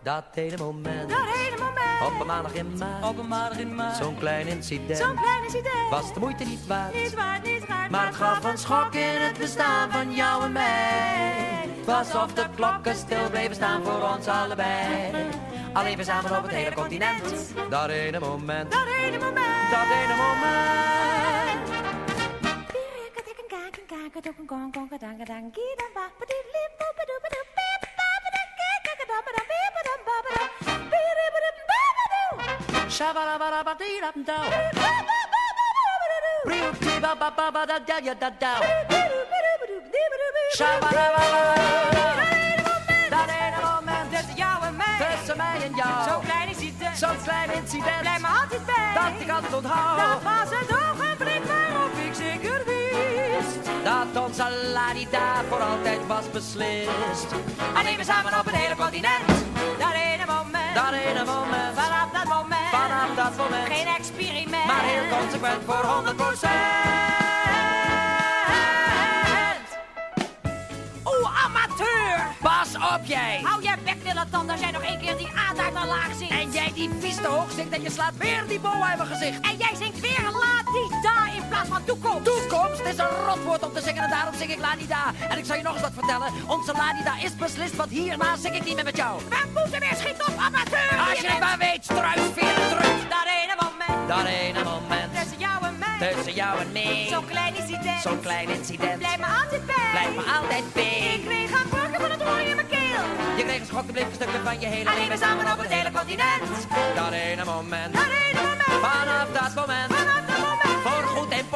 Dat 0.07 0.23
hele 0.33 0.57
moment, 0.57 1.09
Dat 1.09 1.19
hele 1.19 1.57
moment. 1.63 2.13
op 2.13 2.19
een 2.19 2.27
maandag 2.27 2.53
in 2.53 2.77
maart. 2.77 3.05
Op 3.05 3.17
een 3.17 3.27
maandag 3.27 3.57
in 3.59 3.75
maart. 3.75 3.95
Zo'n 3.95 4.17
klein 4.17 4.47
incident, 4.47 4.97
Zo'n 4.97 5.15
klein 5.15 5.43
incident. 5.43 5.89
was 5.89 6.13
de 6.13 6.19
moeite 6.19 6.43
niet 6.43 6.67
waard. 6.67 6.93
Niet 6.93 7.13
waard, 7.13 7.43
niet 7.43 7.67
waard. 7.67 7.89
Maar 7.89 8.05
het 8.05 8.15
gaf 8.15 8.43
een 8.43 8.57
schok 8.57 8.93
in 8.93 9.21
het 9.21 9.37
bestaan 9.37 9.91
van 9.91 10.13
jou 10.13 10.43
en 10.43 10.51
mij. 10.51 11.67
Het 11.77 11.85
was 11.85 12.15
of 12.15 12.33
de 12.33 12.45
klokken 12.55 12.95
stil 12.95 13.29
bleven 13.29 13.55
staan 13.55 13.83
voor 13.83 14.09
ons 14.15 14.27
allebei. 14.27 15.13
Alleen 15.73 15.97
we 15.97 16.03
samen 16.03 16.37
op 16.37 16.43
het 16.43 16.51
hele 16.51 16.73
continent. 16.73 17.53
Dat 17.69 17.89
ene 17.89 18.19
moment, 18.19 18.71
Dat 18.71 18.85
hele 18.85 19.17
moment. 19.19 19.71
dat 19.71 19.85
ene 20.03 20.15
moment. 20.15 20.89
Dat 26.11 26.27
ene 26.31 26.55
moment 26.55 26.86
En 44.67 44.75
mij. 44.75 45.17
tussen 45.17 45.37
mij 45.37 45.61
en 45.63 45.75
jou. 45.75 46.09
Zo'n 46.09 46.23
klein 46.23 46.47
incident. 46.47 46.97
Zo'n 46.97 47.23
klein 47.23 47.51
incident. 47.53 47.99
Blijf 47.99 48.21
me 48.21 48.27
altijd 48.27 48.65
bij. 48.65 48.93
Dat 48.93 49.21
ik 49.21 49.29
altijd 49.29 49.53
onthoud. 49.53 49.97
Dat 49.97 50.23
was 50.23 50.59
het 50.59 50.69
ogenblik 50.71 51.43
waarop 51.43 51.93
ik 52.07 52.13
zeker 52.13 52.61
wist. 52.65 53.69
Dat 53.83 54.23
onze 54.23 54.69
ladida 54.73 55.43
voor 55.49 55.61
altijd 55.61 56.07
was 56.07 56.31
beslist. 56.31 57.29
Alleen 57.73 57.97
we 57.97 58.03
samen 58.03 58.39
op 58.39 58.45
het 58.45 58.55
hele 58.55 58.75
continent. 58.75 59.27
Dat 59.77 59.93
ene 59.93 60.25
moment. 60.25 60.75
Dat 60.75 60.91
ene 60.91 61.25
moment, 61.25 61.73
Vanaf 61.75 62.09
dat 62.11 62.23
moment. 62.23 62.56
Vanaf 62.71 63.09
dat 63.15 63.37
moment, 63.37 63.67
Geen 63.73 63.87
experiment. 63.95 64.65
maar 64.65 64.83
heel 64.83 65.17
consequent 65.19 65.61
voor 65.65 65.83
100% 65.83 65.87
Oeh, 71.05 71.45
amateur. 71.45 72.27
Pas 72.41 72.75
op 72.75 72.99
jij! 73.03 73.39
Hou 73.43 73.61
je 73.61 73.73
bek, 73.83 74.03
dilettant, 74.03 74.51
als 74.51 74.59
jij 74.59 74.71
nog 74.71 74.81
één 74.81 74.99
keer 74.99 75.17
die 75.17 75.27
A 75.27 75.63
uit 75.63 75.73
naar 75.73 75.87
laag 75.87 76.09
zingt. 76.17 76.31
En 76.33 76.51
jij 76.51 76.71
die 76.73 76.89
vies 76.99 77.15
te 77.15 77.27
hoog 77.27 77.51
zingt 77.51 77.73
en 77.73 77.81
je 77.81 77.91
slaat 77.91 78.17
weer 78.17 78.43
die 78.47 78.59
boa 78.59 78.91
in 78.91 78.97
mijn 78.97 79.09
gezicht. 79.09 79.39
En 79.41 79.57
jij 79.57 79.75
zingt 79.77 79.99
weer 79.99 80.21
la 80.31 80.71
die 80.71 81.01
plaats 81.57 81.69
van 81.69 81.83
toekomst. 81.85 82.23
Toekomst 82.25 82.81
is 82.81 82.97
een 82.97 83.13
rotwoord 83.27 83.63
om 83.63 83.73
te 83.73 83.81
zingen 83.81 84.03
en 84.03 84.09
daarom 84.09 84.33
zing 84.35 84.51
ik 84.51 84.59
Ladida. 84.59 85.03
En 85.29 85.37
ik 85.37 85.45
zal 85.45 85.55
je 85.55 85.63
nog 85.63 85.73
eens 85.73 85.81
wat 85.81 85.93
vertellen, 85.93 86.27
onze 86.47 86.73
Ladida 86.73 87.13
is 87.23 87.35
beslist, 87.35 87.75
want 87.75 87.89
hierna 87.89 88.35
zing 88.37 88.55
ik 88.55 88.63
niet 88.63 88.75
meer 88.75 88.83
met 88.83 88.97
jou. 88.97 89.21
We 89.29 89.41
moeten 89.53 89.79
weer 89.79 89.95
schieten 90.01 90.27
op 90.27 90.37
amateur. 90.39 90.89
Als 91.09 91.19
je 91.19 91.27
het 91.27 91.39
maar 91.39 91.57
weet, 91.57 91.83
struisveren 91.83 92.67
terug. 92.69 92.99
Dat 93.15 93.27
ene 93.41 93.55
moment. 93.65 94.07
Dat 94.07 94.25
ene 94.25 94.63
moment, 94.63 95.09
Tussen 95.19 95.39
jou 95.39 95.65
en 95.65 95.75
mij. 95.77 96.09
tussen 96.13 96.33
jou 96.33 96.59
en 96.59 96.71
mij, 96.71 97.07
Zo'n 97.09 97.25
klein 97.25 97.55
incident. 97.55 98.01
zo'n 98.01 98.19
klein 98.21 98.49
incident, 98.49 98.97
Blijf 98.97 99.17
me 99.17 99.25
altijd 99.41 99.65
bij. 99.65 99.87
blijf 99.91 100.11
me 100.15 100.23
altijd 100.39 100.63
Ik 100.63 100.73
bij. 100.73 101.21
kreeg 101.25 101.51
een 101.61 101.69
bruggen 101.69 101.99
van 102.01 102.11
het 102.11 102.21
hoor 102.21 102.39
in 102.39 102.55
mijn 102.55 102.67
keel. 102.67 103.03
Je 103.37 103.43
kreeg 103.47 103.59
een 103.59 103.65
schok, 103.65 103.85
bleef 103.91 104.07
een 104.07 104.13
stukje 104.19 104.39
van 104.43 104.59
je 104.59 104.65
hele 104.67 104.89
Alleen 104.89 105.09
we 105.09 105.17
samen 105.17 105.51
op 105.53 105.57
het 105.57 105.71
hele 105.77 105.91
continent. 105.91 106.41
Dat 106.95 107.11
ene 107.11 107.45
moment, 107.45 107.93
Dat 107.93 108.03
ene 108.29 108.41
moment, 108.41 108.65
Vanaf 108.85 109.27
dat 109.39 109.55
moment. 109.55 109.96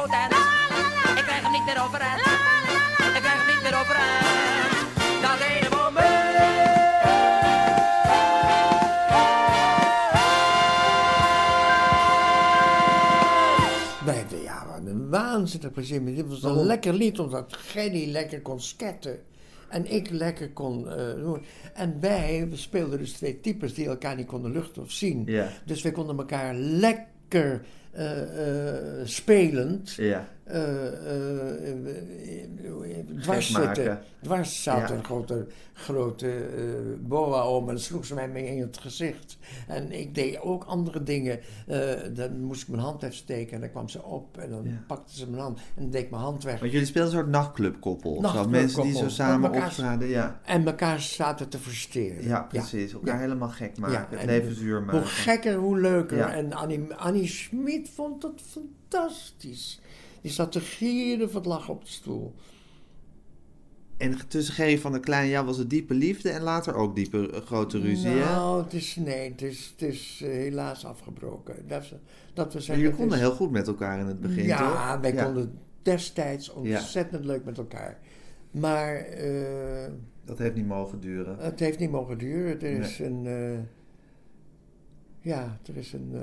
Ik 0.02 0.08
krijg 0.08 1.42
hem 1.42 1.52
niet 1.52 1.64
meer 1.64 1.82
overeind. 1.84 2.20
La, 2.26 2.32
la, 2.32 2.56
la. 2.98 3.16
Ik 3.16 3.22
krijg 3.22 3.38
hem 3.38 3.54
niet 3.54 3.62
meer 3.62 3.80
overeind. 3.80 4.24
Dat 5.22 5.40
ene 5.40 5.68
moment. 5.76 6.10
Een 14.86 15.08
waanzinnig 15.10 15.72
plezier. 15.72 16.02
met 16.02 16.16
Dit 16.16 16.28
was 16.28 16.42
een 16.42 16.66
lekker 16.66 16.94
lied, 16.94 17.18
omdat 17.18 17.56
Gerry 17.56 18.10
lekker 18.10 18.42
kon 18.42 18.60
sketten. 18.60 19.18
En 19.68 19.92
ik 19.92 20.10
lekker 20.10 20.50
kon 20.50 20.90
eh, 20.90 21.14
doen. 21.14 21.44
En 21.74 22.00
wij 22.00 22.46
we 22.50 22.56
speelden 22.56 22.98
dus 22.98 23.12
twee 23.12 23.40
types 23.40 23.74
die 23.74 23.86
elkaar 23.86 24.16
niet 24.16 24.26
konden 24.26 24.52
luchten 24.52 24.82
of 24.82 24.90
zien. 24.90 25.28
Dus 25.64 25.82
wij 25.82 25.92
konden 25.92 26.18
elkaar 26.18 26.54
lekker 26.54 27.11
eh, 27.34 29.00
eh, 29.02 29.06
spelend 29.06 29.96
Ja. 29.96 30.26
Eh, 30.52 30.86
eh, 30.86 31.86
eh, 31.86 33.06
dwars 33.20 33.52
zitten. 33.52 34.00
Dwars 34.22 34.62
zat 34.62 34.88
Ja. 34.88 34.90
een 34.90 35.04
grote, 35.04 35.46
grote 35.72 36.46
boa 37.00 37.48
om 37.48 37.68
en 37.68 37.80
sloeg 37.80 38.06
ze 38.06 38.14
mij 38.14 38.28
mee 38.28 38.46
in 38.46 38.60
het 38.60 38.78
gezicht. 38.78 39.36
En 39.66 39.92
ik 39.92 40.14
deed 40.14 40.40
ook 40.40 40.64
andere 40.64 41.02
dingen. 41.02 41.40
Dan 42.12 42.40
moest 42.40 42.62
ik 42.62 42.68
mijn 42.68 42.82
hand 42.82 43.02
even 43.02 43.14
steken 43.16 43.54
en 43.54 43.60
dan 43.60 43.70
kwam 43.70 43.88
ze 43.88 44.02
op 44.02 44.38
en 44.38 44.50
dan 44.50 44.64
Ja. 44.64 44.84
pakte 44.86 45.16
ze 45.16 45.30
mijn 45.30 45.42
hand 45.42 45.58
en 45.58 45.82
dan 45.82 45.90
deed 45.90 46.02
ik 46.02 46.10
mijn 46.10 46.22
hand 46.22 46.44
weg. 46.44 46.60
Want 46.60 46.72
jullie 46.72 46.86
speelden 46.86 47.12
een 47.12 47.18
soort 47.18 47.30
nachtclubkoppel. 47.30 48.10
Nachtclubkoppel. 48.20 48.60
Mensen 48.60 48.82
die 48.82 48.92
zo 48.94 49.02
Dat 49.02 49.10
samen 49.10 49.52
optraden. 49.52 50.08
Ja. 50.08 50.40
En 50.44 50.66
elkaar 50.66 51.00
zaten 51.00 51.48
te 51.48 51.58
versteren. 51.58 52.24
ja, 52.24 52.42
precies. 52.42 52.92
Elkaar 52.92 53.20
helemaal 53.20 53.48
gek 53.48 53.78
maken. 53.78 54.06
Het 54.10 54.18
en 54.20 54.26
leven 54.26 54.54
zuur 54.54 54.82
maken. 54.82 54.98
Hoe 54.98 55.08
gekker, 55.08 55.54
hoe 55.54 55.80
leuker. 55.80 56.20
En 56.20 56.52
Annie, 56.52 56.94
Annie 56.94 57.26
Schmid 57.28 57.88
vond 57.94 58.22
het 58.22 58.42
fantastisch. 58.50 59.80
Die 60.22 60.30
zat 60.30 60.52
te 60.52 60.60
gieren 60.60 61.30
van 61.30 61.40
het 61.40 61.50
lachen 61.50 61.74
op 61.74 61.84
de 61.84 61.90
stoel. 61.90 62.34
En 63.96 64.28
tussen 64.28 64.54
Gerry 64.54 64.78
van 64.78 64.92
der 64.92 65.00
Klein 65.00 65.22
en 65.24 65.28
jou 65.30 65.46
was 65.46 65.56
het 65.56 65.70
diepe 65.70 65.94
liefde 65.94 66.30
en 66.30 66.42
later 66.42 66.74
ook 66.74 66.94
diepe 66.96 67.30
eh, 67.30 67.40
grote 67.40 67.78
ruzie. 67.78 68.08
hè? 68.10 68.24
Nou, 68.24 68.62
het 68.62 68.72
is, 68.72 68.96
nee, 68.96 69.30
het 69.30 69.42
is, 69.42 69.68
het 69.78 69.82
is 69.88 70.20
eh, 70.24 70.28
helaas 70.30 70.84
afgebroken. 70.84 71.66
Dat, 71.66 71.88
we- 71.88 71.96
dat 72.34 72.52
we 72.54 72.64
Maar 72.68 72.76
jullie 72.78 72.94
konden 72.96 73.18
is- 73.18 73.24
heel 73.24 73.34
goed 73.34 73.50
met 73.50 73.66
elkaar 73.66 73.98
in 74.00 74.06
het 74.06 74.20
begin, 74.20 74.44
Ja, 74.44 74.92
toch? 74.92 75.00
wij 75.00 75.24
konden 75.24 75.58
destijds 75.82 76.48
ontzettend 76.52 77.24
leuk 77.24 77.44
met 77.44 77.58
elkaar. 77.58 77.98
Maar 78.50 78.94
eh, 78.96 79.90
Dat 80.24 80.38
heeft 80.38 80.54
niet 80.54 80.66
mogen 80.66 81.00
duren. 81.00 81.36
het 81.38 81.60
heeft 81.60 81.78
niet 81.78 81.90
mogen 81.90 82.18
duren. 82.18 82.60
Er 82.60 82.80
is 82.80 82.98
een... 82.98 83.24
ja, 85.20 85.58
er 85.66 85.76
is 85.76 85.92
een... 85.92 86.14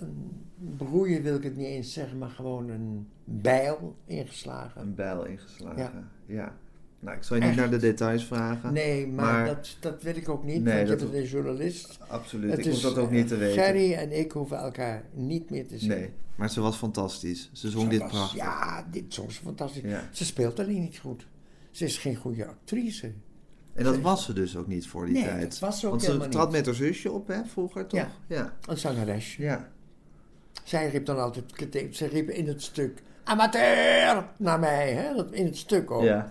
een 0.00 0.46
broeien 0.76 1.22
wil 1.22 1.34
ik 1.36 1.42
het 1.42 1.56
niet 1.56 1.66
eens 1.66 1.92
zeggen, 1.92 2.18
maar 2.18 2.30
gewoon 2.30 2.68
een 2.68 3.08
bijl 3.24 3.96
ingeslagen. 4.04 4.80
Een 4.80 4.94
bijl 4.94 5.24
ingeslagen. 5.24 5.78
Ja. 5.82 5.92
Ja. 6.26 6.56
Nou, 7.00 7.16
ik 7.16 7.22
zal 7.22 7.36
je 7.36 7.44
niet 7.44 7.56
naar 7.56 7.70
de 7.70 7.76
details 7.76 8.24
vragen. 8.24 8.72
Nee, 8.72 9.06
maar, 9.06 9.32
Maar- 9.32 9.46
dat, 9.46 9.76
dat 9.80 10.02
wil 10.02 10.16
ik 10.16 10.28
ook 10.28 10.44
niet, 10.44 10.62
Nee, 10.62 10.86
want 10.86 11.00
je 11.00 11.06
bent 11.06 11.14
een 11.18 11.24
journalist. 11.30 11.98
Absoluut. 12.08 12.58
ik 12.58 12.64
hoef 12.64 12.80
dat 12.80 12.98
ook 12.98 13.10
niet 13.10 13.28
te 13.28 13.36
weten. 13.36 13.62
Gerry 13.62 13.92
en 13.92 14.18
ik 14.18 14.32
hoeven 14.32 14.58
elkaar 14.58 15.04
niet 15.12 15.50
meer 15.50 15.66
te 15.66 15.78
zien. 15.78 15.88
Nee, 15.88 16.10
maar 16.34 16.50
ze 16.50 16.60
was 16.60 16.76
fantastisch. 16.76 17.50
Ze 17.52 17.70
zong 17.70 17.82
Ze 17.84 17.88
dit 17.90 18.00
was- 18.00 18.10
prachtig. 18.10 18.38
Ja, 18.38 18.86
dit 18.90 19.14
zong 19.14 19.32
ze 19.32 19.42
fantastisch. 19.42 19.82
Ja. 19.82 20.08
Ze 20.12 20.24
speelt 20.24 20.58
alleen 20.60 20.80
niet 20.80 20.98
goed. 20.98 21.26
Ze 21.70 21.84
is 21.84 21.98
geen 21.98 22.16
goede 22.16 22.46
actrice. 22.46 23.12
En 23.74 23.84
dat 23.84 24.00
was 24.00 24.24
ze 24.24 24.32
dus 24.32 24.56
ook 24.56 24.66
niet 24.66 24.86
voor 24.86 25.04
die 25.04 25.14
Nee, 25.14 25.24
tijd. 25.24 25.40
dat 25.42 25.58
was 25.58 25.80
ze 25.80 25.86
ook 25.86 25.92
Want 25.92 26.02
ze 26.04 26.28
trad 26.28 26.46
niet. 26.46 26.56
met 26.56 26.66
haar 26.66 26.74
zusje 26.74 27.10
op, 27.12 27.26
hè, 27.28 27.44
vroeger 27.44 27.86
toch? 27.86 28.00
Ja. 28.00 28.08
Ja. 28.26 28.52
Een 28.66 28.78
zangeresje. 28.78 29.42
Ja. 29.42 29.68
Zij 30.68 30.88
riep 30.88 31.06
dan 31.06 31.18
altijd, 31.18 31.44
ze 31.96 32.06
riep 32.06 32.28
in 32.30 32.48
het 32.48 32.62
stuk, 32.62 33.02
amateur, 33.24 34.24
naar 34.36 34.58
mij, 34.58 34.92
hè? 34.92 35.14
Dat, 35.14 35.32
in 35.32 35.44
het 35.44 35.56
stuk 35.56 35.90
ook. 35.90 36.02
ja. 36.02 36.30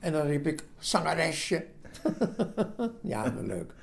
En 0.00 0.12
dan 0.12 0.26
riep 0.26 0.46
ik, 0.46 0.62
zangeresje. 0.78 1.64
ja, 3.02 3.34
leuk. 3.42 3.74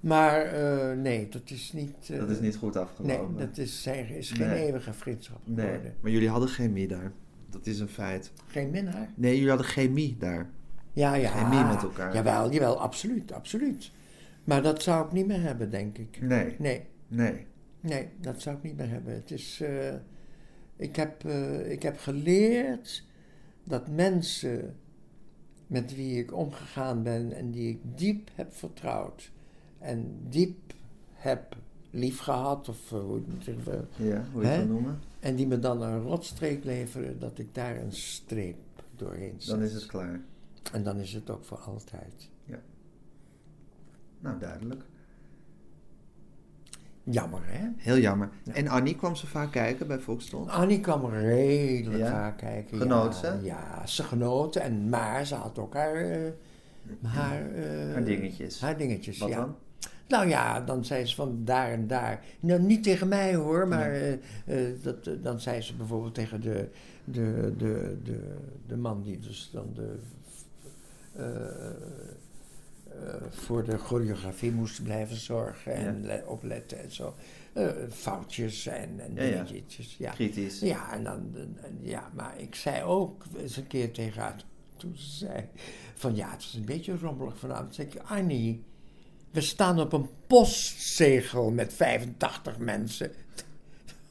Maar 0.00 0.42
eh, 0.42 0.96
nee, 0.96 1.28
dat 1.28 1.50
is 1.50 1.72
niet... 1.72 2.10
eh, 2.10 2.18
Dat 2.18 2.30
is 2.30 2.40
niet 2.40 2.56
goed 2.56 2.74
Nee, 2.74 2.82
afgelopen. 2.82 3.36
dat 3.38 3.58
is, 3.58 3.86
is 4.16 4.30
geen 4.30 4.48
Nee. 4.48 4.64
eeuwige 4.66 4.92
vriendschap 4.92 5.40
Nee, 5.44 5.66
geworden. 5.66 5.94
maar 6.00 6.10
jullie 6.10 6.28
hadden 6.28 6.48
chemie 6.48 6.88
daar. 6.88 7.12
Dat 7.50 7.66
is 7.66 7.78
een 7.80 7.88
feit. 7.88 8.32
Geen 8.46 8.70
minnaar? 8.70 9.08
Nee, 9.14 9.34
jullie 9.34 9.48
hadden 9.48 9.66
chemie 9.66 10.16
daar. 10.18 10.50
Ja, 10.92 11.14
ja. 11.14 11.30
Chemie 11.30 11.64
met 11.64 11.82
elkaar. 11.82 12.14
Jawel, 12.14 12.52
jawel, 12.52 12.80
absoluut, 12.80 13.32
absoluut. 13.32 13.90
Maar 14.44 14.62
dat 14.62 14.82
zou 14.82 15.06
ik 15.06 15.12
niet 15.12 15.26
meer 15.26 15.40
hebben, 15.42 15.70
denk 15.70 15.98
ik. 15.98 16.18
Nee. 16.22 16.54
Nee, 16.58 16.86
Nee. 17.08 17.46
Nee, 17.86 18.08
dat 18.20 18.40
zou 18.42 18.56
ik 18.56 18.62
niet 18.62 18.76
meer 18.76 18.88
hebben. 18.88 19.14
Het 19.14 19.30
is... 19.30 19.60
eh, 19.60 19.94
ik, 20.76 20.96
heb, 20.96 21.24
eh, 21.24 21.70
ik 21.70 21.82
heb 21.82 21.98
geleerd 21.98 23.04
dat 23.64 23.88
mensen 23.88 24.76
met 25.66 25.94
wie 25.94 26.18
ik 26.18 26.32
omgegaan 26.36 27.02
ben 27.02 27.32
en 27.32 27.50
die 27.50 27.68
ik 27.70 27.78
diep 27.98 28.30
heb 28.34 28.52
vertrouwd 28.54 29.30
en 29.78 30.18
diep 30.28 30.72
heb 31.12 31.56
liefgehad, 31.90 32.68
of 32.68 32.92
eh, 32.92 32.98
hoe 33.00 33.20
je 33.20 33.32
het 33.34 33.44
zeggen, 33.44 33.88
Ja, 33.96 34.24
hoe 34.32 34.42
je 34.42 34.48
het 34.48 34.68
noemen. 34.68 34.98
en 35.20 35.36
die 35.36 35.46
me 35.46 35.58
dan 35.58 35.82
een 35.82 36.00
rotstreek 36.02 36.64
leveren, 36.64 37.18
dat 37.18 37.38
ik 37.38 37.54
daar 37.54 37.76
een 37.76 37.92
streep 37.92 38.56
doorheen 38.96 39.34
zet. 39.36 39.54
Dan 39.54 39.62
is 39.64 39.72
het 39.72 39.86
klaar. 39.86 40.20
En 40.72 40.82
dan 40.82 40.98
is 41.00 41.12
het 41.12 41.30
ook 41.30 41.44
voor 41.44 41.58
altijd. 41.58 42.30
Nou, 44.20 44.38
duidelijk. 44.38 44.82
Jammer, 47.10 47.40
hè? 47.44 47.68
Heel 47.76 47.98
jammer. 47.98 48.28
En 48.52 48.68
Annie 48.68 48.96
kwam 48.96 49.16
ze 49.16 49.26
vaak 49.26 49.52
kijken 49.52 49.86
bij 49.86 49.98
Volksstond? 49.98 50.48
Annie 50.50 50.80
kwam 50.80 51.06
redelijk 51.10 51.98
Ja? 52.02 52.10
vaak 52.10 52.36
kijken. 52.38 52.78
Genoot 52.78 53.20
ja, 53.20 53.38
ze? 53.38 53.44
Ja, 53.44 53.86
ze 53.86 54.02
genoten. 54.02 54.62
En, 54.62 54.88
maar 54.88 55.26
ze 55.26 55.34
had 55.34 55.58
ook 55.58 55.74
haar... 55.74 55.94
eh, 55.94 56.32
haar, 57.02 57.52
eh, 57.54 57.92
Haar 57.92 58.04
dingetjes. 58.04 58.60
Haar 58.60 58.76
dingetjes, 58.78 59.18
Wat 59.18 59.28
ja. 59.28 59.36
dan? 59.36 59.54
Nou 60.08 60.28
ja, 60.28 60.60
dan 60.60 60.84
zei 60.84 61.04
ze 61.06 61.14
van 61.14 61.40
daar 61.44 61.70
en 61.72 61.86
daar. 61.86 62.24
Nou, 62.40 62.60
niet 62.60 62.82
tegen 62.82 63.08
mij 63.08 63.34
hoor, 63.34 63.68
maar 63.68 63.92
eh, 63.92 64.56
dat, 64.82 65.10
dan 65.22 65.40
zei 65.40 65.60
ze 65.60 65.74
bijvoorbeeld 65.76 66.14
tegen 66.14 66.40
de, 66.40 66.68
de, 67.04 67.54
de, 67.58 67.96
de, 68.04 68.36
de 68.66 68.76
man 68.76 69.02
die 69.02 69.18
dus 69.18 69.50
dan 69.52 69.66
de, 69.74 69.98
voor 73.30 73.64
de 73.64 73.78
choreografie 73.78 74.52
moest 74.52 74.82
blijven 74.82 75.16
zorgen 75.16 75.74
en 75.74 76.02
Ja. 76.04 76.22
opletten 76.26 76.78
en 76.82 76.92
zo. 76.92 77.14
Eh, 77.52 77.68
foutjes 77.90 78.66
en, 78.66 79.00
en 79.00 79.14
Ja, 79.14 79.22
ja. 79.22 79.42
dingetjes. 79.42 79.96
Ja, 79.98 80.10
Kritisch. 80.12 80.60
ja, 80.60 80.92
en 80.92 81.04
dan, 81.04 81.30
en- 81.62 81.78
ja, 81.82 82.10
maar 82.14 82.40
ik 82.40 82.54
zei 82.54 82.82
ook 82.82 83.24
eens 83.36 83.56
een 83.56 83.66
keer 83.66 83.92
tegen 83.92 84.22
haar, 84.22 84.44
toen 84.76 84.92
ze 84.96 85.10
zei 85.10 85.44
van 85.94 86.14
ja, 86.16 86.30
het 86.30 86.40
is 86.42 86.54
een 86.54 86.64
beetje 86.64 86.98
rommelig 86.98 87.38
vanavond. 87.38 87.64
Toen 87.66 87.74
zei 87.74 87.88
ik, 87.88 88.10
Annie, 88.10 88.64
we 89.30 89.40
staan 89.40 89.80
op 89.80 89.92
een 89.92 90.08
postzegel 90.26 91.50
met 91.50 91.72
85 91.72 92.58
mensen. 92.58 93.12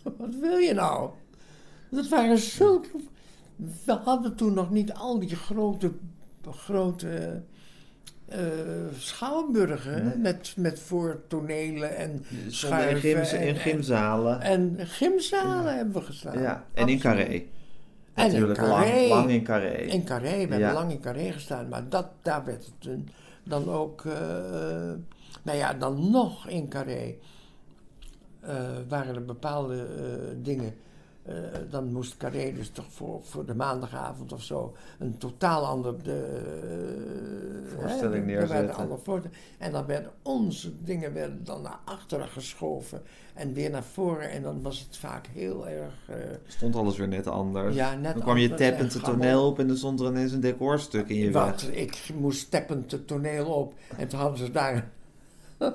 Wat 0.18 0.36
wil 0.36 0.58
je 0.58 0.74
nou? 0.74 1.10
Dat 1.90 2.08
waren 2.08 2.38
zulke... 2.38 2.90
We 3.86 3.92
hadden 3.94 4.36
toen 4.36 4.54
nog 4.54 4.70
niet 4.72 4.94
al 4.94 5.20
die 5.20 5.36
grote, 5.36 5.92
grote 6.52 7.44
eh, 8.26 8.40
schouwburgen 8.98 10.06
Nee. 10.06 10.18
met, 10.18 10.54
met 10.58 10.80
voortonelen 10.80 11.96
en 11.96 12.12
in, 12.30 12.52
schuiven. 12.52 13.00
gyms, 13.00 13.32
en- 13.34 13.48
in 13.48 13.56
gymzalen. 13.56 14.42
en 14.42 14.76
gymzalen 14.80 15.76
hebben 15.76 15.94
we 15.94 16.02
gestaan. 16.02 16.42
ja. 16.42 16.66
En 16.74 16.88
in. 16.88 17.00
Carré. 17.00 17.24
En 18.14 18.26
in 18.26 18.32
Natuurlijk 18.32 18.60
Carré. 18.60 18.98
lang, 18.98 19.10
lang 19.10 19.30
in 19.30 19.44
Carré. 19.44 19.74
In 19.74 20.04
Carré, 20.04 20.48
we 20.48 20.54
hebben 20.54 20.74
lang 20.74 20.92
in 20.92 21.00
Carré 21.00 21.32
gestaan, 21.32 21.70
maar 21.70 21.90
dat, 21.90 22.08
daar 22.22 22.46
werd 22.46 22.66
het 22.66 22.74
toen 22.80 23.10
dan 23.44 23.70
ook, 23.70 24.06
eh, 24.06 24.14
nou 25.44 25.58
ja, 25.58 25.74
dan 25.74 26.12
nog 26.12 26.48
in 26.48 26.68
Carré 26.70 27.16
eh, 28.42 28.56
waren 28.88 29.16
er 29.16 29.26
bepaalde 29.26 29.86
dingen. 30.42 30.74
Eh, 31.26 31.36
dan 31.70 31.92
moest 31.92 32.18
Carré 32.18 32.54
dus 32.54 32.70
toch 32.70 32.86
voor, 32.90 33.20
voor 33.24 33.46
de 33.46 33.56
maandagavond 33.56 34.34
of 34.34 34.44
zo 34.44 34.76
een 35.00 35.18
totaal 35.18 35.66
ander 35.66 36.04
de, 36.04 36.42
eh, 37.70 37.78
Voorstelling 37.80 38.26
hè, 38.26 38.32
er 38.32 38.40
neerzetten. 38.40 38.76
andere 38.76 39.00
voorte- 39.04 39.30
en 39.58 39.72
dan 39.72 39.86
werden 39.86 40.12
onze 40.22 40.84
dingen 40.84 41.14
werden 41.14 41.44
dan 41.44 41.62
naar 41.62 41.80
achteren 41.86 42.28
geschoven 42.28 43.02
en 43.34 43.54
weer 43.54 43.70
naar 43.70 43.84
voren. 43.84 44.30
En 44.30 44.42
dan 44.42 44.62
was 44.62 44.80
het 44.80 44.98
vaak 44.98 45.28
heel 45.28 45.68
erg. 45.68 45.94
eh, 46.10 46.16
Stond 46.48 46.76
alles 46.76 46.98
weer 46.98 47.08
net 47.08 47.28
anders. 47.28 47.76
Ja, 47.76 47.96
net 47.96 48.14
dan 48.14 48.22
kwam 48.24 48.38
je 48.38 48.50
anders 48.50 48.70
tappend 48.70 48.94
het 48.94 49.04
toneel 49.04 49.48
op 49.48 49.60
en 49.60 49.68
dan 49.68 49.78
stond 49.78 50.00
er 50.00 50.08
ineens 50.08 50.32
een 50.32 50.40
decorstuk 50.40 51.08
in 51.10 51.16
je 51.18 51.32
Wat, 51.32 51.62
weg. 51.62 51.76
ik 51.76 52.10
moest 52.16 52.40
steppend 52.40 52.92
het 52.92 53.08
toneel 53.08 53.46
op 53.46 53.74
en 53.98 54.08
toen 54.08 54.20
hadden 54.20 54.38
ze 54.38 54.52
daar 54.52 54.92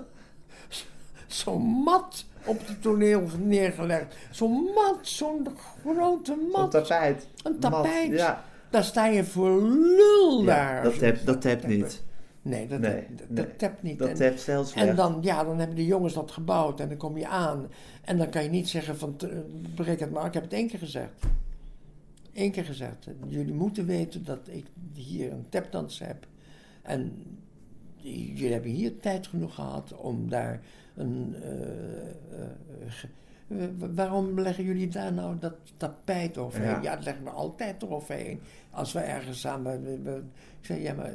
zo'n 1.27 1.63
mat 1.63 2.25
op 2.45 2.67
het 2.67 2.83
toneel 2.83 3.23
neergelegd. 3.39 4.17
Zo'n 4.31 4.63
mat, 4.75 4.99
zo'n 5.03 5.47
grote 5.85 6.37
mat. 6.53 6.71
tapijt. 6.71 7.27
Een 7.43 7.59
tapijt. 7.59 8.09
Mat, 8.11 8.19
Ja, 8.19 8.45
Daar 8.71 8.85
sta 8.85 9.07
je 9.07 9.25
voor 9.25 9.63
lul 9.63 10.41
Ja, 10.41 10.47
daar. 10.47 10.83
dat 10.83 10.99
tap- 10.99 11.25
dat 11.27 11.41
tapt 11.41 11.67
niet. 11.67 12.03
Nee, 12.43 12.67
dat, 12.67 12.81
Nee, 12.81 13.07
dat, 13.17 13.29
nee. 13.29 13.47
dat 13.47 13.59
tapt 13.59 13.83
niet. 13.83 13.99
dat 13.99 14.19
heel 14.19 14.65
slecht. 14.65 14.75
en 14.89 14.97
dan, 14.97 15.19
ja, 15.21 15.45
dan 15.45 15.59
hebben 15.59 15.77
de 15.77 15.87
jongens 15.87 16.15
dat 16.15 16.31
gebouwd 16.31 16.81
en 16.81 16.89
dan 16.89 16.97
kom 16.97 17.17
je 17.19 17.27
aan. 17.29 17.69
En 18.05 18.19
dan 18.19 18.29
kan 18.31 18.43
je 18.43 18.49
niet 18.49 18.69
zeggen 18.69 18.97
van, 18.99 19.17
breek 19.75 20.01
het 20.01 20.11
maar. 20.11 20.27
Ik 20.27 20.35
heb 20.35 20.43
het 20.43 20.53
één 20.53 20.69
keer 20.69 20.79
gezegd. 20.79 21.13
Eén 22.35 22.51
keer 22.51 22.65
gezegd. 22.65 23.07
Jullie 23.29 23.55
moeten 23.55 23.87
weten 23.87 24.25
dat 24.25 24.39
ik 24.51 24.65
hier 24.95 25.33
een 25.33 25.47
tapdans 25.49 25.99
heb. 25.99 26.27
En 26.83 27.23
jullie 27.97 28.53
hebben 28.53 28.71
hier 28.71 29.01
tijd 29.01 29.27
genoeg 29.27 29.55
gehad 29.55 29.95
om 29.97 30.29
daar 30.29 30.61
een... 30.97 31.35
eh, 31.43 32.09
eh, 33.49 33.69
waarom 33.95 34.41
leggen 34.41 34.65
jullie 34.65 34.89
daar 34.89 35.13
nou 35.13 35.37
dat 35.39 35.55
tapijt 35.77 36.39
overheen? 36.39 36.69
Ja. 36.71 36.83
Ja, 36.83 36.95
dat 36.95 37.05
leggen 37.05 37.25
we 37.25 37.31
altijd 37.31 37.83
eroverheen. 37.83 38.41
Als 38.71 38.93
we 38.93 38.99
ergens 38.99 39.41
samen... 39.41 39.83
we- 39.85 39.99
we- 40.03 40.23
ik 40.61 40.67
zei, 40.67 40.81
ja, 40.83 40.95
maar 40.95 41.15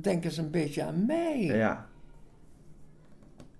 denk 0.00 0.24
eens 0.24 0.36
een 0.36 0.50
beetje 0.50 0.82
aan 0.84 1.06
mij. 1.06 1.40
Ja, 1.44 1.86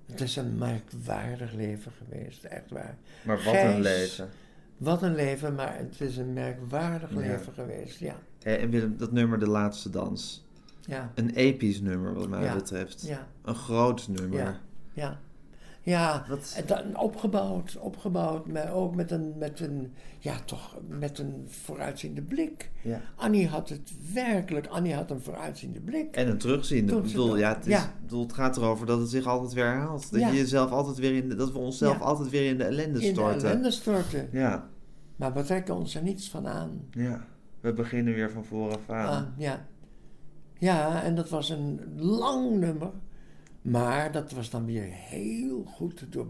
Het 0.07 0.21
is 0.21 0.37
een 0.37 0.59
merkwaardig 0.59 1.53
leven 1.53 1.93
geweest, 1.93 2.45
echt 2.45 2.71
waar. 2.71 2.97
maar 3.25 3.37
wat 3.37 3.45
Gijs. 3.55 3.75
een 3.75 3.81
leven. 3.81 4.29
Wat 4.77 5.03
een 5.03 5.15
leven, 5.15 5.55
maar 5.55 5.77
het 5.79 6.01
is 6.01 6.17
een 6.17 6.33
merkwaardig 6.33 7.11
Ja. 7.11 7.17
leven 7.19 7.53
geweest, 7.53 7.99
ja. 7.99 8.15
En 8.43 8.71
Willem, 8.71 8.97
dat 8.97 9.13
nummer 9.13 9.39
De 9.39 9.49
Laatste 9.49 9.91
Dans. 9.91 10.47
Ja, 10.81 11.13
Een 11.15 11.31
episch 11.35 11.81
nummer 11.81 12.15
wat 12.15 12.29
mij 12.29 12.43
Ja. 12.43 12.55
betreft. 12.55 13.03
ja, 13.07 13.27
Een 13.43 13.55
groot 13.55 14.09
nummer. 14.09 14.39
ja, 14.39 14.61
ja. 14.93 15.19
Ja, 15.85 16.25
Wat- 16.29 16.63
dan 16.67 16.97
opgebouwd, 16.99 17.77
opgebouwd, 17.81 18.47
maar 18.47 18.73
ook 18.73 18.95
met 18.95 19.11
een, 19.11 19.33
met 19.39 19.61
een, 19.61 19.93
ja 20.19 20.37
toch, 20.45 20.77
met 20.89 21.19
een 21.19 21.45
vooruitziende 21.49 22.23
blik. 22.23 22.71
Ja. 22.83 23.01
Annie 23.17 23.49
had 23.49 23.69
het 23.69 23.93
werkelijk, 24.13 24.67
Annie 24.67 24.95
had 24.95 25.11
een 25.11 25.21
vooruitziende 25.21 25.81
blik. 25.81 26.17
En 26.17 26.29
een 26.29 26.39
terugziende. 26.39 26.97
Ik 26.97 27.03
bedoel, 27.03 27.37
ja, 27.37 27.55
het, 27.55 27.67
is, 27.67 27.73
ja. 27.73 27.93
bedoel, 28.03 28.23
het 28.23 28.33
gaat 28.33 28.57
erover 28.57 28.87
dat 28.87 28.99
het 29.01 29.09
zich 29.11 29.27
altijd 29.27 29.53
weer 29.53 29.65
herhaalt. 29.65 30.11
Dat, 30.11 30.21
Ja. 30.21 30.29
je 30.29 30.37
jezelf 30.37 30.71
altijd 30.71 30.97
weer 30.99 31.15
in 31.15 31.29
de- 31.29 31.35
dat 31.35 31.53
we 31.53 31.59
onszelf 31.59 32.01
altijd 32.01 32.31
weer 32.31 32.49
in 32.51 32.59
de 32.59 32.65
ellende 32.65 32.99
in 33.01 33.15
de 33.15 33.21
storten. 33.21 33.49
ellende 33.49 33.71
storten. 33.71 34.29
Ja, 34.33 34.69
Maar 35.17 35.33
we 35.35 35.43
trekken 35.43 35.75
ons 35.77 35.95
er 35.95 36.03
niets 36.03 36.31
van 36.31 36.47
aan. 36.49 36.85
ja. 36.91 37.25
We 37.61 37.73
beginnen 37.73 38.15
weer 38.15 38.31
van 38.31 38.45
vooraf 38.45 38.91
aan. 38.91 39.09
Ah, 39.09 39.23
ja. 39.37 39.67
ja, 40.59 41.03
en 41.03 41.15
dat 41.15 41.29
was 41.29 41.49
een 41.51 41.81
lang 41.97 42.51
nummer. 42.59 42.91
Maar 43.63 44.13
dat 44.13 44.33
was 44.33 44.51
dan 44.51 44.65
weer 44.67 44.89
heel 44.91 45.65
goed 45.65 46.05
door, 46.09 46.27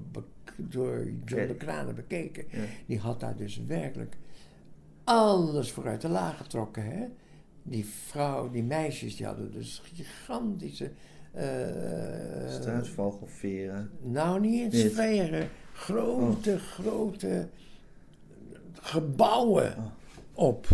door 0.56 1.10
John 1.24 1.46
de 1.46 1.54
Kranen 1.54 1.94
bekeken. 1.94 2.44
Ja. 2.50 2.58
Die 2.86 2.98
had 2.98 3.20
daar 3.20 3.36
dus 3.36 3.60
werkelijk 3.66 4.16
alles 5.04 5.72
vooruit 5.72 6.00
de 6.00 6.08
laag 6.08 6.36
getrokken. 6.36 6.84
Hè? 6.84 7.04
Die 7.62 7.86
vrouw, 7.86 8.50
die 8.50 8.62
meisjes, 8.62 9.16
die 9.16 9.26
hadden 9.26 9.52
dus 9.52 9.82
gigantische... 9.94 10.90
Struisvogelveren. 12.48 13.90
nou, 14.00 14.40
niet 14.40 14.72
eens 14.74 14.92
sferen. 14.92 15.48
Grote, 15.72 16.58
grote 16.58 17.48
gebouwen 18.72 19.74
Oh. 19.76 19.86
op 20.32 20.66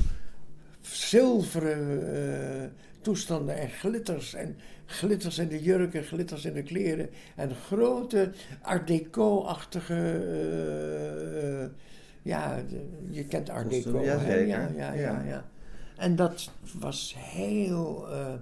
zilveren 0.80 2.14
eh, 2.62 2.68
toestanden 3.00 3.56
en 3.58 3.68
glitters. 3.68 4.34
En 4.34 4.56
glitters 4.90 5.38
in 5.38 5.48
de 5.48 5.62
jurken, 5.62 6.02
glitters 6.02 6.44
in 6.44 6.52
de 6.52 6.62
kleren. 6.62 7.08
En 7.36 7.54
grote 7.54 8.30
art 8.62 8.86
deco-achtige... 8.86 9.94
eh, 11.42 11.68
ja, 12.22 12.62
je 13.10 13.24
kent 13.24 13.50
art 13.50 13.70
deco. 13.70 14.00
ja, 14.02 14.22
ja, 14.22 14.92
Ja. 14.92 15.22
ja. 15.22 15.44
En 15.96 16.16
dat 16.16 16.50
was 16.78 17.14
heel... 17.18 18.08
eh, 18.10 18.32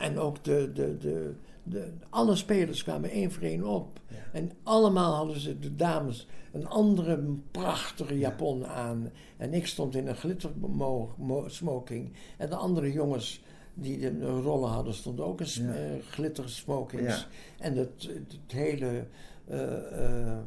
en 0.00 0.18
ook 0.18 0.44
de, 0.44 0.70
de, 0.74 0.96
de, 0.98 1.34
de, 1.62 1.92
alle 2.10 2.36
spelers 2.36 2.82
kwamen 2.82 3.10
één 3.10 3.32
voor 3.32 3.42
één 3.42 3.64
op. 3.64 4.00
En 4.32 4.50
allemaal 4.62 5.14
hadden 5.14 5.40
ze, 5.40 5.58
de 5.58 5.76
dames, 5.76 6.28
een 6.52 6.66
andere 6.68 7.24
prachtige 7.50 8.18
japon 8.18 8.66
aan. 8.66 9.10
En 9.36 9.54
ik 9.54 9.66
stond 9.66 9.94
in 9.94 10.06
een 10.06 10.16
glittersmoking. 10.16 12.12
En 12.36 12.48
de 12.48 12.56
andere 12.56 12.92
jongens 12.92 13.43
die 13.74 13.98
de, 13.98 14.18
de 14.18 14.26
rollen 14.40 14.70
hadden, 14.70 14.94
stonden 14.94 15.24
ook 15.26 15.40
sm- 15.42 15.64
Ja. 15.66 15.72
eh, 15.74 15.90
glittersmokings. 16.10 17.16
Ja. 17.20 17.24
En 17.64 17.76
het, 17.76 18.08
het, 18.12 18.52
hele... 18.52 19.06
eh, 19.48 20.32
eh, 20.32 20.38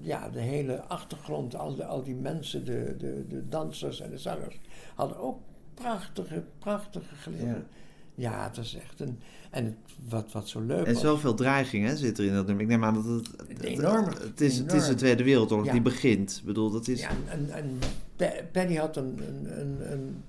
ja, 0.00 0.28
de 0.28 0.40
hele 0.40 0.82
achtergrond, 0.82 1.54
al, 1.56 1.74
die- 1.74 1.84
al 1.84 2.02
die 2.02 2.14
mensen, 2.14 2.64
de, 2.64 2.94
de, 2.98 3.24
de 3.28 3.48
dansers 3.48 4.00
en 4.00 4.10
de 4.10 4.18
zangers, 4.18 4.60
hadden 4.94 5.18
ook 5.18 5.38
prachtige, 5.74 6.44
prachtige 6.58 7.14
glitter. 7.14 7.64
Ja. 8.14 8.44
Het 8.48 8.56
is 8.56 8.74
echt 8.74 9.00
een. 9.00 9.18
En 9.50 9.64
het, 9.64 9.74
wat, 10.08 10.32
wat 10.32 10.48
zo 10.48 10.60
leuk 10.60 10.86
En 10.86 10.92
was. 10.92 11.02
zoveel 11.02 11.34
dreiging 11.34 11.86
hè, 11.86 11.96
zit 11.96 12.18
er 12.18 12.24
in 12.24 12.32
dat 12.34 12.46
nummer. 12.46 12.64
Ik 12.64 12.70
neem 12.70 12.84
aan 12.84 12.94
dat 12.94 13.04
het... 13.04 13.30
het, 13.48 13.62
Enorm, 13.62 14.04
het, 14.04 14.22
het 14.22 14.40
is, 14.40 14.58
het 14.58 14.72
is 14.72 14.86
de 14.86 14.94
Tweede 14.94 15.24
Wereldoorlog 15.24 15.66
Ja. 15.66 15.72
die 15.72 15.80
begint. 15.82 16.36
Ik 16.40 16.44
bedoel, 16.46 16.70
dat 16.70 16.88
is... 16.88 17.00
Ja, 17.00 17.10
en, 17.28 17.50
en 17.50 17.78
Pe- 18.16 18.44
Paddy 18.52 18.74
had 18.74 18.96
een, 18.96 19.18
een, 19.28 19.60
een, 19.60 19.92
een- 19.92 20.22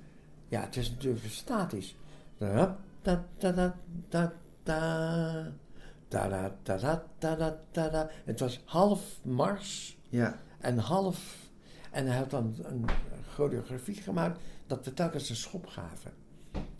Ja, 0.49 0.61
het 0.61 0.75
is 0.75 0.89
natuurlijk 0.89 1.25
statisch. 1.25 1.95
Da, 2.37 2.77
da, 3.01 3.25
da, 3.37 3.51
da, 3.51 3.75
da, 4.09 4.33
da. 4.63 5.51
Da, 6.07 6.27
da, 6.27 6.55
da, 6.63 6.77
da, 6.77 7.03
da, 7.19 7.35
da, 7.35 7.59
da, 7.71 7.89
da. 7.89 8.09
Het 8.25 8.39
was 8.39 8.61
half 8.65 9.19
mars 9.23 9.97
Ja. 10.09 10.39
en 10.59 10.77
half. 10.77 11.35
En 11.91 12.05
hij 12.07 12.17
had 12.17 12.29
dan 12.29 12.55
een 12.63 12.85
choreografie 13.33 13.95
gemaakt 13.95 14.39
dat 14.67 14.85
we 14.85 14.93
telkens 14.93 15.29
een 15.29 15.35
schop 15.35 15.65
gaven. 15.65 16.11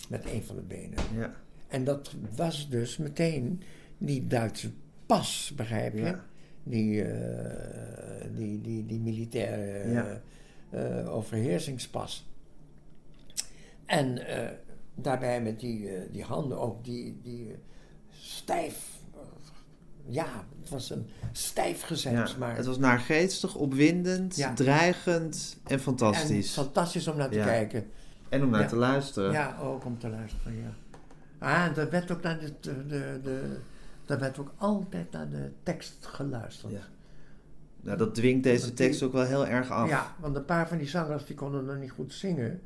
Met 0.10 0.26
een 0.26 0.44
van 0.44 0.56
de 0.56 0.62
benen. 0.62 1.00
ja. 1.14 1.34
En 1.68 1.84
dat 1.84 2.14
was 2.36 2.70
dus 2.70 2.98
meteen 2.98 3.62
die 3.98 4.28
Duitse 4.28 4.72
pas, 5.06 5.54
begrijp 5.56 5.94
je? 5.94 6.02
Ja. 6.02 6.26
Die, 6.64 7.04
eh, 7.04 8.28
die, 8.36 8.62
die, 8.62 8.86
die 8.86 9.00
militaire 9.00 9.90
Ja. 9.92 10.22
eh, 10.70 11.00
eh, 11.00 11.14
overheersingspas. 11.14 12.28
En 13.90 14.28
eh, 14.28 14.50
daarbij 14.96 15.42
met 15.42 15.60
die, 15.60 15.90
eh, 15.90 16.02
die 16.12 16.24
handen 16.24 16.60
ook, 16.60 16.84
die, 16.84 17.20
die 17.24 17.52
eh, 17.52 17.58
stijf. 18.12 18.88
ja, 20.06 20.46
het 20.60 20.70
was 20.70 20.90
een 20.90 21.10
stijf 21.32 21.82
gezet, 21.82 22.12
Ja, 22.14 22.28
maar. 22.38 22.56
Het 22.56 22.66
was 22.66 22.78
naargeestig, 22.78 23.56
opwindend, 23.56 24.36
Ja. 24.36 24.54
dreigend 24.54 25.58
en 25.64 25.72
en 25.72 25.80
fantastisch. 25.80 26.52
fantastisch 26.54 27.08
om 27.08 27.18
naar 27.18 27.30
te 27.30 27.36
Ja. 27.38 27.46
kijken. 27.46 27.88
En 28.30 28.44
om 28.44 28.50
naar 28.50 28.68
te 28.68 28.76
luisteren. 28.76 29.32
Ja, 29.32 29.58
ook 29.62 29.86
om 29.86 30.00
te 30.00 30.10
luisteren, 30.10 30.56
ja. 30.58 30.74
Ah, 31.40 31.64
en 31.66 31.76
er 31.76 31.90
werd 31.90 32.12
ook 32.12 32.22
naar 32.22 32.40
de, 32.40 32.54
de, 32.62 33.20
de, 33.24 33.58
er 34.06 34.20
werd 34.20 34.40
ook 34.40 34.54
altijd 34.58 35.12
naar 35.12 35.30
de 35.30 35.52
tekst 35.64 36.06
geluisterd. 36.06 36.72
Ja. 36.72 36.88
Nou, 37.82 37.98
dat 37.98 38.16
dwingt 38.16 38.44
deze 38.44 38.74
tekst 38.74 39.04
ook 39.04 39.12
wel 39.12 39.26
heel 39.26 39.48
erg 39.48 39.70
af. 39.70 39.90
Ja, 39.90 40.16
want 40.20 40.36
een 40.36 40.46
paar 40.46 40.68
van 40.68 40.78
die 40.78 40.88
zangers 40.88 41.26
die 41.26 41.36
konden 41.36 41.66
nog 41.66 41.78
niet 41.78 41.92
goed 41.92 42.14
zingen. 42.14 42.62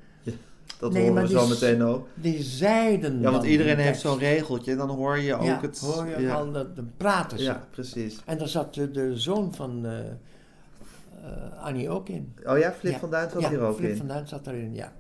Dat 0.80 0.92
Nee, 0.94 1.10
horen 1.10 1.24
we 1.24 1.30
zo 1.30 1.48
meteen 1.48 1.84
ook. 1.84 2.08
Die 2.14 2.44
zeiden 2.44 3.20
Ja, 3.22 3.32
want 3.32 3.44
iedereen 3.44 3.76
de 3.76 3.82
heeft 3.82 4.00
zo'n 4.00 4.18
regeltje 4.18 4.72
en 4.72 4.78
dan 4.78 4.90
hoor 4.90 5.18
je 5.18 5.36
ook 5.36 5.44
ja, 5.44 5.60
het... 5.62 5.80
hoor 5.80 6.08
je 6.08 6.22
ja. 6.22 6.34
al 6.34 6.66
praten 6.98 7.38
ze. 7.38 7.44
Ja, 7.44 7.68
precies. 7.72 8.22
En 8.26 8.38
daar 8.38 8.48
zat 8.48 8.74
de, 8.74 8.92
de 8.92 9.18
zoon 9.20 9.54
van 9.54 9.86
eh, 9.86 10.00
eh, 10.00 11.64
Annie 11.64 11.90
ook 11.90 12.10
in. 12.10 12.34
Oh 12.44 12.58
ja, 12.58 12.72
Flip 12.72 13.00
van 13.00 13.10
Duin 13.10 13.30
zat 13.30 13.48
hier 13.48 13.62
ook 13.62 13.78
Flip 13.78 13.90
in. 13.90 13.98
van 13.98 14.08
Duin 14.08 14.28
zat 14.28 14.48
erin, 14.48 14.74
ja. 14.76 14.94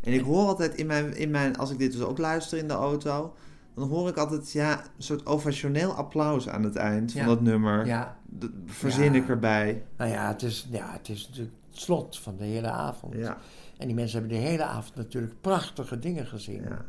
En 0.00 0.12
ik 0.12 0.20
hoor 0.20 0.46
altijd 0.46 0.74
in 0.74 0.86
mijn, 0.86 1.16
in 1.16 1.30
mijn, 1.30 1.56
als 1.56 1.70
ik 1.70 1.78
dit 1.78 1.92
dus 1.92 2.00
ook 2.00 2.18
luister 2.18 2.58
in 2.58 2.68
de 2.68 2.74
auto, 2.74 3.34
dan 3.74 3.88
hoor 3.88 4.08
ik 4.08 4.16
altijd 4.16 4.52
ja, 4.52 4.72
een 4.80 5.02
soort 5.02 5.26
ovationeel 5.26 5.92
applaus 5.92 6.48
aan 6.48 6.62
het 6.62 6.76
eind 6.76 7.12
van 7.12 7.20
Ja. 7.20 7.26
dat 7.26 7.40
nummer. 7.40 7.86
Ja, 7.86 8.16
Dat 8.26 8.50
verzin 8.66 9.12
Ja. 9.12 9.20
ik 9.20 9.28
erbij. 9.28 9.82
nou 9.96 10.10
ja, 10.10 10.28
het 10.28 10.42
is, 10.42 10.68
ja, 10.70 10.92
het 10.92 11.08
is 11.08 11.26
natuurlijk 11.28 11.54
slot 11.70 12.18
van 12.18 12.36
de 12.36 12.44
hele 12.44 12.70
avond. 12.70 13.14
Ja, 13.14 13.36
En 13.78 13.86
die 13.86 13.96
mensen 13.96 14.18
hebben 14.20 14.38
de 14.38 14.44
hele 14.44 14.62
avond 14.64 14.94
natuurlijk 14.94 15.40
prachtige 15.40 15.98
dingen 15.98 16.26
gezien. 16.26 16.62
ja. 16.62 16.84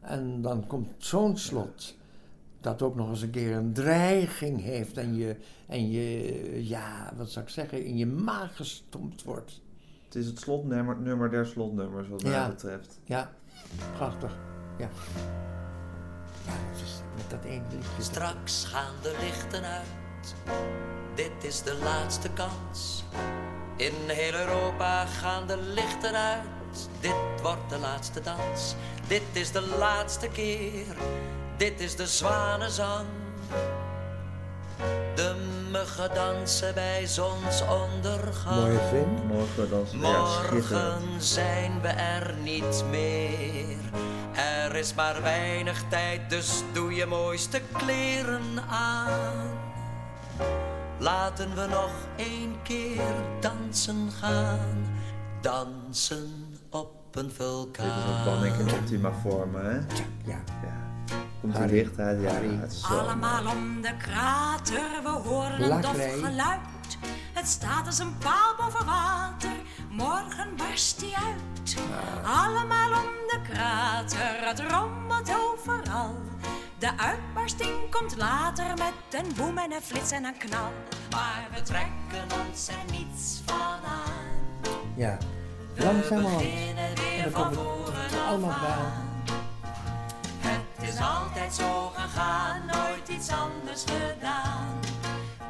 En 0.00 0.42
dan 0.42 0.66
komt 0.66 0.88
zo'n 0.98 1.36
slot. 1.36 1.96
Dat 2.60 2.82
ook 2.82 2.94
nog 2.94 3.08
eens 3.08 3.22
een 3.22 3.30
keer 3.30 3.56
een 3.56 3.72
dreiging 3.72 4.60
heeft. 4.62 4.96
En 4.96 5.14
je, 5.16 5.36
en 5.66 5.90
je 5.90 6.68
ja, 6.68 7.12
wat 7.16 7.30
zou 7.30 7.44
ik 7.44 7.50
zeggen, 7.50 7.84
in 7.84 7.96
je 7.96 8.06
maag 8.06 8.56
gestompt 8.56 9.22
wordt. 9.22 9.60
Het 10.04 10.14
is 10.14 10.26
het 10.26 10.38
slotnummer 10.38 10.96
nummer 11.00 11.30
der 11.30 11.46
slotnummers 11.46 12.08
wat 12.08 12.22
mij 12.22 12.32
Ja. 12.32 12.48
betreft. 12.48 13.00
Ja, 13.04 13.30
prachtig. 13.96 14.36
Ja. 14.78 14.88
Ja, 16.46 16.52
het 16.54 16.80
is 16.84 17.00
met 17.16 17.30
dat 17.30 17.44
ene 17.44 17.62
liedje. 17.70 18.02
Straks 18.02 18.64
gaan 18.64 18.94
de 19.02 19.16
lichten 19.20 19.62
uit. 19.62 20.34
Dit 21.14 21.44
is 21.44 21.62
de 21.62 21.78
laatste 21.82 22.30
kans. 22.32 23.04
In 23.78 23.94
heel 24.06 24.32
Europa 24.32 25.06
gaan 25.06 25.46
de 25.46 25.56
lichten 25.56 26.14
uit. 26.14 26.88
Dit 27.00 27.40
wordt 27.42 27.70
de 27.70 27.78
laatste 27.78 28.20
dans. 28.20 28.74
Dit 29.06 29.22
is 29.32 29.52
de 29.52 29.60
laatste 29.78 30.28
keer. 30.28 30.96
Dit 31.56 31.80
is 31.80 31.96
de 31.96 32.06
zwanenzang. 32.06 33.06
De 35.14 35.34
muggen 35.70 36.14
dansen 36.14 36.74
bij 36.74 37.06
zonsondergang. 37.06 38.56
Mooie 38.56 38.88
zin. 38.90 39.26
Morgen 39.26 39.70
dan 39.70 39.86
ja, 40.00 40.26
schitterend. 40.26 41.00
Morgen 41.00 41.22
zijn 41.22 41.80
we 41.80 41.88
er 41.88 42.34
niet 42.42 42.84
meer. 42.90 43.76
Er 44.34 44.76
is 44.76 44.94
maar 44.94 45.22
weinig 45.22 45.82
tijd, 45.88 46.30
dus 46.30 46.62
doe 46.72 46.94
je 46.94 47.06
mooiste 47.06 47.60
kleren 47.72 48.64
aan. 48.68 49.58
Laten 50.98 51.54
we 51.54 51.66
nog 51.70 51.90
één 52.16 52.54
keer 52.62 53.02
dansen 53.40 54.10
gaan. 54.20 54.86
Dansen 55.40 56.56
op 56.70 57.16
een 57.16 57.22
Dit 57.22 57.32
is 57.32 57.38
een 57.38 57.46
vulkaan. 57.46 58.24
banning 58.24 58.56
in 58.56 58.68
ultima 58.68 59.12
vorm, 59.22 59.54
hè? 59.54 59.70
Ja. 60.24 60.38
Ja. 60.62 60.86
Komt 61.40 61.54
er 61.54 61.60
Harry. 61.60 61.74
licht 61.74 61.98
uit? 61.98 62.20
Ja, 62.20 62.96
Allemaal 62.96 63.46
om 63.56 63.82
de 63.82 63.96
krater, 63.96 65.02
we 65.02 65.08
horen 65.08 65.62
een 65.72 65.80
dof 65.80 66.20
geluid. 66.22 66.60
Het 67.32 67.46
staat 67.48 67.86
als 67.86 67.98
een 67.98 68.18
paal 68.18 68.54
boven 68.58 68.86
water, 68.86 69.50
morgen 69.90 70.56
barst 70.56 71.00
die 71.00 71.14
uit. 71.16 71.76
Allemaal 72.24 72.90
om 72.90 73.08
de 73.26 73.38
krater, 73.50 74.36
het 74.48 74.60
rommelt 74.70 75.30
overal. 75.30 76.14
De 76.78 76.90
uitbarsting 76.96 77.90
komt 77.90 78.16
later 78.16 78.66
met 78.66 79.22
een 79.22 79.34
boem 79.36 79.58
en 79.58 79.72
een 79.72 79.82
flits 79.82 80.10
en 80.10 80.24
een 80.24 80.36
knal. 80.38 80.72
Maar 81.10 81.48
we 81.54 81.62
trekken 81.62 82.38
ons 82.46 82.68
er 82.68 82.92
niets 82.92 83.40
van 83.46 83.80
aan. 83.84 84.72
Ja. 84.96 85.18
Langzamerhand. 85.76 86.38
Beginnen 86.38 86.84
En 86.84 86.94
weer 86.94 87.22
dan 87.22 87.32
van 87.32 87.42
komt 87.42 87.56
het 87.56 87.64
voren 87.64 88.26
allemaal 88.26 88.50
af 88.50 88.60
bij. 88.60 88.70
aan. 88.70 89.06
Het 90.40 90.88
is 90.88 91.00
altijd 91.00 91.54
zo 91.54 91.92
gegaan, 91.94 92.60
nooit 92.66 93.08
iets 93.08 93.30
anders 93.30 93.84
gedaan. 93.84 94.78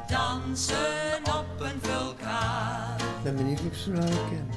Dansen 0.07 1.17
op 1.23 1.59
een 1.59 1.79
vulkaan. 1.81 2.95
Ik 2.97 3.23
ben 3.23 3.35
benieuwd 3.35 3.59
of 3.59 3.65
ik 3.65 3.73
ze 3.73 3.89
nou 3.89 4.05
ken. 4.09 4.49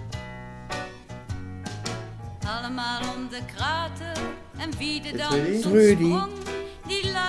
Allemaal 2.47 3.01
om 3.17 3.29
de 3.29 3.41
krater 3.57 4.17
en 4.57 4.77
wie 4.79 5.01
de 5.01 5.09
Is 5.09 5.17
dans 5.19 5.61
Trudy? 5.61 6.15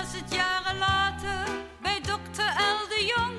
Het 0.02 0.34
jaren 0.34 0.78
later 0.78 1.48
bij 1.82 2.02
dokter 2.02 2.46
L. 2.46 2.88
de 2.90 3.14
Jong. 3.16 3.34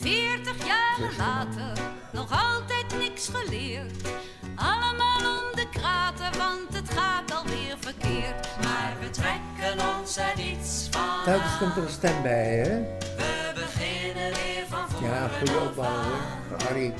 Veertig 0.00 0.66
jaren 0.66 1.16
later, 1.16 1.82
nog 2.12 2.30
altijd 2.30 2.98
niks 2.98 3.30
geleerd. 3.32 4.08
Allemaal 4.56 5.18
om 5.18 5.56
de 5.56 5.68
krater, 5.70 6.38
want 6.38 6.74
het 6.74 6.90
gaat 6.90 7.34
alweer 7.34 7.76
verkeerd. 7.80 8.48
Maar 8.62 8.92
we 9.00 9.10
trekken 9.10 9.86
ons 9.98 10.16
er 10.16 10.32
niets 10.36 10.88
van 10.90 11.24
Telkens 11.24 11.58
komt 11.58 11.76
er 11.76 11.82
een 11.82 11.88
stem 11.88 12.22
bij, 12.22 12.56
hè? 12.56 12.80
We 13.16 13.52
beginnen 13.54 14.32
weer 14.32 14.64
van 14.68 14.90
voren 14.90 15.14
Ja, 15.14 15.28
goede 15.38 15.58
opbouw, 15.58 16.02
hoor. 16.02 16.60
Harry. 16.66 16.94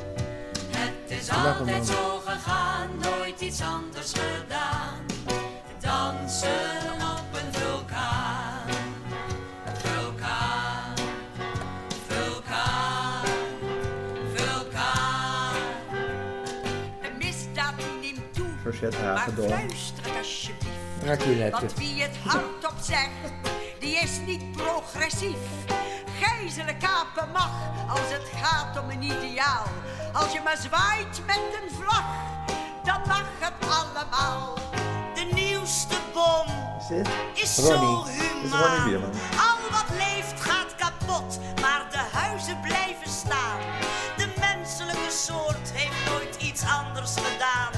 Het 0.71 1.21
is 1.21 1.31
altijd 1.31 1.87
zo 1.87 2.23
gegaan, 2.25 2.89
nooit 2.99 3.41
iets 3.41 3.63
anders 3.63 4.13
gedaan. 4.13 4.95
Dansen 5.81 6.84
maar 18.93 19.27
het 19.27 20.17
alsjeblieft. 20.17 21.51
Want 21.51 21.75
wie 21.75 22.03
het 22.03 22.17
hardop 22.25 22.75
zegt, 22.81 23.33
die 23.81 23.97
is 23.97 24.21
niet 24.27 24.53
progressief. 24.53 25.37
Gijzelen 26.21 26.79
kapen 26.79 27.33
mag 27.33 27.51
als 27.89 28.01
het 28.01 28.31
gaat 28.43 28.83
om 28.83 28.91
een 28.91 29.03
ideaal. 29.03 29.67
Als 30.13 30.33
je 30.33 30.41
maar 30.45 30.57
zwaait 30.57 31.23
met 31.27 31.41
een 31.63 31.77
vlag, 31.81 32.05
dan 32.85 33.01
mag 33.07 33.25
het 33.39 33.53
allemaal. 33.69 34.59
De 35.15 35.29
nieuwste 35.35 35.97
bom 36.13 36.47
Is 37.35 37.43
is 37.43 37.59
Ronnie. 37.59 37.89
zo 37.89 38.05
Dit 38.05 38.45
is 38.45 38.51
Ronnie 38.51 38.95
humaan. 38.95 39.11
Al 39.49 39.71
wat 39.71 39.97
leeft 39.97 40.41
gaat 40.41 40.75
kapot, 40.77 41.39
maar 41.61 41.87
de 41.91 42.19
huizen 42.19 42.61
blijven 42.61 43.11
staan. 43.11 43.61
De 44.17 44.29
menselijke 44.41 45.11
soort 45.11 45.71
heeft 45.73 46.11
nooit 46.11 46.43
iets 46.43 46.63
anders 46.63 47.15
gedaan 47.15 47.74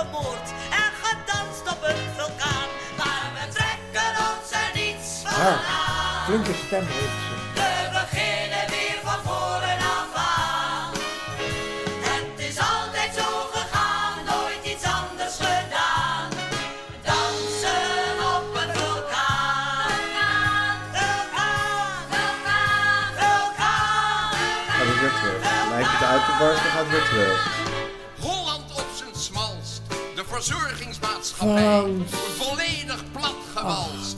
en 0.00 0.90
gedanst 1.02 1.62
op 1.72 1.82
een 1.82 1.96
vulkaan. 2.16 2.68
Maar 2.96 3.26
we 3.34 3.48
trekken 3.52 4.10
ons 4.28 4.50
er 4.52 4.70
niets 4.74 5.08
van 5.22 5.32
Ah, 5.32 5.46
aan. 5.46 6.24
flinke 6.24 6.54
stem 6.66 6.84
heeft 6.86 7.20
ze. 7.26 7.34
We 7.54 7.88
beginnen 7.98 8.64
weer 8.74 8.98
van 9.04 9.20
voren 9.24 9.78
af 9.98 10.10
aan. 10.14 10.92
Het 12.10 12.38
is 12.48 12.58
altijd 12.58 13.10
zo 13.20 13.28
gegaan, 13.52 14.14
nooit 14.32 14.64
iets 14.72 14.84
anders 14.84 15.36
gedaan. 15.36 16.28
Dansen 17.08 18.16
op 18.36 18.54
een 18.62 18.70
vulkaan. 18.78 20.00
Vulkaan, 20.96 22.00
vulkaan, 22.12 23.08
vulkaan. 23.18 24.30
Gaat 24.76 24.88
het 24.92 25.00
weer 25.00 25.14
terug. 25.20 25.40
Lijkt 25.70 25.90
het 25.92 26.08
uit 26.12 26.24
te 26.24 26.34
barsten, 26.38 26.70
gaat 26.70 26.84
het 26.84 26.90
weer 26.90 27.04
terug. 27.08 27.55
Verzorgingsmaatschappij. 30.36 31.62
Frans. 31.62 32.10
Volledig 32.38 33.02
platgewalst. 33.12 34.16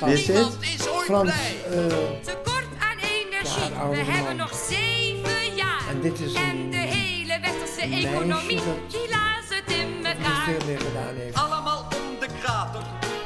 en. 0.00 0.08
Is 0.08 0.26
niemand 0.26 0.56
is 0.62 0.88
ooit 0.88 1.04
Frans, 1.04 1.30
blij. 1.32 1.56
eh, 1.78 1.96
Tekort 2.22 2.66
aan 2.78 2.98
energie. 2.98 3.74
Ja, 3.74 3.88
We 3.88 3.96
man. 3.96 4.04
hebben 4.04 4.36
nog 4.36 4.52
zeven 4.68 5.54
jaar. 5.54 5.82
En 5.90 6.00
dit 6.00 6.20
is 6.20 6.32
En 6.32 6.70
de 6.70 6.76
hele 6.76 7.40
westerse 7.40 7.96
economie, 7.96 8.56
dat- 8.56 8.90
die 8.90 9.08
laat 9.10 9.44
het 9.48 9.74
in 9.76 10.06
elkaar. 10.06 10.44
veel 10.44 10.66
meer 10.66 10.80
gedaan 10.80 11.14
heeft. 11.16 11.36
Allemaal 11.36 11.78
om 11.80 12.18
de 12.20 12.26
krater. 12.42 12.82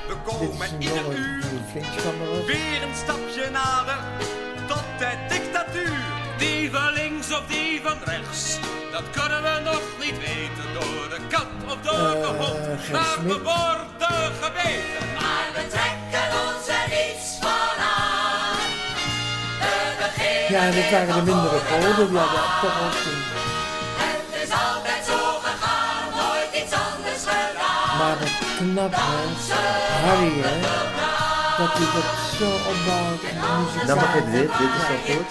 We 0.09 0.15
komen 0.25 0.69
een 0.75 0.83
ieder 0.83 1.19
uur. 1.19 1.43
Weer 2.47 2.83
een 2.83 2.95
stapje 3.03 3.51
nader 3.53 3.99
tot 4.69 4.85
de 4.99 5.11
dictatuur. 5.29 6.23
Die 6.39 6.71
van 6.73 6.93
links 6.93 7.31
of 7.33 7.43
die 7.49 7.81
van 7.85 7.99
rechts, 8.05 8.59
dat 8.93 9.03
kunnen 9.11 9.43
we 9.43 9.61
nog 9.65 9.83
niet 10.03 10.19
weten. 10.19 10.67
Door 10.75 11.09
de 11.15 11.21
kat 11.29 11.47
of 11.67 11.77
door 11.83 12.11
de 12.23 12.29
Eh, 12.29 12.39
hond, 12.41 12.81
Gert 12.81 12.93
maar 12.93 13.17
we 13.27 13.39
worden 13.43 14.33
gebeten. 14.43 15.05
Maar 15.21 15.47
we 15.55 15.63
trekken 15.75 16.29
ons 16.45 16.67
er 16.79 16.87
niets 16.95 17.29
van 17.41 17.77
aan. 17.97 18.69
We 19.61 19.73
beginnen 20.03 20.53
Ja, 20.53 20.71
dit 20.77 20.91
waren 20.91 21.15
de 21.15 21.23
mindere 21.31 21.59
goden, 21.69 22.09
die 22.09 22.19
hadden 22.19 22.45
toch 22.63 22.79
ook 22.87 22.99
een... 23.11 23.21
Het 24.05 24.43
is 24.43 24.51
altijd 24.67 25.03
zo 25.11 25.21
gegaan, 25.47 26.05
nooit 26.21 26.51
iets 26.63 26.75
anders 26.87 27.23
gedaan. 27.33 27.97
Maar 27.99 28.17
wat 28.21 28.35
knap, 28.59 28.95
hè? 28.95 29.23
Harry, 30.07 30.33
hè? 30.47 30.57
Dat 31.59 31.73
hij 31.79 31.89
dat 31.97 32.11
zo 32.39 32.49
opbouwt 32.73 33.23
en 33.31 33.37
muzikaal. 33.57 33.87
Dan 33.87 33.99
begint 33.99 34.31
dit, 34.33 34.51
dit 34.59 34.73
is 34.79 34.87
wel 34.89 35.03
goed. 35.17 35.31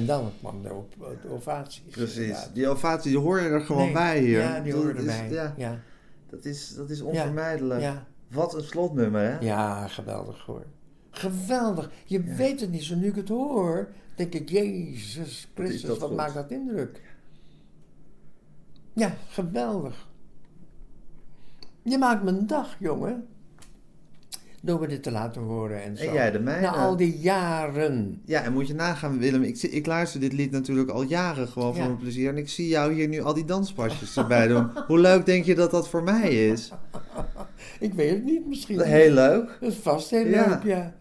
en 0.00 0.06
dan 0.06 0.32
kwam 0.38 0.62
de, 0.62 0.72
op, 0.72 0.94
de 1.22 1.28
ovaties. 1.28 1.82
Precies. 1.90 2.16
inderdaad. 2.16 2.54
Die 2.54 2.68
ovatie, 2.68 3.10
die 3.10 3.20
hoor 3.20 3.40
je 3.40 3.48
er 3.48 3.60
gewoon 3.60 3.84
Nee, 3.84 3.92
bij 3.92 4.20
hier. 4.20 4.40
Ja, 4.40 4.60
die 4.60 4.74
horen 4.74 4.96
erbij. 4.96 5.30
Ja, 5.30 5.54
Ja. 5.56 5.80
Dat, 6.28 6.44
is, 6.44 6.74
dat 6.74 6.90
is 6.90 7.00
onvermijdelijk. 7.00 7.80
Ja. 7.80 8.06
Wat 8.28 8.54
een 8.54 8.62
slotnummer, 8.62 9.22
hè? 9.22 9.38
Ja, 9.38 9.86
geweldig 9.86 10.44
hoor. 10.44 10.64
Geweldig. 11.10 11.90
Je 12.04 12.22
weet 12.22 12.60
het 12.60 12.70
niet, 12.70 12.82
zo 12.82 12.94
nu 12.96 13.06
ik 13.06 13.14
het 13.14 13.28
hoor, 13.28 13.88
denk 14.14 14.34
ik, 14.34 14.48
Jezus 14.48 15.48
Christus, 15.54 15.82
dat 15.82 15.98
wat 15.98 16.08
goed. 16.08 16.16
maakt 16.16 16.34
dat 16.34 16.50
indruk. 16.50 17.02
Ja, 18.92 19.14
geweldig. 19.28 20.08
Je 21.82 21.98
maakt 21.98 22.22
mijn 22.22 22.46
dag, 22.46 22.76
jongen. 22.78 23.26
Door 24.62 24.80
me 24.80 24.86
dit 24.86 25.02
te 25.02 25.10
laten 25.10 25.42
horen 25.42 25.82
en 25.82 25.96
zo. 25.96 26.04
En 26.04 26.12
jij 26.12 26.30
de 26.30 26.38
mijne. 26.40 26.60
Na 26.60 26.72
al 26.76 26.96
die 26.96 27.18
jaren. 27.18 28.22
Ja, 28.24 28.42
en 28.42 28.52
moet 28.52 28.66
je 28.66 28.74
nagaan, 28.74 29.18
Willem. 29.18 29.42
Ik, 29.42 29.62
ik 29.62 29.86
luister 29.86 30.20
dit 30.20 30.32
lied 30.32 30.50
natuurlijk 30.50 30.90
al 30.90 31.02
jaren 31.02 31.48
gewoon 31.48 31.72
voor 31.74 31.82
Ja. 31.82 31.86
mijn 31.88 31.98
plezier. 31.98 32.28
En 32.28 32.36
ik 32.36 32.48
zie 32.48 32.68
jou 32.68 32.92
hier 32.92 33.08
nu 33.08 33.20
al 33.20 33.34
die 33.34 33.44
danspasjes 33.44 34.16
erbij 34.16 34.46
doen. 34.46 34.70
Hoe 34.86 34.98
leuk 34.98 35.26
denk 35.26 35.44
je 35.44 35.54
dat 35.54 35.70
dat 35.70 35.88
voor 35.88 36.02
mij 36.02 36.48
is? 36.48 36.70
Ik 37.80 37.94
weet 37.94 38.10
het 38.10 38.24
niet, 38.24 38.46
misschien. 38.46 38.80
Heel 38.80 39.12
leuk. 39.12 39.56
Dat 39.60 39.70
is 39.72 39.78
vast 39.78 40.10
heel 40.10 40.26
Ja. 40.26 40.48
leuk, 40.48 40.62
ja. 40.62 40.94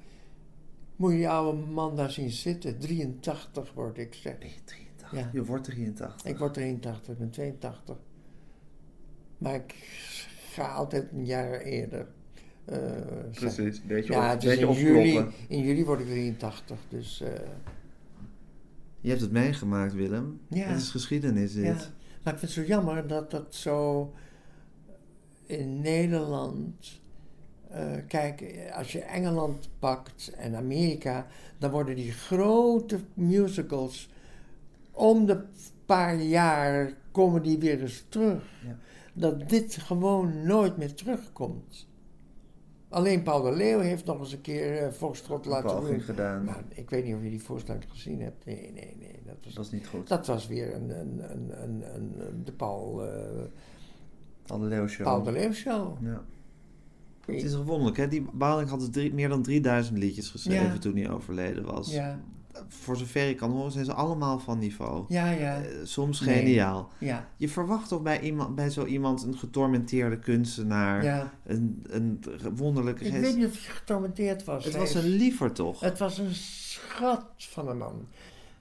Moet 0.96 1.12
je 1.12 1.18
die 1.18 1.30
oude 1.30 1.58
man 1.72 1.96
daar 1.96 2.12
zien 2.12 2.30
zitten. 2.30 2.80
83 2.80 3.74
word 3.74 3.98
ik, 3.98 4.14
zeg. 4.14 4.38
Ben 4.38 4.48
je 4.48 4.54
83? 4.66 5.12
Ja. 5.12 5.30
Je 5.34 5.46
wordt 5.46 5.64
83. 5.64 6.26
Ik 6.32 6.38
word 6.38 6.54
83, 6.54 7.14
ik 7.14 7.18
ben 7.20 7.30
82. 7.30 7.96
Maar 9.38 9.54
ik 9.56 9.76
ga 10.52 10.68
altijd 10.68 11.12
een 11.12 11.26
jaar 11.26 11.60
eerder. 11.60 12.08
Eh. 12.72 13.30
Precies. 13.34 13.82
Beetje 13.82 14.14
Ja, 14.14 14.26
op, 14.26 14.32
het 14.32 14.44
is 14.44 14.50
beetje 14.60 14.68
in 14.68 14.94
juli, 14.94 15.26
in 15.48 15.62
juli 15.62 15.86
word 15.86 16.00
ik 16.00 16.06
83, 16.06 16.78
dus 16.90 17.22
eh, 17.22 17.30
Je 19.02 19.10
hebt 19.10 19.22
het 19.22 19.32
meegemaakt, 19.32 19.94
Willem. 19.94 20.40
Ja. 20.50 20.66
Het 20.68 20.80
is 20.82 20.90
geschiedenis, 20.90 21.54
dit. 21.54 21.64
ja. 21.66 21.76
Maar 22.24 22.34
ik 22.34 22.40
vind 22.40 22.56
het 22.56 22.66
zo 22.66 22.74
jammer 22.74 23.08
dat 23.08 23.32
dat 23.32 23.56
zo 23.56 24.14
in 25.46 25.82
Nederland... 25.82 27.02
eh, 27.70 27.92
kijk, 28.08 28.54
als 28.74 28.92
je 28.92 29.00
Engeland 29.02 29.70
pakt 29.80 30.32
en 30.38 30.56
Amerika, 30.56 31.28
dan 31.58 31.72
worden 31.72 31.96
die 31.96 32.12
grote 32.12 33.00
musicals 33.14 34.10
om 34.92 35.26
de 35.26 35.44
paar 35.86 36.16
jaar 36.22 36.94
komen 37.12 37.42
die 37.42 37.58
weer 37.58 37.82
eens 37.82 38.06
terug. 38.10 38.44
Ja. 38.66 38.78
Dat 39.14 39.50
dit 39.50 39.76
gewoon 39.76 40.46
nooit 40.46 40.78
meer 40.78 40.94
terugkomt. 40.94 41.89
Alleen 42.90 43.24
Paul 43.24 43.42
de 43.42 43.52
Leeuw 43.52 43.80
heeft 43.80 44.06
nog 44.06 44.20
eens 44.20 44.32
een 44.32 44.42
keer 44.42 44.82
uh, 44.84 44.92
Foxtrot 44.92 45.46
Een 45.46 45.52
laten 45.52 45.76
poging 45.76 46.06
gedaan. 46.06 46.44
Maar 46.44 46.64
ik 46.70 46.90
weet 46.90 47.06
niet 47.06 47.16
of 47.16 47.24
je 47.24 47.30
die 47.30 47.44
voorstelling 47.44 47.84
gezien 47.90 48.22
hebt. 48.22 48.46
Nee, 48.46 48.72
nee, 48.74 48.96
nee. 49.00 49.20
Dat 49.26 49.36
was, 49.44 49.54
Dat 49.54 49.66
is 49.66 49.72
niet 49.72 49.88
goed. 49.88 50.08
dat 50.08 50.28
was 50.28 50.48
weer 50.48 50.76
een, 50.76 50.90
een, 51.00 51.32
een, 51.32 51.64
een, 51.64 51.84
een, 51.96 52.42
de 52.44 52.52
Paul, 52.52 53.06
eh, 53.08 53.44
Alle 54.48 54.68
Leeuw 54.68 54.88
show. 54.88 55.06
Paul 55.06 55.24
de 55.24 55.32
Leeuw 55.32 55.52
show. 55.52 55.98
Ja. 56.02 56.24
Het 57.26 57.44
is 57.44 57.56
wonderlijk, 57.56 57.98
hè? 57.98 58.08
Die 58.08 58.26
Baling 58.34 58.70
had 58.70 58.80
dus 58.80 58.90
drie, 58.90 59.14
meer 59.14 59.30
dan 59.30 59.42
3000 59.44 59.98
liedjes 59.98 60.30
geschreven 60.30 60.66
Ja. 60.66 60.78
toen 60.78 60.96
hij 60.96 61.10
overleden 61.10 61.66
was. 61.66 61.92
Ja, 61.92 62.20
Voor 62.68 62.98
zover 62.98 63.30
ik 63.30 63.38
kan 63.38 63.52
horen 63.52 63.72
zijn 63.72 63.86
ze 63.86 63.94
allemaal 63.94 64.40
van 64.40 64.60
niveau. 64.60 65.06
ja, 65.08 65.30
ja. 65.32 65.62
Eh, 65.62 65.70
soms 65.84 66.20
Nee. 66.22 66.36
geniaal. 66.38 66.90
Ja, 67.00 67.28
Je 67.38 67.50
verwacht 67.50 67.88
toch 67.88 68.02
bij, 68.02 68.20
iemand, 68.22 68.56
bij 68.56 68.70
zo 68.70 68.86
iemand 68.86 69.24
een 69.24 69.38
getormenteerde 69.38 70.20
kunstenaar, 70.20 71.04
ja. 71.04 71.34
een, 71.46 71.84
een 71.90 72.24
wonderlijke 72.56 73.04
Ik 73.06 73.14
weet 73.14 73.36
niet 73.36 73.46
of 73.46 73.52
hij 73.66 73.74
getormenteerd 73.76 74.44
was. 74.44 74.66
Het 74.66 74.76
was 74.76 74.94
een 74.94 75.08
liever 75.10 75.52
toch? 75.52 75.80
Het 75.80 76.00
was 76.00 76.18
een 76.18 76.34
schat 76.36 77.26
van 77.38 77.68
een 77.68 77.78
man. 77.78 78.08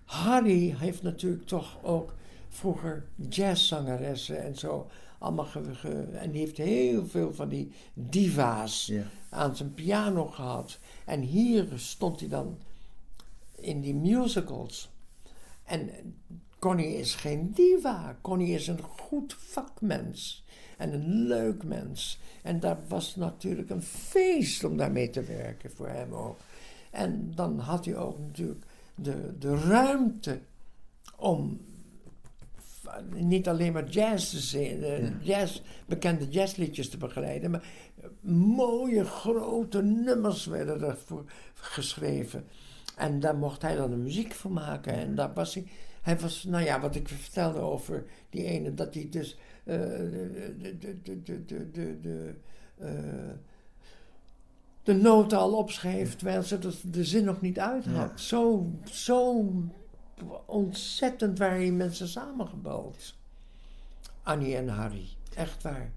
Harry 0.05 0.75
heeft 0.79 1.03
natuurlijk 1.03 1.47
toch 1.47 1.79
ook 1.83 2.15
vroeger 2.49 3.05
jazzzangeressen 3.29 4.43
en 4.45 4.57
zo 4.57 4.87
allemaal 5.19 5.45
ge, 5.45 5.61
ge- 5.75 6.09
en 6.13 6.31
die 6.31 6.41
heeft 6.41 6.57
heel 6.57 7.07
veel 7.07 7.35
van 7.35 7.49
die 7.49 7.73
diva's 7.95 8.87
Ja. 8.87 9.03
aan 9.31 9.57
zijn 9.57 9.75
piano 9.75 10.27
gehad. 10.27 10.79
En 11.05 11.21
hier 11.21 11.67
stond 11.75 12.21
hij 12.21 12.29
dan 12.29 12.59
in 13.61 13.81
die 13.81 13.95
musicals. 13.95 14.91
En 15.65 15.91
Connie 16.59 16.97
is 16.97 17.15
geen 17.15 17.51
diva. 17.53 18.19
Connie 18.21 18.55
is 18.55 18.67
een 18.67 18.83
goed 18.83 19.35
vakmens. 19.39 20.45
En 20.77 20.93
een 20.93 21.27
leuk 21.27 21.65
mens. 21.65 22.21
En 22.43 22.61
dat 22.61 22.79
was 22.89 23.17
natuurlijk 23.17 23.71
een 23.71 23.83
feest 23.83 24.65
om 24.65 24.77
daarmee 24.77 25.11
te 25.11 25.23
werken 25.23 25.71
voor 25.71 25.89
hem 25.89 26.13
ook. 26.15 26.39
En 26.91 27.33
dan 27.35 27.59
had 27.59 27.85
hij 27.85 27.97
ook 27.97 28.19
natuurlijk 28.19 28.65
de, 28.95 29.39
de 29.39 29.57
ruimte 29.57 30.41
om 31.17 31.61
niet 33.15 33.49
alleen 33.49 33.73
maar 33.73 33.89
jazz 33.89 34.31
te 34.31 34.39
zingen, 34.39 35.21
jazz, 35.23 35.63
bekende 35.87 36.29
jazzliedjes 36.29 36.89
te 36.89 36.97
begeleiden, 36.97 37.51
maar 37.51 37.69
mooie 38.57 39.05
grote 39.05 39.83
nummers 39.83 40.47
werden 40.47 40.83
ervoor 40.83 41.25
geschreven. 41.55 42.45
En 42.99 43.21
daar 43.21 43.37
mocht 43.37 43.63
hij 43.63 43.77
dan 43.77 43.91
de 43.91 43.97
muziek 43.97 44.33
van 44.33 44.53
maken. 44.53 44.93
En 44.93 45.15
daar 45.15 45.33
was 45.35 45.55
hij. 45.55 45.67
Hij 46.03 46.19
was, 46.19 46.45
nou 46.45 46.65
ja, 46.65 46.81
wat 46.81 46.95
ik 46.95 47.09
vertelde 47.09 47.59
over 47.59 48.05
die 48.31 48.45
ene, 48.45 48.75
dat 48.75 48.95
hij 48.95 49.09
dus. 49.11 49.37
De, 54.83 54.95
noten 54.95 55.39
al 55.39 55.53
opschreef, 55.53 56.17
terwijl 56.17 56.43
ze 56.43 56.59
de 56.91 57.05
zin 57.05 57.25
nog 57.25 57.41
niet 57.41 57.59
uit 57.59 57.87
had. 57.87 58.21
Zo, 58.21 58.71
zo 58.85 59.45
ontzettend 60.47 61.39
waren 61.39 61.59
die 61.59 61.73
mensen 61.73 62.09
samengebald. 62.09 63.15
Annie 64.23 64.57
en 64.57 64.69
Harry, 64.69 65.09
echt 65.35 65.63
waar. 65.63 65.93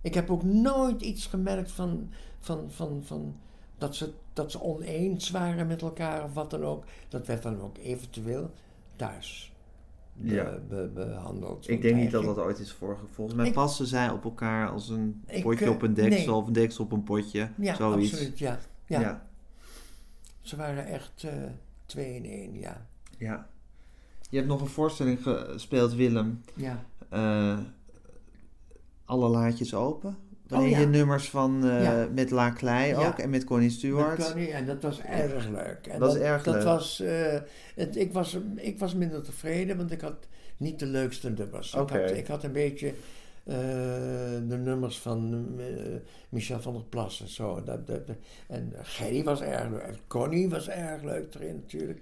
Ik 0.00 0.14
heb 0.14 0.30
ook 0.30 0.42
nooit 0.42 1.02
iets 1.02 1.26
gemerkt 1.26 1.72
van, 1.72 2.10
van, 2.38 2.70
van, 2.70 3.02
van 3.04 3.36
dat 3.78 3.96
ze 3.96 4.12
dat 4.36 4.50
ze 4.50 4.60
oneens 4.60 5.30
waren 5.30 5.66
met 5.66 5.82
elkaar 5.82 6.24
of 6.24 6.34
wat 6.34 6.50
dan 6.50 6.64
ook. 6.64 6.84
Dat 7.08 7.26
werd 7.26 7.42
dan 7.42 7.60
ook 7.60 7.76
eventueel 7.78 8.50
thuis 8.96 9.52
be- 10.12 10.34
Ja. 10.34 10.58
be- 10.68 10.90
behandeld. 10.94 11.68
Ik 11.68 11.82
denk 11.82 11.96
niet 11.96 12.10
dat 12.10 12.24
dat 12.24 12.38
ooit 12.38 12.58
is 12.58 12.72
voorgevolgd. 12.72 13.14
Volgens 13.14 13.36
mij 13.36 13.46
Ik- 13.46 13.52
passen 13.52 13.86
zij 13.86 14.10
op 14.10 14.24
elkaar 14.24 14.68
als 14.70 14.88
een 14.88 15.22
Ik, 15.26 15.42
potje 15.42 15.70
op 15.70 15.82
een 15.82 15.94
deksel 15.94 16.26
nee. 16.32 16.34
of 16.40 16.46
een 16.46 16.52
deksel 16.52 16.84
op 16.84 16.92
een 16.92 17.02
potje. 17.02 17.48
Ja, 17.56 17.74
Zoiets. 17.74 18.12
absoluut, 18.12 18.38
ja. 18.38 18.58
ja. 18.86 19.00
Ja. 19.00 19.26
Ze 20.40 20.56
waren 20.56 20.86
echt 20.86 21.24
eh, 21.24 21.32
twee 21.86 22.14
in 22.14 22.24
één, 22.24 22.58
ja. 22.58 22.86
Ja. 23.18 23.46
Je 24.30 24.36
hebt 24.36 24.48
nog 24.48 24.60
een 24.60 24.66
voorstelling 24.66 25.22
gespeeld, 25.22 25.94
Willem. 25.94 26.42
Ja. 26.54 26.84
Eh, 27.08 27.58
alle 29.04 29.28
laadjes 29.28 29.74
open. 29.74 30.16
Waarin 30.48 30.68
Oh, 30.68 30.74
ja. 30.74 30.80
je 30.80 30.86
nummers 30.86 31.30
van 31.30 31.64
eh, 31.68 31.82
Ja. 31.82 32.08
met 32.14 32.30
La 32.30 32.50
Klei 32.50 32.88
Ja. 32.88 33.06
ook 33.08 33.18
en 33.18 33.30
met 33.30 33.44
Connie 33.44 33.70
Stewart. 33.70 34.18
Met 34.18 34.26
Connie, 34.26 34.50
en 34.50 34.66
dat 34.66 34.82
was 34.82 35.00
erg 35.00 35.48
leuk. 35.48 35.86
En 35.86 35.98
Dat 36.00 36.14
is 36.16 36.20
erg 36.22 36.42
dat 36.42 36.54
leuk. 36.54 36.64
Was, 36.64 37.00
eh, 37.00 37.38
het, 37.74 37.96
ik, 37.96 38.12
was, 38.12 38.38
ik 38.56 38.78
was 38.78 38.94
minder 38.94 39.22
tevreden, 39.22 39.76
want 39.76 39.90
ik 39.92 40.00
had 40.00 40.26
niet 40.56 40.78
de 40.78 40.86
leukste 40.86 41.30
nummers. 41.30 41.74
Ik, 41.74 41.88
had, 41.90 42.10
ik 42.10 42.26
had 42.26 42.44
een 42.44 42.52
beetje 42.52 42.88
eh, 43.44 43.54
de 44.48 44.56
nummers 44.62 44.98
van 44.98 45.46
Michel 46.28 46.60
van 46.60 46.72
der 46.72 46.82
Plas 46.82 47.20
en 47.20 47.28
zo. 47.28 47.62
Dat, 47.64 47.86
dat, 47.86 48.00
en 48.48 48.72
Gerry 48.82 49.22
was 49.24 49.40
erg 49.42 49.70
leuk. 49.70 49.98
Connie 50.06 50.48
was 50.48 50.68
erg 50.68 51.02
leuk 51.02 51.34
erin 51.34 51.54
natuurlijk. 51.54 52.00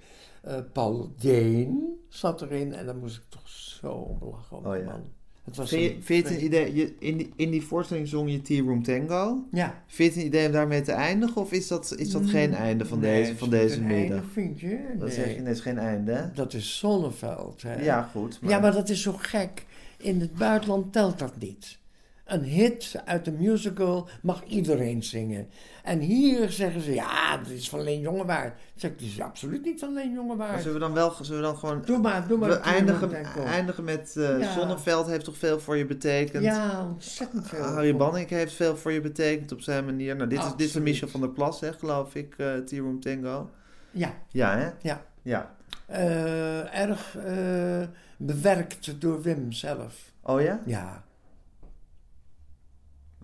Paul 0.72 1.12
Deen 1.18 1.98
zat 2.08 2.42
erin 2.42 2.72
en 2.74 2.86
daar 2.86 2.96
moest 2.96 3.16
ik 3.16 3.22
toch 3.28 3.48
zo 3.48 3.88
om 3.92 4.18
lachen. 4.30 4.56
Om 4.56 4.64
Oh, 4.66 4.86
man. 4.86 5.02
Het 5.44 5.56
was 5.56 5.68
Vind 5.68 5.82
je, 5.82 5.94
een 5.94 6.02
vind 6.02 6.26
je 6.28 6.32
het 6.32 6.40
een 6.40 6.46
idee, 6.46 6.74
je, 6.74 6.94
in, 6.98 7.16
die, 7.16 7.32
in 7.36 7.50
die 7.50 7.62
voorstelling 7.62 8.08
zong 8.08 8.30
je 8.30 8.42
Tea 8.42 8.62
Room 8.62 8.82
Tango. 8.82 9.44
Ja. 9.50 9.82
Vind 9.86 10.14
je 10.14 10.20
het 10.20 10.22
een 10.22 10.26
idee 10.34 10.46
om 10.46 10.52
daarmee 10.52 10.80
te 10.80 10.92
eindigen 10.92 11.40
of 11.40 11.52
is 11.52 11.68
dat, 11.68 11.94
is 11.98 12.10
dat 12.10 12.26
geen 12.26 12.54
einde 12.54 12.84
van 12.86 12.98
Mm, 12.98 13.04
Nee, 13.04 13.22
deze, 13.22 13.36
van 13.36 13.50
deze 13.50 13.80
middag? 13.80 14.18
einde, 14.18 14.32
vind 14.32 14.60
je? 14.60 14.78
Dat 14.98 15.06
Nee. 15.06 15.16
zeg 15.16 15.34
je, 15.34 15.38
het 15.42 15.48
is 15.56 15.60
geen 15.60 15.78
einde? 15.78 16.30
Dat 16.34 16.52
is 16.54 16.78
Zonneveld. 16.78 17.62
Hè? 17.62 17.82
Ja, 17.82 18.02
goed. 18.02 18.38
Maar... 18.40 18.50
Ja, 18.50 18.58
maar 18.58 18.72
dat 18.72 18.88
is 18.88 19.02
zo 19.02 19.12
gek. 19.18 19.64
In 19.98 20.20
het 20.20 20.34
buitenland 20.34 20.92
telt 20.92 21.18
dat 21.18 21.32
niet. 21.38 21.78
Een 22.24 22.42
hit 22.42 22.94
uit 23.04 23.26
een 23.26 23.36
musical 23.38 24.08
mag 24.22 24.44
iedereen 24.44 25.02
zingen. 25.02 25.48
En 25.82 25.98
hier 25.98 26.50
zeggen 26.50 26.80
ze, 26.80 26.94
ja, 26.94 27.36
dat 27.36 27.48
is 27.48 27.68
van 27.68 27.82
Leen 27.82 28.00
Jongewaard. 28.00 28.48
Dan 28.54 28.60
zeg 28.74 28.90
ik, 28.90 28.98
dat 28.98 29.06
is 29.08 29.20
absoluut 29.20 29.64
niet 29.64 29.80
van 29.80 29.94
Leen 29.94 30.06
Maar 30.06 30.14
Jongewaard. 30.14 30.58
zullen 30.62 30.72
we 30.74 30.80
dan 30.80 30.92
wel, 30.92 31.10
zullen 31.20 31.40
we 31.40 31.46
dan 31.46 31.56
gewoon... 31.56 31.82
Doe 31.84 31.98
maar, 31.98 32.28
doe 32.28 32.38
maar. 32.38 32.48
we 32.48 32.54
de 32.54 32.60
eindigen, 32.60 33.24
eindigen 33.44 33.84
met 33.84 34.14
uh, 34.18 34.40
Ja. 34.40 34.52
Zonneveld 34.52 35.06
heeft 35.06 35.24
toch 35.24 35.36
veel 35.36 35.60
voor 35.60 35.76
je 35.76 35.86
betekend? 35.86 36.44
Ja, 36.44 36.86
ontzettend 36.92 37.48
veel. 37.48 37.62
Harry 37.62 37.96
Banning 37.96 38.28
heeft 38.28 38.52
veel 38.54 38.76
voor 38.76 38.92
je 38.92 39.00
betekend 39.00 39.52
op 39.52 39.60
zijn 39.60 39.84
manier. 39.84 40.16
Nou, 40.16 40.28
dit 40.28 40.38
is, 40.38 40.50
dit 40.56 40.68
is. 40.68 40.74
Michel 40.74 41.08
van 41.08 41.20
der 41.20 41.30
Plas, 41.30 41.60
hè, 41.60 41.72
geloof 41.72 42.14
ik, 42.14 42.34
eh 42.36 42.54
Tea 42.56 42.80
Room 42.80 43.00
Tango. 43.00 43.50
Ja, 43.90 44.14
Ja, 44.28 44.56
hè? 44.58 44.70
ja. 44.80 45.04
Ja. 45.22 45.54
Eh, 45.86 46.80
erg 46.80 47.16
eh, 47.16 47.82
bewerkt 48.18 49.00
door 49.00 49.22
Wim 49.22 49.52
zelf. 49.52 50.12
Oh 50.22 50.40
ja? 50.40 50.60
Ja, 50.66 51.03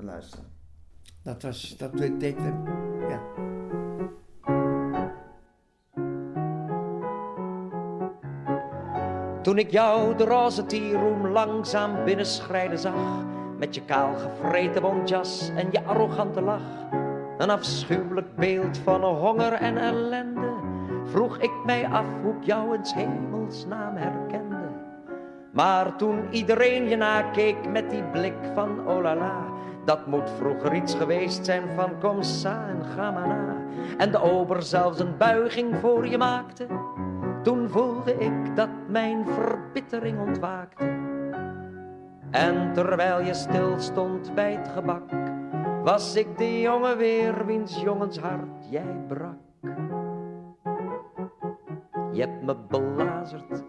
luisteren. 0.05 0.45
dat 1.23 1.43
was, 1.43 1.77
dat 1.77 1.99
deed 1.99 2.21
Wim. 2.21 2.65
Ja. 3.09 3.21
Toen 9.43 9.59
ik 9.59 9.71
jou 9.71 10.17
de 10.17 10.25
roze 10.25 10.67
tierroom 10.67 11.27
langzaam 11.27 12.05
binnenschrijden 12.05 12.79
zag, 12.79 13.25
met 13.59 13.75
je 13.75 13.85
kaal 13.85 14.15
gevreten 14.15 14.83
bontjas 14.83 15.51
en 15.57 15.69
je 15.71 15.85
arrogante 15.85 16.41
lach, 16.41 16.89
een 17.39 17.51
afschuwelijk 17.51 18.37
beeld 18.37 18.79
van 18.79 19.05
honger 19.05 19.53
en 19.53 19.77
ellende, 19.77 20.53
vroeg 21.05 21.39
ik 21.39 21.53
mij 21.65 21.89
af 21.89 22.07
hoe 22.23 22.35
ik 22.35 22.45
jou 22.45 22.75
in 22.75 22.85
's 22.85 22.95
hemelsnaam 22.95 23.97
herkende. 23.97 24.69
Maar 25.53 25.97
toen 25.97 26.27
iedereen 26.31 26.89
je 26.89 26.97
nakeek 26.97 27.69
met 27.69 27.91
die 27.91 28.03
blik 28.03 28.39
van 28.55 28.89
oh 28.89 29.03
la 29.03 29.17
la, 29.17 29.45
dat 29.85 30.07
moet 30.07 30.31
vroeger 30.31 30.75
iets 30.75 30.95
geweest 30.95 31.45
zijn 31.45 31.63
van 31.75 31.99
kom 32.01 32.23
sa 32.23 32.69
en 32.69 32.85
ga. 32.85 33.15
En 33.99 34.11
de 34.11 34.23
ober 34.23 34.63
zelfs 34.63 35.01
een 35.01 35.17
buiging 35.17 35.77
voor 35.77 36.07
je 36.07 36.19
maakte, 36.19 36.67
toen 37.43 37.69
voelde 37.69 38.15
ik 38.15 38.57
dat 38.57 38.69
mijn 38.89 39.27
verbittering 39.27 40.21
ontwaakte. 40.21 40.99
En 42.31 42.73
terwijl 42.73 43.21
je 43.21 43.35
stil 43.35 43.75
stond 43.79 44.35
bij 44.35 44.53
het 44.53 44.69
gebak, 44.69 45.11
was 45.83 46.17
ik 46.17 46.39
de 46.39 46.61
jongen 46.61 46.97
weer 46.97 47.47
wiens 47.47 47.81
jongens 47.81 48.19
hart 48.19 48.71
jij 48.71 48.97
brak. 49.09 49.39
Je 52.13 52.21
hebt 52.21 52.43
me 52.43 52.57
belazerd, 52.69 53.65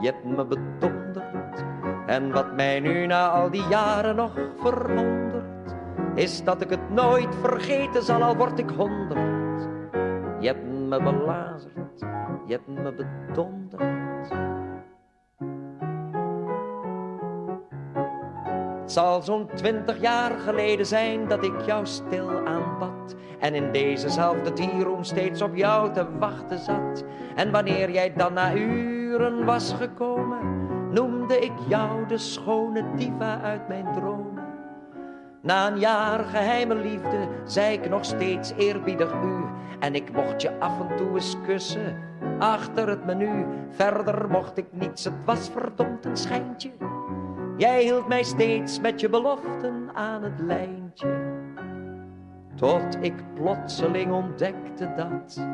je 0.00 0.06
hebt 0.06 0.24
me 0.24 0.44
bedonderd. 0.44 1.64
En 2.06 2.32
wat 2.32 2.54
mij 2.54 2.80
nu 2.80 3.06
na 3.06 3.28
al 3.28 3.50
die 3.50 3.66
jaren 3.68 4.16
nog 4.16 4.32
verwondert, 4.56 5.27
is 6.18 6.44
dat 6.44 6.60
ik 6.60 6.70
het 6.70 6.90
nooit 6.90 7.34
vergeten 7.40 8.02
zal, 8.02 8.22
al 8.22 8.36
word 8.36 8.58
ik 8.58 8.70
honderd. 8.70 9.68
Je 10.40 10.46
hebt 10.46 10.66
me 10.66 11.02
belazerd, 11.02 12.00
je 12.46 12.52
hebt 12.52 12.66
me 12.66 12.92
bedonderd. 12.92 13.82
Het 18.80 18.92
zal 18.96 19.22
zo'n 19.22 19.48
twintig 19.54 20.00
jaar 20.00 20.38
geleden 20.38 20.86
zijn 20.86 21.28
dat 21.28 21.44
ik 21.44 21.60
jou 21.66 21.86
stil 21.86 22.46
aanbad. 22.46 23.14
En 23.38 23.54
in 23.54 23.72
dezezelfde 23.72 24.52
tierroom 24.52 25.04
steeds 25.04 25.42
op 25.42 25.56
jou 25.56 25.92
te 25.92 26.18
wachten 26.18 26.58
zat. 26.58 27.04
En 27.34 27.50
wanneer 27.50 27.90
jij 27.90 28.12
dan 28.12 28.32
na 28.32 28.54
uren 28.54 29.44
was 29.44 29.72
gekomen, 29.72 30.38
noemde 30.92 31.38
ik 31.38 31.52
jou 31.68 32.06
de 32.06 32.18
schone 32.18 32.84
diva 32.96 33.40
uit 33.40 33.68
mijn 33.68 33.92
dromen. 33.92 34.37
Na 35.48 35.70
een 35.70 35.78
jaar 35.78 36.24
geheime 36.24 36.74
liefde 36.74 37.28
zei 37.44 37.72
ik 37.72 37.88
nog 37.88 38.04
steeds 38.04 38.52
eerbiedig 38.56 39.12
u. 39.12 39.44
En 39.78 39.94
ik 39.94 40.12
mocht 40.12 40.42
je 40.42 40.60
af 40.60 40.80
en 40.80 40.96
toe 40.96 41.14
eens 41.14 41.36
kussen, 41.46 41.96
achter 42.38 42.88
het 42.88 43.04
menu. 43.04 43.46
Verder 43.70 44.30
mocht 44.30 44.58
ik 44.58 44.66
niets, 44.70 45.04
het 45.04 45.24
was 45.24 45.50
verdomd 45.50 46.04
een 46.04 46.16
schijntje. 46.16 46.70
Jij 47.56 47.82
hield 47.82 48.08
mij 48.08 48.22
steeds 48.22 48.80
met 48.80 49.00
je 49.00 49.08
beloften 49.08 49.90
aan 49.94 50.22
het 50.22 50.40
lijntje. 50.40 51.36
Tot 52.54 52.96
ik 53.00 53.34
plotseling 53.34 54.12
ontdekte 54.12 54.92
dat 54.96 55.46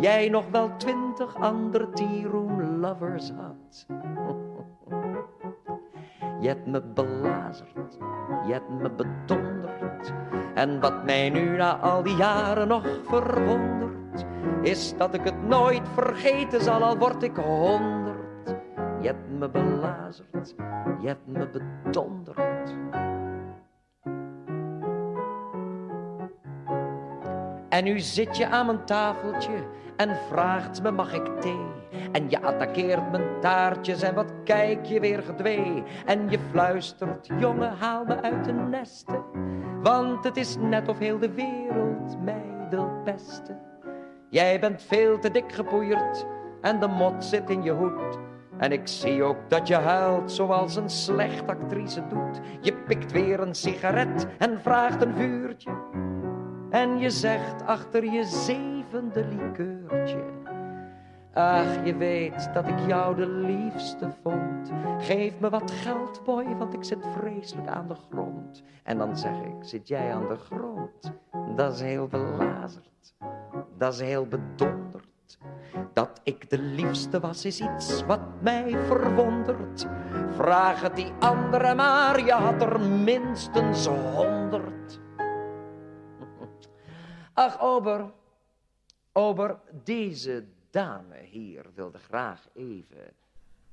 jij 0.00 0.28
nog 0.28 0.44
wel 0.50 0.76
twintig 0.76 1.34
andere 1.34 1.90
tea-room 1.90 2.62
lovers 2.62 3.32
had. 3.36 3.86
Je 6.40 6.48
hebt 6.48 6.66
me 6.66 6.82
belazerd, 6.82 7.98
je 8.46 8.52
hebt 8.52 8.68
me 8.68 8.90
bedonderd. 8.90 10.12
En 10.54 10.80
wat 10.80 11.04
mij 11.04 11.30
nu 11.30 11.56
na 11.56 11.76
al 11.76 12.02
die 12.02 12.16
jaren 12.16 12.68
nog 12.68 12.86
verwondert, 13.04 14.24
is 14.62 14.96
dat 14.96 15.14
ik 15.14 15.24
het 15.24 15.48
nooit 15.48 15.88
vergeten 15.94 16.60
zal, 16.60 16.82
al 16.82 16.98
word 16.98 17.22
ik 17.22 17.36
honderd. 17.36 18.56
Je 19.00 19.06
hebt 19.06 19.30
me 19.38 19.48
belazerd, 19.48 20.54
je 21.00 21.06
hebt 21.06 21.26
me 21.26 21.48
bedonderd. 21.48 22.76
En 27.68 27.84
nu 27.84 27.98
zit 27.98 28.36
je 28.36 28.48
aan 28.48 28.66
mijn 28.66 28.84
tafeltje 28.84 29.64
en 29.98 30.16
vraagt 30.28 30.82
me 30.82 30.90
mag 30.90 31.12
ik 31.12 31.40
thee? 31.40 31.66
En 32.12 32.30
je 32.30 32.42
attaqueert 32.42 33.10
mijn 33.10 33.40
taartjes 33.40 34.02
en 34.02 34.14
wat 34.14 34.32
kijk 34.44 34.84
je 34.84 35.00
weer 35.00 35.22
gedwee? 35.22 35.82
En 36.06 36.30
je 36.30 36.38
fluistert, 36.50 37.28
jongen 37.38 37.72
haal 37.72 38.04
me 38.04 38.22
uit 38.22 38.44
de 38.44 38.52
nesten. 38.52 39.24
Want 39.82 40.24
het 40.24 40.36
is 40.36 40.56
net 40.56 40.88
of 40.88 40.98
heel 40.98 41.18
de 41.18 41.32
wereld 41.32 42.22
mij 42.22 42.66
wil 42.70 42.90
pesten. 43.04 43.60
Jij 44.28 44.60
bent 44.60 44.82
veel 44.82 45.18
te 45.18 45.30
dik 45.30 45.52
gepoeierd 45.52 46.26
en 46.60 46.80
de 46.80 46.88
mot 46.88 47.24
zit 47.24 47.50
in 47.50 47.62
je 47.62 47.72
hoed. 47.72 48.18
En 48.58 48.72
ik 48.72 48.88
zie 48.88 49.22
ook 49.22 49.38
dat 49.48 49.68
je 49.68 49.74
huilt 49.74 50.32
zoals 50.32 50.76
een 50.76 50.90
slecht 50.90 51.46
actrice 51.46 52.06
doet. 52.06 52.40
Je 52.60 52.72
pikt 52.72 53.12
weer 53.12 53.40
een 53.40 53.54
sigaret 53.54 54.26
en 54.38 54.60
vraagt 54.60 55.02
een 55.02 55.14
vuurtje. 55.14 55.70
En 56.70 56.98
je 56.98 57.10
zegt 57.10 57.66
achter 57.66 58.04
je 58.04 58.24
zevende 58.90 59.24
likeurtje. 59.24 60.24
Ach, 61.32 61.84
je 61.84 61.96
weet 61.96 62.50
dat 62.52 62.68
ik 62.68 62.78
jou 62.86 63.16
de 63.16 63.26
liefste 63.26 64.10
vond. 64.22 64.70
Geef 64.98 65.40
me 65.40 65.50
wat 65.50 65.70
geld, 65.70 66.24
boy, 66.24 66.56
want 66.56 66.74
ik 66.74 66.84
zit 66.84 67.06
vreselijk 67.18 67.68
aan 67.68 67.88
de 67.88 67.94
grond. 68.10 68.62
En 68.82 68.98
dan 68.98 69.16
zeg 69.16 69.40
ik, 69.40 69.54
zit 69.60 69.88
jij 69.88 70.14
aan 70.14 70.28
de 70.28 70.36
grond? 70.36 71.12
Dat 71.56 71.74
is 71.74 71.80
heel 71.80 72.06
belazerd, 72.06 73.14
dat 73.78 73.92
is 73.92 74.00
heel 74.00 74.26
bedonderd. 74.26 75.38
Dat 75.92 76.20
ik 76.22 76.50
de 76.50 76.58
liefste 76.58 77.20
was, 77.20 77.44
is 77.44 77.60
iets 77.60 78.04
wat 78.06 78.20
mij 78.40 78.76
verwondert. 78.86 79.86
Vraag 80.30 80.80
het 80.80 80.96
die 80.96 81.12
andere 81.18 81.74
maar, 81.74 82.24
je 82.24 82.32
had 82.32 82.62
er 82.62 82.80
minstens 82.80 83.86
honderd. 83.86 85.00
Ach, 87.34 87.60
ober, 87.60 88.10
ober, 89.12 89.58
deze 89.84 90.44
dame 90.70 91.16
hier 91.30 91.64
wilde 91.74 91.98
graag 91.98 92.48
even 92.54 93.12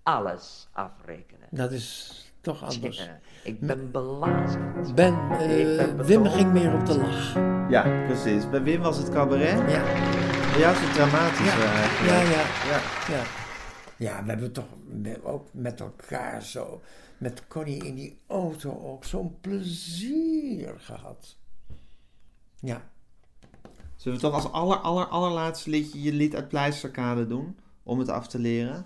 alles 0.04 0.68
afrekenen. 0.72 1.48
Dat 1.52 1.72
is 1.72 2.12
toch 2.42 2.64
anders. 2.64 2.98
Ja, 2.98 3.20
ik 3.44 3.60
ben 3.60 3.92
belazerd. 3.92 4.96
Ben, 4.96 5.14
eh, 5.32 5.76
ben 5.76 6.06
Wim 6.06 6.26
ging 6.26 6.52
meer 6.54 6.74
op 6.74 6.86
de 6.86 6.98
lach. 6.98 7.34
Ja, 7.70 8.06
precies. 8.06 8.50
Bij 8.50 8.64
Wim 8.64 8.82
was 8.82 8.98
het 8.98 9.10
cabaret. 9.10 9.72
Ja, 9.72 9.84
Bij 10.52 10.60
jou 10.60 10.76
is 10.76 10.82
het 10.82 10.94
dramatisch 10.94 11.46
Ja. 11.46 11.54
eh, 11.60 11.80
eigenlijk. 11.80 12.08
ja, 12.08 12.22
ja. 12.22 12.44
Ja. 12.70 13.16
ja. 13.18 13.24
Ja, 13.98 14.24
we 14.24 14.30
hebben 14.30 14.52
toch 14.52 14.66
ook 15.24 15.48
met 15.54 15.80
elkaar 15.80 16.44
zo, 16.44 16.82
met 17.18 17.48
Connie 17.48 17.84
in 17.84 17.96
die 17.96 18.18
auto 18.28 18.80
ook 18.82 19.04
zo'n 19.06 19.38
plezier 19.42 20.74
gehad. 20.80 21.38
Ja. 22.60 22.82
Zullen 24.06 24.20
we 24.20 24.26
toch 24.26 24.34
als 24.36 24.52
aller, 24.52 24.78
aller, 24.78 25.06
allerlaatste 25.06 25.70
liedje 25.70 26.02
je 26.02 26.14
lied 26.14 26.36
uit 26.36 26.48
Pleisterkade 26.48 27.28
doen? 27.28 27.56
Om 27.84 28.00
het 28.00 28.10
af 28.10 28.28
te 28.28 28.40
leren. 28.40 28.86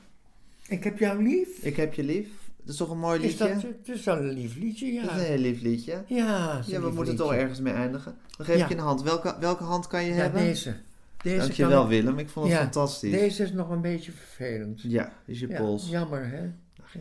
Ik 0.68 0.84
heb 0.84 1.00
jou 1.00 1.24
lief. 1.24 1.48
Ik 1.62 1.76
heb 1.76 1.94
je 1.94 2.04
lief. 2.04 2.28
Dat 2.58 2.70
is 2.70 2.76
toch 2.76 2.90
een 2.90 3.00
mooi 3.00 3.20
Is 3.20 3.26
liedje? 3.40 3.54
dat, 3.54 3.62
het 3.62 3.90
is 3.98 4.04
wel 4.04 4.18
een 4.18 4.30
lief 4.34 4.56
liedje, 4.56 4.86
ja. 4.94 5.02
Dat 5.02 5.12
is 5.12 5.18
een 5.22 5.26
heel 5.26 5.38
lief 5.38 5.62
liedje. 5.62 6.04
Ja, 6.08 6.58
is 6.60 6.66
Ja, 6.68 6.80
we 6.80 6.86
moeten 6.86 7.04
liedje. 7.04 7.18
toch 7.18 7.34
ergens 7.34 7.60
mee 7.60 7.74
eindigen. 7.74 8.16
Dan 8.38 8.46
geef 8.46 8.58
Ja. 8.58 8.64
ik 8.64 8.70
je 8.70 8.76
een 8.76 8.82
hand. 8.84 9.02
Welke, 9.02 9.36
welke 9.40 9.64
hand 9.64 9.88
kan 9.88 10.04
je 10.04 10.10
Ja, 10.10 10.16
hebben? 10.16 10.42
deze. 10.42 10.76
Deze 11.24 11.38
Dankjewel 11.38 11.80
kan- 11.80 11.90
Willem, 11.90 12.20
ik 12.20 12.30
vond 12.30 12.46
het 12.48 12.56
Ja, 12.56 12.62
fantastisch. 12.62 13.12
Deze 13.12 13.44
is 13.44 13.52
nog 13.52 13.70
een 13.70 13.82
beetje 13.82 14.12
vervelend. 14.12 14.82
Ja, 14.82 15.12
is 15.26 15.40
je 15.40 15.48
Ja, 15.48 15.58
pols. 15.62 15.90
Jammer, 15.90 16.30
hè? 16.30 16.42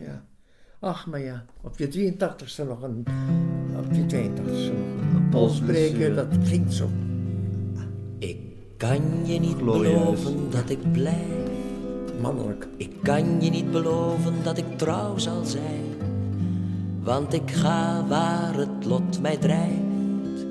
Ja. 0.05 0.23
Ach, 0.79 1.07
maar 1.07 1.19
ja, 1.21 1.45
op 1.61 1.77
je 1.77 1.87
83ste 1.87 2.63
nog 2.67 2.81
een... 2.81 3.05
Op 3.77 3.91
je 3.93 4.05
82ste 4.05 4.73
nog 4.73 5.13
een 5.13 5.29
pols 5.29 5.59
breken, 5.61 6.15
dat 6.15 6.27
klinkt 6.43 6.73
zo. 6.73 6.89
Ik 8.79 8.87
kan 8.87 9.25
je 9.25 9.39
niet 9.39 9.57
Glorieus. 9.57 9.93
beloven 9.93 10.49
dat 10.49 10.69
ik 10.69 10.91
blijf. 10.91 11.49
Mannelijk. 12.21 12.67
Ik 12.77 12.91
kan 13.03 13.41
je 13.41 13.49
niet 13.49 13.71
beloven 13.71 14.33
dat 14.43 14.57
ik 14.57 14.77
trouw 14.77 15.17
zal 15.17 15.45
zijn. 15.45 15.83
Want 17.03 17.33
ik 17.33 17.51
ga 17.51 18.05
waar 18.07 18.55
het 18.55 18.85
lot 18.85 19.21
mij 19.21 19.37
drijft. 19.37 20.45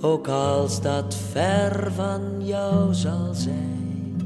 Ook 0.00 0.28
als 0.28 0.80
dat 0.82 1.16
ver 1.30 1.92
van 1.92 2.20
jou 2.46 2.94
zal 2.94 3.34
zijn. 3.34 4.20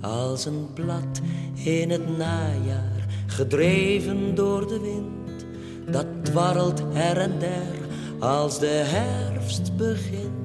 Als 0.00 0.44
een 0.44 0.66
blad 0.74 1.20
in 1.54 1.90
het 1.90 2.18
najaar, 2.18 3.06
gedreven 3.26 4.34
door 4.34 4.68
de 4.68 4.80
wind. 4.80 5.46
Dat 5.90 6.06
dwarrelt 6.22 6.82
her 6.92 7.16
en 7.16 7.38
der 7.38 7.78
als 8.18 8.58
de 8.58 8.82
herfst 8.86 9.76
begint. 9.76 10.39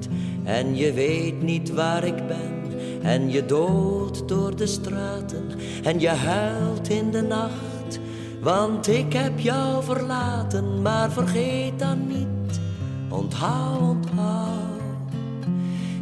En 0.46 0.76
je 0.76 0.92
weet 0.92 1.42
niet 1.42 1.72
waar 1.72 2.04
ik 2.04 2.26
ben. 2.26 2.64
En 3.02 3.30
je 3.30 3.46
doolt 3.46 4.28
door 4.28 4.56
de 4.56 4.66
straten. 4.66 5.46
En 5.82 6.00
je 6.00 6.08
huilt 6.08 6.88
in 6.88 7.10
de 7.10 7.22
nacht. 7.22 7.98
Want 8.40 8.88
ik 8.88 9.12
heb 9.12 9.38
jou 9.38 9.84
verlaten. 9.84 10.82
Maar 10.82 11.10
vergeet 11.10 11.78
dan 11.78 12.06
niet. 12.06 12.60
Onthoud, 13.08 14.10
onthoud. 14.10 14.66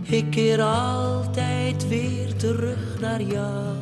Ik 0.03 0.31
keer 0.31 0.62
altijd 0.62 1.89
weer 1.89 2.37
terug 2.37 3.01
naar 3.01 3.23
jou. 3.23 3.75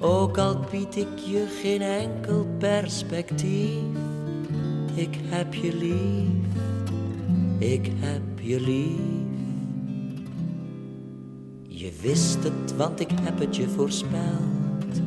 Ook 0.00 0.38
al 0.38 0.56
bied 0.70 0.96
ik 0.96 1.18
je 1.26 1.46
geen 1.62 1.82
enkel 1.82 2.46
perspectief. 2.58 3.82
Ik 4.94 5.18
heb 5.24 5.54
je 5.54 5.76
lief. 5.76 6.60
Ik 7.58 7.90
heb 8.00 8.40
je 8.40 8.60
lief. 8.60 9.15
Je 11.86 11.92
wist 12.00 12.42
het, 12.42 12.76
want 12.76 13.00
ik 13.00 13.10
heb 13.22 13.38
het 13.38 13.56
je 13.56 13.68
voorspeld. 13.68 15.00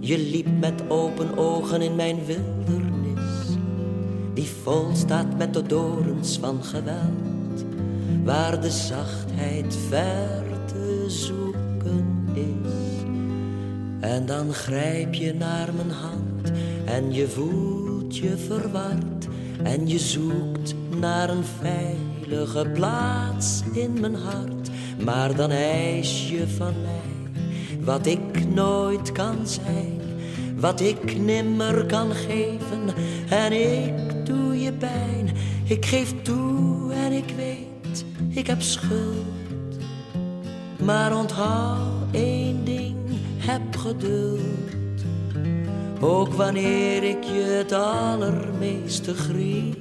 Je 0.00 0.18
liep 0.18 0.58
met 0.58 0.82
open 0.88 1.38
ogen 1.38 1.82
in 1.82 1.96
mijn 1.96 2.18
wildernis, 2.24 3.56
die 4.34 4.48
vol 4.62 4.86
staat 4.92 5.38
met 5.38 5.54
de 5.54 5.62
dorens 5.62 6.38
van 6.38 6.64
geweld, 6.64 7.64
waar 8.24 8.60
de 8.60 8.70
zachtheid 8.70 9.76
ver 9.88 10.42
te 10.64 11.04
zoeken 11.08 12.28
is. 12.34 13.04
En 14.00 14.26
dan 14.26 14.52
grijp 14.52 15.14
je 15.14 15.34
naar 15.34 15.74
mijn 15.74 15.90
hand 15.90 16.52
en 16.84 17.12
je 17.12 17.28
voelt 17.28 18.16
je 18.16 18.36
verward 18.36 19.28
en 19.62 19.88
je 19.88 19.98
zoekt 19.98 20.74
naar 20.98 21.30
een 21.30 21.44
veilige 21.44 22.70
plaats 22.74 23.62
in 23.72 24.00
mijn 24.00 24.14
hart. 24.14 24.69
Maar 25.04 25.36
dan 25.36 25.50
eis 25.50 26.28
je 26.28 26.48
van 26.48 26.74
mij 26.82 27.00
wat 27.84 28.06
ik 28.06 28.48
nooit 28.54 29.12
kan 29.12 29.46
zijn, 29.46 30.00
wat 30.56 30.80
ik 30.80 31.18
nimmer 31.18 31.86
kan 31.86 32.12
geven. 32.12 32.94
En 33.28 33.52
ik 33.52 34.26
doe 34.26 34.60
je 34.60 34.72
pijn, 34.72 35.30
ik 35.64 35.84
geef 35.84 36.14
toe 36.22 36.92
en 36.92 37.12
ik 37.12 37.32
weet, 37.36 38.04
ik 38.28 38.46
heb 38.46 38.62
schuld. 38.62 39.78
Maar 40.84 41.16
onthoud 41.16 42.14
één 42.14 42.64
ding, 42.64 42.96
heb 43.38 43.76
geduld. 43.76 45.04
Ook 46.00 46.32
wanneer 46.32 47.02
ik 47.02 47.24
je 47.24 47.42
het 47.42 47.72
allermeeste 47.72 49.14
grief, 49.14 49.74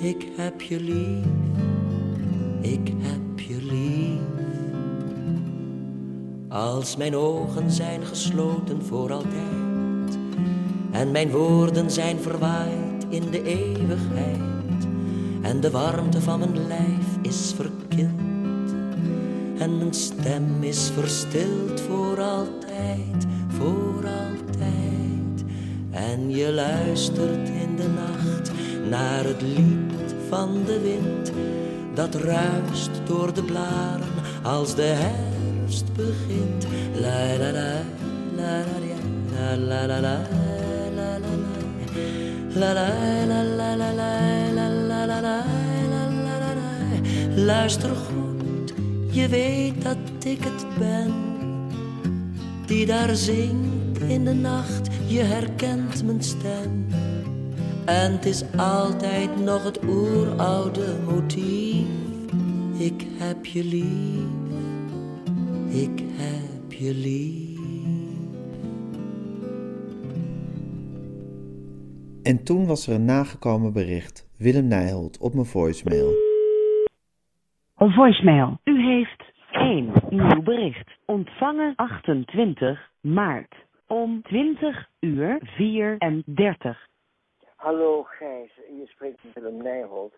ik 0.00 0.26
heb 0.36 0.60
je 0.60 0.80
lief, 0.80 1.24
ik 2.60 2.92
Als 6.54 6.96
mijn 6.96 7.16
ogen 7.16 7.70
zijn 7.70 8.06
gesloten 8.06 8.82
voor 8.82 9.12
altijd 9.12 10.18
en 10.90 11.10
mijn 11.10 11.30
woorden 11.30 11.90
zijn 11.90 12.18
verwaaid 12.18 13.06
in 13.08 13.30
de 13.30 13.42
eeuwigheid 13.42 14.86
en 15.42 15.60
de 15.60 15.70
warmte 15.70 16.20
van 16.20 16.38
mijn 16.38 16.66
lijf 16.66 17.06
is 17.22 17.52
verkild 17.56 18.72
en 19.58 19.78
mijn 19.78 19.94
stem 19.94 20.62
is 20.62 20.90
verstild 20.94 21.80
voor 21.80 22.20
altijd, 22.20 23.26
voor 23.48 24.04
altijd. 24.06 25.44
En 25.90 26.30
je 26.30 26.52
luistert 26.52 27.48
in 27.48 27.76
de 27.76 27.88
nacht 27.88 28.50
naar 28.90 29.24
het 29.24 29.42
lied 29.42 30.14
van 30.28 30.62
de 30.66 30.80
wind 30.80 31.32
dat 31.94 32.14
ruist 32.14 32.90
door 33.06 33.34
de 33.34 33.42
blaren 33.42 34.12
als 34.42 34.74
de 34.74 34.92
herfst 35.64 35.86
begint. 35.96 36.66
La 37.00 37.36
la 37.40 37.50
la 37.58 37.70
la 38.36 38.54
la 38.64 39.56
la 39.56 39.86
la 39.86 40.00
la 40.00 40.00
la 40.00 40.16
Luister 47.36 47.90
goed, 47.90 48.74
je 49.10 49.28
weet 49.28 49.82
dat 49.82 50.24
ik 50.24 50.44
het 50.44 50.66
ben 50.78 51.12
die 52.66 52.86
daar 52.86 53.16
zingt 53.16 53.98
in 54.06 54.24
de 54.24 54.32
nacht. 54.32 54.88
Je 55.06 55.20
herkent 55.20 56.04
mijn 56.04 56.22
stem. 56.22 56.86
En 57.84 58.12
het 58.12 58.26
is 58.26 58.42
altijd 58.56 59.40
nog 59.44 59.64
het 59.64 59.78
oeroude 59.88 60.96
motief. 61.06 61.86
Ik 62.76 63.06
heb 63.18 63.46
je 63.46 63.64
lief, 63.64 64.43
ik 65.74 66.00
heb 66.00 66.72
je 66.72 66.92
lief. 66.94 67.58
En 72.22 72.44
toen 72.44 72.66
was 72.66 72.86
er 72.86 72.94
een 72.94 73.04
nagekomen 73.04 73.72
bericht. 73.72 74.28
Willem 74.38 74.68
Nijholt 74.68 75.18
op 75.18 75.34
mijn 75.34 75.46
voicemail. 75.46 76.10
Voicemail. 77.76 78.58
U 78.64 78.82
heeft 78.82 79.22
één 79.52 79.92
nieuw 80.10 80.42
bericht. 80.42 80.90
Ontvangen 81.06 81.72
28 81.76 82.90
maart 83.00 83.54
om 83.86 84.22
20 84.22 84.88
uur 85.00 85.38
34. 85.42 86.88
Hallo 87.56 88.02
Gijs, 88.02 88.54
je 88.56 88.86
spreekt 88.86 89.24
met 89.24 89.34
Willem 89.34 89.62
Nijholt. 89.62 90.14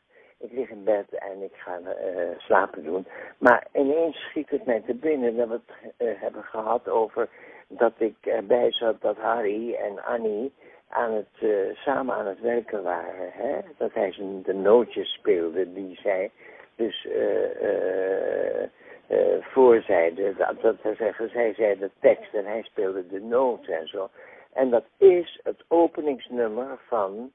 Ik 0.46 0.52
lig 0.52 0.70
in 0.70 0.84
bed 0.84 1.06
en 1.08 1.42
ik 1.42 1.54
ga 1.54 1.78
eh, 1.78 2.38
slapen 2.38 2.84
doen. 2.84 3.06
Maar 3.38 3.66
ineens 3.72 4.16
schiet 4.16 4.50
het 4.50 4.66
mij 4.66 4.80
te 4.80 4.94
binnen 4.94 5.36
dat 5.36 5.48
we 5.48 5.54
het 5.54 5.94
eh, 5.96 6.20
hebben 6.20 6.42
gehad 6.42 6.88
over 6.88 7.28
dat 7.68 7.92
ik 7.96 8.14
erbij 8.20 8.72
zat 8.72 9.00
dat 9.00 9.16
Harry 9.16 9.74
en 9.74 10.04
Annie 10.04 10.52
aan 10.88 11.12
het, 11.12 11.50
eh, 11.50 11.76
samen 11.76 12.14
aan 12.14 12.26
het 12.26 12.40
werken 12.40 12.82
waren. 12.82 13.30
Hè? 13.32 13.60
Dat 13.76 13.94
hij 13.94 14.12
zijn, 14.12 14.42
de 14.42 14.54
nootjes 14.54 15.12
speelde 15.12 15.72
die 15.72 15.98
zij 16.02 16.30
dus 16.76 17.06
eh 17.06 17.62
eh 17.62 18.68
eh, 19.06 19.18
voorzeide. 19.40 20.34
Dat, 20.36 20.60
dat 20.60 20.82
wil 20.82 20.94
zeggen, 20.94 21.30
zij 21.30 21.54
zei 21.54 21.78
de 21.78 21.90
tekst 22.00 22.34
en 22.34 22.44
hij 22.44 22.62
speelde 22.62 23.06
de 23.06 23.20
noten 23.20 23.78
en 23.78 23.88
zo. 23.88 24.08
En 24.52 24.70
dat 24.70 24.84
is 24.96 25.40
het 25.42 25.64
openingsnummer 25.68 26.78
van 26.86 27.32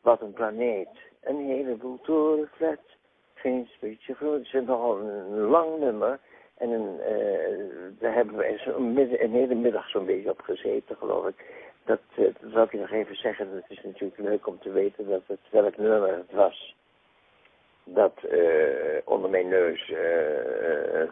Wat 0.00 0.20
een 0.20 0.32
planeet. 0.32 0.88
Een 1.24 1.46
heleboel 1.46 1.98
torenflat, 2.02 2.80
geen 3.34 3.68
speetje 3.76 4.14
voor. 4.14 4.32
Het 4.32 4.42
is 4.42 4.52
nogal 4.52 4.98
een 4.98 5.38
lang 5.38 5.78
nummer. 5.78 6.20
En 6.54 6.70
een, 6.70 7.00
eh, 7.00 8.00
daar 8.00 8.14
hebben 8.14 8.36
we 8.36 9.22
een, 9.22 9.32
hele 9.32 9.54
middag 9.54 9.88
zo'n 9.88 10.06
beetje 10.06 10.30
op 10.30 10.40
gezeten, 10.40 10.96
geloof 10.96 11.26
ik. 11.26 11.34
Dat, 11.84 12.00
eh, 12.14 12.24
dat 12.24 12.52
wil 12.52 12.62
ik 12.62 12.72
nog 12.72 12.90
even 12.90 13.16
zeggen. 13.16 13.48
Het 13.54 13.64
is 13.68 13.82
natuurlijk 13.84 14.20
leuk 14.20 14.46
om 14.46 14.58
te 14.58 14.70
weten 14.70 15.08
dat 15.08 15.22
het, 15.26 15.40
welk 15.50 15.76
nummer 15.76 16.16
het 16.16 16.32
was. 16.32 16.76
Dat 17.84 18.14
eh, 18.30 18.98
onder 19.04 19.30
mijn 19.30 19.48
neus 19.48 19.92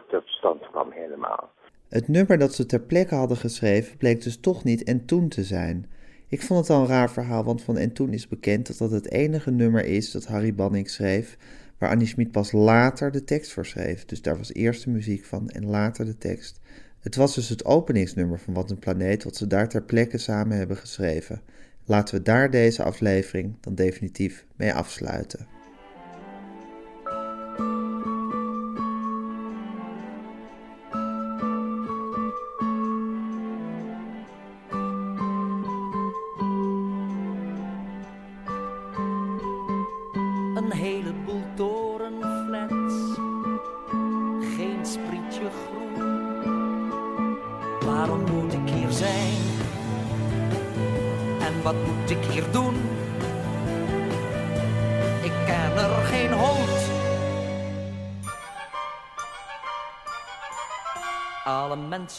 tot 0.07 0.23
stand 0.25 0.69
kwam 0.69 0.91
helemaal. 0.91 1.49
Het 1.89 2.07
nummer 2.07 2.37
dat 2.37 2.53
ze 2.53 2.65
ter 2.65 2.81
plekke 2.81 3.15
hadden 3.15 3.37
geschreven 3.37 3.97
bleek 3.97 4.23
dus 4.23 4.39
toch 4.39 4.63
niet 4.63 4.83
En 4.83 5.05
Toen 5.05 5.29
te 5.29 5.43
zijn. 5.43 5.91
Ik 6.33 6.41
vond 6.41 6.59
het 6.59 6.69
al 6.69 6.81
een 6.81 6.87
raar 6.87 7.11
verhaal, 7.11 7.43
want 7.43 7.61
van 7.61 7.77
En 7.77 7.93
Toen 7.93 8.13
is 8.13 8.27
bekend 8.27 8.67
dat 8.67 8.77
dat 8.77 8.91
het 8.91 9.11
enige 9.11 9.51
nummer 9.51 9.85
is 9.85 10.11
dat 10.11 10.25
Harry 10.25 10.55
Banning 10.55 10.89
schreef, 10.89 11.37
waar 11.77 11.89
Annie 11.89 12.07
Schmid 12.07 12.31
pas 12.31 12.51
later 12.51 13.11
de 13.11 13.23
tekst 13.23 13.51
voor 13.51 13.65
schreef. 13.65 14.05
Dus 14.05 14.21
daar 14.21 14.37
was 14.37 14.53
eerst 14.53 14.83
de 14.83 14.89
muziek 14.89 15.25
van 15.25 15.49
en 15.49 15.65
later 15.65 16.05
de 16.05 16.17
tekst. 16.17 16.59
Het 16.99 17.15
was 17.15 17.35
dus 17.35 17.49
het 17.49 17.65
openingsnummer 17.65 18.39
van 18.39 18.53
Wat 18.53 18.71
een 18.71 18.79
Planeet, 18.79 19.23
wat 19.23 19.35
ze 19.35 19.47
daar 19.47 19.69
ter 19.69 19.83
plekke 19.83 20.17
samen 20.17 20.57
hebben 20.57 20.77
geschreven. 20.77 21.41
Laten 21.85 22.15
we 22.15 22.21
daar 22.21 22.49
deze 22.51 22.83
aflevering 22.83 23.55
dan 23.61 23.75
definitief 23.75 24.45
mee 24.55 24.73
afsluiten. 24.73 25.52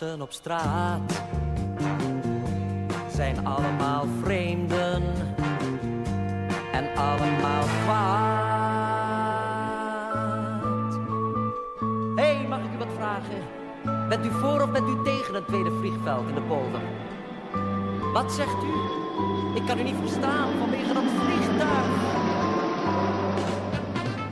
Op 0.02 0.32
straat 0.32 1.22
zijn 3.12 3.46
allemaal 3.46 4.06
vreemden 4.22 5.02
en 6.72 6.96
allemaal 6.96 7.62
kwaad. 7.84 8.54
Hé, 12.14 12.36
hey, 12.36 12.46
mag 12.48 12.58
ik 12.58 12.74
u 12.74 12.78
wat 12.78 12.94
vragen? 12.96 13.42
Bent 14.08 14.26
u 14.26 14.30
voor 14.30 14.62
of 14.62 14.70
bent 14.70 14.88
u 14.88 15.02
tegen 15.04 15.34
het 15.34 15.46
tweede 15.46 15.70
vliegveld 15.70 16.28
in 16.28 16.34
de 16.34 16.42
polder? 16.42 16.82
Wat 18.12 18.32
zegt 18.32 18.62
u? 18.62 18.72
Ik 19.54 19.66
kan 19.66 19.78
u 19.78 19.82
niet 19.82 19.96
verstaan 20.00 20.48
vanwege 20.58 20.92
dat 20.92 21.04
vliegtuig. 21.18 21.86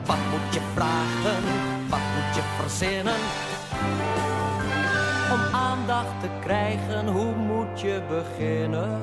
Wat 0.07 0.19
moet 0.31 0.55
je 0.55 0.61
vragen? 0.75 1.43
Wat 1.89 2.01
moet 2.15 2.35
je 2.35 2.43
verzinnen? 2.61 3.42
Te 6.21 6.29
krijgen, 6.41 7.07
hoe 7.07 7.35
moet 7.35 7.81
je 7.81 8.03
beginnen? 8.09 9.01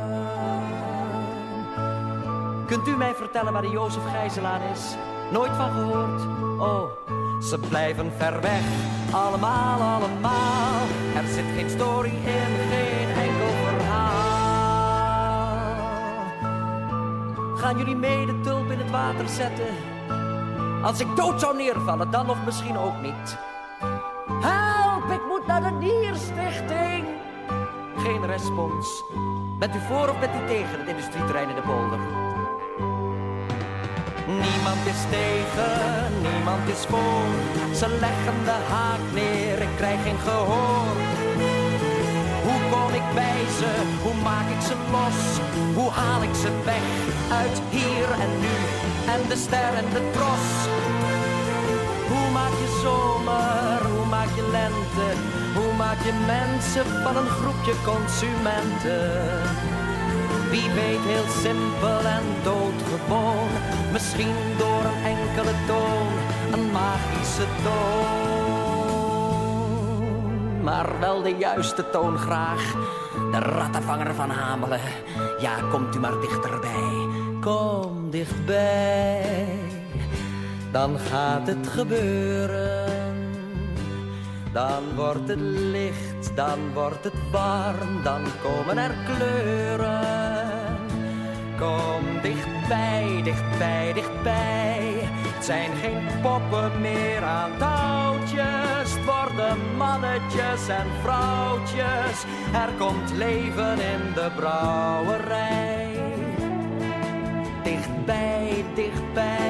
Kunt 2.65 2.88
u 2.88 2.97
mij 2.97 3.13
vertellen 3.13 3.53
waar 3.53 3.61
de 3.61 3.69
Jozef 3.69 4.03
Gijzelaar 4.11 4.61
is? 4.71 4.95
Nooit 5.31 5.51
van 5.51 5.71
gehoord? 5.71 6.21
Oh, 6.59 6.84
ze 7.41 7.59
blijven 7.69 8.11
ver 8.17 8.41
weg. 8.41 8.61
Allemaal, 9.11 9.81
allemaal. 9.81 10.81
Er 11.15 11.27
zit 11.27 11.45
geen 11.55 11.69
story 11.69 12.09
in, 12.09 12.55
geen 12.71 13.09
enkel 13.09 13.47
verhaal. 13.65 14.27
Gaan 17.55 17.77
jullie 17.77 17.95
mee 17.95 18.26
de 18.26 18.39
tulp 18.41 18.71
in 18.71 18.77
het 18.77 18.91
water 18.91 19.30
zetten? 19.30 19.76
Als 20.84 20.99
ik 20.99 21.15
dood 21.15 21.39
zou 21.39 21.55
neervallen, 21.55 22.11
dan 22.11 22.30
of 22.30 22.38
misschien 22.45 22.77
ook 22.77 23.01
niet. 23.01 23.38
Respons. 28.40 29.03
Bent 29.57 29.76
u 29.76 29.80
voor 29.88 30.10
of 30.10 30.20
bent 30.20 30.36
u 30.36 30.48
tegen 30.48 30.80
het 30.80 30.88
industrieterrein 30.88 31.49
in 31.49 31.56
de 31.56 31.61
polder? 31.61 31.99
Niemand 34.28 34.82
is 34.94 35.02
tegen, 35.18 35.76
niemand 36.28 36.64
is 36.76 36.84
voor. 36.91 37.28
Ze 37.80 37.88
leggen 38.06 38.38
de 38.49 38.57
haak 38.74 39.03
neer, 39.14 39.61
ik 39.61 39.74
krijg 39.78 40.03
geen 40.03 40.20
gehoor. 40.28 40.95
Hoe 42.45 42.61
kom 42.72 42.94
ik 43.02 43.07
bij 43.14 43.44
ze? 43.60 43.72
Hoe 44.03 44.18
maak 44.24 44.48
ik 44.56 44.61
ze 44.70 44.76
los? 44.95 45.22
Hoe 45.76 45.91
haal 45.91 46.22
ik 46.24 46.36
ze 46.44 46.52
weg 46.66 46.88
uit 47.41 47.61
hier 47.70 48.10
en 48.26 48.34
nu? 48.44 48.56
En 49.14 49.22
de 49.30 49.36
ster 49.36 49.74
en 49.82 49.90
de 49.95 50.02
tros. 50.11 50.48
Hoe 52.10 52.32
maak 52.32 52.56
je 52.64 52.70
zomer? 52.84 53.78
Maak 54.10 54.30
je 54.36 54.49
lente? 54.52 55.07
Hoe 55.56 55.73
maak 55.77 56.02
je 56.03 56.14
mensen 56.26 56.86
van 56.86 57.18
een 57.18 57.30
groepje 57.30 57.73
consumenten? 57.86 59.41
Wie 60.49 60.69
weet 60.72 60.99
heel 60.99 61.30
simpel 61.41 61.99
en 62.18 62.23
doodgewoon. 62.44 63.49
Misschien 63.91 64.36
door 64.57 64.84
een 64.84 65.03
enkele 65.03 65.53
toon, 65.68 66.07
een 66.53 66.72
magische 66.72 67.45
toon. 67.64 68.30
Maar 70.64 70.99
wel 70.99 71.22
de 71.22 71.36
juiste 71.38 71.90
toon 71.90 72.18
graag. 72.18 72.73
De 73.31 73.40
rattenvanger 73.40 74.15
van 74.15 74.30
Hamelen. 74.30 74.80
Ja, 75.40 75.56
komt 75.72 75.95
u 75.95 75.99
maar 75.99 76.19
dichterbij. 76.22 77.07
Kom 77.41 78.10
dichtbij. 78.10 79.60
Dan 80.72 80.99
gaat 80.99 81.48
het 81.48 81.68
gebeuren. 81.68 82.98
Dan 84.53 84.95
wordt 84.95 85.27
het 85.27 85.39
licht, 85.39 86.35
dan 86.35 86.73
wordt 86.73 87.03
het 87.03 87.31
warm, 87.31 88.03
dan 88.03 88.21
komen 88.41 88.77
er 88.77 88.95
kleuren. 89.05 90.77
Kom 91.57 92.21
dichtbij, 92.21 93.21
dichtbij, 93.23 93.93
dichtbij. 93.93 95.09
Het 95.35 95.45
zijn 95.45 95.71
geen 95.81 96.21
poppen 96.21 96.81
meer 96.81 97.23
aan 97.23 97.51
touwtjes. 97.57 98.93
Het 98.93 99.05
worden 99.05 99.57
mannetjes 99.77 100.67
en 100.67 100.88
vrouwtjes. 101.01 102.23
Er 102.53 102.69
komt 102.77 103.11
leven 103.17 103.80
in 103.93 104.13
de 104.13 104.31
brouwerij. 104.35 105.88
Dichtbij, 107.63 108.65
dichtbij, 108.76 109.48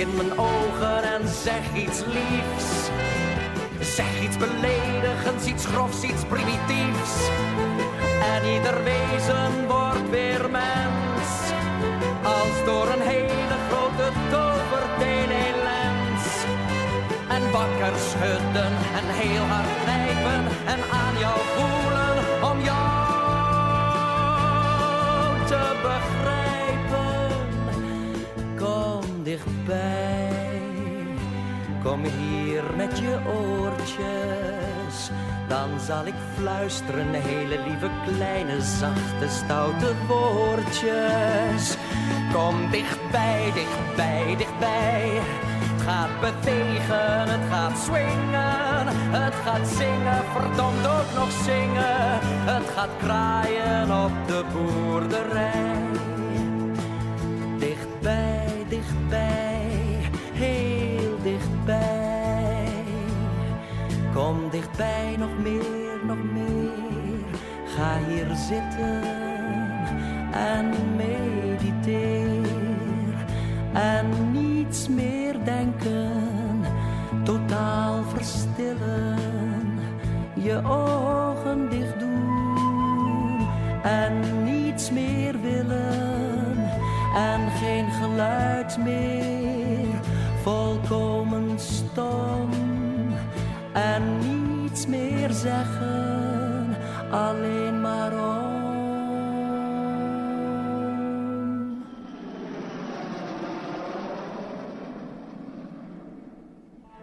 in 0.00 0.14
mijn 0.16 0.38
ogen 0.38 1.02
en 1.14 1.28
zeg 1.28 1.74
iets 1.74 2.00
liefs. 2.06 2.68
Zeg 3.96 4.22
iets 4.22 4.36
beledigends, 4.36 5.46
iets 5.46 5.66
grofs, 5.66 6.02
iets 6.02 6.24
primitiefs. 6.24 7.14
En 8.34 8.42
ieder 8.54 8.84
wezen 8.84 9.66
wordt 9.66 10.10
weer 10.10 10.50
mens. 10.50 11.28
Als 12.22 12.64
door 12.64 12.88
een 12.94 13.06
hele 13.14 13.56
grote 13.68 14.08
toverteenelens. 14.30 16.24
En 17.28 17.42
wakker 17.52 17.98
schudden 18.08 18.72
en 18.98 19.06
heel 19.22 19.46
hard 19.54 19.72
knijpen. 19.82 20.40
En 20.66 20.80
aan 21.00 21.18
jou 21.18 21.38
voelen 21.56 21.99
kom 31.82 32.04
hier 32.04 32.62
met 32.76 32.98
je 32.98 33.18
oortjes. 33.26 35.10
Dan 35.48 35.80
zal 35.86 36.06
ik 36.06 36.14
fluisteren 36.36 37.12
hele 37.12 37.58
lieve 37.66 37.90
kleine 38.06 38.60
zachte 38.60 39.28
stoute 39.28 39.92
woordjes. 40.06 41.76
Kom 42.32 42.70
dichtbij, 42.70 43.52
dichtbij, 43.54 44.36
dichtbij. 44.36 45.20
Het 45.62 45.82
gaat 45.82 46.20
bewegen, 46.20 47.28
het 47.28 47.50
gaat 47.50 47.78
swingen, 47.78 48.86
het 49.20 49.34
gaat 49.44 49.66
zingen, 49.66 50.24
verdomd 50.32 50.86
ook 50.86 51.10
nog 51.14 51.30
zingen. 51.44 52.18
Het 52.52 52.68
gaat 52.74 52.90
kraaien 52.98 54.04
op 54.04 54.12
de 54.26 54.44
boerderij. 54.52 55.89
Kom 64.30 64.50
dichtbij, 64.50 65.16
nog 65.18 65.38
meer, 65.42 65.98
nog 66.06 66.22
meer. 66.32 67.24
Ga 67.66 67.98
hier 68.08 68.34
zitten 68.36 69.02
en 70.32 70.70
mediteer. 70.96 72.46
En 73.72 74.32
niets 74.32 74.88
meer 74.88 75.44
denken, 75.44 76.64
totaal 77.24 78.02
verstillen. 78.04 79.18
Je 80.34 80.60
ogen 80.64 81.68
dicht 81.70 81.98
doen 81.98 83.48
en 83.82 84.44
niets 84.44 84.90
meer 84.90 85.40
willen. 85.40 86.56
En 87.14 87.40
geen 87.50 87.90
geluid 87.90 88.78
meer, 88.84 89.29
niets 94.86 94.98
meer 94.98 95.30
zeggen, 95.30 96.76
alleen 97.10 97.80
maar 97.80 98.12
om. 98.12 98.58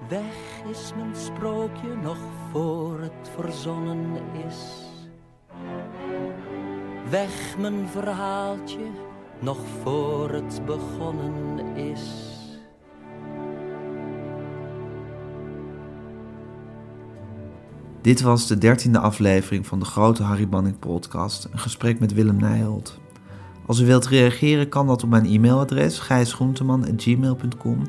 Weg 0.09 0.61
is 0.69 0.93
mijn 0.95 1.15
sprookje 1.15 1.95
nog 2.01 2.17
voor 2.51 2.99
het 2.99 3.29
verzonnen 3.35 4.21
is. 4.47 4.85
Weg 7.09 7.57
mijn 7.57 7.87
verhaaltje 7.87 8.89
nog 9.39 9.57
voor 9.83 10.29
het 10.29 10.61
begonnen 10.65 11.75
is. 11.75 12.26
Dit 18.01 18.21
was 18.21 18.47
de 18.47 18.57
dertiende 18.57 18.99
aflevering 18.99 19.67
van 19.67 19.79
de 19.79 19.85
grote 19.85 20.23
Harry 20.23 20.47
Banning 20.47 20.79
podcast, 20.79 21.47
een 21.51 21.59
gesprek 21.59 21.99
met 21.99 22.13
Willem 22.13 22.37
Nijholt. 22.37 22.99
Als 23.65 23.79
u 23.79 23.85
wilt 23.85 24.07
reageren 24.07 24.69
kan 24.69 24.87
dat 24.87 25.03
op 25.03 25.09
mijn 25.09 25.25
e-mailadres 25.25 25.99
gijsgroenteman.gmail.com 25.99 27.81